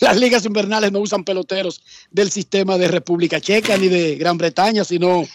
Las 0.00 0.18
ligas 0.18 0.46
invernales 0.46 0.92
no 0.92 1.00
usan 1.00 1.24
peloteros 1.24 1.82
del 2.10 2.30
sistema 2.30 2.78
de 2.78 2.88
República 2.88 3.40
Checa 3.40 3.76
ni 3.76 3.88
de 3.88 4.16
Gran 4.16 4.38
Bretaña, 4.38 4.84
sino 4.84 5.26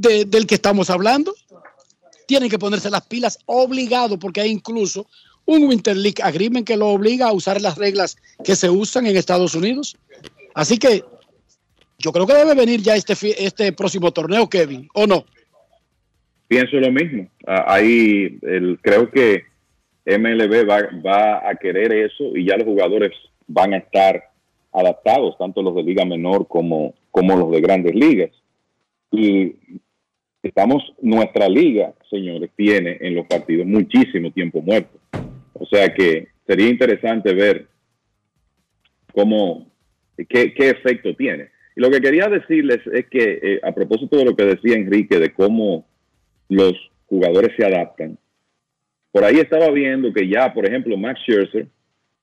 de- 0.00 0.24
del 0.24 0.46
que 0.46 0.54
estamos 0.54 0.90
hablando. 0.90 1.34
Tienen 2.26 2.48
que 2.50 2.58
ponerse 2.58 2.90
las 2.90 3.06
pilas 3.06 3.38
obligado 3.46 4.18
porque 4.18 4.40
hay 4.40 4.50
incluso 4.50 5.06
un 5.46 5.64
Winter 5.64 5.96
League 5.96 6.22
Agreement 6.22 6.66
que 6.66 6.76
lo 6.76 6.88
obliga 6.88 7.28
a 7.28 7.32
usar 7.32 7.60
las 7.60 7.76
reglas 7.78 8.16
que 8.44 8.54
se 8.54 8.68
usan 8.70 9.06
en 9.06 9.16
Estados 9.16 9.54
Unidos. 9.54 9.96
Así 10.54 10.78
que 10.78 11.02
yo 11.98 12.12
creo 12.12 12.26
que 12.26 12.34
debe 12.34 12.54
venir 12.54 12.80
ya 12.82 12.94
este, 12.96 13.14
este 13.44 13.72
próximo 13.72 14.12
torneo, 14.12 14.48
Kevin, 14.48 14.88
¿o 14.94 15.06
no? 15.06 15.24
Pienso 16.46 16.76
lo 16.76 16.92
mismo. 16.92 17.28
Ah, 17.46 17.64
Ahí 17.74 18.38
el, 18.42 18.78
creo 18.82 19.10
que 19.10 19.42
MLB 20.06 20.68
va, 20.68 20.80
va 21.04 21.48
a 21.48 21.54
querer 21.56 21.92
eso 21.92 22.36
y 22.36 22.46
ya 22.46 22.56
los 22.56 22.66
jugadores 22.66 23.12
van 23.46 23.72
a 23.74 23.78
estar 23.78 24.22
adaptados, 24.72 25.36
tanto 25.38 25.62
los 25.62 25.74
de 25.74 25.82
liga 25.82 26.04
menor 26.04 26.46
como, 26.46 26.94
como 27.10 27.36
los 27.36 27.50
de 27.50 27.60
grandes 27.60 27.94
ligas. 27.94 28.30
Y 29.10 29.54
estamos, 30.48 30.82
nuestra 31.00 31.48
liga, 31.48 31.94
señores, 32.10 32.50
tiene 32.56 32.98
en 33.00 33.14
los 33.14 33.26
partidos 33.26 33.66
muchísimo 33.66 34.30
tiempo 34.32 34.60
muerto. 34.60 34.98
O 35.54 35.66
sea 35.66 35.92
que 35.92 36.28
sería 36.46 36.68
interesante 36.68 37.34
ver 37.34 37.66
cómo, 39.12 39.70
qué, 40.16 40.54
qué 40.54 40.70
efecto 40.70 41.14
tiene. 41.14 41.48
Y 41.76 41.80
lo 41.80 41.90
que 41.90 42.00
quería 42.00 42.26
decirles 42.26 42.78
es 42.92 43.06
que, 43.06 43.38
eh, 43.42 43.60
a 43.62 43.72
propósito 43.72 44.16
de 44.16 44.24
lo 44.24 44.36
que 44.36 44.44
decía 44.44 44.76
Enrique, 44.76 45.18
de 45.18 45.32
cómo 45.32 45.86
los 46.48 46.74
jugadores 47.06 47.54
se 47.56 47.64
adaptan, 47.64 48.18
por 49.12 49.24
ahí 49.24 49.36
estaba 49.36 49.70
viendo 49.70 50.12
que 50.12 50.28
ya, 50.28 50.52
por 50.52 50.66
ejemplo, 50.66 50.96
Max 50.96 51.20
Scherzer 51.20 51.66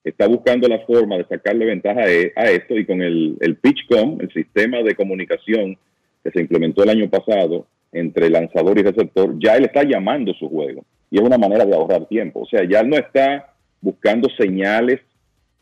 está 0.04 0.28
buscando 0.28 0.68
la 0.68 0.80
forma 0.86 1.18
de 1.18 1.26
sacarle 1.26 1.66
ventaja 1.66 2.02
a, 2.02 2.12
e- 2.12 2.34
esto 2.36 2.78
y 2.78 2.86
con 2.86 3.02
el, 3.02 3.38
el 3.42 3.56
PitchCom, 3.58 4.22
el 4.22 4.32
sistema 4.32 4.82
de 4.84 4.96
comunicación 4.96 5.78
que 6.24 6.32
se 6.32 6.42
implementó 6.42 6.84
el 6.84 6.90
año 6.90 7.10
pasado 7.10 7.68
entre 7.92 8.30
lanzador 8.30 8.78
y 8.78 8.84
receptor, 8.84 9.36
ya 9.40 9.56
él 9.56 9.66
está 9.66 9.84
llamando 9.84 10.34
su 10.34 10.50
juego 10.50 10.86
y 11.10 11.18
es 11.18 11.22
una 11.22 11.38
manera 11.38 11.66
de 11.66 11.74
ahorrar 11.74 12.08
tiempo. 12.08 12.42
O 12.42 12.46
sea, 12.46 12.68
ya 12.68 12.84
no 12.84 12.96
está 12.98 13.54
buscando 13.82 14.30
señales 14.38 15.00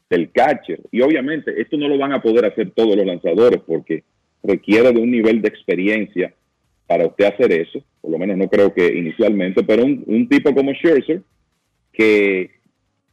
del 0.09 0.31
catcher. 0.31 0.79
Y 0.91 1.01
obviamente 1.01 1.59
esto 1.61 1.77
no 1.77 1.87
lo 1.87 1.97
van 1.97 2.13
a 2.13 2.21
poder 2.21 2.45
hacer 2.45 2.71
todos 2.71 2.95
los 2.95 3.05
lanzadores 3.05 3.61
porque 3.65 4.03
requiere 4.41 4.91
de 4.91 4.99
un 4.99 5.11
nivel 5.11 5.41
de 5.41 5.49
experiencia 5.49 6.33
para 6.87 7.07
usted 7.07 7.25
hacer 7.25 7.51
eso. 7.51 7.83
Por 8.01 8.11
lo 8.11 8.17
menos 8.17 8.37
no 8.37 8.47
creo 8.47 8.73
que 8.73 8.87
inicialmente, 8.87 9.63
pero 9.63 9.85
un, 9.85 10.03
un 10.07 10.27
tipo 10.27 10.53
como 10.53 10.73
Scherzer 10.73 11.21
que 11.91 12.51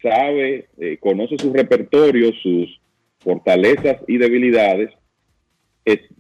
sabe, 0.03 0.69
eh, 0.79 0.97
conoce 0.99 1.37
su 1.39 1.53
repertorio, 1.53 2.33
sus 2.43 2.81
fortalezas 3.19 3.99
y 4.09 4.17
debilidades, 4.17 4.91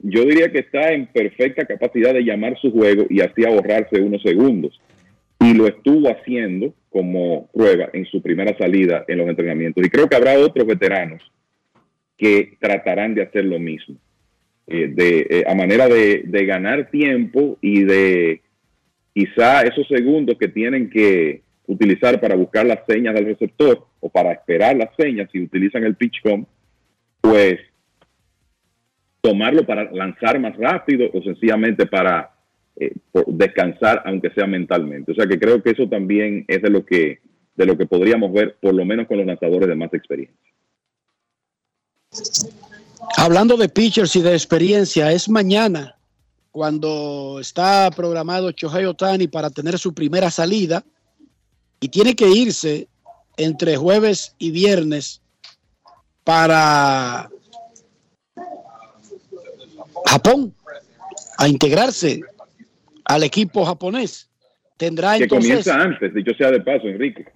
yo 0.03 0.25
diría 0.25 0.51
que 0.51 0.61
está 0.61 0.93
en 0.93 1.07
perfecta 1.07 1.65
capacidad 1.65 2.13
de 2.15 2.25
llamar 2.25 2.59
su 2.61 2.71
juego 2.73 3.07
y 3.09 3.21
así 3.21 3.45
ahorrarse 3.45 4.01
unos 4.01 4.23
segundos. 4.23 4.81
Y 5.39 5.55
lo 5.55 5.67
estuvo 5.67 6.09
haciendo 6.09 6.75
como 6.91 7.49
prueba 7.53 7.89
en 7.93 8.05
su 8.07 8.21
primera 8.21 8.57
salida 8.59 9.05
en 9.09 9.19
los 9.19 9.29
entrenamientos. 9.29 9.85
Y 9.85 9.91
creo 9.91 10.09
que 10.09 10.17
habrá 10.17 10.39
otros 10.39 10.67
veteranos 10.67 11.23
que 12.19 12.57
tratarán 12.61 13.15
de 13.15 13.23
hacer 13.23 13.45
lo 13.45 13.59
mismo. 13.59 13.97
eh, 14.67 14.89
de, 14.89 15.27
eh, 15.29 15.45
a 15.49 15.55
manera 15.55 15.89
de, 15.89 16.23
de 16.25 16.47
ganar 16.47 16.91
tiempo 16.91 17.59
y 17.61 17.83
de 17.83 18.41
quizá 19.13 19.63
esos 19.63 19.87
segundos 19.89 20.37
que 20.39 20.49
tienen 20.49 20.89
que 20.89 21.43
utilizar 21.67 22.21
para 22.21 22.37
buscar 22.37 22.67
las 22.67 22.81
señas 22.89 23.15
del 23.15 23.27
receptor 23.27 23.87
o 23.99 24.09
para 24.09 24.33
esperar 24.33 24.77
las 24.77 24.91
señas 24.97 25.29
si 25.33 25.43
utilizan 25.43 25.83
el 25.85 25.97
pitchcom, 25.97 26.47
pues 27.21 27.59
tomarlo 29.21 29.65
para 29.67 29.91
lanzar 29.93 30.39
más 30.39 30.57
rápido 30.57 31.09
o 31.13 31.23
sencillamente 31.23 31.87
para 31.87 32.31
eh, 32.77 32.95
descansar 33.27 34.03
aunque 34.05 34.31
sea 34.31 34.47
mentalmente. 34.47 35.13
O 35.13 35.15
sea 35.15 35.27
que 35.27 35.39
creo 35.39 35.63
que 35.63 35.71
eso 35.71 35.89
también 35.89 36.45
es 36.49 36.63
de 36.63 36.71
lo 36.71 36.85
que 36.85 37.21
de 37.57 37.67
lo 37.67 37.77
que 37.77 37.87
podríamos 37.87 38.33
ver 38.33 38.57
por 38.61 38.75
lo 38.75 38.85
menos 38.85 39.07
con 39.07 39.19
los 39.19 39.27
lanzadores 39.27 39.69
de 39.69 39.75
más 39.75 39.93
experiencia. 39.93 40.37
Hablando 43.19 43.57
de 43.57 43.69
pitchers 43.69 44.17
y 44.17 44.23
de 44.23 44.33
experiencia, 44.33 45.13
es 45.13 45.29
mañana 45.29 45.97
cuando 46.51 47.39
está 47.41 47.91
programado 47.95 48.51
Shohei 48.51 48.85
Otani 48.85 49.29
para 49.29 49.51
tener 49.51 49.79
su 49.79 49.93
primera 49.93 50.31
salida 50.31 50.85
y 51.81 51.89
tiene 51.89 52.17
que 52.17 52.29
irse 52.29 52.89
entre 53.37 53.77
jueves 53.77 54.35
y 54.39 54.51
viernes 54.51 55.23
para 56.25 57.31
Japón 60.11 60.55
a 61.39 61.49
integrarse 61.49 62.21
al 63.05 63.23
equipo 63.23 63.65
japonés. 63.65 64.29
tendrá 64.77 65.17
que 65.17 65.25
entonces... 65.25 65.49
comienza 65.65 65.75
antes, 65.81 66.15
dicho 66.15 66.33
sea 66.37 66.51
de 66.51 66.61
paso, 66.61 66.87
Enrique. 66.89 67.27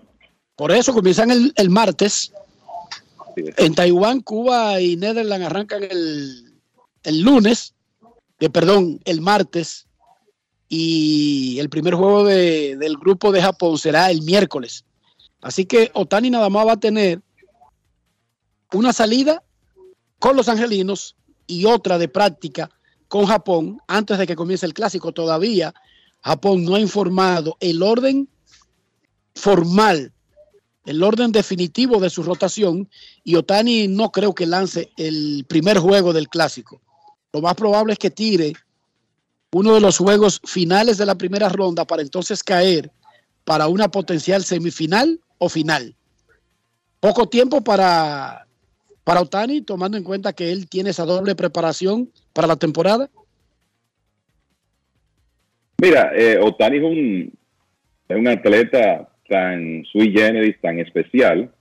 Por 0.57 0.73
eso 0.73 0.93
comienzan 0.93 1.31
el, 1.31 1.53
el 1.57 1.71
martes. 1.71 2.33
En 3.37 3.75
Taiwán, 3.75 4.21
Cuba 4.21 4.81
y 4.81 4.97
Netherlands 4.97 5.47
arrancan 5.47 5.83
el, 5.83 6.55
el 7.03 7.21
lunes, 7.21 7.75
que 8.39 8.49
perdón, 8.51 9.01
el 9.05 9.21
martes. 9.21 9.87
Y 10.69 11.59
el 11.61 11.69
primer 11.69 11.95
juego 11.95 12.25
de- 12.25 12.77
del 12.77 12.97
grupo 12.97 13.31
de 13.33 13.43
Japón 13.43 13.77
será 13.79 14.11
el 14.11 14.23
miércoles. 14.23 14.85
Así 15.43 15.67
que 15.67 15.91
Otani 15.95 16.31
nada 16.31 16.49
más 16.49 16.67
va 16.67 16.73
a 16.73 16.81
tener 16.81 17.21
una 18.73 18.93
salida 18.93 19.43
con 20.19 20.37
los 20.37 20.49
angelinos 20.49 21.17
y 21.47 21.65
otra 21.65 21.99
de 21.99 22.09
práctica 22.09 22.71
con 23.09 23.27
Japón 23.27 23.79
antes 23.87 24.19
de 24.19 24.27
que 24.27 24.37
comience 24.37 24.67
el 24.67 24.75
clásico. 24.75 25.13
Todavía 25.13 25.75
Japón 26.23 26.65
no 26.65 26.75
ha 26.75 26.81
informado 26.81 27.57
el 27.61 27.83
orden 27.83 28.29
formal, 29.35 30.13
el 30.87 31.03
orden 31.03 31.33
definitivo 31.33 32.01
de 32.01 32.11
su 32.11 32.23
rotación 32.23 32.89
y 33.23 33.37
Otani 33.37 33.89
no 33.89 34.11
creo 34.11 34.35
que 34.35 34.47
lance 34.47 34.91
el 34.97 35.45
primer 35.49 35.79
juego 35.79 36.13
del 36.13 36.29
clásico. 36.29 36.81
Lo 37.33 37.41
más 37.41 37.55
probable 37.55 37.95
es 37.95 37.99
que 37.99 38.11
tire 38.11 38.53
uno 39.53 39.75
de 39.75 39.81
los 39.81 39.99
juegos 39.99 40.41
finales 40.45 40.99
de 40.99 41.07
la 41.07 41.15
primera 41.15 41.49
ronda 41.49 41.85
para 41.85 42.03
entonces 42.03 42.43
caer 42.43 42.91
para 43.45 43.69
una 43.69 43.89
potencial 43.89 44.45
semifinal 44.45 45.21
o 45.39 45.49
final. 45.49 45.95
Poco 47.01 47.29
tiempo 47.29 47.63
para, 47.63 48.44
para 49.05 49.21
Otani, 49.21 49.61
tomando 49.61 49.99
en 49.99 50.05
cuenta 50.05 50.33
que 50.33 50.51
él 50.51 50.69
tiene 50.69 50.91
esa 50.91 51.05
doble 51.05 51.35
preparación 51.35 52.11
para 52.33 52.49
la 52.49 52.57
temporada. 52.57 53.11
Mira, 55.81 56.13
eh, 56.17 56.39
Otani 56.41 56.79
es 56.79 56.83
un, 56.83 57.33
es 58.09 58.17
un 58.17 58.29
atleta 58.29 59.09
tan 59.29 59.85
sui 59.85 60.11
generis, 60.11 60.59
tan 60.61 60.79
especial, 60.79 61.53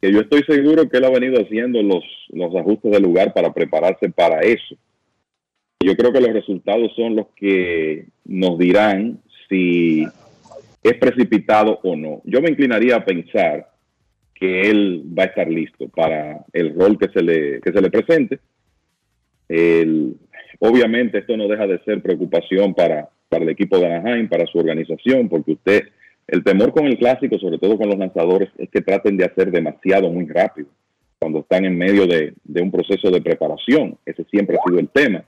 que 0.00 0.12
yo 0.12 0.20
estoy 0.20 0.42
seguro 0.42 0.88
que 0.88 0.98
él 0.98 1.04
ha 1.04 1.10
venido 1.10 1.42
haciendo 1.42 1.82
los, 1.82 2.04
los 2.28 2.54
ajustes 2.54 2.92
de 2.92 3.00
lugar 3.00 3.32
para 3.32 3.52
prepararse 3.52 4.10
para 4.10 4.40
eso. 4.40 4.76
Yo 5.80 5.96
creo 5.96 6.12
que 6.12 6.20
los 6.20 6.32
resultados 6.32 6.92
son 6.94 7.16
los 7.16 7.28
que 7.36 8.06
nos 8.24 8.58
dirán 8.58 9.20
si 9.48 10.06
es 10.82 10.94
precipitado 10.98 11.80
o 11.82 11.96
no. 11.96 12.20
Yo 12.24 12.40
me 12.42 12.50
inclinaría 12.50 12.96
a 12.96 13.04
pensar 13.04 13.70
que 14.38 14.62
él 14.62 15.02
va 15.18 15.24
a 15.24 15.26
estar 15.26 15.48
listo 15.48 15.88
para 15.88 16.44
el 16.52 16.74
rol 16.74 16.98
que 16.98 17.08
se 17.08 17.22
le, 17.22 17.60
que 17.60 17.72
se 17.72 17.80
le 17.80 17.90
presente. 17.90 18.38
El- 19.48 20.14
obviamente 20.58 21.18
esto 21.18 21.36
no 21.36 21.48
deja 21.48 21.66
de 21.66 21.78
ser 21.84 22.02
preocupación 22.02 22.74
para, 22.74 23.08
para 23.28 23.44
el 23.44 23.50
equipo 23.50 23.78
de 23.78 23.86
Anaheim, 23.86 24.28
para 24.28 24.46
su 24.46 24.58
organización, 24.58 25.28
porque 25.28 25.52
usted, 25.52 25.82
el 26.28 26.42
temor 26.44 26.72
con 26.72 26.86
el 26.86 26.98
clásico, 26.98 27.38
sobre 27.38 27.58
todo 27.58 27.78
con 27.78 27.88
los 27.88 27.98
lanzadores, 27.98 28.50
es 28.58 28.68
que 28.70 28.80
traten 28.82 29.16
de 29.16 29.24
hacer 29.24 29.50
demasiado 29.50 30.10
muy 30.10 30.26
rápido 30.26 30.68
cuando 31.18 31.40
están 31.40 31.64
en 31.64 31.78
medio 31.78 32.06
de, 32.06 32.34
de 32.44 32.60
un 32.62 32.70
proceso 32.70 33.10
de 33.10 33.22
preparación. 33.22 33.96
Ese 34.04 34.24
siempre 34.24 34.56
ha 34.56 34.68
sido 34.68 34.78
el 34.78 34.88
tema. 34.88 35.24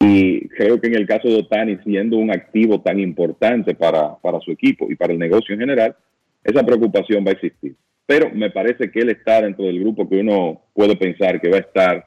Y 0.00 0.48
creo 0.48 0.78
que 0.78 0.88
en 0.88 0.96
el 0.96 1.06
caso 1.06 1.28
de 1.28 1.36
Otani, 1.36 1.78
siendo 1.84 2.18
un 2.18 2.30
activo 2.30 2.82
tan 2.82 3.00
importante 3.00 3.74
para, 3.74 4.16
para 4.16 4.38
su 4.40 4.50
equipo 4.50 4.90
y 4.90 4.96
para 4.96 5.14
el 5.14 5.18
negocio 5.18 5.54
en 5.54 5.60
general, 5.60 5.96
esa 6.42 6.62
preocupación 6.62 7.24
va 7.24 7.30
a 7.30 7.34
existir. 7.34 7.74
Pero 8.06 8.30
me 8.34 8.50
parece 8.50 8.90
que 8.90 9.00
él 9.00 9.10
está 9.10 9.42
dentro 9.42 9.64
del 9.64 9.80
grupo 9.80 10.08
que 10.08 10.20
uno 10.20 10.62
puede 10.74 10.96
pensar 10.96 11.40
que 11.40 11.48
va 11.48 11.56
a 11.56 11.60
estar 11.60 12.06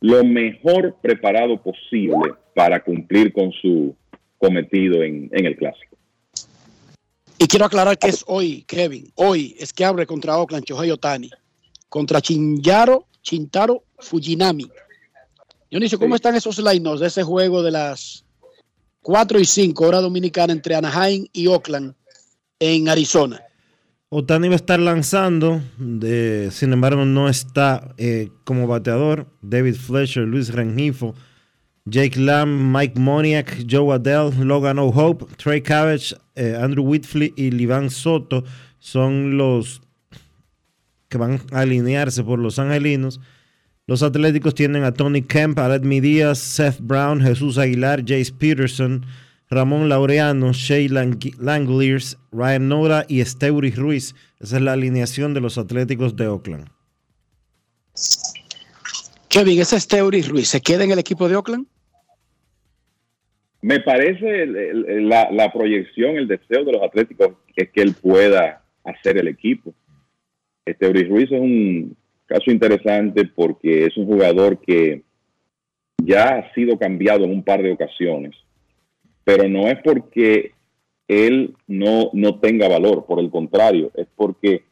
lo 0.00 0.24
mejor 0.24 0.96
preparado 1.00 1.62
posible 1.62 2.34
para 2.54 2.82
cumplir 2.82 3.32
con 3.32 3.52
su 3.52 3.94
cometido 4.38 5.02
en, 5.02 5.28
en 5.32 5.46
el 5.46 5.56
clásico. 5.56 5.96
Y 7.38 7.46
quiero 7.46 7.66
aclarar 7.66 7.98
que 7.98 8.08
es 8.08 8.24
hoy, 8.26 8.64
Kevin. 8.66 9.10
Hoy 9.14 9.56
es 9.58 9.72
que 9.72 9.84
abre 9.84 10.06
contra 10.06 10.38
Oakland 10.38 10.64
Shohei 10.64 10.90
Otani. 10.90 11.30
Contra 11.88 12.20
Chinyaro, 12.20 13.06
Chintaro 13.22 13.84
Fujinami. 13.98 14.70
Dionisio, 15.70 15.98
¿cómo 15.98 16.14
están 16.14 16.34
esos 16.34 16.58
line 16.58 16.96
de 16.98 17.06
ese 17.06 17.22
juego 17.22 17.62
de 17.62 17.70
las 17.70 18.24
4 19.02 19.40
y 19.40 19.44
5 19.44 19.86
hora 19.86 20.00
dominicana 20.00 20.52
entre 20.52 20.74
Anaheim 20.74 21.26
y 21.32 21.46
Oakland 21.46 21.94
en 22.58 22.88
Arizona? 22.88 23.42
Otani 24.14 24.48
va 24.48 24.54
a 24.54 24.56
estar 24.56 24.78
lanzando, 24.78 25.62
de- 25.78 26.50
sin 26.52 26.72
embargo 26.74 27.06
no 27.06 27.28
está 27.30 27.94
eh, 27.96 28.28
como 28.44 28.66
bateador. 28.66 29.26
David 29.40 29.74
Fletcher, 29.76 30.24
Luis 30.28 30.52
Rengifo, 30.52 31.14
Jake 31.86 32.20
Lamb, 32.20 32.76
Mike 32.76 33.00
Moniak, 33.00 33.64
Joe 33.68 33.94
Adell, 33.94 34.30
Logan 34.46 34.78
O'Hope, 34.78 35.24
Trey 35.36 35.62
Cabbage, 35.62 36.14
eh, 36.34 36.58
Andrew 36.60 36.84
Whitfield 36.84 37.32
y 37.38 37.50
Livan 37.52 37.88
Soto 37.88 38.44
son 38.78 39.38
los 39.38 39.80
que 41.08 41.16
van 41.16 41.40
a 41.50 41.60
alinearse 41.60 42.22
por 42.22 42.38
los 42.38 42.58
angelinos. 42.58 43.18
Los 43.86 44.02
atléticos 44.02 44.54
tienen 44.54 44.84
a 44.84 44.92
Tony 44.92 45.22
Kemp, 45.22 45.58
Aled 45.58 45.80
Díaz, 45.82 46.38
Seth 46.38 46.80
Brown, 46.80 47.20
Jesús 47.22 47.56
Aguilar, 47.56 48.00
Jace 48.06 48.32
Peterson, 48.38 49.04
Ramón 49.52 49.88
Laureano, 49.90 50.52
Shea 50.54 50.88
Lang- 50.88 51.18
Langeliers, 51.38 52.18
Ryan 52.32 52.68
Nora 52.68 53.04
y 53.06 53.20
Esteuris 53.20 53.76
Ruiz. 53.76 54.14
Esa 54.40 54.56
es 54.56 54.62
la 54.62 54.72
alineación 54.72 55.34
de 55.34 55.40
los 55.42 55.58
atléticos 55.58 56.16
de 56.16 56.26
Oakland. 56.26 56.68
Kevin, 59.28 59.60
ese 59.60 59.76
es 59.76 59.86
Teori 59.86 60.22
Ruiz. 60.22 60.48
¿Se 60.48 60.60
queda 60.60 60.84
en 60.84 60.90
el 60.92 60.98
equipo 60.98 61.28
de 61.28 61.36
Oakland? 61.36 61.66
Me 63.60 63.80
parece 63.80 64.42
el- 64.42 64.56
el- 64.56 65.08
la, 65.08 65.30
la 65.30 65.52
proyección, 65.52 66.16
el 66.16 66.26
deseo 66.28 66.64
de 66.64 66.72
los 66.72 66.82
atléticos 66.82 67.34
es 67.54 67.70
que 67.70 67.82
él 67.82 67.94
pueda 67.94 68.64
hacer 68.84 69.18
el 69.18 69.28
equipo. 69.28 69.74
Este 70.64 70.86
Euris 70.86 71.08
Ruiz 71.08 71.30
es 71.30 71.40
un 71.40 71.96
caso 72.26 72.50
interesante 72.50 73.24
porque 73.26 73.86
es 73.86 73.96
un 73.98 74.06
jugador 74.06 74.60
que 74.60 75.02
ya 76.02 76.24
ha 76.38 76.54
sido 76.54 76.78
cambiado 76.78 77.24
en 77.24 77.30
un 77.30 77.44
par 77.44 77.62
de 77.62 77.70
ocasiones, 77.72 78.34
pero 79.24 79.48
no 79.48 79.68
es 79.68 79.78
porque 79.82 80.52
él 81.08 81.54
no, 81.66 82.10
no 82.12 82.38
tenga 82.40 82.68
valor, 82.68 83.04
por 83.06 83.20
el 83.20 83.30
contrario, 83.30 83.90
es 83.94 84.06
porque 84.16 84.64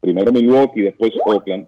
primero 0.00 0.32
Milwaukee, 0.32 0.82
después 0.82 1.12
Oakland, 1.24 1.66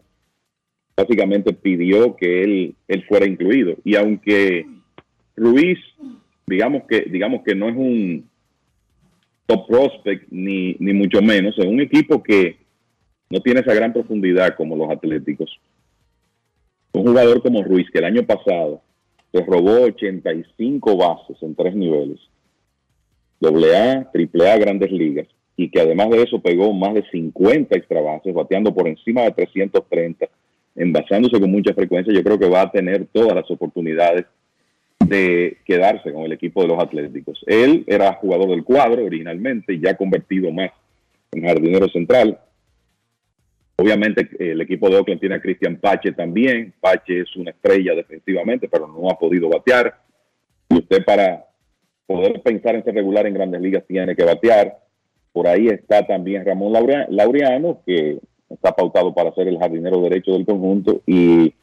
básicamente 0.96 1.52
pidió 1.52 2.16
que 2.16 2.42
él, 2.42 2.74
él 2.88 3.04
fuera 3.06 3.26
incluido. 3.26 3.76
Y 3.84 3.94
aunque 3.96 4.66
Ruiz, 5.36 5.78
digamos 6.46 6.82
que, 6.88 7.02
digamos 7.02 7.42
que 7.44 7.54
no 7.54 7.68
es 7.68 7.76
un 7.76 8.28
top 9.46 9.66
prospect, 9.66 10.26
ni, 10.30 10.76
ni 10.78 10.92
mucho 10.92 11.22
menos, 11.22 11.56
es 11.58 11.64
un 11.64 11.80
equipo 11.80 12.22
que 12.22 12.58
no 13.30 13.40
tiene 13.40 13.60
esa 13.60 13.74
gran 13.74 13.92
profundidad 13.92 14.56
como 14.56 14.76
los 14.76 14.90
Atléticos. 14.90 15.60
Un 16.92 17.06
jugador 17.06 17.42
como 17.42 17.62
Ruiz, 17.62 17.88
que 17.90 17.98
el 17.98 18.04
año 18.04 18.24
pasado 18.24 18.82
se 19.32 19.44
robó 19.44 19.82
85 19.82 20.96
bases 20.96 21.36
en 21.42 21.54
tres 21.54 21.74
niveles, 21.74 22.18
AA, 23.42 24.10
AAA, 24.12 24.56
Grandes 24.58 24.90
Ligas, 24.90 25.26
y 25.56 25.70
que 25.70 25.80
además 25.80 26.10
de 26.10 26.22
eso 26.22 26.40
pegó 26.40 26.72
más 26.72 26.94
de 26.94 27.04
50 27.10 27.76
extra 27.76 28.00
bases, 28.00 28.32
bateando 28.34 28.74
por 28.74 28.88
encima 28.88 29.22
de 29.22 29.32
330, 29.32 30.26
envasándose 30.76 31.40
con 31.40 31.50
mucha 31.50 31.74
frecuencia, 31.74 32.12
yo 32.12 32.22
creo 32.22 32.38
que 32.38 32.48
va 32.48 32.62
a 32.62 32.70
tener 32.70 33.06
todas 33.12 33.34
las 33.34 33.50
oportunidades 33.50 34.24
de 35.04 35.56
quedarse 35.64 36.12
con 36.12 36.22
el 36.24 36.32
equipo 36.32 36.62
de 36.62 36.68
los 36.68 36.78
Atléticos. 36.78 37.42
Él 37.46 37.84
era 37.86 38.14
jugador 38.14 38.50
del 38.50 38.64
cuadro 38.64 39.04
originalmente, 39.04 39.78
ya 39.78 39.96
convertido 39.96 40.52
más 40.52 40.70
en 41.32 41.44
jardinero 41.44 41.88
central. 41.88 42.38
Obviamente 43.80 44.22
eh, 44.38 44.50
el 44.52 44.60
equipo 44.60 44.90
de 44.90 44.96
Oakland 44.96 45.20
tiene 45.20 45.36
a 45.36 45.40
Cristian 45.40 45.76
Pache 45.76 46.12
también. 46.12 46.74
Pache 46.80 47.20
es 47.20 47.36
una 47.36 47.50
estrella 47.50 47.94
defensivamente, 47.94 48.68
pero 48.68 48.86
no 48.88 49.08
ha 49.08 49.18
podido 49.18 49.48
batear. 49.48 49.94
Y 50.68 50.78
usted 50.78 51.04
para 51.04 51.44
poder 52.06 52.42
pensar 52.42 52.74
en 52.74 52.82
ser 52.84 52.94
regular 52.94 53.26
en 53.26 53.34
grandes 53.34 53.60
ligas 53.60 53.84
tiene 53.86 54.16
que 54.16 54.24
batear. 54.24 54.78
Por 55.32 55.46
ahí 55.46 55.68
está 55.68 56.04
también 56.06 56.44
Ramón 56.44 56.72
Laurea- 56.72 57.06
Laureano, 57.08 57.80
que 57.86 58.18
está 58.50 58.72
pautado 58.74 59.14
para 59.14 59.32
ser 59.34 59.46
el 59.46 59.58
jardinero 59.58 60.00
derecho 60.02 60.32
del 60.32 60.44
conjunto, 60.46 61.02
y 61.06 61.54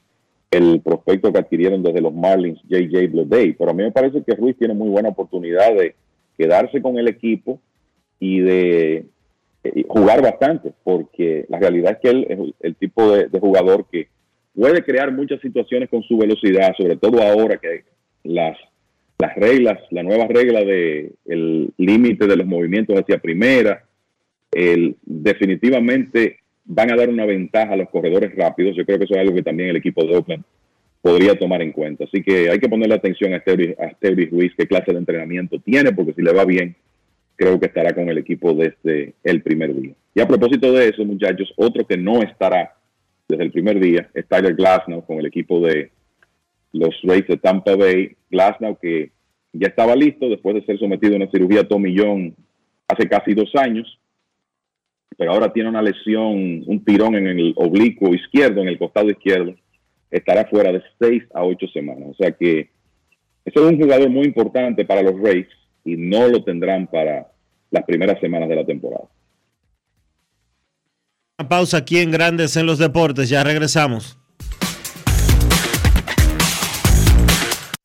el 0.51 0.79
prospecto 0.81 1.33
que 1.33 1.39
adquirieron 1.39 1.83
desde 1.83 1.99
los 1.99 2.13
Marlins, 2.13 2.61
JJ 2.69 3.07
Bleday. 3.07 3.53
Pero 3.53 3.71
a 3.71 3.73
mí 3.73 3.83
me 3.83 3.91
parece 3.91 4.23
que 4.23 4.35
Ruiz 4.35 4.55
tiene 4.57 4.73
muy 4.73 4.87
buena 4.87 5.09
oportunidad 5.09 5.73
de 5.75 5.95
quedarse 6.37 6.81
con 6.81 6.97
el 6.97 7.09
equipo 7.09 7.59
y 8.19 8.39
de 8.39 9.05
jugar 9.87 10.21
bastante, 10.21 10.71
porque 10.83 11.45
la 11.49 11.59
realidad 11.59 11.93
es 11.93 11.97
que 11.99 12.09
él 12.09 12.25
es 12.29 12.39
el, 12.61 12.75
tipo 12.75 13.11
de, 13.11 13.39
jugador 13.39 13.85
que 13.91 14.07
puede 14.53 14.83
crear 14.83 15.11
muchas 15.11 15.41
situaciones 15.41 15.89
con 15.89 16.03
su 16.03 16.17
velocidad, 16.17 16.73
sobre 16.77 16.97
todo 16.97 17.21
ahora 17.21 17.57
que 17.57 17.83
las, 18.23 18.57
las 19.17 19.35
reglas, 19.35 19.79
la 19.91 20.03
nueva 20.03 20.27
regla 20.27 20.63
de 20.63 21.13
el 21.25 21.71
límite 21.77 22.27
de 22.27 22.37
los 22.37 22.47
movimientos 22.47 22.97
hacia 22.97 23.19
primera, 23.19 23.83
el, 24.51 24.95
definitivamente 25.03 26.39
van 26.65 26.91
a 26.91 26.95
dar 26.95 27.09
una 27.09 27.25
ventaja 27.25 27.73
a 27.73 27.77
los 27.77 27.89
corredores 27.89 28.35
rápidos. 28.35 28.75
Yo 28.75 28.85
creo 28.85 28.97
que 28.97 29.05
eso 29.05 29.13
es 29.13 29.19
algo 29.19 29.35
que 29.35 29.43
también 29.43 29.69
el 29.69 29.75
equipo 29.75 30.03
de 30.03 30.15
Oakland 30.15 30.43
podría 31.01 31.37
tomar 31.37 31.61
en 31.61 31.71
cuenta. 31.71 32.05
Así 32.05 32.23
que 32.23 32.49
hay 32.49 32.57
que 32.57 32.67
ponerle 32.67 32.95
atención 32.95 33.33
a 33.33 33.39
Stevie, 33.39 33.75
a 33.79 33.91
Ruiz, 34.31 34.53
qué 34.57 34.65
clase 34.65 34.91
de 34.91 34.97
entrenamiento 34.97 35.59
tiene, 35.59 35.91
porque 35.91 36.13
si 36.13 36.23
le 36.23 36.33
va 36.33 36.45
bien, 36.45 36.75
creo 37.35 37.59
que 37.59 37.67
estará 37.67 37.93
con 37.93 38.09
el 38.09 38.17
equipo 38.17 38.53
desde 38.53 39.13
el 39.23 39.41
primer 39.41 39.75
día. 39.75 39.93
Y 40.13 40.21
a 40.21 40.27
propósito 40.27 40.71
de 40.71 40.89
eso, 40.89 41.03
muchachos, 41.03 41.53
otro 41.57 41.85
que 41.85 41.97
no 41.97 42.21
estará 42.21 42.75
desde 43.27 43.43
el 43.43 43.51
primer 43.51 43.79
día 43.79 44.09
es 44.13 44.27
Tyler 44.27 44.55
Glasnow 44.55 45.05
con 45.05 45.19
el 45.19 45.25
equipo 45.25 45.59
de 45.59 45.91
los 46.73 46.95
Rays 47.03 47.27
de 47.27 47.37
Tampa 47.37 47.75
Bay. 47.75 48.15
Glasnow 48.29 48.77
que 48.79 49.11
ya 49.53 49.67
estaba 49.67 49.95
listo 49.95 50.29
después 50.29 50.55
de 50.55 50.65
ser 50.65 50.77
sometido 50.79 51.13
a 51.13 51.17
una 51.17 51.31
cirugía 51.31 51.67
tomillón 51.67 52.35
hace 52.87 53.07
casi 53.07 53.33
dos 53.33 53.51
años, 53.55 53.99
pero 55.17 55.31
ahora 55.31 55.51
tiene 55.51 55.69
una 55.69 55.81
lesión, 55.81 56.63
un 56.65 56.83
tirón 56.85 57.15
en 57.15 57.27
el 57.27 57.53
oblicuo 57.55 58.13
izquierdo, 58.13 58.61
en 58.61 58.67
el 58.67 58.77
costado 58.77 59.09
izquierdo. 59.09 59.55
Estará 60.11 60.45
fuera 60.45 60.71
de 60.71 60.83
seis 60.99 61.23
a 61.33 61.43
ocho 61.43 61.67
semanas. 61.67 62.09
O 62.11 62.13
sea 62.15 62.31
que 62.31 62.69
ese 63.45 63.59
es 63.59 63.61
un 63.61 63.79
jugador 63.79 64.09
muy 64.09 64.25
importante 64.25 64.85
para 64.85 65.01
los 65.01 65.19
Rays 65.19 65.47
y 65.85 65.95
no 65.95 66.27
lo 66.27 66.43
tendrán 66.43 66.87
para 66.87 67.31
las 67.71 67.85
primeras 67.85 68.19
semanas 68.19 68.49
de 68.49 68.55
la 68.55 68.65
temporada. 68.65 69.05
Una 71.37 71.47
pausa 71.47 71.77
aquí 71.77 71.99
en 71.99 72.11
Grandes 72.11 72.57
en 72.57 72.65
los 72.65 72.79
Deportes. 72.79 73.29
Ya 73.29 73.43
regresamos. 73.43 74.17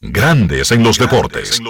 Grandes 0.01 0.73
en 0.73 0.83
los 0.83 0.99
deportes. 0.99 1.61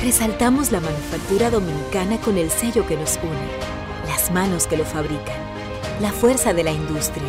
Resaltamos 0.00 0.70
la 0.70 0.80
manufactura 0.80 1.50
dominicana 1.50 2.18
con 2.18 2.38
el 2.38 2.48
sello 2.50 2.86
que 2.86 2.96
nos 2.96 3.16
une, 3.16 4.06
las 4.06 4.30
manos 4.30 4.66
que 4.66 4.76
lo 4.76 4.84
fabrican, 4.84 5.36
la 6.00 6.12
fuerza 6.12 6.54
de 6.54 6.62
la 6.62 6.70
industria 6.70 7.28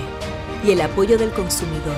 y 0.64 0.72
el 0.72 0.82
apoyo 0.82 1.18
del 1.18 1.32
consumidor, 1.32 1.98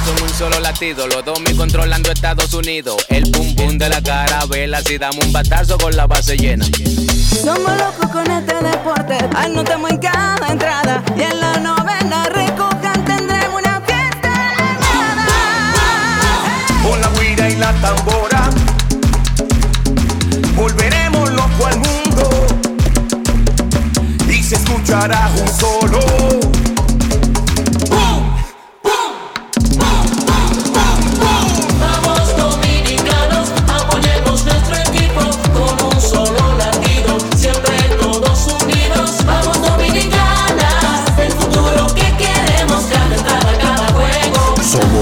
Batazo, 0.00 0.24
un 0.24 0.30
solo 0.30 0.60
latido. 0.60 1.06
Los 1.06 1.24
dos 1.24 1.40
me 1.40 1.54
controlando 1.54 2.10
Estados 2.10 2.52
Unidos. 2.54 3.04
El 3.08 3.30
pum 3.30 3.54
pum 3.54 3.76
de 3.76 3.88
la 3.88 4.02
carabela. 4.02 4.80
Si 4.82 4.98
damos 4.98 5.24
un 5.24 5.32
batazo 5.32 5.76
con 5.78 5.94
la 5.94 6.06
base 6.06 6.36
llena. 6.36 6.64
Somos 7.42 7.76
locos 7.76 8.10
con 8.10 8.30
este 8.30 8.54
deporte, 8.62 9.18
anotamos 9.36 9.90
en 9.90 9.98
cada 9.98 10.48
entrada 10.48 11.02
y 11.16 11.22
en 11.22 11.40
la 11.40 11.58
novena 11.58 12.24
recojan 12.24 13.04
tendremos 13.04 13.60
una 13.62 13.80
fiesta 13.80 14.32
Con 16.82 17.00
la 17.00 17.08
guira 17.20 17.48
y 17.48 17.56
la 17.56 17.72
tambora 17.74 18.50
Volveremos 20.56 21.30
loco 21.30 21.66
al 21.66 21.78
mundo 21.78 22.46
Y 24.28 24.42
se 24.42 24.56
escuchará 24.56 25.30
un 25.40 25.48
solo 25.48 26.69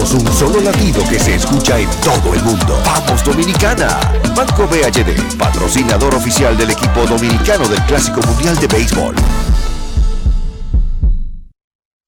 Somos 0.09 0.25
un 0.25 0.33
solo 0.33 0.61
latido 0.61 1.03
que 1.11 1.19
se 1.19 1.35
escucha 1.35 1.79
en 1.79 1.89
todo 2.01 2.33
el 2.33 2.43
mundo. 2.43 2.81
¡Vamos 2.83 3.23
Dominicana! 3.23 4.01
Banco 4.35 4.67
BHD, 4.67 5.37
patrocinador 5.37 6.15
oficial 6.15 6.57
del 6.57 6.71
equipo 6.71 7.05
dominicano 7.07 7.69
del 7.69 7.83
Clásico 7.83 8.21
Mundial 8.23 8.59
de 8.59 8.67
Béisbol. 8.69 9.15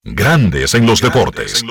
Grandes 0.03 0.73
en 0.73 0.87
los 0.87 0.99
deportes. 0.99 1.63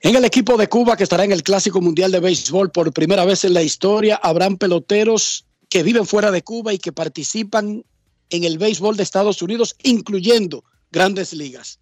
En 0.00 0.14
el 0.14 0.24
equipo 0.24 0.56
de 0.56 0.68
Cuba 0.68 0.96
que 0.96 1.02
estará 1.02 1.24
en 1.24 1.32
el 1.32 1.42
Clásico 1.42 1.80
Mundial 1.80 2.12
de 2.12 2.20
Béisbol 2.20 2.70
por 2.70 2.92
primera 2.92 3.24
vez 3.24 3.44
en 3.44 3.54
la 3.54 3.62
historia, 3.62 4.20
habrán 4.22 4.58
peloteros 4.58 5.46
que 5.68 5.82
viven 5.82 6.06
fuera 6.06 6.30
de 6.30 6.42
Cuba 6.42 6.72
y 6.72 6.78
que 6.78 6.92
participan 6.92 7.84
en 8.30 8.44
el 8.44 8.58
béisbol 8.58 8.96
de 8.96 9.02
Estados 9.02 9.42
Unidos, 9.42 9.76
incluyendo 9.82 10.64
grandes 10.92 11.32
ligas. 11.32 11.80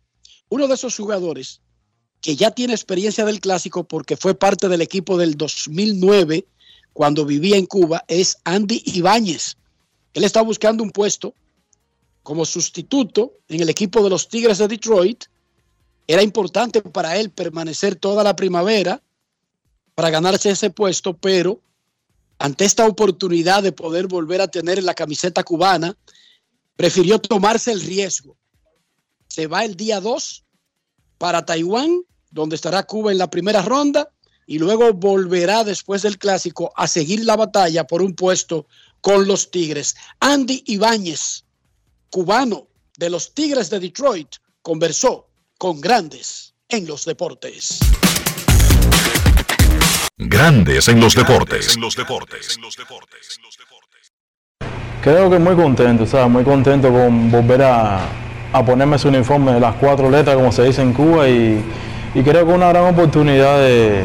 Uno 0.48 0.66
de 0.68 0.74
esos 0.74 0.96
jugadores 0.96 1.60
que 2.20 2.36
ya 2.36 2.50
tiene 2.50 2.72
experiencia 2.72 3.24
del 3.24 3.40
Clásico 3.40 3.84
porque 3.84 4.16
fue 4.16 4.34
parte 4.34 4.68
del 4.68 4.80
equipo 4.80 5.18
del 5.18 5.36
2009 5.36 6.46
cuando 6.92 7.26
vivía 7.26 7.56
en 7.56 7.66
Cuba 7.66 8.04
es 8.08 8.38
Andy 8.44 8.82
Ibáñez. 8.86 9.56
Él 10.14 10.24
está 10.24 10.42
buscando 10.42 10.82
un 10.82 10.90
puesto 10.90 11.34
como 12.22 12.44
sustituto 12.44 13.32
en 13.48 13.60
el 13.60 13.68
equipo 13.68 14.02
de 14.02 14.10
los 14.10 14.28
Tigres 14.28 14.58
de 14.58 14.68
Detroit 14.68 15.24
era 16.06 16.22
importante 16.22 16.82
para 16.82 17.16
él 17.16 17.30
permanecer 17.30 17.94
toda 17.94 18.24
la 18.24 18.34
primavera 18.34 19.00
para 19.94 20.10
ganarse 20.10 20.50
ese 20.50 20.70
puesto, 20.70 21.16
pero 21.16 21.60
ante 22.38 22.64
esta 22.64 22.86
oportunidad 22.86 23.62
de 23.62 23.70
poder 23.70 24.08
volver 24.08 24.40
a 24.40 24.48
tener 24.48 24.82
la 24.82 24.94
camiseta 24.94 25.44
cubana, 25.44 25.96
prefirió 26.74 27.20
tomarse 27.20 27.70
el 27.70 27.80
riesgo. 27.80 28.36
Se 29.30 29.46
va 29.46 29.64
el 29.64 29.76
día 29.76 30.00
2 30.00 30.44
para 31.16 31.46
Taiwán, 31.46 32.02
donde 32.32 32.56
estará 32.56 32.82
Cuba 32.82 33.12
en 33.12 33.18
la 33.18 33.30
primera 33.30 33.62
ronda, 33.62 34.10
y 34.44 34.58
luego 34.58 34.92
volverá 34.92 35.62
después 35.62 36.02
del 36.02 36.18
clásico 36.18 36.72
a 36.74 36.88
seguir 36.88 37.24
la 37.24 37.36
batalla 37.36 37.86
por 37.86 38.02
un 38.02 38.16
puesto 38.16 38.66
con 39.00 39.28
los 39.28 39.52
Tigres. 39.52 39.94
Andy 40.18 40.64
Ibáñez, 40.66 41.44
cubano 42.10 42.66
de 42.98 43.08
los 43.08 43.32
Tigres 43.32 43.70
de 43.70 43.78
Detroit, 43.78 44.34
conversó 44.62 45.28
con 45.56 45.80
grandes 45.80 46.54
en 46.68 46.88
los 46.88 47.04
deportes. 47.04 47.78
Grandes 50.18 50.88
en 50.88 51.00
los 51.00 51.14
deportes. 51.14 51.78
Creo 55.02 55.30
que 55.30 55.38
muy 55.38 55.54
contento, 55.54 56.04
¿sabes? 56.04 56.30
Muy 56.30 56.42
contento 56.42 56.90
con 56.90 57.30
volver 57.30 57.62
a, 57.62 58.29
a 58.52 58.64
ponerme 58.64 58.96
ese 58.96 59.08
uniforme 59.08 59.58
las 59.60 59.74
cuatro 59.76 60.10
letras, 60.10 60.36
como 60.36 60.50
se 60.52 60.64
dice 60.64 60.82
en 60.82 60.92
Cuba, 60.92 61.28
y, 61.28 61.62
y 62.14 62.22
creo 62.22 62.46
que 62.46 62.52
una 62.52 62.68
gran 62.70 62.84
oportunidad 62.92 63.58
de, 63.58 64.02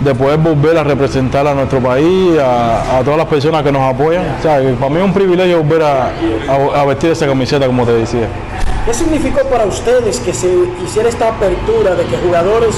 de 0.00 0.14
poder 0.14 0.38
volver 0.38 0.78
a 0.78 0.84
representar 0.84 1.46
a 1.46 1.54
nuestro 1.54 1.80
país, 1.80 2.38
a, 2.38 2.98
a 2.98 3.02
todas 3.02 3.18
las 3.18 3.26
personas 3.26 3.62
que 3.62 3.72
nos 3.72 3.82
apoyan. 3.82 4.24
O 4.38 4.42
sea, 4.42 4.60
para 4.78 4.90
mí 4.90 4.98
es 4.98 5.04
un 5.04 5.12
privilegio 5.12 5.62
volver 5.62 5.82
a, 5.82 6.06
a- 6.48 6.80
a 6.80 6.84
vestir 6.84 7.10
esa 7.10 7.26
camiseta, 7.26 7.66
como 7.66 7.84
te 7.84 7.92
decía. 7.92 8.28
¿Qué 8.86 8.94
significó 8.94 9.40
para 9.48 9.64
ustedes 9.64 10.18
que 10.20 10.32
se 10.34 10.48
hiciera 10.84 11.08
esta 11.08 11.28
apertura 11.28 11.94
de 11.94 12.04
que 12.04 12.16
jugadores 12.18 12.74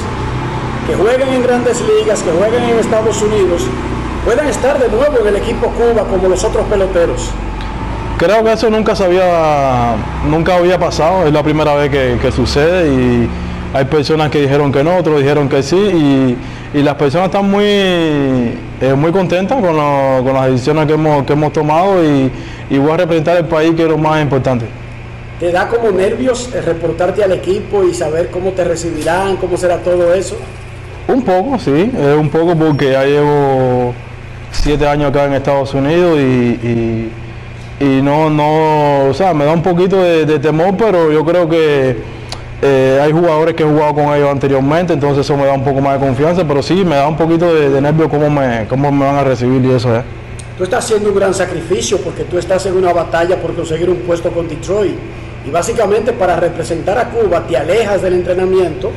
que 0.86 0.94
jueguen 0.94 1.28
en 1.28 1.42
grandes 1.42 1.80
ligas, 1.80 2.22
que 2.22 2.30
jueguen 2.30 2.62
en 2.64 2.78
Estados 2.78 3.22
Unidos, 3.22 3.62
puedan 4.24 4.46
estar 4.48 4.78
de 4.78 4.88
nuevo 4.88 5.18
en 5.22 5.28
el 5.28 5.36
equipo 5.36 5.68
Cuba 5.68 6.04
como 6.10 6.28
los 6.28 6.44
otros 6.44 6.64
peloteros? 6.66 7.30
Creo 8.18 8.44
que 8.44 8.52
eso 8.52 8.70
nunca 8.70 8.94
se 8.94 9.04
había, 9.04 9.96
nunca 10.30 10.56
había 10.56 10.78
pasado, 10.78 11.26
es 11.26 11.32
la 11.32 11.42
primera 11.42 11.74
vez 11.74 11.90
que, 11.90 12.16
que 12.22 12.30
sucede 12.30 12.88
y 12.88 13.28
hay 13.74 13.84
personas 13.86 14.30
que 14.30 14.40
dijeron 14.42 14.70
que 14.70 14.84
no, 14.84 14.96
otros 14.96 15.18
dijeron 15.18 15.48
que 15.48 15.62
sí 15.62 15.76
y, 15.76 16.78
y 16.78 16.82
las 16.82 16.94
personas 16.94 17.26
están 17.26 17.50
muy, 17.50 17.64
eh, 17.64 18.94
muy 18.96 19.10
contentas 19.10 19.60
con, 19.60 19.76
lo- 19.76 20.22
con 20.22 20.32
las 20.32 20.46
decisiones 20.46 20.86
que 20.86 20.92
hemos, 20.94 21.24
que 21.24 21.32
hemos 21.32 21.52
tomado 21.52 22.04
y, 22.04 22.30
y 22.70 22.78
voy 22.78 22.92
a 22.92 22.96
representar 22.98 23.36
el 23.36 23.46
país 23.46 23.74
que 23.74 23.82
es 23.82 23.88
lo 23.88 23.98
más 23.98 24.22
importante. 24.22 24.66
¿Te 25.40 25.50
da 25.50 25.66
como 25.66 25.90
nervios 25.90 26.50
reportarte 26.64 27.24
al 27.24 27.32
equipo 27.32 27.82
y 27.82 27.92
saber 27.92 28.30
cómo 28.30 28.50
te 28.50 28.62
recibirán, 28.62 29.36
cómo 29.36 29.56
será 29.56 29.78
todo 29.78 30.14
eso? 30.14 30.36
Un 31.08 31.22
poco, 31.22 31.58
sí, 31.58 31.90
eh, 31.98 32.16
un 32.18 32.30
poco 32.30 32.54
porque 32.54 32.92
ya 32.92 33.04
llevo 33.04 33.92
siete 34.52 34.86
años 34.86 35.10
acá 35.10 35.24
en 35.24 35.32
Estados 35.34 35.74
Unidos 35.74 36.16
y, 36.20 36.22
y- 36.22 37.12
y 37.84 38.02
no, 38.02 38.30
no, 38.30 39.08
o 39.10 39.14
sea, 39.14 39.34
me 39.34 39.44
da 39.44 39.52
un 39.52 39.62
poquito 39.62 40.02
de, 40.02 40.24
de 40.24 40.38
temor, 40.38 40.74
pero 40.76 41.12
yo 41.12 41.24
creo 41.24 41.48
que 41.48 41.96
eh, 42.62 42.98
hay 43.02 43.12
jugadores 43.12 43.54
que 43.54 43.62
he 43.62 43.66
jugado 43.66 43.94
con 43.94 44.14
ellos 44.14 44.30
anteriormente, 44.30 44.92
entonces 44.94 45.24
eso 45.24 45.36
me 45.36 45.44
da 45.44 45.52
un 45.52 45.64
poco 45.64 45.80
más 45.80 46.00
de 46.00 46.06
confianza, 46.06 46.44
pero 46.46 46.62
sí, 46.62 46.84
me 46.84 46.96
da 46.96 47.06
un 47.08 47.16
poquito 47.16 47.52
de, 47.52 47.70
de 47.70 47.80
nervio 47.80 48.08
cómo 48.08 48.30
me, 48.30 48.66
cómo 48.68 48.90
me 48.90 49.04
van 49.04 49.16
a 49.16 49.24
recibir 49.24 49.64
y 49.64 49.72
eso 49.72 49.94
es. 49.94 50.02
Tú 50.56 50.64
estás 50.64 50.84
haciendo 50.84 51.10
un 51.10 51.16
gran 51.16 51.34
sacrificio 51.34 51.98
porque 51.98 52.24
tú 52.24 52.38
estás 52.38 52.64
en 52.66 52.76
una 52.76 52.92
batalla 52.92 53.40
por 53.40 53.54
conseguir 53.54 53.90
un 53.90 53.98
puesto 53.98 54.30
con 54.30 54.48
Detroit. 54.48 54.96
Y 55.46 55.50
básicamente 55.50 56.12
para 56.12 56.36
representar 56.36 56.96
a 56.96 57.10
Cuba 57.10 57.44
te 57.46 57.56
alejas 57.56 58.00
del 58.00 58.14
entrenamiento 58.14 58.90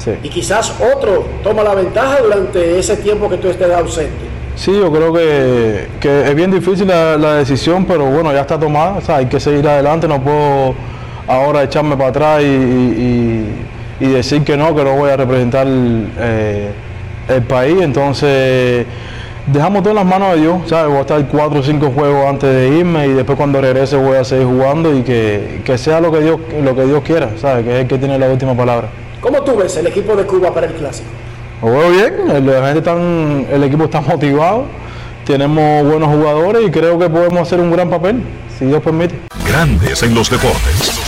Sí. 0.00 0.12
Y 0.22 0.28
quizás 0.30 0.72
otro 0.94 1.26
toma 1.42 1.62
la 1.62 1.74
ventaja 1.74 2.22
durante 2.22 2.78
ese 2.78 2.96
tiempo 2.96 3.28
que 3.28 3.36
tú 3.36 3.48
estés 3.48 3.70
ausente. 3.70 4.29
Sí, 4.60 4.78
yo 4.78 4.92
creo 4.92 5.10
que, 5.10 5.88
que 6.00 6.28
es 6.28 6.34
bien 6.34 6.50
difícil 6.50 6.86
la, 6.86 7.36
decisión, 7.36 7.86
pero 7.86 8.04
bueno, 8.04 8.30
ya 8.30 8.42
está 8.42 8.58
tomada, 8.58 8.98
o 8.98 9.00
sea, 9.00 9.16
hay 9.16 9.24
que 9.24 9.40
seguir 9.40 9.66
adelante, 9.66 10.06
no 10.06 10.20
puedo 10.20 10.74
ahora 11.26 11.62
echarme 11.62 11.96
para 11.96 12.10
atrás 12.10 12.42
y, 12.42 12.44
y- 12.44 13.66
y 14.00 14.06
decir 14.08 14.44
que 14.44 14.58
no, 14.58 14.76
que 14.76 14.84
no 14.84 14.96
voy 14.96 15.08
a 15.08 15.16
representar 15.16 15.66
eh, 15.66 16.72
el 17.28 17.42
país, 17.44 17.80
entonces 17.80 18.84
dejamos 19.46 19.80
todo 19.82 19.92
en 19.92 19.96
las 19.96 20.04
manos 20.04 20.34
de 20.34 20.42
Dios, 20.42 20.56
¿sabes? 20.66 20.88
Voy 20.88 20.98
a 20.98 21.00
estar 21.00 21.26
cuatro 21.28 21.60
o 21.60 21.62
cinco 21.62 21.90
juegos 21.94 22.26
antes 22.26 22.54
de 22.54 22.68
irme 22.68 23.06
y 23.06 23.12
después 23.14 23.38
cuando 23.38 23.62
regrese 23.62 23.96
voy 23.96 24.18
a 24.18 24.24
seguir 24.24 24.46
jugando 24.46 24.94
y 24.94 25.00
que, 25.02 25.62
que 25.64 25.78
sea 25.78 26.02
lo 26.02 26.12
que 26.12 26.20
Dios 26.20 26.38
lo 26.62 26.76
que 26.76 26.84
Dios 26.84 27.02
quiera, 27.02 27.30
¿sabes? 27.40 27.64
Que 27.64 27.76
es 27.76 27.80
el 27.80 27.88
que 27.88 27.96
tiene 27.96 28.18
la 28.18 28.28
última 28.28 28.54
palabra. 28.54 28.88
¿Cómo 29.22 29.40
tú 29.40 29.56
ves 29.56 29.74
el 29.78 29.86
equipo 29.86 30.14
de 30.16 30.24
Cuba 30.24 30.52
para 30.52 30.66
el 30.66 30.74
clásico? 30.74 31.08
Lo 31.62 31.70
veo 31.72 31.90
bien, 31.90 32.46
la 32.46 32.62
gente 32.66 32.78
están- 32.78 33.46
el 33.50 33.64
equipo 33.64 33.84
está 33.84 34.00
motivado, 34.00 34.64
tenemos 35.26 35.84
buenos 35.84 36.08
jugadores 36.08 36.66
y 36.66 36.70
creo 36.70 36.98
que 36.98 37.08
podemos 37.10 37.40
hacer 37.40 37.60
un 37.60 37.70
gran 37.70 37.90
papel, 37.90 38.22
si 38.58 38.64
Dios 38.66 38.82
permite. 38.82 39.14
Grandes 39.46 40.02
en 40.02 40.14
los 40.14 40.30
deportes. 40.30 40.99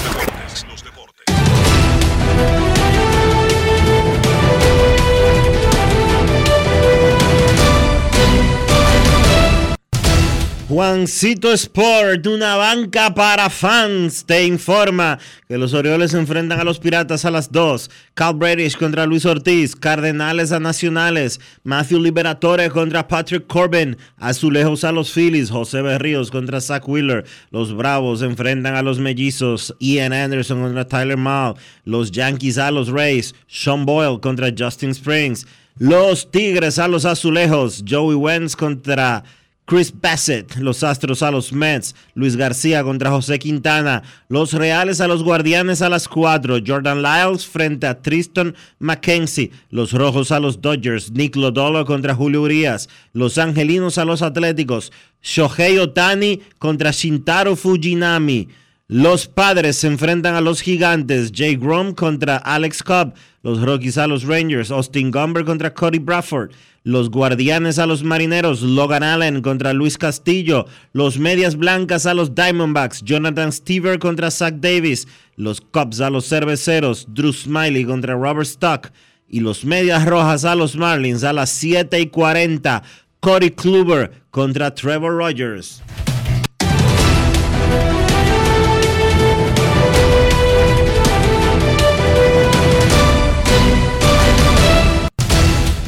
Juancito 10.72 11.52
Sport, 11.52 12.26
una 12.28 12.56
banca 12.56 13.14
para 13.14 13.50
fans, 13.50 14.24
te 14.24 14.46
informa 14.46 15.18
que 15.46 15.58
los 15.58 15.74
Orioles 15.74 16.12
se 16.12 16.18
enfrentan 16.18 16.58
a 16.60 16.64
los 16.64 16.78
Piratas 16.78 17.26
a 17.26 17.30
las 17.30 17.52
2. 17.52 17.90
Cal 18.14 18.32
Bradish 18.36 18.78
contra 18.78 19.04
Luis 19.04 19.26
Ortiz, 19.26 19.76
Cardenales 19.76 20.50
a 20.50 20.60
Nacionales, 20.60 21.40
Matthew 21.62 22.00
Liberatore 22.00 22.70
contra 22.70 23.06
Patrick 23.06 23.46
Corbin, 23.46 23.98
Azulejos 24.16 24.82
a 24.84 24.92
los 24.92 25.12
Phillies, 25.12 25.50
José 25.50 25.82
Berríos 25.82 26.30
contra 26.30 26.58
Zach 26.58 26.88
Wheeler, 26.88 27.26
los 27.50 27.76
Bravos 27.76 28.20
se 28.20 28.24
enfrentan 28.24 28.74
a 28.74 28.80
los 28.80 28.98
Mellizos, 28.98 29.76
Ian 29.78 30.14
Anderson 30.14 30.62
contra 30.62 30.88
Tyler 30.88 31.18
Mall, 31.18 31.54
los 31.84 32.10
Yankees 32.12 32.56
a 32.56 32.70
los 32.70 32.88
Rays, 32.88 33.34
Sean 33.46 33.84
Boyle 33.84 34.20
contra 34.20 34.48
Justin 34.58 34.92
Springs, 34.92 35.46
los 35.76 36.30
Tigres 36.30 36.78
a 36.78 36.88
los 36.88 37.04
Azulejos, 37.04 37.84
Joey 37.86 38.16
Wentz 38.16 38.56
contra... 38.56 39.22
Chris 39.64 39.92
Bassett, 39.98 40.56
los 40.56 40.82
Astros 40.82 41.22
a 41.22 41.30
los 41.30 41.52
Mets, 41.52 41.94
Luis 42.14 42.36
García 42.36 42.82
contra 42.82 43.10
José 43.10 43.38
Quintana, 43.38 44.02
los 44.28 44.52
Reales 44.52 45.00
a 45.00 45.06
los 45.06 45.22
Guardianes 45.22 45.82
a 45.82 45.88
las 45.88 46.08
4, 46.08 46.58
Jordan 46.66 47.00
Lyles 47.00 47.46
frente 47.46 47.86
a 47.86 48.02
Tristan 48.02 48.56
McKenzie, 48.80 49.52
los 49.70 49.92
Rojos 49.92 50.32
a 50.32 50.40
los 50.40 50.60
Dodgers, 50.60 51.12
Nick 51.12 51.36
Lodolo 51.36 51.86
contra 51.86 52.14
Julio 52.14 52.42
Urias, 52.42 52.88
los 53.12 53.38
Angelinos 53.38 53.98
a 53.98 54.04
los 54.04 54.20
Atléticos, 54.20 54.92
Shohei 55.22 55.78
Otani 55.78 56.40
contra 56.58 56.90
Shintaro 56.90 57.54
Fujinami, 57.54 58.48
los 58.88 59.26
Padres 59.26 59.76
se 59.76 59.86
enfrentan 59.86 60.34
a 60.34 60.40
los 60.40 60.60
Gigantes, 60.60 61.32
Jay 61.34 61.56
Grom 61.56 61.94
contra 61.94 62.36
Alex 62.36 62.82
Cobb, 62.82 63.14
los 63.42 63.60
Rockies 63.60 63.96
a 63.96 64.06
los 64.06 64.24
Rangers, 64.24 64.70
Austin 64.70 65.10
Gumber 65.10 65.44
contra 65.44 65.72
Cody 65.72 65.98
Bradford, 65.98 66.50
los 66.84 67.10
Guardianes 67.10 67.78
a 67.78 67.86
los 67.86 68.02
Marineros, 68.02 68.62
Logan 68.62 69.02
Allen 69.02 69.40
contra 69.40 69.72
Luis 69.72 69.96
Castillo, 69.96 70.66
los 70.92 71.18
Medias 71.18 71.56
Blancas 71.56 72.06
a 72.06 72.14
los 72.14 72.34
Diamondbacks, 72.34 73.02
Jonathan 73.02 73.52
Stever 73.52 73.98
contra 73.98 74.30
Zach 74.30 74.54
Davis, 74.54 75.06
los 75.36 75.60
Cubs 75.60 76.00
a 76.00 76.10
los 76.10 76.28
Cerveceros, 76.28 77.06
Drew 77.08 77.32
Smiley 77.32 77.84
contra 77.84 78.14
Robert 78.14 78.46
Stock 78.46 78.90
y 79.28 79.40
los 79.40 79.64
Medias 79.64 80.04
Rojas 80.04 80.44
a 80.44 80.54
los 80.54 80.76
Marlins 80.76 81.24
a 81.24 81.32
las 81.32 81.50
7 81.50 82.00
y 82.00 82.06
40, 82.08 82.82
Cody 83.20 83.50
Kluber 83.50 84.10
contra 84.30 84.74
Trevor 84.74 85.16
Rogers. 85.16 85.82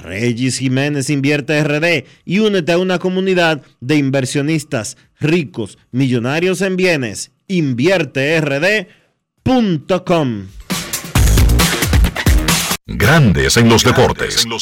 Regis 0.00 0.58
Jiménez 0.58 1.10
Invierte 1.10 1.62
RD 1.62 2.06
y 2.24 2.40
únete 2.40 2.72
a 2.72 2.78
una 2.78 2.98
comunidad 2.98 3.62
de 3.80 3.96
inversionistas 3.96 4.96
ricos, 5.20 5.78
millonarios 5.90 6.62
en 6.62 6.76
bienes. 6.76 7.32
InvierteRD.com. 7.46 10.46
Grandes 12.86 13.56
en 13.56 13.68
los 13.68 13.84
deportes. 13.84 14.44
No 14.46 14.58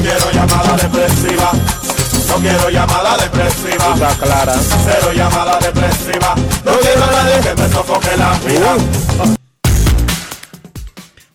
quiero 0.00 0.30
llamada 0.32 0.76
depresiva. 0.76 1.52
No 2.28 2.36
quiero 2.36 2.70
llamada 2.70 3.16
depresiva. 3.16 4.14
clara. 4.20 4.54
Cero 4.84 5.12
llamada 5.14 5.58
depresiva. 5.58 6.34
No 6.64 6.78
quiero 6.78 7.04
a 7.04 7.10
nadie 7.10 7.40
que 7.42 7.54
me 7.60 7.68
sofoque 7.68 8.16
la 8.16 8.38
vida. 8.40 8.76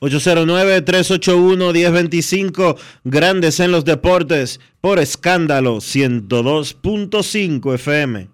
809-381-1025, 0.04 2.78
Grandes 3.06 3.62
en 3.62 3.72
los 3.72 3.86
Deportes, 3.86 4.60
por 4.82 5.00
escándalo 5.00 5.78
102.5 5.78 7.76
FM. 7.76 8.28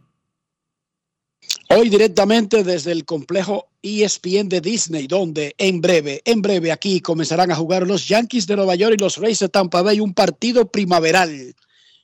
Hoy 1.69 1.89
directamente 1.89 2.63
desde 2.63 2.91
el 2.91 3.05
complejo 3.05 3.67
ESPN 3.83 4.49
de 4.49 4.59
Disney, 4.59 5.05
donde 5.05 5.53
en 5.59 5.81
breve, 5.81 6.23
en 6.25 6.41
breve 6.41 6.71
aquí 6.71 6.99
comenzarán 6.99 7.51
a 7.51 7.55
jugar 7.55 7.85
los 7.85 8.07
Yankees 8.07 8.47
de 8.47 8.55
Nueva 8.55 8.73
York 8.73 8.95
y 8.97 9.01
los 9.01 9.17
Rays 9.17 9.37
de 9.37 9.49
Tampa 9.49 9.83
Bay, 9.83 9.99
un 9.99 10.15
partido 10.15 10.71
primaveral. 10.71 11.53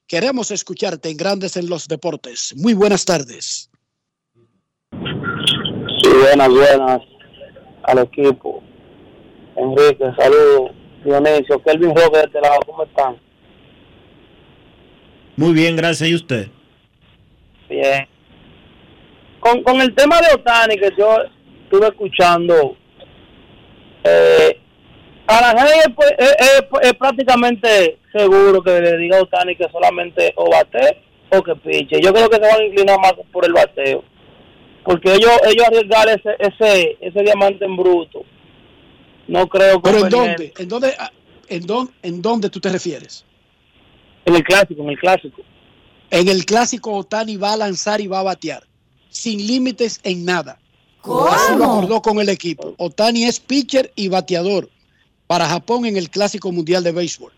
Queremos 0.07 0.51
escucharte 0.51 1.09
en 1.09 1.17
Grandes 1.17 1.57
en 1.57 1.67
los 1.67 1.87
Deportes. 1.87 2.53
Muy 2.57 2.73
buenas 2.73 3.05
tardes. 3.05 3.71
Sí, 4.91 6.09
buenas, 6.21 6.49
buenas 6.49 7.01
al 7.83 7.99
equipo. 7.99 8.63
Enrique, 9.55 10.05
saludos. 10.17 10.71
Dionisio, 11.03 11.61
Kelvin 11.63 11.95
Roque 11.95 12.17
de 12.17 12.23
este 12.23 12.41
lado, 12.41 12.59
¿cómo 12.65 12.83
están? 12.83 13.19
Muy 15.35 15.53
bien, 15.53 15.75
gracias. 15.75 16.09
¿Y 16.09 16.15
usted? 16.15 16.47
Bien. 17.69 18.07
con, 19.39 19.61
con 19.63 19.81
el 19.81 19.93
tema 19.93 20.19
de 20.21 20.33
Otani 20.33 20.77
que 20.77 20.89
yo 20.97 21.17
estuve 21.63 21.87
escuchando, 21.87 22.75
eh, 24.03 24.59
Es, 25.27 25.93
pues, 25.95 26.11
es- 26.17 26.35
es- 26.39 26.63
es 26.89 26.93
prácticamente 26.93 27.97
seguro 28.11 28.61
que 28.61 28.79
le 28.79 28.97
diga 28.97 29.17
a 29.17 29.21
Otani 29.23 29.55
que 29.55 29.67
solamente 29.71 30.33
o 30.35 30.49
bate 30.49 31.01
o 31.31 31.41
que 31.41 31.55
piche. 31.55 31.99
Yo 32.01 32.13
creo 32.13 32.29
que 32.29 32.35
se 32.35 32.41
van 32.41 32.61
a 32.61 32.63
inclinar 32.63 32.99
más 32.99 33.13
por 33.31 33.45
el 33.45 33.53
bateo. 33.53 34.03
Porque 34.83 35.15
ellos 35.15 35.31
ellos 35.47 35.65
arriesgar 35.65 36.07
ese 36.09 36.29
ese 36.37 36.97
ese 37.01 37.23
diamante 37.23 37.65
en 37.65 37.75
bruto. 37.75 38.23
No 39.27 39.47
creo 39.47 39.81
que 39.81 39.89
Pero 39.89 40.03
¿en 40.05 40.09
dónde? 40.11 40.53
¿En 40.59 40.69
dónde, 40.69 40.93
ah, 40.99 41.11
en, 41.47 41.65
dónde, 41.65 41.91
¿En 42.03 42.21
dónde 42.21 42.49
tú 42.51 42.59
te 42.59 42.69
refieres? 42.69 43.25
En 44.25 44.35
el 44.35 44.43
clásico, 44.43 44.83
en 44.83 44.89
el 44.89 44.99
clásico. 44.99 45.41
En 46.11 46.27
el 46.27 46.45
clásico 46.45 46.93
Otani 46.93 47.35
va 47.37 47.53
a 47.53 47.57
lanzar 47.57 47.99
y 47.99 48.05
va 48.07 48.19
a 48.19 48.23
batear. 48.23 48.63
Sin 49.09 49.45
límites 49.47 49.99
en 50.03 50.23
nada. 50.23 50.59
Así 51.03 51.55
lo 51.57 51.65
acordó 51.65 52.01
con 52.03 52.19
el 52.19 52.29
equipo. 52.29 52.75
Otani 52.77 53.23
es 53.25 53.39
pitcher 53.39 53.91
y 53.95 54.07
bateador 54.07 54.69
para 55.27 55.47
Japón 55.47 55.85
en 55.85 55.97
el 55.97 56.09
clásico 56.09 56.51
mundial 56.51 56.83
de 56.83 56.91
béisbol. 56.91 57.31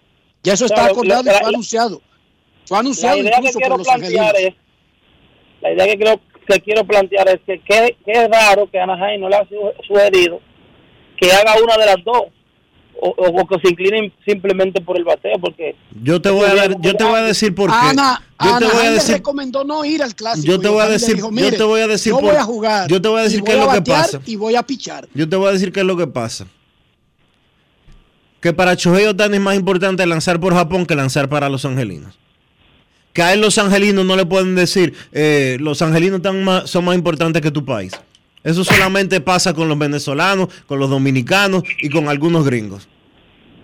Ya 0.43 0.53
eso 0.53 0.65
está 0.65 0.85
acordado 0.85 1.23
y 1.23 1.29
fue 1.33 1.47
anunciado. 1.49 2.01
Fue 2.65 2.75
La 2.75 2.79
anunciado 2.79 3.17
idea 3.17 3.31
que 3.31 3.47
incluso 3.47 3.59
por 3.59 3.77
los 3.79 3.87
angelinos. 3.87 4.31
es, 4.37 4.53
la 5.61 5.71
idea 5.73 5.85
que 5.87 5.95
quiero, 5.97 6.21
que 6.47 6.59
quiero 6.61 6.85
plantear 6.85 7.27
es 7.29 7.39
que 7.45 7.59
qué 7.67 7.97
qué 8.05 8.11
es 8.11 8.29
raro 8.29 8.69
que 8.69 8.79
Anaheim 8.79 9.21
no 9.21 9.29
le 9.29 9.35
ha 9.37 9.47
su- 9.47 9.71
sugerido 9.87 10.39
que 11.19 11.31
haga 11.31 11.55
una 11.63 11.77
de 11.77 11.85
las 11.85 12.03
dos 12.05 12.23
o, 12.99 13.09
o- 13.09 13.41
o 13.41 13.47
que 13.47 13.59
se 13.63 13.69
inclinen 13.69 14.13
simplemente 14.25 14.81
por 14.81 14.97
el 14.97 15.03
bateo 15.03 15.37
porque 15.39 15.75
Yo 16.03 16.21
te 16.21 16.29
voy 16.29 16.45
a 16.49 16.55
dar, 16.55 16.81
yo 16.81 16.93
te 16.95 17.03
voy 17.03 17.15
a 17.15 17.21
decir 17.23 17.53
por 17.55 17.69
qué. 17.69 17.75
Ana, 17.75 18.21
yo 18.39 18.45
te 18.45 18.51
voy 18.51 18.53
a 18.53 18.67
Anaheim 18.69 18.89
le 18.89 18.93
decir, 18.95 19.15
recomendó 19.15 19.63
no 19.63 19.85
ir 19.85 20.03
al 20.03 20.15
clásico. 20.15 20.45
yo 20.47 20.59
te 20.59 20.67
voy 20.67 20.81
a 20.81 20.89
decir, 20.89 21.15
dijo, 21.15 21.27
yo 21.27 21.31
"Mire, 21.31 21.57
te 21.57 21.63
voy 21.63 21.81
a 21.81 21.87
decir 21.87 22.11
yo 22.11 22.19
por- 22.19 22.29
voy 22.31 22.35
a 22.35 22.43
jugar. 22.43 22.87
yo 22.89 23.01
te 23.01 23.07
voy 23.07 23.19
a 23.19 23.23
decir 23.23 23.39
y 23.39 23.43
qué 23.43 23.51
es 23.51 23.57
voy 23.57 23.65
lo 23.65 23.71
a 23.71 23.75
que 23.75 23.81
pasa. 23.91 24.21
Y 24.25 24.35
voy 24.35 24.55
a 24.55 24.63
pichar. 24.63 25.07
Yo 25.13 25.27
te 25.27 25.35
voy 25.35 25.49
a 25.49 25.51
decir 25.53 25.71
qué 25.71 25.79
es 25.81 25.85
lo 25.85 25.95
que 25.97 26.07
pasa. 26.07 26.47
Que 28.41 28.53
para 28.53 28.75
Shohei 28.75 29.05
Otani 29.07 29.35
es 29.37 29.41
más 29.41 29.55
importante 29.55 30.05
lanzar 30.05 30.39
por 30.39 30.53
Japón 30.53 30.85
que 30.85 30.95
lanzar 30.95 31.27
para 31.29 31.49
los 31.49 31.65
angelinos. 31.65 32.17
Que 33.13 33.23
a 33.23 33.33
él 33.33 33.41
los 33.41 33.57
angelinos 33.57 34.05
no 34.05 34.15
le 34.15 34.25
pueden 34.25 34.53
decir, 34.55 34.93
eh, 35.11 35.57
los 35.59 35.81
angelinos 35.81 36.17
están 36.17 36.43
más- 36.43 36.69
son 36.69 36.85
más 36.85 36.95
importantes 36.95 37.41
que 37.41 37.49
tu 37.49 37.65
país. 37.65 37.93
Eso 38.43 38.63
solamente 38.63 39.19
pasa 39.19 39.53
con 39.53 39.67
los 39.67 39.77
venezolanos, 39.77 40.49
con 40.67 40.79
los 40.79 40.89
dominicanos 40.89 41.63
y 41.81 41.89
con 41.89 42.07
algunos 42.07 42.45
gringos. 42.45 42.87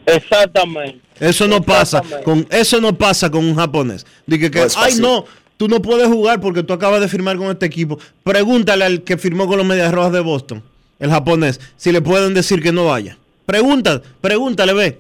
exactamente 0.06 1.00
Eso 1.20 1.48
no 1.48 1.62
pasa 1.62 2.02
con 2.24 2.46
eso 2.50 2.82
no 2.82 2.98
pasa 2.98 3.30
con 3.30 3.46
un 3.46 3.56
japonés. 3.56 4.06
Dice 4.26 4.52
que, 4.52 4.60
No 4.60 4.66
ay 4.76 4.96
no, 4.96 5.26
tú 5.58 5.68
no 5.68 5.82
puedes 5.82 6.08
jugar 6.08 6.42
porque 6.42 6.64
tú 6.64 6.74
acabas 6.74 7.00
de 7.00 7.08
firmar 7.08 7.38
con 7.38 7.48
este 7.52 7.66
equipo. 7.66 8.00
Pregúntale 8.24 8.84
al 8.84 9.04
que 9.04 9.18
firmó 9.18 9.48
con 9.48 9.58
los 9.58 9.66
Medias 9.66 9.94
Rojas 9.94 10.12
de 10.12 10.20
Boston, 10.20 10.64
el 11.00 11.10
japonés, 11.12 11.62
si 11.78 11.92
le 11.92 12.02
pueden 12.02 12.34
decir 12.34 12.62
que 12.62 12.72
no 12.74 12.86
vaya. 12.86 13.18
Pregunta, 13.46 14.02
pregúntale, 14.22 14.74
ve. 14.74 15.00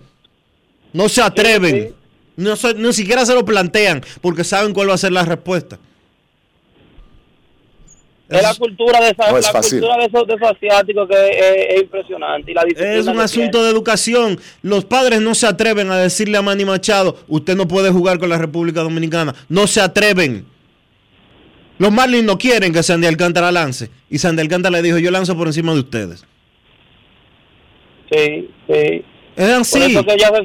No 0.92 1.10
se 1.10 1.22
atreven. 1.22 1.94
No, 2.36 2.56
se- 2.56 2.74
ni 2.74 2.92
siquiera 2.94 3.26
se 3.26 3.34
lo 3.34 3.46
plantean 3.46 4.04
porque 4.22 4.44
saben 4.44 4.74
cuál 4.74 4.90
va 4.90 4.96
a 4.96 4.98
ser 4.98 5.12
la 5.12 5.24
respuesta. 5.24 5.78
es 8.30 8.42
la 8.42 8.56
cultura 8.56 9.00
de 9.02 9.10
esa, 9.12 9.32
no 9.32 9.38
es 9.38 9.46
la 9.46 9.62
cultura 9.62 9.98
de 9.98 10.06
esos, 10.06 10.28
de 10.28 10.34
esos 10.34 10.50
asiáticos 10.50 11.08
que 11.08 11.30
es, 11.30 11.76
es 11.76 11.82
impresionante 11.84 12.52
y 12.52 12.54
la 12.56 12.64
disciplina 12.64 12.96
Es 12.96 13.06
un 13.06 13.20
asunto 13.20 13.64
de 13.64 13.70
educación. 13.70 14.40
Los 14.64 14.86
padres 14.86 15.22
no 15.22 15.36
se 15.36 15.46
atreven 15.46 15.92
a 15.92 15.98
decirle 15.98 16.38
a 16.38 16.42
Manny 16.42 16.66
Machado, 16.66 17.18
usted 17.28 17.56
no 17.56 17.68
puede 17.68 17.92
jugar 17.92 18.18
con 18.18 18.30
la 18.30 18.40
República 18.40 18.82
Dominicana. 18.82 19.36
No 19.50 19.68
se 19.68 19.82
atreven. 19.82 20.46
Los 21.78 21.92
Marlins 21.92 22.24
no 22.24 22.38
quieren 22.40 22.74
que 22.74 22.82
Sandy 22.82 23.06
Alcántara 23.08 23.52
lance. 23.52 23.90
Y 24.10 24.18
Sandy 24.18 24.42
Alcántara 24.42 24.78
le 24.78 24.82
dijo, 24.82 24.98
yo 24.98 25.12
lanzo 25.12 25.36
por 25.38 25.46
encima 25.48 25.74
de 25.74 25.80
ustedes. 25.82 26.26
Sí, 28.14 28.50
sí. 28.68 29.06
Es 29.36 29.50
así. 29.50 29.80
Por 29.80 29.90
eso 29.90 30.04
que 30.06 30.18
ya 30.18 30.28
se- 30.30 30.42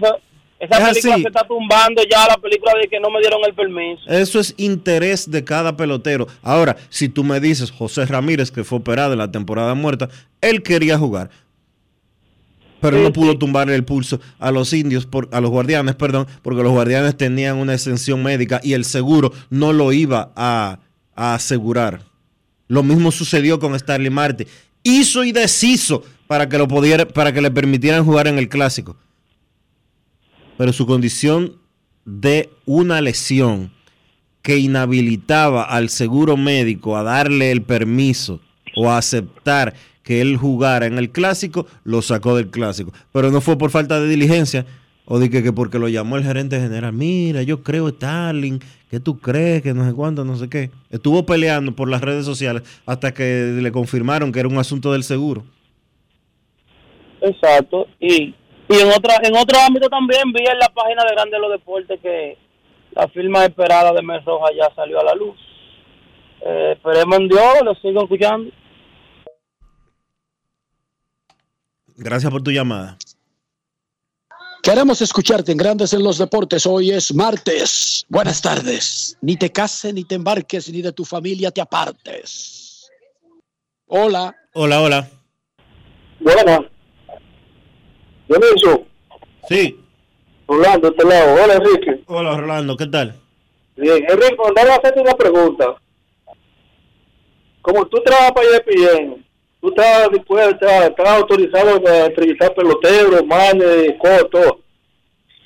esa 0.61 0.77
Es 0.79 0.89
película 0.89 1.15
así. 1.15 1.23
se 1.23 1.29
está 1.29 1.47
tumbando 1.47 2.03
ya 2.11 2.27
la 2.27 2.37
película 2.39 2.73
de 2.83 2.89
que 2.89 2.99
no 2.99 3.11
me 3.11 3.21
dieron 3.21 3.41
el 3.47 3.55
permiso. 3.55 4.03
Eso 4.09 4.41
es 4.41 4.55
interés 4.57 5.31
de 5.31 5.45
cada 5.45 5.77
pelotero. 5.77 6.27
Ahora, 6.43 6.77
si 6.89 7.09
tú 7.09 7.23
me 7.23 7.39
dices, 7.39 7.71
José 7.71 8.07
Ramírez, 8.07 8.51
que 8.51 8.65
fue 8.65 8.79
operado 8.79 9.13
en 9.13 9.19
la 9.19 9.31
temporada 9.31 9.75
muerta, 9.75 10.09
él 10.41 10.63
quería 10.65 10.99
jugar. 10.99 11.31
Pero 12.81 12.99
no 12.99 13.13
pudo 13.13 13.37
tumbarle 13.37 13.75
el 13.75 13.85
pulso 13.85 14.21
a 14.39 14.53
los 14.53 14.73
indios, 14.73 15.05
por, 15.05 15.29
a 15.33 15.41
los 15.41 15.51
guardianes, 15.51 15.97
perdón, 15.97 16.29
porque 16.43 16.63
los 16.63 16.71
guardianes 16.73 17.17
tenían 17.17 17.57
una 17.57 17.75
exención 17.75 18.23
médica 18.23 18.61
y 18.63 18.73
el 18.75 18.85
seguro 18.85 19.33
no 19.51 19.73
lo 19.73 19.93
iba 19.93 20.33
a, 20.37 20.79
a 21.17 21.35
asegurar. 21.35 22.03
Lo 22.69 22.85
mismo 22.85 23.11
sucedió 23.11 23.59
con 23.59 23.77
Starly 23.77 24.11
Marte. 24.11 24.47
Hizo 24.85 25.25
y 25.25 25.33
deshizo 25.33 26.05
para 26.29 26.49
que 26.49 26.59
lo 26.59 26.69
pudiera, 26.69 27.09
para 27.09 27.33
que 27.33 27.41
le 27.41 27.51
permitieran 27.51 28.05
jugar 28.05 28.29
en 28.29 28.39
el 28.39 28.49
clásico. 28.49 28.97
Pero 30.57 30.73
su 30.73 30.87
condición 30.87 31.57
de 32.05 32.51
una 32.67 33.01
lesión 33.01 33.73
que 34.43 34.59
inhabilitaba 34.59 35.65
al 35.65 35.89
seguro 35.89 36.37
médico 36.37 36.97
a 36.97 37.03
darle 37.03 37.51
el 37.51 37.63
permiso 37.63 38.41
o 38.77 38.91
a 38.91 38.99
aceptar 38.99 39.75
que 40.03 40.21
él 40.21 40.37
jugara 40.37 40.87
en 40.87 40.97
el 40.97 41.11
clásico, 41.11 41.67
lo 41.85 42.03
sacó 42.03 42.37
del 42.37 42.51
clásico. 42.51 42.93
Pero 43.13 43.31
no 43.31 43.41
fue 43.41 43.59
por 43.59 43.71
falta 43.71 44.01
de 44.01 44.09
diligencia 44.09 44.65
o 45.05 45.19
de 45.19 45.31
que, 45.31 45.43
que 45.43 45.53
porque 45.53 45.79
lo 45.79 45.89
llamó 45.89 46.17
el 46.17 46.25
gerente 46.25 46.61
general. 46.61 46.93
Mira, 46.93 47.43
yo 47.43 47.63
creo, 47.63 47.89
Starling, 47.89 48.61
que 48.91 49.01
tú 49.01 49.19
crees 49.19 49.63
que 49.63 49.75
no 49.75 49.87
sé 49.87 49.93
cuánto, 49.93 50.25
no 50.25 50.37
sé 50.37 50.49
qué. 50.49 50.71
Estuvo 50.91 51.25
peleando 51.27 51.75
por 51.75 51.89
las 51.89 52.01
redes 52.01 52.25
sociales 52.25 52.63
hasta 52.87 53.13
que 53.13 53.59
le 53.61 53.73
confirmaron 53.73 54.33
que 54.33 54.41
era 54.41 54.49
un 54.49 54.59
asunto 54.59 54.93
del 54.93 55.05
seguro. 55.05 55.45
Exacto. 57.29 57.87
Y, 58.01 58.35
y 58.69 58.75
en 58.81 58.89
otra 58.89 59.17
en 59.23 59.37
otro 59.37 59.59
ámbito 59.61 59.89
también 59.89 60.33
vi 60.33 60.45
en 60.47 60.59
la 60.59 60.69
página 60.69 61.05
de 61.05 61.13
Grande 61.13 61.39
los 61.39 61.51
Deportes 61.51 62.01
que 62.01 62.37
la 62.93 63.09
firma 63.09 63.45
esperada 63.45 63.93
de 63.93 64.03
Mes 64.03 64.25
Roja 64.25 64.49
ya 64.57 64.75
salió 64.75 65.01
a 65.01 65.05
la 65.05 65.15
luz. 65.15 65.37
Eh, 66.41 66.73
esperemos 66.77 67.19
en 67.19 67.29
Dios, 67.29 67.63
lo 67.65 67.75
sigo 67.77 68.03
escuchando. 68.03 68.51
Gracias 71.97 72.31
por 72.31 72.43
tu 72.43 72.51
llamada. 72.51 72.97
Queremos 74.63 75.01
escucharte 75.01 75.53
en 75.53 75.59
Grandes 75.59 75.93
en 75.93 76.03
los 76.03 76.19
Deportes. 76.19 76.67
Hoy 76.67 76.91
es 76.91 77.15
martes. 77.15 78.05
Buenas 78.09 78.43
tardes. 78.43 79.17
Ni 79.21 79.37
te 79.37 79.51
cases, 79.51 79.95
ni 79.95 80.05
te 80.05 80.15
embarques, 80.15 80.71
ni 80.71 80.83
de 80.83 80.93
tu 80.93 81.05
familia 81.05 81.51
te 81.51 81.61
apartes. 81.61 82.91
Hola. 83.87 84.35
Hola, 84.53 84.83
hola. 84.83 85.09
Buenas. 86.21 86.78
Dionisio, 88.29 88.85
Sí. 89.49 89.81
Rolando, 90.47 90.89
este 90.89 91.05
lado. 91.07 91.43
Hola, 91.43 91.55
Enrique. 91.55 92.01
Hola, 92.07 92.37
Rolando, 92.37 92.77
¿qué 92.77 92.87
tal? 92.87 93.15
Bien, 93.77 94.05
Enrique, 94.09 94.37
mandaba 94.43 94.75
a 94.75 94.77
hacerte 94.77 95.01
una 95.01 95.15
pregunta. 95.15 95.77
Como 97.63 97.87
tú 97.87 97.99
trabajas 98.03 98.33
para 98.33 98.47
ESPN, 98.49 99.25
tú 99.61 99.69
estás 99.69 100.11
dispuesto, 100.11 100.51
estás, 100.51 100.89
estás 100.91 101.09
autorizado 101.09 101.83
a 101.87 102.07
entrevistar 102.07 102.55
peloteros, 102.55 103.25
manes, 103.27 103.95
todo. 104.31 104.61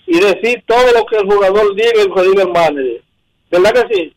Y 0.07 0.21
decir 0.21 0.63
todo 0.67 0.93
lo 0.93 1.07
que 1.07 1.17
el 1.17 1.27
jugador 1.27 1.75
diga 1.75 1.91
y 1.95 2.09
lo 2.09 2.15
que 2.15 2.23
diga 2.23 2.43
el 2.43 2.49
manager. 2.51 3.03
¿Verdad 3.51 3.73
que 3.89 3.95
sí? 3.95 4.17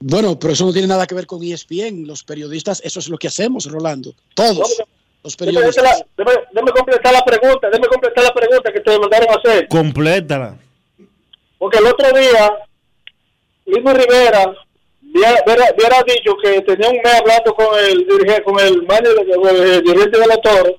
Bueno, 0.00 0.38
pero 0.38 0.52
eso 0.52 0.64
no 0.64 0.72
tiene 0.72 0.86
nada 0.88 1.06
que 1.06 1.14
ver 1.14 1.26
con 1.26 1.42
ESPN. 1.42 2.06
Los 2.06 2.22
periodistas, 2.22 2.80
eso 2.84 3.00
es 3.00 3.08
lo 3.08 3.18
que 3.18 3.26
hacemos, 3.28 3.66
Rolando. 3.66 4.12
Todos 4.34 4.78
los 5.24 5.36
periodistas. 5.36 6.04
déjame- 6.16 6.44
déjame 6.52 6.72
completar 6.72 7.12
la 7.12 7.24
pregunta, 7.24 7.68
déjame 7.68 7.88
completar 7.88 8.24
la 8.24 8.32
pregunta 8.34 8.72
que 8.72 8.80
te 8.80 8.98
mandaron 8.98 9.28
a 9.30 9.34
hacer. 9.38 9.66
Complétala. 9.68 10.56
Porque 11.58 11.78
el 11.78 11.86
otro 11.86 12.16
día, 12.16 12.52
Lino 13.66 13.92
Rivera 13.92 14.54
hubiera, 15.02 16.02
dicho 16.06 16.36
que 16.42 16.60
tenía 16.62 16.88
un 16.90 16.96
mes 17.02 17.14
hablando 17.14 17.52
con 17.54 17.66
el 17.78 18.06
dirigente, 18.06 18.42
con 18.44 18.60
el 18.60 18.82
manager, 18.82 19.26
con 19.36 19.48
el 19.56 19.82
dirigente 19.82 20.18
de 20.18 20.26
los 20.26 20.40
toros, 20.42 20.74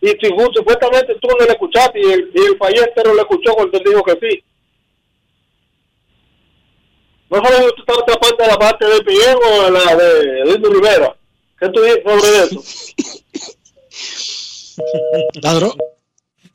y 0.00 0.08
si- 0.08 0.34
supuestamente 0.54 1.14
tú 1.20 1.28
no 1.28 1.44
le 1.44 1.52
escuchaste 1.52 2.00
y 2.00 2.10
el, 2.12 2.30
y 2.34 2.46
el 2.46 2.56
país 2.56 2.80
entero 2.80 3.12
lo 3.12 3.20
escuchó 3.20 3.52
cuando 3.54 3.76
él 3.76 3.84
dijo 3.84 4.02
que 4.02 4.18
sí. 4.20 4.42
No 7.32 7.42
sabes 7.42 7.58
si 7.60 7.74
tú 7.76 7.80
estabas 7.80 8.04
tapando 8.06 8.46
la 8.46 8.58
parte 8.58 8.84
de 8.84 9.00
Pillén 9.02 9.36
o 9.50 9.70
la 9.70 9.96
de 9.96 10.44
Lino 10.44 10.68
Rivera. 10.68 11.16
¿Qué 11.58 11.68
tú 11.70 11.80
dices 11.80 12.02
sobre 12.04 12.28
eso? 12.44 12.62
Ladrón. 15.42 15.72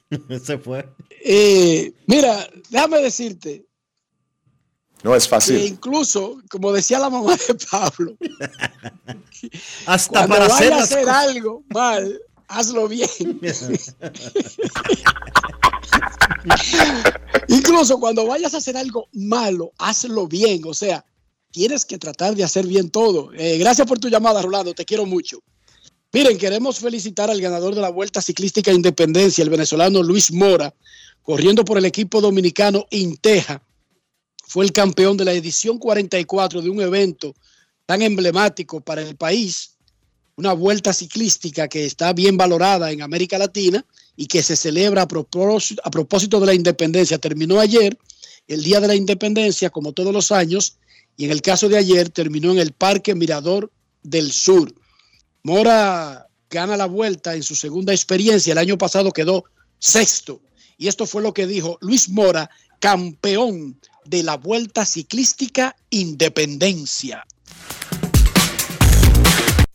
Se 0.46 0.58
fue. 0.60 0.88
Eh, 1.24 1.92
mira, 2.06 2.48
déjame 2.70 3.02
decirte 3.02 3.66
No 5.04 5.16
es 5.16 5.24
que 5.24 5.30
fácil. 5.30 5.58
incluso, 5.66 6.38
como 6.50 6.72
decía 6.72 7.00
la 7.00 7.10
mamá 7.10 7.36
de 7.36 7.56
Pablo, 7.70 8.16
Hasta 9.88 10.28
para 10.28 10.46
hacer 10.46 10.74
hacer 10.74 11.10
algo 11.10 11.64
mal, 11.70 12.22
hazlo 12.48 12.88
bien. 12.88 13.10
incluso 17.48 18.00
cuando 18.00 18.26
vayas 18.26 18.54
a 18.54 18.58
hacer 18.58 18.78
algo 18.78 19.08
malo, 19.14 19.72
hazlo 19.78 20.28
bien. 20.28 20.62
O 20.66 20.74
sea, 20.74 21.06
tienes 21.52 21.86
que 21.86 21.98
tratar 21.98 22.36
de 22.36 22.44
hacer 22.44 22.68
bien 22.68 22.90
todo. 22.90 23.32
Eh, 23.34 23.58
gracias 23.58 23.88
por 23.88 24.00
tu 24.00 24.10
llamada, 24.10 24.42
Rolando, 24.42 24.74
te 24.74 24.86
quiero 24.86 25.06
mucho. 25.06 25.40
Miren, 26.14 26.38
queremos 26.38 26.80
felicitar 26.80 27.30
al 27.30 27.42
ganador 27.42 27.76
de 27.76 27.82
la 27.82 27.90
Vuelta 27.90 28.22
Ciclística 28.22 28.72
Independencia, 28.72 29.44
el 29.44 29.50
venezolano 29.50 30.02
Luis 30.02 30.32
Mora, 30.32 30.74
corriendo 31.22 31.66
por 31.66 31.78
el 31.78 31.86
equipo 31.86 32.22
dominicano 32.22 32.86
Inteja. 32.92 33.62
Fue 34.48 34.64
el 34.64 34.72
campeón 34.72 35.18
de 35.18 35.26
la 35.26 35.34
edición 35.34 35.78
44 35.78 36.62
de 36.62 36.70
un 36.70 36.82
evento 36.82 37.36
tan 37.86 38.02
emblemático 38.02 38.80
para 38.80 39.02
el 39.02 39.16
país, 39.18 39.78
una 40.38 40.54
vuelta 40.54 40.94
ciclística 40.94 41.68
que 41.68 41.86
está 41.86 42.14
bien 42.14 42.38
valorada 42.38 42.92
en 42.92 43.02
América 43.02 43.38
Latina 43.38 43.86
y 44.18 44.26
que 44.26 44.44
se 44.44 44.56
celebra 44.56 45.04
a 45.04 45.08
propósito, 45.08 46.40
de 46.40 46.46
la 46.46 46.54
independencia. 46.56 47.20
Terminó 47.20 47.60
ayer, 47.60 47.98
el 48.48 48.64
Día 48.64 48.82
de 48.82 48.88
la 48.88 48.96
Independencia, 48.96 49.70
como 49.70 49.94
todos 49.94 50.12
los 50.12 50.32
años, 50.32 50.78
y 51.16 51.26
en 51.26 51.32
el 51.32 51.42
caso 51.42 51.70
de 51.70 51.78
ayer 51.78 52.10
terminó 52.10 52.52
en 52.52 52.58
el 52.58 52.74
Parque 52.74 53.14
Mirador 53.14 53.72
del 54.02 54.32
Sur. 54.32 54.74
Mora 55.44 56.28
gana 56.50 56.76
la 56.76 56.88
vuelta 56.88 57.36
en 57.36 57.44
su 57.44 57.56
segunda 57.56 57.94
experiencia. 57.94 58.52
El 58.52 58.58
año 58.58 58.78
pasado 58.78 59.12
quedó 59.12 59.46
sexto. 59.78 60.42
Y 60.78 60.88
esto 60.88 61.06
fue 61.06 61.22
lo 61.22 61.34
que 61.34 61.48
dijo 61.48 61.78
Luis 61.82 62.10
Mora, 62.10 62.50
campeón 62.80 63.80
de 64.06 64.24
la 64.24 64.38
Vuelta 64.38 64.86
Ciclística 64.86 65.76
Independencia. 65.90 67.26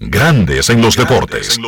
Grandes 0.05 0.69
en 0.69 0.83
los 0.83 0.97
deportes. 0.97 1.59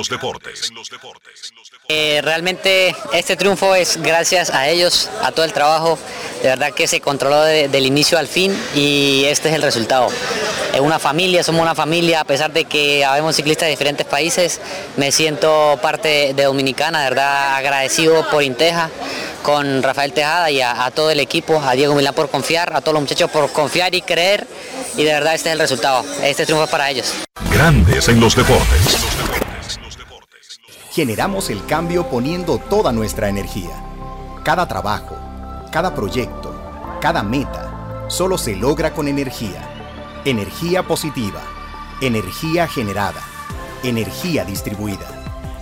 Eh, 1.89 2.20
realmente 2.24 2.94
este 3.12 3.36
triunfo 3.36 3.74
es 3.77 3.98
gracias 4.02 4.51
a 4.51 4.69
ellos, 4.69 5.09
a 5.23 5.31
todo 5.31 5.44
el 5.44 5.52
trabajo, 5.52 5.98
de 6.43 6.48
verdad 6.48 6.73
que 6.73 6.89
se 6.89 7.01
controló 7.01 7.43
de- 7.44 7.69
del 7.69 7.86
inicio 7.86 8.19
al 8.19 8.27
fin 8.27 8.56
y 8.74 9.24
este 9.27 9.51
es 9.51 9.55
el 9.55 9.62
resultado. 9.62 10.09
Es 10.73 10.81
una 10.81 10.98
familia, 10.98 11.44
somos 11.44 11.62
una 11.62 11.74
familia, 11.77 12.23
a 12.23 12.24
pesar 12.24 12.52
de 12.52 12.65
que 12.65 13.05
habemos 13.05 13.36
ciclistas 13.36 13.66
de 13.66 13.70
diferentes 13.70 14.06
países, 14.06 14.61
me 14.97 15.12
siento 15.12 15.78
parte 15.81 16.32
de 16.35 16.44
Dominicana, 16.44 17.05
de 17.05 17.11
verdad 17.11 17.55
agradecido 17.55 18.28
por 18.31 18.43
Inteja, 18.43 18.90
con 19.44 19.82
Rafael 19.82 20.14
Tejada 20.14 20.50
y 20.50 20.62
a, 20.62 20.86
a 20.86 20.90
todo 20.90 21.10
el 21.10 21.20
equipo, 21.20 21.60
a 21.60 21.72
Diego 21.74 21.94
Milán 21.94 22.14
por 22.14 22.30
confiar, 22.30 22.74
a 22.74 22.80
todos 22.80 22.94
los 22.94 23.02
muchachos 23.02 23.30
por 23.30 23.52
confiar 23.52 23.94
y 23.94 24.00
creer 24.00 24.46
y 24.96 25.04
de 25.04 25.12
verdad 25.12 25.34
este 25.34 25.50
es 25.50 25.52
el 25.52 25.58
resultado, 25.58 26.02
este 26.22 26.46
triunfo 26.46 26.64
es 26.64 26.70
para 26.70 26.90
ellos. 26.90 27.12
Grandes 27.52 28.08
en 28.08 28.20
los 28.20 28.34
deportes. 28.34 28.96
Generamos 30.92 31.50
el 31.50 31.64
cambio 31.66 32.08
poniendo 32.08 32.58
toda 32.58 32.90
nuestra 32.90 33.28
energía. 33.28 33.84
Cada 34.44 34.66
trabajo, 34.66 35.14
cada 35.70 35.94
proyecto, 35.94 36.98
cada 37.02 37.22
meta, 37.22 38.06
solo 38.08 38.38
se 38.38 38.56
logra 38.56 38.94
con 38.94 39.08
energía. 39.08 39.60
Energía 40.24 40.84
positiva, 40.84 41.42
energía 42.00 42.66
generada, 42.66 43.20
energía 43.82 44.46
distribuida. 44.46 45.14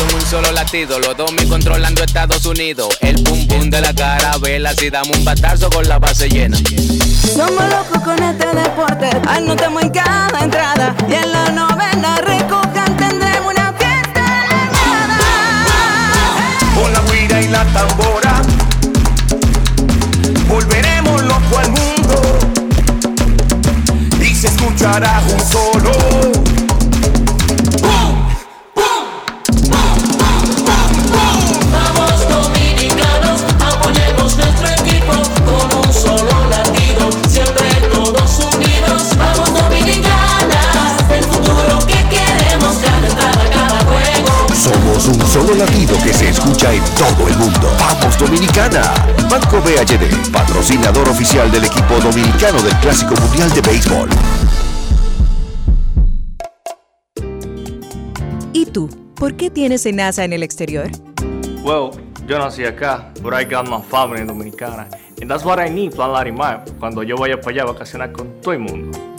En 0.00 0.14
un 0.14 0.22
solo 0.22 0.50
latido, 0.52 0.98
los 0.98 1.16
dos 1.16 1.32
mil 1.32 1.48
controlando 1.48 2.02
Estados 2.02 2.44
Unidos. 2.46 2.96
El 3.00 3.22
pum 3.22 3.46
pum 3.46 3.70
de 3.70 3.80
la 3.80 3.94
carabela, 3.94 4.72
si 4.74 4.90
damos 4.90 5.16
un 5.16 5.24
batazo 5.24 5.70
con 5.70 5.86
la 5.88 5.98
base 5.98 6.28
llena. 6.28 6.56
Somos 6.56 7.64
locos 7.70 8.00
con 8.04 8.22
este 8.22 8.46
deporte, 8.46 9.10
anotamos 9.28 9.82
en 9.82 9.90
cada 9.90 10.40
entrada 10.40 10.94
y 11.08 11.14
en 11.14 11.32
la 11.32 11.50
novena 11.50 12.16
recojan 12.16 12.96
tendremos 12.96 13.52
una 13.52 13.72
fiesta 13.74 14.24
Con 16.74 16.92
la 16.92 17.00
guira 17.12 17.40
y 17.40 17.48
la 17.48 17.64
tambora 17.66 18.42
Volveremos 20.48 21.22
loco 21.22 21.58
al 21.58 21.70
mundo 21.70 22.38
Y 24.20 24.34
se 24.34 24.48
escuchará 24.48 25.22
un 25.32 25.40
solo 25.40 26.39
Somos 45.00 45.16
un 45.16 45.26
solo 45.26 45.54
latido 45.54 45.96
que 46.04 46.12
se 46.12 46.28
escucha 46.28 46.74
en 46.74 46.82
todo 46.94 47.26
el 47.26 47.36
mundo. 47.38 47.74
¡Vamos 47.78 48.18
Dominicana! 48.18 48.82
Banco 49.30 49.58
BHD, 49.62 50.30
patrocinador 50.30 51.08
oficial 51.08 51.50
del 51.50 51.64
equipo 51.64 51.94
dominicano 52.00 52.60
del 52.60 52.74
Clásico 52.76 53.14
Mundial 53.14 53.50
de 53.54 53.60
Béisbol. 53.62 54.08
¿Y 58.52 58.66
tú? 58.66 58.90
¿Por 59.14 59.36
qué 59.36 59.48
tienes 59.48 59.86
NASA 59.90 60.24
en 60.24 60.34
el 60.34 60.42
exterior? 60.42 60.90
Well, 61.62 61.92
yo 62.26 62.38
nací 62.38 62.64
acá, 62.64 63.10
but 63.22 63.32
I 63.32 63.44
got 63.44 63.68
my 63.68 63.80
family 63.80 64.26
dominicana. 64.26 64.86
And 65.20 65.30
that's 65.30 65.44
what 65.44 65.58
I 65.58 65.70
need, 65.70 65.94
Plan 65.94 66.12
Larimar, 66.12 66.64
cuando 66.78 67.02
yo 67.02 67.16
vaya 67.16 67.40
para 67.40 67.52
allá 67.52 67.62
a 67.62 67.72
vacacionar 67.72 68.12
con 68.12 68.40
todo 68.42 68.52
el 68.52 68.60
mundo. 68.60 69.09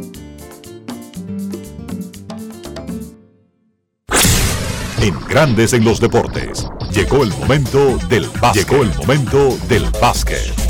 En 5.00 5.16
Grandes 5.30 5.72
en 5.72 5.86
los 5.86 6.02
deportes. 6.02 6.68
Llegó 6.92 7.24
el 7.24 7.30
momento 7.30 7.98
del 8.10 8.28
básquet. 8.42 8.70
Llegó 8.70 8.84
el 8.84 8.94
momento 8.98 9.58
del 9.70 9.86
básquet. 10.02 10.65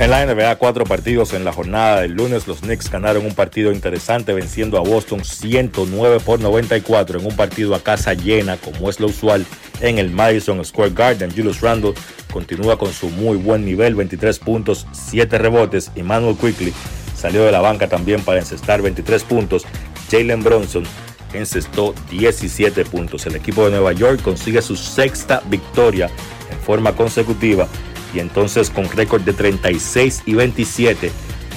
En 0.00 0.10
la 0.10 0.24
NBA, 0.24 0.54
cuatro 0.56 0.84
partidos 0.84 1.32
en 1.32 1.44
la 1.44 1.52
jornada 1.52 2.02
del 2.02 2.12
lunes. 2.12 2.46
Los 2.46 2.60
Knicks 2.60 2.88
ganaron 2.88 3.26
un 3.26 3.34
partido 3.34 3.72
interesante 3.72 4.32
venciendo 4.32 4.78
a 4.78 4.80
Boston 4.80 5.24
109 5.24 6.20
por 6.20 6.38
94 6.38 7.18
en 7.18 7.26
un 7.26 7.34
partido 7.34 7.74
a 7.74 7.80
casa 7.80 8.14
llena, 8.14 8.58
como 8.58 8.90
es 8.90 9.00
lo 9.00 9.08
usual 9.08 9.44
en 9.80 9.98
el 9.98 10.10
Madison 10.10 10.64
Square 10.64 10.92
Garden. 10.94 11.32
Julius 11.32 11.60
Randle 11.60 11.94
continúa 12.32 12.78
con 12.78 12.92
su 12.92 13.10
muy 13.10 13.36
buen 13.38 13.64
nivel, 13.64 13.96
23 13.96 14.38
puntos, 14.38 14.86
7 14.92 15.36
rebotes. 15.36 15.90
Y 15.96 16.04
Manuel 16.04 16.36
Quickly 16.36 16.72
salió 17.16 17.42
de 17.42 17.50
la 17.50 17.60
banca 17.60 17.88
también 17.88 18.22
para 18.22 18.38
encestar 18.38 18.80
23 18.80 19.24
puntos. 19.24 19.64
Jalen 20.12 20.44
Bronson 20.44 20.84
encestó 21.32 21.92
17 22.08 22.84
puntos. 22.84 23.26
El 23.26 23.34
equipo 23.34 23.64
de 23.64 23.72
Nueva 23.72 23.92
York 23.94 24.22
consigue 24.22 24.62
su 24.62 24.76
sexta 24.76 25.42
victoria 25.50 26.08
en 26.52 26.58
forma 26.60 26.94
consecutiva 26.94 27.66
y 28.14 28.20
entonces 28.20 28.70
con 28.70 28.88
récord 28.90 29.22
de 29.22 29.32
36 29.32 30.22
y 30.26 30.34
27 30.34 31.10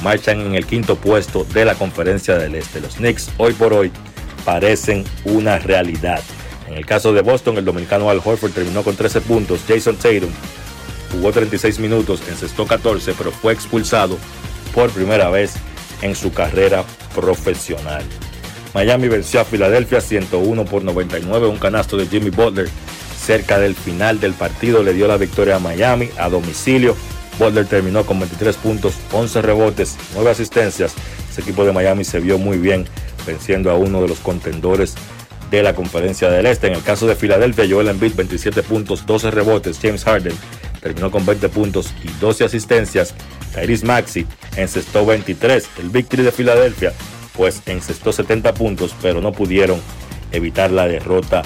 marchan 0.03 0.41
en 0.41 0.56
el 0.56 0.65
quinto 0.65 0.95
puesto 0.95 1.45
de 1.53 1.65
la 1.65 1.76
conferencia 1.76 2.38
del 2.38 2.56
Este. 2.56 2.82
Los 2.82 2.95
Knicks 2.95 3.30
hoy 3.38 3.53
por 3.53 3.73
hoy 3.73 3.91
parecen 4.45 5.03
una 5.26 5.60
realidad. 5.60 6.22
En 6.68 6.78
el 6.78 6.86
caso 6.86 7.14
de 7.14 7.22
Boston, 7.22 7.57
el 7.57 7.65
dominicano 7.65 8.10
Al 8.10 8.22
Horford 8.23 8.52
terminó 8.52 8.84
con 8.84 8.95
13 8.95 9.22
puntos. 9.22 9.61
Jason 9.68 9.95
Tatum 9.95 10.30
jugó 11.11 11.32
36 11.32 11.80
minutos, 11.80 12.22
encestó 12.30 12.65
14, 12.65 13.14
pero 13.18 13.32
fue 13.32 13.53
expulsado 13.53 14.18
por 14.73 14.90
primera 14.90 15.30
vez 15.30 15.53
en 16.02 16.15
su 16.15 16.32
carrera 16.32 16.84
profesional. 17.14 18.03
Miami 18.73 19.10
venció 19.10 19.41
a 19.41 19.45
Filadelfia 19.45 19.99
101 19.99 20.65
por 20.65 20.84
99, 20.84 21.48
un 21.48 21.57
canasto 21.57 21.98
de 21.98 22.07
Jimmy 22.07 22.30
Butler 22.30 22.69
cerca 23.32 23.60
del 23.60 23.76
final 23.76 24.20
del 24.20 24.34
partido 24.34 24.84
le 24.84 24.94
dio 24.94 25.08
la 25.08 25.16
victoria 25.16 25.56
a 25.56 25.60
Miami 25.60 26.10
a 26.18 26.28
domicilio. 26.28 26.98
Butler 27.40 27.66
terminó 27.66 28.06
con 28.06 28.20
23 28.20 28.58
puntos, 28.58 28.95
11 29.14 29.41
rebotes, 29.41 29.95
9 30.16 30.32
asistencias. 30.32 30.94
Ese 31.32 31.40
equipo 31.40 31.64
de 31.64 31.72
Miami 31.72 32.03
se 32.03 32.20
vio 32.20 32.38
muy 32.38 32.58
bien 32.58 32.86
venciendo 33.26 33.72
a 33.72 33.76
uno 33.76 34.02
de 34.02 34.10
los 34.10 34.20
contendores 34.20 34.95
de 35.49 35.64
la 35.64 35.74
conferencia 35.74 36.30
del 36.30 36.45
Este. 36.45 36.68
En 36.68 36.74
el 36.74 36.84
caso 36.84 37.08
de 37.08 37.16
Filadelfia, 37.16 37.64
Joel 37.70 37.88
Embiid 37.88 38.16
27 38.16 38.64
puntos, 38.64 39.06
12 39.06 39.32
rebotes. 39.32 39.80
James 39.82 40.03
Harden 40.03 40.36
terminó 40.82 41.10
con 41.10 41.26
20 41.26 41.48
puntos 41.48 41.94
y 42.03 42.10
12 42.20 42.44
asistencias. 42.44 43.16
Tyrese 43.56 43.86
Maxi 43.86 44.28
encestó 44.58 45.06
23. 45.06 45.70
El 45.80 45.90
Victory 45.90 46.24
de 46.24 46.34
Filadelfia 46.34 46.91
pues 47.38 47.62
encestó 47.66 48.12
70 48.12 48.53
puntos, 48.56 48.94
pero 49.02 49.22
no 49.22 49.32
pudieron 49.32 49.80
evitar 50.34 50.70
la 50.70 50.86
derrota 50.86 51.44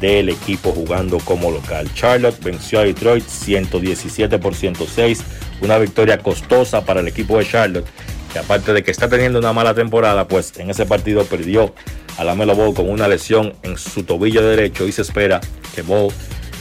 del 0.00 0.28
equipo 0.28 0.72
jugando 0.72 1.18
como 1.18 1.50
local. 1.50 1.88
Charlotte 1.94 2.42
venció 2.42 2.80
a 2.80 2.84
Detroit 2.84 3.26
117 3.26 4.38
por 4.38 4.54
106, 4.54 5.22
una 5.60 5.78
victoria 5.78 6.18
costosa 6.18 6.84
para 6.84 7.00
el 7.00 7.08
equipo 7.08 7.38
de 7.38 7.46
Charlotte, 7.46 7.86
que 8.32 8.38
aparte 8.38 8.72
de 8.72 8.82
que 8.82 8.90
está 8.90 9.08
teniendo 9.08 9.38
una 9.38 9.52
mala 9.52 9.74
temporada, 9.74 10.28
pues 10.28 10.56
en 10.58 10.70
ese 10.70 10.86
partido 10.86 11.24
perdió 11.24 11.74
a 12.18 12.24
la 12.24 12.34
Melo 12.34 12.54
Ball 12.54 12.74
con 12.74 12.90
una 12.90 13.08
lesión 13.08 13.54
en 13.62 13.78
su 13.78 14.02
tobillo 14.02 14.42
derecho 14.42 14.86
y 14.86 14.92
se 14.92 15.02
espera 15.02 15.40
que 15.74 15.82
Ball 15.82 16.12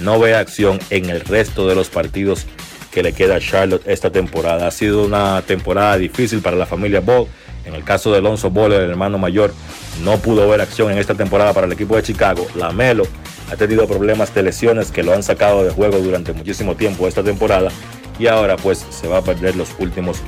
no 0.02 0.20
vea 0.20 0.40
acción 0.40 0.80
en 0.90 1.10
el 1.10 1.22
resto 1.22 1.68
de 1.68 1.76
los 1.76 1.90
partidos 1.90 2.46
que 2.92 3.04
le 3.04 3.14
queda 3.14 3.36
a 3.36 3.40
Charlotte 3.40 3.88
esta 3.88 4.12
temporada. 4.12 4.68
Ha 4.68 4.72
sido 4.72 5.06
una 5.06 5.42
temporada 5.42 5.98
difícil 5.98 6.42
para 6.42 6.56
la 6.56 6.66
familia 6.66 7.00
Ball. 7.00 7.28
En 7.68 7.76
el 7.76 7.84
caso 7.84 8.12
de 8.12 8.20
Alonso 8.20 8.50
Ball, 8.50 8.72
el 8.72 8.90
hermano 8.90 9.18
mayor, 9.18 9.54
no 10.02 10.18
pudo 10.20 10.48
ver 10.48 10.62
acción 10.62 10.90
en 10.90 11.00
esta 11.00 11.16
temporada 11.16 11.52
para 11.54 11.68
el 11.68 11.74
equipo 11.74 11.98
de 11.98 12.04
Chicago. 12.04 12.48
La 12.56 12.72
Melo 12.72 13.04
ha 13.52 13.58
tenido 13.58 13.86
problemas 13.88 14.34
de 14.34 14.44
lesiones 14.44 14.90
que 14.90 15.04
lo 15.04 15.14
han 15.14 15.22
sacado 15.22 15.66
de 15.66 15.72
juego 15.72 15.98
durante 15.98 16.32
muchísimo 16.32 16.76
tiempo 16.76 17.10
esta 17.10 17.24
temporada 17.24 17.70
y 18.18 18.28
ahora 18.28 18.56
pues 18.56 18.86
se 18.90 19.10
va 19.10 19.18
a 19.18 19.22
perder 19.22 19.58
los 19.58 19.70
últimos 19.80 20.20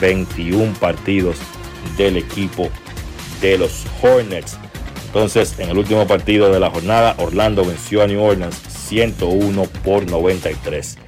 21 0.00 0.72
partidos 0.74 1.36
del 1.96 2.16
equipo 2.16 2.70
de 3.40 3.58
los 3.58 3.84
Hornets. 4.00 4.56
Entonces, 5.06 5.58
en 5.58 5.70
el 5.70 5.78
último 5.78 6.06
partido 6.06 6.52
de 6.52 6.60
la 6.60 6.70
jornada, 6.70 7.16
Orlando 7.18 7.64
venció 7.64 8.02
a 8.02 8.06
New 8.06 8.22
Orleans 8.22 8.56
101 8.88 9.64
por 9.84 10.08
93. 10.08 10.98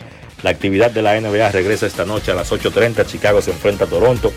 La 0.43 0.51
actividad 0.51 0.91
de 0.91 1.03
la 1.03 1.21
NBA 1.21 1.51
regresa 1.53 1.87
esta 1.87 2.05
noche 2.05 2.33
a 2.33 2.35
las 2.35 2.53
8.30. 2.53 3.07
Chicago 3.07 3.41
se 3.41 3.53
enfrenta 3.53 3.85
a 3.85 3.89
Toronto, 3.89 4.33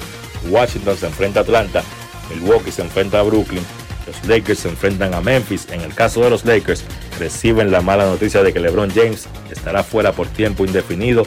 Washington 0.48 0.98
se 0.98 1.08
enfrenta 1.08 1.40
a 1.40 1.44
Atlanta, 1.44 1.84
Milwaukee 2.30 2.72
se 2.72 2.82
enfrenta 2.82 3.20
a 3.20 3.24
Brooklyn, 3.24 3.64
los 4.10 4.26
Lakers 4.26 4.60
se 4.60 4.70
enfrentan 4.70 5.14
a 5.14 5.22
Memphis. 5.22 5.68
En 5.72 5.82
el 5.82 5.94
caso 5.94 6.24
de 6.24 6.30
los 6.30 6.46
Lakers, 6.46 6.84
reciben 7.20 7.72
la 7.72 7.82
mala 7.82 8.06
noticia 8.06 8.42
de 8.42 8.52
que 8.52 8.60
LeBron 8.60 8.90
James 8.90 9.28
estará 9.52 9.84
fuera 9.84 10.14
por 10.14 10.28
tiempo 10.28 10.66
indefinido. 10.66 11.26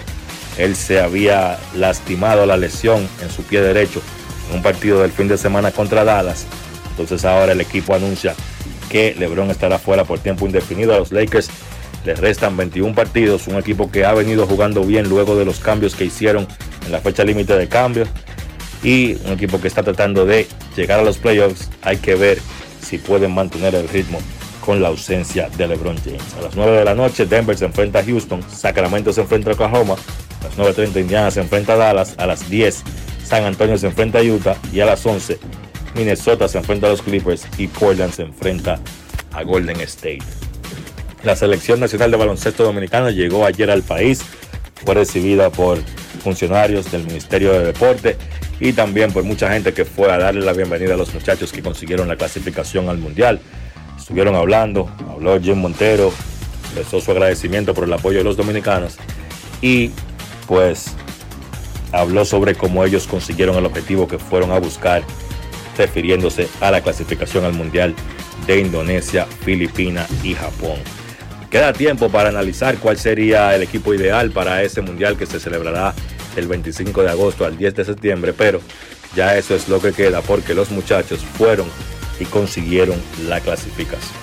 Él 0.58 0.74
se 0.74 1.00
había 1.00 1.58
lastimado 1.74 2.44
la 2.44 2.56
lesión 2.56 3.08
en 3.22 3.30
su 3.30 3.42
pie 3.42 3.60
derecho 3.62 4.02
en 4.50 4.56
un 4.56 4.62
partido 4.62 5.00
del 5.00 5.12
fin 5.12 5.28
de 5.28 5.38
semana 5.38 5.70
contra 5.70 6.04
Dallas. 6.04 6.44
Entonces 6.90 7.24
ahora 7.24 7.52
el 7.52 7.60
equipo 7.60 7.94
anuncia 7.94 8.34
que 8.90 9.14
LeBron 9.16 9.50
estará 9.50 9.78
fuera 9.78 10.04
por 10.04 10.18
tiempo 10.18 10.46
indefinido. 10.46 10.94
A 10.94 10.98
los 10.98 11.12
Lakers 11.12 11.50
les 12.04 12.18
restan 12.18 12.56
21 12.56 12.94
partidos, 12.94 13.46
un 13.46 13.56
equipo 13.56 13.90
que 13.90 14.04
ha 14.04 14.12
venido 14.12 14.46
jugando 14.46 14.82
bien 14.82 15.08
luego 15.08 15.36
de 15.36 15.44
los 15.44 15.60
cambios 15.60 15.94
que 15.94 16.04
hicieron 16.04 16.48
en 16.84 16.92
la 16.92 17.00
fecha 17.00 17.22
límite 17.24 17.56
de 17.56 17.68
cambios 17.68 18.08
y 18.82 19.14
un 19.24 19.32
equipo 19.32 19.60
que 19.60 19.68
está 19.68 19.82
tratando 19.82 20.26
de 20.26 20.46
llegar 20.76 21.00
a 21.00 21.02
los 21.02 21.18
playoffs. 21.18 21.70
Hay 21.82 21.98
que 21.98 22.14
ver 22.14 22.38
si 22.80 22.98
pueden 22.98 23.32
mantener 23.32 23.74
el 23.74 23.88
ritmo 23.88 24.18
con 24.64 24.80
la 24.80 24.88
ausencia 24.88 25.48
de 25.56 25.66
LeBron 25.66 25.96
James. 26.04 26.34
A 26.38 26.42
las 26.42 26.56
9 26.56 26.78
de 26.78 26.84
la 26.84 26.94
noche 26.94 27.26
Denver 27.26 27.56
se 27.56 27.64
enfrenta 27.64 27.98
a 28.00 28.04
Houston, 28.04 28.42
Sacramento 28.48 29.12
se 29.12 29.22
enfrenta 29.22 29.50
a 29.50 29.54
Oklahoma, 29.54 29.94
a 29.94 30.44
las 30.44 30.76
9.30 30.76 31.00
Indiana 31.00 31.30
se 31.30 31.40
enfrenta 31.40 31.74
a 31.74 31.76
Dallas, 31.76 32.14
a 32.18 32.26
las 32.26 32.48
10 32.48 32.82
San 33.24 33.44
Antonio 33.44 33.78
se 33.78 33.86
enfrenta 33.86 34.18
a 34.18 34.22
Utah 34.22 34.56
y 34.72 34.80
a 34.80 34.86
las 34.86 35.04
11 35.06 35.38
Minnesota 35.94 36.48
se 36.48 36.58
enfrenta 36.58 36.86
a 36.86 36.90
los 36.90 37.02
Clippers 37.02 37.46
y 37.58 37.66
Portland 37.66 38.12
se 38.12 38.22
enfrenta 38.22 38.78
a 39.32 39.42
Golden 39.42 39.80
State. 39.80 40.22
La 41.22 41.36
selección 41.36 41.80
nacional 41.80 42.10
de 42.10 42.16
baloncesto 42.16 42.64
dominicano 42.64 43.10
llegó 43.10 43.46
ayer 43.46 43.70
al 43.70 43.82
país, 43.82 44.22
fue 44.84 44.94
recibida 44.94 45.50
por 45.50 45.78
funcionarios 46.22 46.90
del 46.90 47.04
Ministerio 47.04 47.52
de 47.52 47.64
Deporte 47.64 48.16
y 48.62 48.72
también 48.74 49.12
por 49.12 49.24
mucha 49.24 49.52
gente 49.52 49.74
que 49.74 49.84
fue 49.84 50.12
a 50.12 50.18
darle 50.18 50.42
la 50.42 50.52
bienvenida 50.52 50.94
a 50.94 50.96
los 50.96 51.12
muchachos 51.12 51.50
que 51.50 51.62
consiguieron 51.62 52.06
la 52.06 52.14
clasificación 52.14 52.88
al 52.88 52.96
Mundial. 52.96 53.40
Estuvieron 53.98 54.36
hablando, 54.36 54.88
habló 55.10 55.40
Jim 55.40 55.56
Montero, 55.56 56.12
expresó 56.62 57.00
su 57.00 57.10
agradecimiento 57.10 57.74
por 57.74 57.84
el 57.84 57.92
apoyo 57.92 58.18
de 58.18 58.24
los 58.24 58.36
dominicanos 58.36 58.98
y 59.60 59.90
pues 60.46 60.94
habló 61.90 62.24
sobre 62.24 62.54
cómo 62.54 62.84
ellos 62.84 63.08
consiguieron 63.08 63.56
el 63.56 63.66
objetivo 63.66 64.06
que 64.06 64.20
fueron 64.20 64.52
a 64.52 64.60
buscar, 64.60 65.02
refiriéndose 65.76 66.48
a 66.60 66.70
la 66.70 66.82
clasificación 66.82 67.44
al 67.44 67.54
Mundial 67.54 67.96
de 68.46 68.60
Indonesia, 68.60 69.26
Filipinas 69.44 70.08
y 70.22 70.34
Japón. 70.34 70.78
Queda 71.50 71.72
tiempo 71.72 72.08
para 72.10 72.28
analizar 72.28 72.78
cuál 72.78 72.96
sería 72.96 73.56
el 73.56 73.62
equipo 73.64 73.92
ideal 73.92 74.30
para 74.30 74.62
ese 74.62 74.82
mundial 74.82 75.16
que 75.16 75.26
se 75.26 75.40
celebrará 75.40 75.94
del 76.34 76.46
25 76.46 77.02
de 77.02 77.10
agosto 77.10 77.44
al 77.44 77.56
10 77.56 77.74
de 77.74 77.84
septiembre, 77.84 78.32
pero 78.32 78.60
ya 79.14 79.36
eso 79.36 79.54
es 79.54 79.68
lo 79.68 79.80
que 79.80 79.92
queda 79.92 80.22
porque 80.22 80.54
los 80.54 80.70
muchachos 80.70 81.20
fueron 81.20 81.66
y 82.18 82.24
consiguieron 82.24 83.00
la 83.26 83.40
clasificación. 83.40 84.22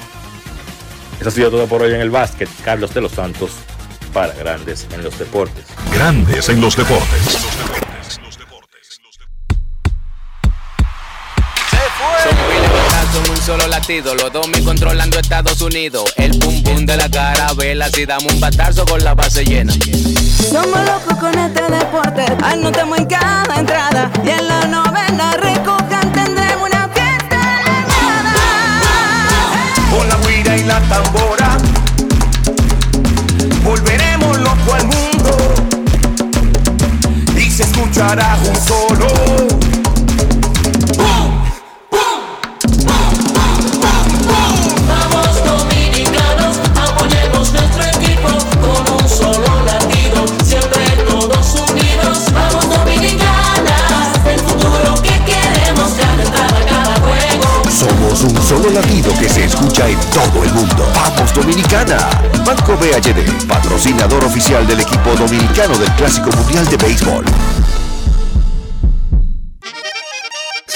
Eso 1.19 1.29
ha 1.29 1.31
sido 1.31 1.51
todo 1.51 1.67
por 1.67 1.81
hoy 1.81 1.93
en 1.93 2.01
el 2.01 2.09
básquet. 2.09 2.49
Carlos 2.63 2.93
de 2.93 3.01
los 3.01 3.11
Santos 3.11 3.51
para 4.13 4.33
Grandes 4.33 4.87
en 4.93 5.03
los 5.03 5.19
Deportes. 5.19 5.65
Grandes 5.93 6.49
en 6.49 6.61
los 6.61 6.75
deportes. 6.77 7.88
Solo 13.49 13.67
latido, 13.67 14.13
los 14.13 14.31
dos 14.31 14.47
me 14.47 14.63
controlando 14.63 15.17
Estados 15.17 15.59
Unidos. 15.61 16.13
El 16.17 16.37
pum 16.37 16.61
pum 16.61 16.85
de 16.85 16.95
la 16.95 17.09
carabela, 17.09 17.89
si 17.89 18.05
damos 18.05 18.31
un 18.31 18.39
batazo 18.39 18.85
con 18.85 19.03
la 19.03 19.15
base 19.15 19.43
llena. 19.43 19.73
Somos 20.51 20.79
locos 20.85 21.17
con 21.19 21.33
este 21.33 21.63
deporte, 21.63 22.25
anotamos 22.43 22.99
en 22.99 23.05
cada 23.05 23.59
entrada 23.59 24.11
y 24.23 24.29
en 24.29 24.47
la 24.47 24.67
novena 24.67 25.31
recojan 25.37 26.11
tendremos 26.11 26.69
una 26.69 26.89
fiesta 26.89 27.39
Con 29.89 30.07
la 30.07 30.17
guira 30.27 30.55
y 30.55 30.63
la 30.65 30.79
tambora 30.81 31.57
Volveremos 33.63 34.37
loco 34.37 34.73
al 34.73 34.85
mundo 34.85 35.37
Y 37.35 37.49
se 37.49 37.63
escuchará 37.63 38.37
un 38.47 38.55
solo 38.55 39.78
Somos 58.19 58.33
un 58.33 58.47
solo 58.47 58.69
latido 58.71 59.13
que 59.17 59.29
se 59.29 59.45
escucha 59.45 59.87
en 59.87 59.97
todo 60.11 60.43
el 60.43 60.51
mundo. 60.51 60.85
¡Vamos 60.93 61.33
Dominicana! 61.33 61.97
Banco 62.45 62.75
BHD, 62.75 63.47
patrocinador 63.47 64.25
oficial 64.25 64.67
del 64.67 64.81
equipo 64.81 65.15
dominicano 65.17 65.77
del 65.77 65.89
Clásico 65.93 66.29
Mundial 66.35 66.67
de 66.67 66.75
Béisbol. 66.75 67.23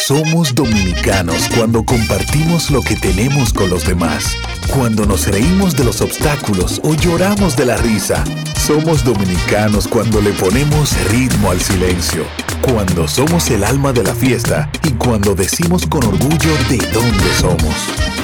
Somos 0.06 0.54
dominicanos 0.54 1.48
cuando 1.56 1.86
compartimos 1.86 2.70
lo 2.72 2.82
que 2.82 2.98
tenemos 2.98 3.54
con 3.54 3.70
los 3.70 3.88
demás. 3.88 4.36
Cuando 4.76 5.06
nos 5.06 5.28
reímos 5.28 5.78
de 5.78 5.86
los 5.86 6.02
obstáculos 6.02 6.82
o 6.84 6.94
lloramos 6.94 7.56
de 7.56 7.66
la 7.66 7.78
risa. 7.78 8.22
Somos 8.60 9.06
dominicanos 9.06 9.88
cuando 9.88 10.20
le 10.20 10.32
ponemos 10.32 10.92
ritmo 11.10 11.52
al 11.52 11.62
silencio. 11.62 12.26
Cuando 12.62 13.08
somos 13.08 13.50
el 13.50 13.64
alma 13.64 13.94
de 13.94 14.04
la 14.04 14.14
fiesta 14.14 14.70
y 14.84 14.92
cuando 14.92 15.36
decimos 15.36 15.88
con 15.88 16.04
orgullo 16.04 16.52
de 16.68 16.80
dónde 16.92 17.34
somos. 17.40 17.76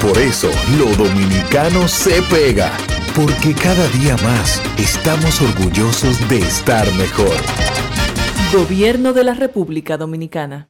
Por 0.02 0.18
eso, 0.18 0.50
lo 0.76 0.84
dominicano 1.02 1.88
se 1.88 2.20
pega. 2.24 2.70
Porque 3.16 3.54
cada 3.54 3.88
día 3.88 4.18
más 4.22 4.60
estamos 4.76 5.40
orgullosos 5.40 6.28
de 6.28 6.40
estar 6.40 6.92
mejor. 6.96 7.36
Gobierno 8.52 9.14
de 9.14 9.24
la 9.24 9.32
República 9.32 9.96
Dominicana. 9.96 10.69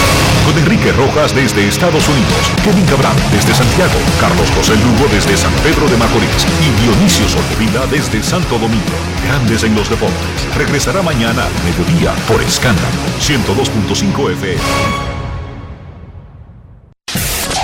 Enrique 0.59 0.91
Rojas 0.91 1.33
desde 1.33 1.67
Estados 1.67 2.07
Unidos, 2.07 2.51
Kevin 2.63 2.85
Cabral 2.85 3.15
desde 3.31 3.53
Santiago, 3.53 3.93
Carlos 4.19 4.49
José 4.51 4.75
Lugo 4.75 5.07
desde 5.11 5.37
San 5.37 5.53
Pedro 5.63 5.87
de 5.87 5.97
Macorís 5.97 6.45
y 6.61 6.81
Dionisio 6.81 7.27
Solterida 7.27 7.85
desde 7.87 8.21
Santo 8.23 8.57
Domingo. 8.57 8.97
Grandes 9.25 9.63
en 9.63 9.75
los 9.75 9.89
deportes. 9.89 10.55
Regresará 10.57 11.01
mañana 11.01 11.45
al 11.45 11.63
mediodía 11.63 12.13
por 12.27 12.41
Escándalo 12.41 12.87
102.5 13.19 14.31
FM. 14.31 14.61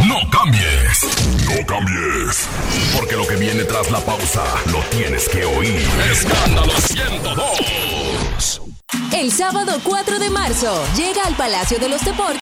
No 0.07 0.29
cambies, 0.29 1.01
no 1.45 1.65
cambies, 1.65 2.47
porque 2.95 3.15
lo 3.15 3.25
que 3.25 3.35
viene 3.35 3.63
tras 3.63 3.89
la 3.91 3.99
pausa 3.99 4.43
lo 4.71 4.79
tienes 4.95 5.27
que 5.27 5.43
oír. 5.45 5.87
Escándalo 6.11 6.73
102. 6.79 8.61
El 9.13 9.31
sábado 9.31 9.79
4 9.83 10.19
de 10.19 10.29
marzo 10.29 10.85
llega 10.95 11.23
al 11.25 11.35
Palacio 11.35 11.79
de 11.79 11.89
los 11.89 12.05
Deportes 12.05 12.27